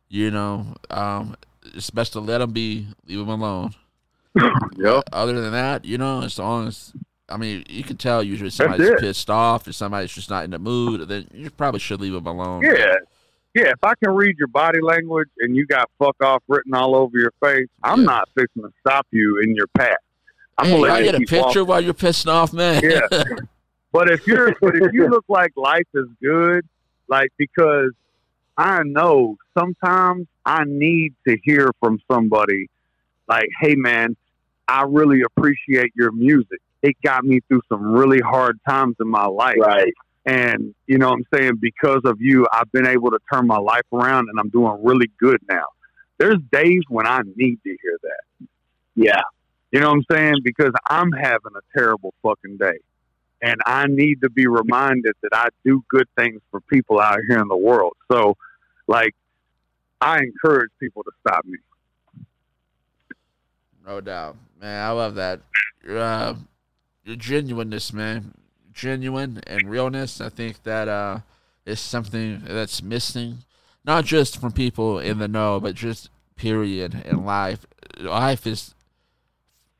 you 0.09 0.31
know, 0.31 0.75
um, 0.89 1.35
it's 1.73 1.89
best 1.89 2.13
to 2.13 2.19
let 2.19 2.39
them 2.39 2.51
be, 2.51 2.87
leave 3.07 3.19
them 3.19 3.29
alone. 3.29 3.73
Yep. 4.77 5.03
Other 5.13 5.39
than 5.39 5.51
that, 5.51 5.85
you 5.85 5.99
know, 5.99 6.23
as 6.23 6.39
long 6.39 6.67
as 6.67 6.91
I 7.29 7.37
mean, 7.37 7.63
you 7.69 7.83
can 7.83 7.97
tell 7.97 8.23
usually 8.23 8.49
somebody's 8.49 8.89
pissed 8.99 9.29
off, 9.29 9.67
if 9.67 9.75
somebody's 9.75 10.11
just 10.11 10.29
not 10.29 10.43
in 10.43 10.49
the 10.51 10.59
mood, 10.59 11.07
then 11.07 11.27
you 11.31 11.49
probably 11.51 11.79
should 11.79 12.01
leave 12.01 12.13
them 12.13 12.25
alone. 12.27 12.63
Yeah. 12.63 12.95
Yeah, 13.53 13.69
if 13.69 13.83
I 13.83 13.93
can 14.03 14.13
read 14.15 14.37
your 14.39 14.47
body 14.47 14.79
language 14.81 15.29
and 15.39 15.55
you 15.55 15.65
got 15.67 15.89
fuck 15.99 16.15
off 16.23 16.41
written 16.47 16.73
all 16.73 16.95
over 16.95 17.17
your 17.17 17.31
face, 17.43 17.67
I'm 17.83 17.99
Yeah. 17.99 18.05
not 18.05 18.29
fixing 18.35 18.63
to 18.63 18.71
stop 18.79 19.05
you 19.11 19.39
in 19.43 19.55
your 19.55 19.67
path. 19.77 19.97
I'm 20.57 20.65
Hey, 20.67 20.71
gonna 20.81 20.83
I 20.87 20.95
let 20.95 20.99
you 20.99 21.11
get 21.11 21.15
a 21.15 21.19
picture 21.19 21.41
walking. 21.43 21.65
while 21.67 21.81
you're 21.81 21.93
pissing 21.93 22.31
off, 22.31 22.53
man. 22.53 22.81
Yeah. 22.83 23.07
But 23.91 24.09
if 24.09 24.25
you're 24.25 24.55
but 24.59 24.75
if 24.75 24.91
you 24.91 25.07
look 25.07 25.25
like 25.29 25.51
life 25.55 25.85
is 25.93 26.07
good, 26.19 26.67
like 27.07 27.29
because 27.37 27.91
I 28.57 28.81
know 28.81 29.37
sometimes 29.55 30.25
I 30.47 30.63
need 30.63 31.13
to 31.27 31.37
hear 31.43 31.69
from 31.79 31.99
somebody 32.11 32.71
like, 33.27 33.49
hey 33.61 33.75
man, 33.75 34.17
I 34.67 34.85
really 34.87 35.21
appreciate 35.21 35.91
your 35.95 36.11
music. 36.11 36.57
It 36.81 36.95
got 37.03 37.23
me 37.23 37.41
through 37.47 37.61
some 37.69 37.91
really 37.93 38.19
hard 38.19 38.59
times 38.67 38.95
in 38.99 39.07
my 39.07 39.27
life. 39.27 39.57
Right. 39.59 39.93
And 40.25 40.73
you 40.87 40.97
know 40.97 41.09
what 41.09 41.19
I'm 41.19 41.27
saying? 41.33 41.53
Because 41.59 42.01
of 42.05 42.21
you, 42.21 42.47
I've 42.53 42.71
been 42.71 42.87
able 42.87 43.11
to 43.11 43.19
turn 43.31 43.45
my 43.45 43.57
life 43.57 43.85
around 43.91 44.29
and 44.29 44.39
I'm 44.39 44.49
doing 44.49 44.79
really 44.81 45.11
good 45.19 45.39
now. 45.49 45.65
There's 46.17 46.37
days 46.51 46.81
when 46.87 47.05
I 47.07 47.21
need 47.35 47.59
to 47.63 47.69
hear 47.81 47.97
that. 48.03 48.47
Yeah. 48.95 49.21
You 49.71 49.79
know 49.81 49.89
what 49.89 49.97
I'm 49.97 50.05
saying? 50.11 50.35
Because 50.43 50.71
I'm 50.89 51.11
having 51.11 51.51
a 51.57 51.77
terrible 51.77 52.13
fucking 52.23 52.57
day. 52.57 52.79
and 53.43 53.57
I 53.65 53.87
need 53.87 54.21
to 54.21 54.29
be 54.29 54.47
reminded 54.47 55.13
that 55.21 55.31
I 55.33 55.49
do 55.65 55.83
good 55.89 56.07
things 56.17 56.41
for 56.49 56.61
people 56.61 56.99
out 56.99 57.19
here 57.27 57.39
in 57.39 57.49
the 57.49 57.57
world. 57.57 57.93
So, 58.09 58.37
like, 58.87 59.13
I 59.99 60.19
encourage 60.19 60.71
people 60.79 61.03
to 61.03 61.11
stop 61.19 61.43
me. 61.45 61.57
No 63.85 63.99
doubt, 63.99 64.37
man. 64.61 64.81
I 64.87 64.91
love 64.91 65.15
that. 65.15 65.41
Your, 65.85 65.99
uh, 65.99 66.35
your 67.03 67.17
genuineness, 67.17 67.91
man. 67.91 68.33
Genuine 68.73 69.41
and 69.47 69.69
realness. 69.69 70.19
I 70.21 70.29
think 70.29 70.63
that 70.63 70.87
uh, 70.87 71.19
is 71.65 71.79
something 71.79 72.41
that's 72.45 72.81
missing, 72.81 73.39
not 73.85 74.05
just 74.05 74.39
from 74.39 74.51
people 74.51 74.99
in 74.99 75.19
the 75.19 75.27
know, 75.27 75.59
but 75.59 75.75
just 75.75 76.09
period 76.35 77.03
in 77.05 77.25
life. 77.25 77.65
Life 77.99 78.47
is 78.47 78.73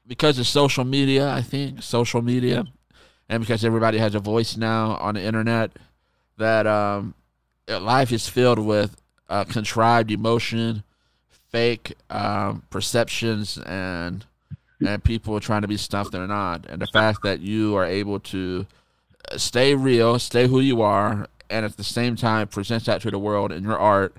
because 0.05 0.37
of 0.39 0.47
social 0.47 0.83
media. 0.83 1.29
I 1.29 1.41
think 1.41 1.81
social 1.81 2.21
media, 2.21 2.65
and 3.27 3.41
because 3.41 3.65
everybody 3.65 3.97
has 3.97 4.15
a 4.15 4.19
voice 4.19 4.57
now 4.57 4.97
on 4.97 5.15
the 5.15 5.21
internet, 5.21 5.71
that 6.37 6.67
um, 6.67 7.13
life 7.67 8.11
is 8.11 8.27
filled 8.27 8.59
with 8.59 9.01
uh, 9.29 9.43
contrived 9.45 10.11
emotion, 10.11 10.83
fake 11.51 11.93
um, 12.09 12.63
perceptions, 12.69 13.57
and 13.57 14.25
and 14.85 15.03
people 15.03 15.39
trying 15.39 15.61
to 15.61 15.67
be 15.67 15.77
stuff 15.77 16.11
they're 16.11 16.27
not. 16.27 16.65
And 16.67 16.81
the 16.81 16.87
fact 16.87 17.23
that 17.23 17.39
you 17.39 17.75
are 17.75 17.85
able 17.85 18.19
to 18.19 18.67
stay 19.35 19.75
real, 19.75 20.19
stay 20.19 20.47
who 20.47 20.59
you 20.59 20.81
are, 20.81 21.27
and 21.49 21.65
at 21.65 21.77
the 21.77 21.83
same 21.83 22.15
time 22.15 22.47
present 22.47 22.85
that 22.85 23.01
to 23.01 23.11
the 23.11 23.19
world 23.19 23.51
in 23.51 23.63
your 23.63 23.77
art, 23.77 24.15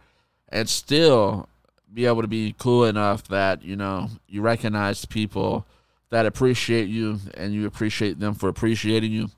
and 0.49 0.69
still 0.69 1.49
be 1.93 2.07
able 2.07 2.23
to 2.23 2.29
be 2.29 2.55
cool 2.59 2.85
enough 2.85 3.25
that 3.29 3.63
you 3.63 3.77
know 3.77 4.09
you 4.29 4.43
recognize 4.43 5.05
people 5.05 5.67
that 6.11 6.27
appreciate 6.27 6.89
you 6.89 7.19
and 7.35 7.53
you 7.53 7.67
appreciate 7.67 8.21
them 8.21 8.35
for 8.35 8.49
appreciating 8.49 9.13
you. 9.13 9.31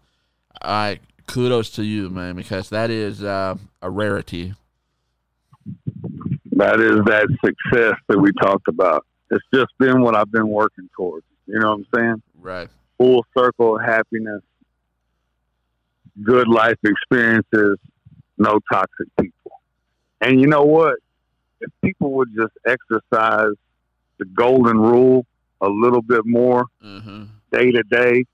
I 0.63 1.01
kudos 1.27 1.71
to 1.71 1.85
you, 1.85 2.09
man, 2.11 2.37
because 2.37 2.71
that 2.71 2.91
is 2.91 3.23
uh, 3.23 3.57
a 3.83 3.91
rarity. 3.91 4.55
That 6.53 6.81
is 6.81 7.05
that 7.05 7.29
success 7.45 7.95
that 8.09 8.19
we 8.19 8.33
talked 8.41 8.69
about. 8.69 9.05
It's 9.31 9.45
just 9.53 9.73
been 9.79 10.01
what 10.03 10.15
I've 10.15 10.31
been 10.31 10.49
working 10.49 10.89
towards. 10.97 11.27
You 11.47 11.59
know 11.59 11.71
what 11.71 11.79
I'm 11.79 11.87
saying? 11.95 12.23
Right. 12.41 12.69
Full 12.99 13.25
circle 13.37 13.79
happiness, 13.79 14.43
good 16.23 16.49
life 16.49 16.79
experiences, 16.85 17.79
no 18.39 18.59
toxic 18.73 19.07
people. 19.21 19.53
And 20.21 20.41
you 20.41 20.47
know 20.47 20.65
what? 20.65 20.97
If 21.61 21.71
people 21.83 22.13
would 22.13 22.31
just 22.35 22.53
exercise 22.67 23.53
the 24.19 24.25
golden 24.25 24.79
rule 24.79 25.27
a 25.61 25.69
little 25.69 26.03
bit 26.03 26.25
more 26.25 26.65
Mm-hmm. 26.83 27.25
day 27.53 27.71
to 27.71 27.83
day, 27.83 28.25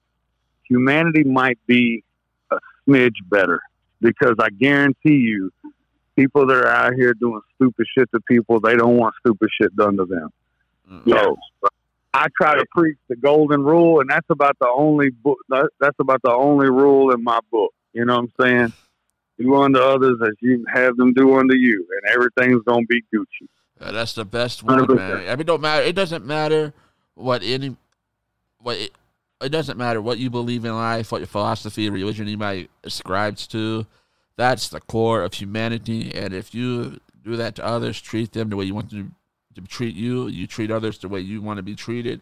humanity 0.69 1.25
might 1.25 1.59
be 1.67 2.03
a 2.51 2.59
smidge 2.87 3.17
better. 3.29 3.61
Because 4.01 4.35
I 4.41 4.51
guarantee 4.51 5.15
you, 5.15 5.51
people 6.17 6.47
that 6.47 6.57
are 6.57 6.69
out 6.69 6.95
here 6.95 7.15
doing 7.15 7.41
stupid 7.55 7.87
shit 7.97 8.11
to 8.13 8.21
people, 8.21 8.61
they 8.61 8.77
don't 8.77 8.97
want 8.97 9.15
stupid 9.25 9.49
shit 9.61 9.75
done 9.77 9.97
to 9.97 10.05
them. 10.05 10.29
So 11.09 11.37
I 12.15 12.29
try 12.37 12.55
to 12.57 12.65
preach 12.75 12.99
the 13.09 13.17
golden 13.17 13.63
rule, 13.63 14.01
and 14.01 14.11
that's 14.11 14.29
about 14.29 14.57
the 14.61 14.69
only 14.69 15.11
book. 15.11 15.39
That's 15.49 15.97
about 15.99 16.21
the 16.23 16.33
only 16.33 16.69
rule 16.69 17.11
in 17.13 17.25
my 17.25 17.41
book. 17.51 17.73
You 17.93 18.05
know 18.05 18.17
what 18.17 18.31
I'm 18.39 18.47
saying? 18.47 18.73
Do 19.39 19.55
unto 19.57 19.79
others 19.79 20.19
as 20.23 20.35
you 20.41 20.65
have 20.73 20.97
them 20.97 21.15
do 21.15 21.39
unto 21.39 21.55
you, 21.57 21.87
and 21.91 22.15
everything's 22.15 22.63
gonna 22.65 22.87
be 22.87 23.03
Gucci. 23.15 23.49
Uh, 23.81 23.93
that's 23.93 24.13
the 24.13 24.25
best 24.25 24.63
one, 24.63 24.79
100%. 24.79 24.97
man. 24.97 25.17
I 25.17 25.31
mean, 25.31 25.41
it 25.41 25.47
don't 25.47 25.61
matter. 25.61 25.85
It 25.85 25.97
doesn't 25.97 26.25
matter 26.25 26.73
what 27.15 27.43
any, 27.43 27.77
what 28.59 28.77
it, 28.77 28.93
it 29.41 29.49
doesn't 29.49 29.79
matter 29.79 30.01
what 30.01 30.19
you 30.19 30.31
believe 30.31 30.65
in 30.65 30.75
life, 30.75 31.11
what 31.11 31.19
your 31.19 31.27
philosophy, 31.27 31.89
religion 31.91 32.29
you 32.29 32.39
might 32.39 32.71
ascribes 32.85 33.47
to. 33.49 33.87
That's 34.37 34.69
the 34.69 34.81
core 34.81 35.23
of 35.23 35.35
humanity, 35.35 36.15
and 36.15 36.35
if 36.35 36.55
you 36.55 37.01
do 37.25 37.37
that 37.37 37.55
to 37.57 37.65
others, 37.65 38.01
treat 38.01 38.33
them 38.33 38.51
the 38.51 38.57
way 38.57 38.67
you 38.67 38.75
want 38.75 38.91
them 38.91 39.09
to 39.09 39.15
treat 39.69 39.95
you. 39.95 40.29
You 40.29 40.47
treat 40.47 40.71
others 40.71 40.99
the 40.99 41.09
way 41.09 41.21
you 41.21 41.43
want 41.43 41.59
to 41.59 41.63
be 41.63 41.75
treated. 41.75 42.21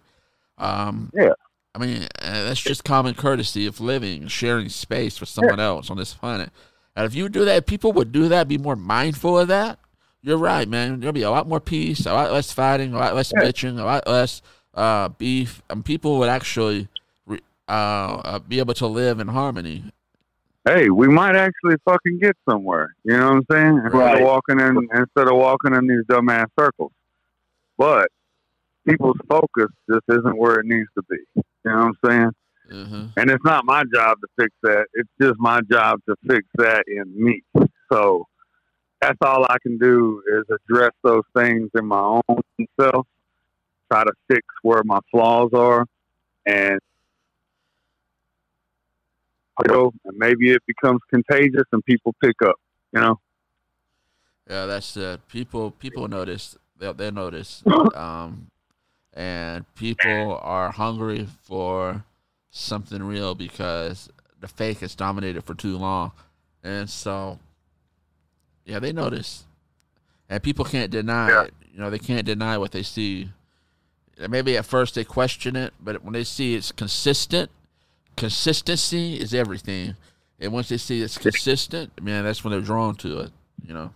Um, 0.59 1.11
Yeah. 1.15 1.33
I 1.75 1.79
mean, 1.79 2.03
uh, 2.21 2.45
that's 2.45 2.61
just 2.61 2.83
common 2.83 3.15
courtesy 3.15 3.65
of 3.67 3.81
living, 3.81 4.27
sharing 4.27 4.69
space 4.69 5.21
with 5.21 5.29
someone 5.29 5.61
else 5.61 5.89
on 5.89 5.97
this 5.97 6.13
planet. 6.15 6.51
And 6.97 7.07
if 7.07 7.15
you 7.15 7.29
do 7.29 7.45
that, 7.45 7.67
people 7.67 7.93
would 7.93 8.11
do 8.11 8.29
that, 8.29 8.49
be 8.49 8.59
more 8.59 8.75
mindful 8.75 9.39
of 9.39 9.47
that. 9.49 9.79
You're 10.21 10.37
right, 10.37 10.69
man. 10.69 10.99
There'll 10.99 11.13
be 11.13 11.23
a 11.23 11.31
lot 11.31 11.49
more 11.49 11.61
peace, 11.61 12.05
a 12.07 12.13
lot 12.13 12.33
less 12.33 12.51
fighting, 12.53 12.93
a 12.93 12.99
lot 12.99 13.15
less 13.15 13.33
bitching, 13.33 13.79
a 13.79 13.85
lot 13.85 14.07
less 14.09 14.43
uh, 14.75 15.09
beef, 15.11 15.63
and 15.71 15.85
people 15.85 16.19
would 16.19 16.29
actually 16.29 16.89
re- 17.25 17.39
uh, 17.69 17.73
uh, 17.73 18.39
be 18.41 18.59
able 18.59 18.75
to 18.75 18.87
live 18.89 19.21
in 19.21 19.29
harmony. 19.29 19.85
Hey, 20.67 20.91
we 20.91 21.09
might 21.09 21.37
actually 21.37 21.77
fucking 21.87 22.19
get 22.19 22.37
somewhere. 22.49 22.95
You 23.05 23.17
know 23.17 23.29
what 23.31 23.37
I'm 23.37 23.47
saying? 23.51 23.77
Instead 23.85 23.95
Right. 23.95 24.21
of 24.21 24.27
walking 24.27 24.61
in, 24.61 24.77
instead 24.95 25.29
of 25.29 25.37
walking 25.37 25.75
in 25.75 25.87
these 25.87 26.03
dumbass 26.05 26.47
circles. 26.59 26.93
But 27.81 28.09
people's 28.87 29.17
focus 29.27 29.71
just 29.91 30.05
isn't 30.11 30.37
where 30.37 30.61
it 30.61 30.67
needs 30.67 30.89
to 30.99 31.03
be. 31.09 31.17
You 31.35 31.43
know 31.65 31.77
what 31.79 31.87
I'm 32.05 32.11
saying? 32.11 32.31
hmm 32.71 33.07
And 33.17 33.31
it's 33.31 33.43
not 33.43 33.65
my 33.65 33.85
job 33.93 34.19
to 34.21 34.29
fix 34.39 34.55
that. 34.63 34.85
It's 34.93 35.09
just 35.19 35.41
my 35.41 35.63
job 35.73 35.99
to 36.07 36.15
fix 36.29 36.47
that 36.57 36.85
in 36.87 37.11
me. 37.17 37.43
So 37.91 38.27
that's 39.01 39.17
all 39.23 39.45
I 39.45 39.57
can 39.63 39.79
do 39.79 40.23
is 40.31 40.45
address 40.55 40.91
those 41.03 41.23
things 41.35 41.71
in 41.75 41.87
my 41.87 42.21
own 42.29 42.41
self, 42.79 43.07
try 43.91 44.05
to 44.05 44.13
fix 44.29 44.43
where 44.61 44.83
my 44.85 45.01
flaws 45.11 45.51
are, 45.55 45.87
and 46.45 46.79
and 49.65 50.17
maybe 50.17 50.51
it 50.51 50.63
becomes 50.67 51.01
contagious 51.09 51.65
and 51.73 51.83
people 51.87 52.15
pick 52.23 52.37
up. 52.45 52.57
You 52.93 53.01
know, 53.01 53.21
Yeah, 54.51 54.67
that's 54.67 54.99
uh, 54.99 55.17
people. 55.29 55.71
People 55.71 56.09
notice. 56.09 56.59
They'll, 56.81 56.95
they'll 56.95 57.13
notice. 57.13 57.63
Um, 57.95 58.49
and 59.15 59.65
people 59.77 60.41
are 60.43 60.73
hungry 60.73 61.29
for 61.43 62.05
something 62.51 63.03
real 63.03 63.35
because 63.37 64.09
the 64.41 64.49
fake 64.49 64.81
has 64.81 64.95
dominated 64.97 65.45
for 65.45 65.55
too 65.55 65.77
long, 65.77 66.11
and 66.65 66.89
so 66.91 67.39
yeah, 68.65 68.79
they 68.79 68.93
notice. 68.93 69.45
And 70.29 70.43
people 70.43 70.65
can't 70.65 70.91
deny 70.91 71.29
Yeah. 71.29 71.43
it. 71.45 71.55
You 71.73 71.81
know, 71.81 71.91
they 71.91 71.99
can't 71.99 72.25
deny 72.25 72.57
what 72.59 72.73
they 72.73 72.83
see. 72.83 73.31
Maybe 74.29 74.57
at 74.57 74.65
first 74.67 74.95
they 74.95 75.05
question 75.05 75.57
it, 75.57 75.73
but 75.81 76.03
when 76.05 76.13
they 76.13 76.25
see 76.25 76.55
it's 76.55 76.73
consistent, 76.73 77.51
consistency 78.17 79.15
is 79.17 79.35
everything. 79.35 79.97
And 80.39 80.53
once 80.53 80.69
they 80.69 80.77
see 80.79 81.03
it's 81.03 81.19
consistent, 81.19 82.01
man, 82.03 82.25
that's 82.25 82.43
when 82.45 82.53
they're 82.53 82.61
drawn 82.61 82.95
to 82.97 83.21
it. 83.21 83.31
You 83.67 83.75
know. 83.75 83.91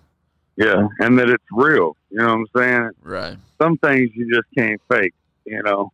yeah, 0.57 0.89
and 1.01 1.19
that 1.19 1.31
it's 1.31 1.45
real. 1.53 1.97
You 2.15 2.21
know 2.21 2.27
what 2.27 2.33
I'm 2.33 2.47
saying? 2.57 2.91
Right. 3.03 3.37
Some 3.61 3.77
things 3.79 4.11
you 4.15 4.33
just 4.33 4.47
can't 4.57 4.81
fake. 4.89 5.15
You 5.45 5.61
know. 5.65 5.91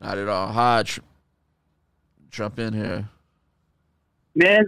Not 0.00 0.16
at 0.16 0.28
all. 0.28 0.48
Hodge, 0.48 0.98
jump 2.30 2.58
in 2.58 2.72
here. 2.72 3.10
Man, 4.34 4.64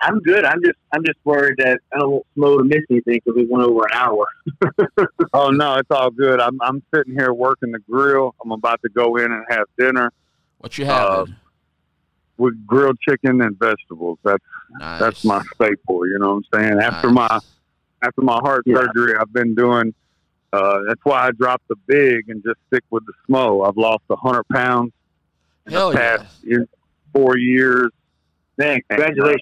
I'm 0.00 0.20
good. 0.20 0.46
I'm 0.46 0.62
just 0.64 0.78
I'm 0.94 1.04
just 1.04 1.18
worried 1.24 1.58
that 1.58 1.80
I 1.92 1.98
don't 1.98 2.10
want 2.10 2.26
Smo 2.38 2.58
to 2.58 2.64
miss 2.64 2.80
anything 2.88 3.20
because 3.22 3.36
we 3.36 3.46
went 3.46 3.68
over 3.68 3.82
an 3.82 3.94
hour. 3.94 4.26
Oh 5.34 5.50
no, 5.50 5.76
it's 5.76 5.90
all 5.90 6.10
good. 6.10 6.40
I'm 6.40 6.58
I'm 6.62 6.82
sitting 6.94 7.12
here 7.12 7.34
working 7.34 7.72
the 7.72 7.80
grill. 7.80 8.34
I'm 8.42 8.52
about 8.52 8.80
to 8.82 8.88
go 8.88 9.16
in 9.16 9.30
and 9.30 9.44
have 9.50 9.64
dinner 9.78 10.10
What 10.58 10.78
you 10.78 10.84
having? 10.86 11.32
Uh, 11.34 11.36
with 12.38 12.66
grilled 12.66 12.98
chicken 13.00 13.42
and 13.42 13.58
vegetables. 13.58 14.18
That's 14.24 14.42
nice. 14.78 15.00
that's 15.00 15.24
my 15.24 15.42
staple. 15.54 16.06
You 16.06 16.18
know 16.18 16.34
what 16.34 16.44
I'm 16.54 16.60
saying? 16.60 16.80
After 16.80 17.10
my 17.10 17.28
Nice. 17.30 17.42
After 18.02 18.22
my 18.22 18.38
heart 18.42 18.62
Yeah. 18.66 18.76
surgery, 18.76 19.14
I've 19.18 19.32
been 19.32 19.54
doing. 19.54 19.94
Uh, 20.52 20.80
that's 20.86 21.00
why 21.04 21.26
I 21.26 21.30
dropped 21.30 21.66
the 21.68 21.76
big 21.86 22.28
and 22.28 22.42
just 22.44 22.58
stick 22.66 22.84
with 22.90 23.04
the 23.06 23.12
smo. 23.28 23.66
I've 23.66 23.76
lost 23.76 24.02
a 24.10 24.16
hundred 24.16 24.44
pounds 24.52 24.92
in 25.66 25.72
Hell 25.72 25.92
the 25.92 25.98
yeah. 25.98 26.26
year, 26.42 26.66
four 27.14 27.38
years. 27.38 27.90
Man, 28.58 28.80
congratulations. 28.88 29.40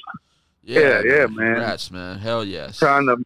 Yeah, 0.62 1.02
yeah, 1.04 1.26
man. 1.26 1.54
Congrats, 1.54 1.90
man. 1.90 2.18
Hell 2.18 2.44
yes. 2.44 2.78
Trying 2.78 3.06
to 3.06 3.16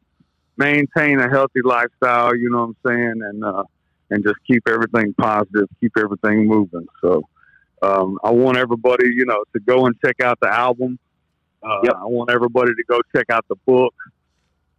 maintain 0.56 1.20
a 1.20 1.28
healthy 1.28 1.60
lifestyle. 1.62 2.34
You 2.34 2.48
know 2.50 2.66
what 2.66 2.76
I'm 2.86 2.90
saying? 2.96 3.20
And 3.22 3.44
uh, 3.44 3.64
and 4.10 4.22
just 4.24 4.36
keep 4.46 4.62
everything 4.66 5.12
positive, 5.14 5.68
keep 5.80 5.92
everything 5.98 6.46
moving. 6.46 6.86
So 7.02 7.28
um, 7.82 8.18
I 8.24 8.30
want 8.30 8.56
everybody, 8.56 9.08
you 9.14 9.26
know, 9.26 9.44
to 9.52 9.60
go 9.60 9.84
and 9.86 9.94
check 10.02 10.20
out 10.22 10.38
the 10.40 10.48
album. 10.48 10.98
Uh, 11.62 11.80
Yep. 11.84 11.94
I 11.96 12.04
want 12.04 12.30
everybody 12.30 12.70
to 12.74 12.84
go 12.88 13.00
check 13.14 13.26
out 13.30 13.44
the 13.48 13.56
book. 13.66 13.94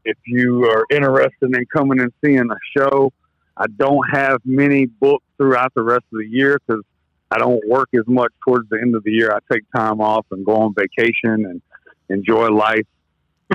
If 0.06 0.18
you 0.26 0.65
are 0.65 0.86
interested 0.91 1.56
in 1.56 1.65
coming 1.65 1.99
and 1.99 2.14
seeing 2.23 2.49
a 2.49 2.57
show, 2.77 3.11
I 3.57 3.65
don't 3.68 4.06
have 4.11 4.40
many 4.45 4.86
books 4.86 5.26
throughout 5.38 5.73
the 5.73 5.82
rest 5.82 6.03
of 6.14 6.19
the 6.19 6.27
year 6.27 6.60
because 6.65 6.84
I 7.32 7.38
don't 7.38 7.61
work 7.68 7.90
as 7.95 8.07
much 8.07 8.32
towards 8.45 8.69
the 8.69 8.80
end 8.80 8.95
of 8.95 9.03
the 9.03 9.11
year. 9.11 9.32
I 9.32 9.40
take 9.52 9.64
time 9.76 9.99
off 10.02 10.26
and 10.32 10.45
go 10.45 10.56
on 10.57 10.76
vacation 10.76 11.45
and 11.45 11.61
enjoy 12.10 12.48
life. 12.48 12.86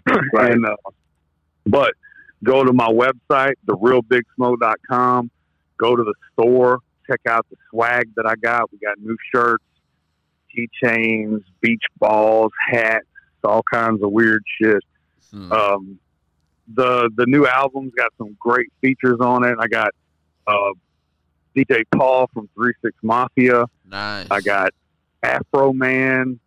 Right. 0.33 0.53
and, 0.53 0.65
uh, 0.65 0.77
but 1.67 1.95
go 2.45 2.65
to 2.65 2.73
my 2.73 2.89
website, 2.89 3.55
therealbigsmo.com. 3.67 5.31
Go 5.79 5.97
to 5.97 6.03
the 6.05 6.15
store, 6.33 6.79
check 7.09 7.21
out 7.29 7.47
the 7.51 7.57
swag 7.71 8.11
that 8.17 8.27
I 8.27 8.35
got. 8.37 8.71
We 8.73 8.79
got 8.79 8.99
new 8.99 9.17
shirts, 9.35 9.65
keychains, 10.57 11.43
beach 11.61 11.83
balls, 11.99 12.53
hats, 12.71 13.07
all 13.43 13.63
kinds 13.73 14.03
of 14.03 14.11
weird 14.13 14.45
shit. 14.61 14.83
Hmm. 15.31 15.53
Um, 15.53 15.99
the 16.75 17.11
the 17.17 17.27
new 17.27 17.47
album's 17.47 17.93
got 17.95 18.13
some 18.19 18.37
great 18.39 18.69
features 18.81 19.19
on 19.21 19.45
it. 19.45 19.57
I 19.59 19.67
got 19.67 19.91
uh, 20.47 20.73
DJ 21.57 21.83
Paul 21.95 22.29
from 22.33 22.49
Three 22.55 22.73
Six 22.83 22.97
Mafia. 23.03 23.65
nice. 23.87 24.27
I 24.31 24.41
got 24.41 24.73
Afroman, 25.25 26.39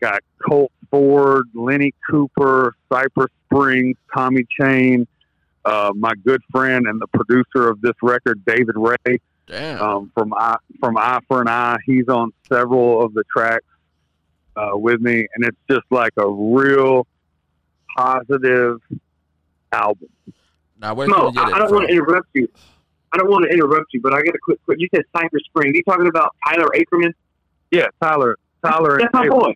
got 0.00 0.20
Colt 0.46 0.72
Ford, 0.90 1.46
Lenny 1.54 1.92
Cooper, 2.10 2.74
Cypress 2.92 3.30
Springs, 3.46 3.96
Tommy 4.14 4.44
Chayne, 4.58 5.06
uh, 5.64 5.92
my 5.94 6.12
good 6.24 6.42
friend 6.52 6.86
and 6.86 7.00
the 7.00 7.06
producer 7.08 7.68
of 7.68 7.80
this 7.80 7.94
record, 8.02 8.44
David 8.44 8.76
Ray 8.76 9.18
Damn. 9.46 9.82
um, 9.82 10.12
from 10.14 10.32
Eye 10.34 10.56
from 10.80 10.96
Eye 10.96 11.20
for 11.28 11.40
an 11.42 11.48
Eye. 11.48 11.76
He's 11.84 12.08
on 12.08 12.32
several 12.48 13.02
of 13.04 13.14
the 13.14 13.24
tracks 13.30 13.64
uh, 14.56 14.70
with 14.74 15.00
me, 15.00 15.26
and 15.34 15.44
it's 15.44 15.58
just 15.70 15.84
like 15.90 16.12
a 16.16 16.28
real 16.28 17.06
positive 17.96 18.80
album. 19.74 20.08
now 20.80 20.94
where 20.94 21.06
Mo, 21.08 21.14
can 21.16 21.24
we 21.24 21.28
I, 21.42 21.44
get 21.46 21.54
I 21.54 21.58
don't 21.58 21.68
from? 21.68 21.76
want 21.76 21.88
to 21.88 21.94
interrupt 21.94 22.28
you. 22.34 22.48
I 23.12 23.16
don't 23.18 23.30
want 23.30 23.44
to 23.48 23.50
interrupt 23.54 23.86
you, 23.92 24.00
but 24.00 24.12
I 24.12 24.22
got 24.22 24.34
a 24.34 24.38
quick. 24.42 24.58
quick 24.64 24.78
you 24.80 24.88
said 24.94 25.04
Cypress 25.16 25.42
Spring. 25.44 25.74
You 25.74 25.82
talking 25.84 26.08
about 26.08 26.34
Tyler 26.46 26.66
Ackerman? 26.74 27.12
Yeah, 27.70 27.86
Tyler. 28.02 28.36
Tyler. 28.64 28.98
That's 29.00 29.12
my 29.14 29.22
and 29.22 29.30
boy. 29.30 29.54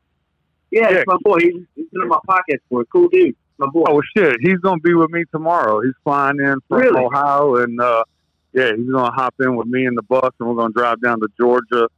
Yeah, 0.71 0.83
Yeah. 0.83 0.93
that's 0.95 1.07
my 1.07 1.17
boy. 1.23 1.39
He's, 1.41 1.55
he's 1.75 1.89
been 1.91 2.03
on 2.03 2.09
my 2.09 2.19
podcast 2.29 2.59
for 2.69 2.83
a 2.83 2.85
cool 2.87 3.09
dude. 3.09 3.35
My 3.59 3.67
boy. 3.67 3.85
Oh 3.89 4.01
shit, 4.17 4.37
he's 4.41 4.59
gonna 4.59 4.81
be 4.81 4.95
with 4.95 5.11
me 5.11 5.25
tomorrow. 5.33 5.81
He's 5.81 5.95
flying 6.05 6.39
in 6.39 6.59
from 6.69 6.79
Really? 6.79 7.05
Ohio, 7.05 7.57
and 7.57 7.81
uh, 7.81 8.05
yeah, 8.53 8.71
he's 8.77 8.89
gonna 8.89 9.11
hop 9.11 9.35
in 9.41 9.57
with 9.57 9.67
me 9.67 9.87
in 9.87 9.95
the 9.97 10.03
bus, 10.03 10.31
and 10.39 10.49
we're 10.49 10.55
gonna 10.55 10.73
drive 10.73 11.01
down 11.01 11.19
to 11.21 11.29
Georgia 11.41 11.89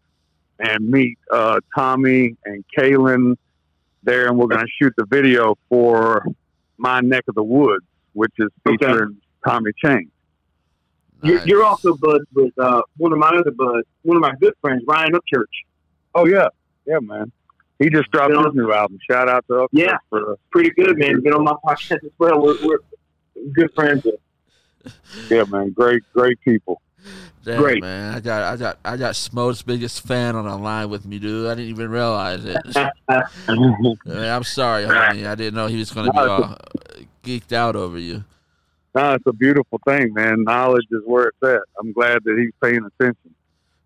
and 0.59 0.89
meet 0.91 1.19
uh, 1.31 1.61
Tommy 1.75 2.37
and 2.47 2.65
Kaylin 2.79 3.37
there, 4.03 4.29
and 4.29 4.39
we're 4.39 4.47
gonna 4.47 4.67
shoot 4.81 4.95
the 4.97 5.05
video 5.05 5.59
for 5.69 6.25
my 6.79 7.01
neck 7.01 7.25
of 7.29 7.35
the 7.35 7.43
woods, 7.45 7.85
which 8.13 8.33
is 8.39 8.49
Okay. 8.67 8.77
featuring 8.87 9.17
Tommy 9.47 9.73
Chayne. 9.83 10.11
You're, 11.23 11.37
Nice. 11.39 11.47
you're 11.47 11.65
also 11.65 11.95
buds 11.97 12.25
with 12.35 12.59
uh, 12.59 12.83
one 12.97 13.13
of 13.13 13.19
my 13.19 13.29
other 13.29 13.51
buds, 13.51 13.87
one 14.03 14.17
of 14.17 14.23
my 14.23 14.33
good 14.41 14.55
friends, 14.61 14.83
Ryan 14.87 15.13
Upchurch. 15.13 15.45
Oh 16.15 16.27
yeah, 16.27 16.49
yeah, 16.87 16.99
man. 17.01 17.31
He 17.79 17.89
just 17.91 18.11
dropped 18.11 18.33
Yeah. 18.35 18.45
his 18.45 18.55
new 18.55 18.73
album. 18.73 18.99
Shout 19.11 19.29
out 19.29 19.45
to 19.49 19.53
Upchurch 19.55 19.69
Yeah. 19.73 19.97
for 20.09 20.37
Pretty 20.51 20.71
good, 20.71 20.99
man. 20.99 21.21
Been 21.23 21.33
on 21.35 21.45
my 21.45 21.55
podcast 21.65 22.05
as 22.05 22.11
well. 22.19 22.41
We're, 22.43 22.57
we're 22.67 22.79
good 23.53 23.73
friends. 23.75 24.07
yeah, 25.29 25.45
man. 25.49 25.71
Great, 25.73 26.03
great 26.15 26.41
people. 26.43 26.81
Damn, 27.43 27.59
Great. 27.63 27.83
man. 27.83 28.15
I 28.15 28.21
got 28.21 28.43
I 28.43 28.57
got 28.57 28.79
I 28.85 28.97
got 28.99 29.17
Smo's 29.17 29.63
biggest 29.63 30.07
fan 30.07 30.37
on 30.37 30.45
the 30.45 30.57
line 30.57 30.91
with 30.91 31.07
me, 31.07 31.19
dude. 31.19 31.47
I 31.47 31.55
didn't 31.55 31.71
even 31.71 31.91
realize 31.91 32.45
it. 32.45 32.57
I 33.09 33.23
I'm 33.49 34.45
sorry, 34.45 34.85
honey. 34.85 35.27
I 35.27 35.35
didn't 35.35 35.55
know 35.55 35.67
he 35.67 35.79
was 35.79 35.91
gonna 35.91 36.11
be 36.13 36.19
No, 36.19 36.29
all 36.31 36.43
uh, 36.45 36.57
geeked 37.25 37.53
out 37.53 37.77
over 37.77 37.99
you. 37.99 38.25
No, 38.95 39.15
it's 39.15 39.27
a 39.27 39.33
beautiful 39.33 39.81
thing, 39.87 40.13
man. 40.13 40.43
Knowledge 40.45 40.87
is 40.91 41.01
where 41.07 41.29
it's 41.29 41.39
at. 41.43 41.63
I'm 41.79 41.93
glad 41.93 42.25
that 42.25 42.37
he's 42.39 42.53
paying 42.63 42.85
attention. 42.85 43.35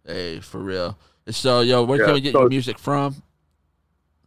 Hey, 0.04 0.40
for 0.40 0.58
real. 0.58 0.98
So, 1.28 1.60
yo, 1.60 1.84
where 1.84 1.98
Yeah, 2.00 2.06
can 2.06 2.14
we 2.14 2.20
get 2.22 2.32
so- 2.32 2.40
your 2.40 2.48
music 2.48 2.78
from? 2.78 3.16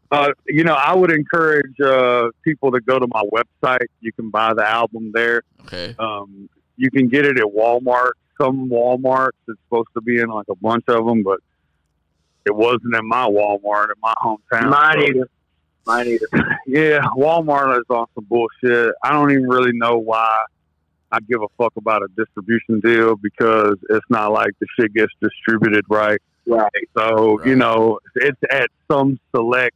Uh, 0.09 0.29
you 0.47 0.63
know, 0.63 0.73
I 0.73 0.95
would 0.95 1.11
encourage 1.11 1.77
uh, 1.81 2.29
people 2.41 2.71
to 2.71 2.79
go 2.79 2.97
to 2.97 3.07
my 3.13 3.23
website. 3.33 3.87
You 3.99 4.13
can 4.13 4.29
buy 4.29 4.53
the 4.53 4.65
album 4.65 5.11
there. 5.13 5.41
Okay. 5.65 5.95
Um, 5.99 6.47
you 6.77 6.89
can 6.89 7.09
get 7.09 7.25
it 7.25 7.37
at 7.37 7.43
Walmart. 7.43 8.11
Some 8.39 8.69
Walmarts, 8.69 9.31
it's 9.47 9.59
supposed 9.65 9.89
to 9.95 10.01
be 10.01 10.19
in 10.19 10.29
like 10.29 10.47
a 10.49 10.55
bunch 10.55 10.85
of 10.87 11.05
them, 11.05 11.23
but 11.23 11.39
it 12.45 12.55
wasn't 12.55 12.95
in 12.95 13.07
my 13.07 13.25
Walmart 13.27 13.85
in 13.85 13.99
my 14.01 14.13
hometown. 14.21 14.69
Mine 14.69 14.99
So, 14.99 15.05
either. 15.07 15.29
Mine 15.85 16.07
either. 16.07 16.27
Yeah, 16.67 16.99
Walmart 17.17 17.77
is 17.79 17.85
on 17.89 18.07
some 18.13 18.25
bullshit. 18.25 18.93
I 19.03 19.11
don't 19.11 19.31
even 19.31 19.47
really 19.47 19.71
know 19.73 19.97
why 19.97 20.45
I 21.11 21.19
give 21.21 21.41
a 21.41 21.47
fuck 21.57 21.73
about 21.77 22.03
a 22.03 22.07
distribution 22.17 22.81
deal 22.81 23.15
because 23.15 23.77
it's 23.89 24.05
not 24.09 24.31
like 24.33 24.51
the 24.59 24.67
shit 24.77 24.93
gets 24.93 25.13
distributed 25.21 25.85
right. 25.89 26.19
Right. 26.45 26.89
So, 26.97 27.43
you 27.45 27.55
know, 27.55 27.99
it's 28.15 28.39
at 28.49 28.69
some 28.91 29.19
select 29.33 29.75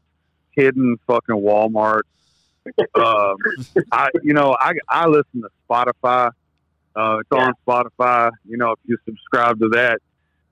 hidden 0.52 0.98
fucking 1.08 1.36
Walmart. 1.36 2.02
um, 2.96 3.36
I, 3.92 4.10
you 4.22 4.34
know, 4.34 4.56
I, 4.60 4.74
I 4.90 5.08
listen 5.08 5.42
to 5.42 5.50
Spotify. 5.70 6.32
Uh, 6.96 7.20
it's 7.20 7.32
on 7.32 7.54
Spotify. 7.66 8.32
You 8.46 8.58
know, 8.58 8.72
if 8.72 8.80
you 8.86 8.98
subscribe 9.06 9.60
to 9.60 9.70
that, 9.70 10.00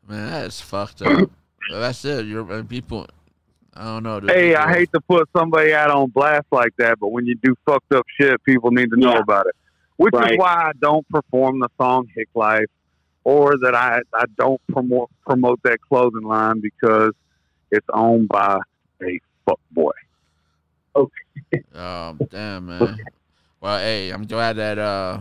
Man, 0.09 0.31
that 0.31 0.47
is 0.47 0.61
fucked 0.61 1.03
up. 1.03 1.29
That's 1.71 2.03
it. 2.07 2.25
You're 2.25 2.65
people. 2.65 3.07
I 3.79 3.85
don't 3.85 4.03
know. 4.03 4.19
Dude. 4.19 4.31
Hey, 4.33 4.57
I 4.57 4.73
hate 4.73 4.91
to 4.93 5.01
put 5.01 5.29
somebody 5.37 5.73
out 5.73 5.91
on 5.91 6.11
blast 6.11 6.47
like 6.51 6.73
that, 6.79 6.99
but 6.99 7.09
when 7.09 7.27
you 7.27 7.37
do 7.43 7.55
fucked 7.65 7.95
up 7.95 8.05
shit, 8.21 8.43
people 8.43 8.73
need 8.73 8.91
to 8.91 8.97
know 8.97 9.13
Yeah. 9.13 9.21
about 9.21 9.47
it. 9.47 9.55
Which 9.99 10.13
Right. 10.15 10.33
is 10.33 10.39
why 10.39 10.53
I 10.69 10.73
don't 10.81 11.09
perform 11.09 11.61
the 11.61 11.69
song 11.81 12.09
Hick 12.15 12.29
Life 12.35 12.67
or 13.25 13.57
that 13.63 13.75
I, 13.77 14.01
I 14.15 14.25
don't 14.37 14.61
promote 14.73 15.11
promote 15.25 15.61
that 15.63 15.79
clothing 15.89 16.23
line 16.25 16.61
because 16.61 17.13
it's 17.71 17.87
owned 17.93 18.27
by 18.29 18.59
a 19.03 19.21
fuck 19.49 19.61
boy. 19.71 19.93
Oh 21.75 22.17
damn, 22.31 22.67
man. 22.67 22.99
Well, 23.61 23.79
hey, 23.79 24.11
I'm 24.11 24.27
glad 24.27 24.55
that 24.57 24.79
uh 24.79 25.21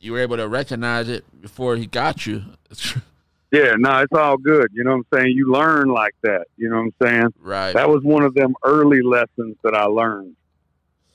you 0.00 0.12
were 0.12 0.18
able 0.20 0.36
to 0.36 0.48
recognize 0.48 1.08
it 1.08 1.24
before 1.40 1.76
he 1.76 1.86
got 1.86 2.26
you. 2.26 2.42
Yeah, 3.56 3.74
no, 3.78 3.98
it's 4.00 4.12
all 4.12 4.36
good. 4.36 4.68
You 4.72 4.84
know 4.84 4.96
what 4.96 5.06
I'm 5.12 5.18
saying? 5.20 5.36
You 5.36 5.50
learn 5.50 5.88
like 5.88 6.14
that. 6.22 6.46
You 6.56 6.68
know 6.68 6.76
what 6.76 6.92
I'm 7.00 7.08
saying? 7.08 7.34
right. 7.40 7.72
that 7.72 7.88
was 7.88 8.02
one 8.02 8.22
of 8.22 8.34
them 8.34 8.54
early 8.62 9.02
lessons 9.02 9.56
that 9.62 9.74
I 9.74 9.84
learned. 9.84 10.36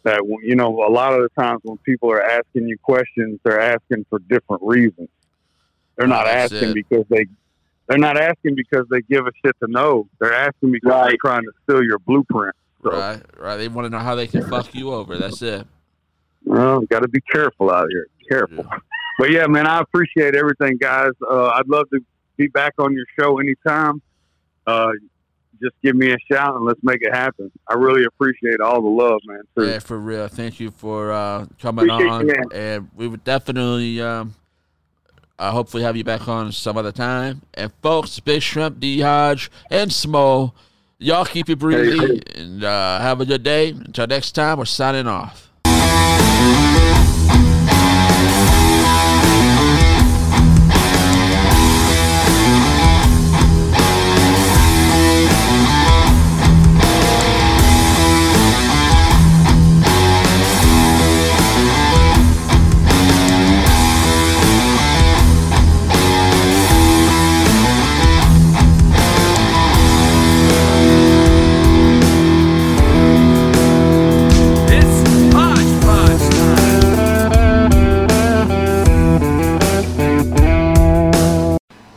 That 0.03 0.21
you 0.43 0.55
know, 0.55 0.83
a 0.83 0.89
lot 0.89 1.13
of 1.13 1.21
the 1.21 1.29
times 1.39 1.61
when 1.63 1.77
people 1.79 2.11
are 2.11 2.23
asking 2.23 2.67
you 2.67 2.77
questions, 2.79 3.39
they're 3.43 3.59
asking 3.59 4.05
for 4.09 4.17
different 4.17 4.63
reasons. 4.63 5.09
They're 5.95 6.07
not 6.07 6.25
That's 6.25 6.51
asking 6.51 6.69
it. 6.69 6.73
because 6.73 7.05
they 7.09 7.27
they're 7.87 7.99
not 7.99 8.17
asking 8.17 8.55
because 8.55 8.85
they 8.89 9.01
give 9.01 9.27
a 9.27 9.31
shit 9.45 9.55
to 9.63 9.69
know. 9.69 10.07
They're 10.19 10.33
asking 10.33 10.71
because 10.71 11.05
they're 11.07 11.17
trying 11.23 11.43
to 11.43 11.51
steal 11.63 11.83
your 11.83 11.99
blueprint. 11.99 12.55
So, 12.83 12.89
Right, 12.91 13.21
right. 13.37 13.57
They 13.57 13.67
want 13.67 13.85
to 13.85 13.89
know 13.89 13.99
how 13.99 14.15
they 14.15 14.25
can 14.25 14.43
fuck 14.49 14.73
you 14.73 14.91
over. 14.91 15.17
That's 15.17 15.41
it. 15.43 15.67
well, 16.45 16.81
got 16.81 17.01
to 17.01 17.07
be 17.07 17.21
careful 17.21 17.69
out 17.69 17.87
here. 17.91 18.07
Careful. 18.27 18.65
But 19.19 19.29
yeah, 19.29 19.45
man, 19.45 19.67
I 19.67 19.81
appreciate 19.81 20.33
everything, 20.35 20.77
guys. 20.77 21.11
Uh, 21.29 21.47
I'd 21.49 21.67
love 21.67 21.87
to 21.91 21.99
be 22.41 22.47
back 22.47 22.73
on 22.79 22.93
your 22.93 23.05
show 23.19 23.39
anytime. 23.39 24.01
Uh, 24.65 24.91
just 25.61 25.75
give 25.83 25.95
me 25.95 26.11
a 26.11 26.17
shout 26.31 26.55
and 26.55 26.65
let's 26.65 26.79
make 26.81 27.01
it 27.01 27.13
happen. 27.13 27.51
I 27.67 27.75
really 27.75 28.03
appreciate 28.03 28.59
all 28.59 28.81
the 28.81 28.89
love, 28.89 29.21
man. 29.25 29.41
Too. 29.55 29.67
Yeah, 29.67 29.79
for 29.79 29.99
real. 29.99 30.27
Thank 30.27 30.59
you 30.59 30.71
for 30.71 31.11
uh, 31.11 31.45
coming 31.59 31.89
Appreciate 31.89 32.09
on, 32.09 32.27
man. 32.27 32.43
and 32.53 32.89
we 32.95 33.07
would 33.07 33.23
definitely, 33.23 34.01
um, 34.01 34.33
uh, 35.37 35.51
hopefully, 35.51 35.83
have 35.83 35.95
you 35.95 36.03
back 36.03 36.27
on 36.27 36.51
some 36.51 36.77
other 36.77 36.91
time. 36.91 37.43
And 37.53 37.71
folks, 37.83 38.19
Big 38.19 38.41
Shrimp, 38.41 38.79
D 38.79 39.01
Hodge, 39.01 39.51
and 39.69 39.91
Smo, 39.91 40.53
y'all 40.97 41.25
keep 41.25 41.49
it 41.49 41.59
breezy 41.59 42.21
and 42.35 42.63
uh, 42.63 42.99
have 42.99 43.21
a 43.21 43.25
good 43.25 43.43
day. 43.43 43.69
Until 43.69 44.07
next 44.07 44.31
time, 44.31 44.57
we're 44.57 44.65
signing 44.65 45.07
off. 45.07 45.51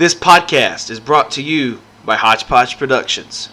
This 0.05 0.15
podcast 0.15 0.91
is 0.91 1.01
brought 1.01 1.31
to 1.31 1.43
you 1.43 1.81
by 2.05 2.17
Hodgepodge 2.17 2.77
Productions. 2.77 3.49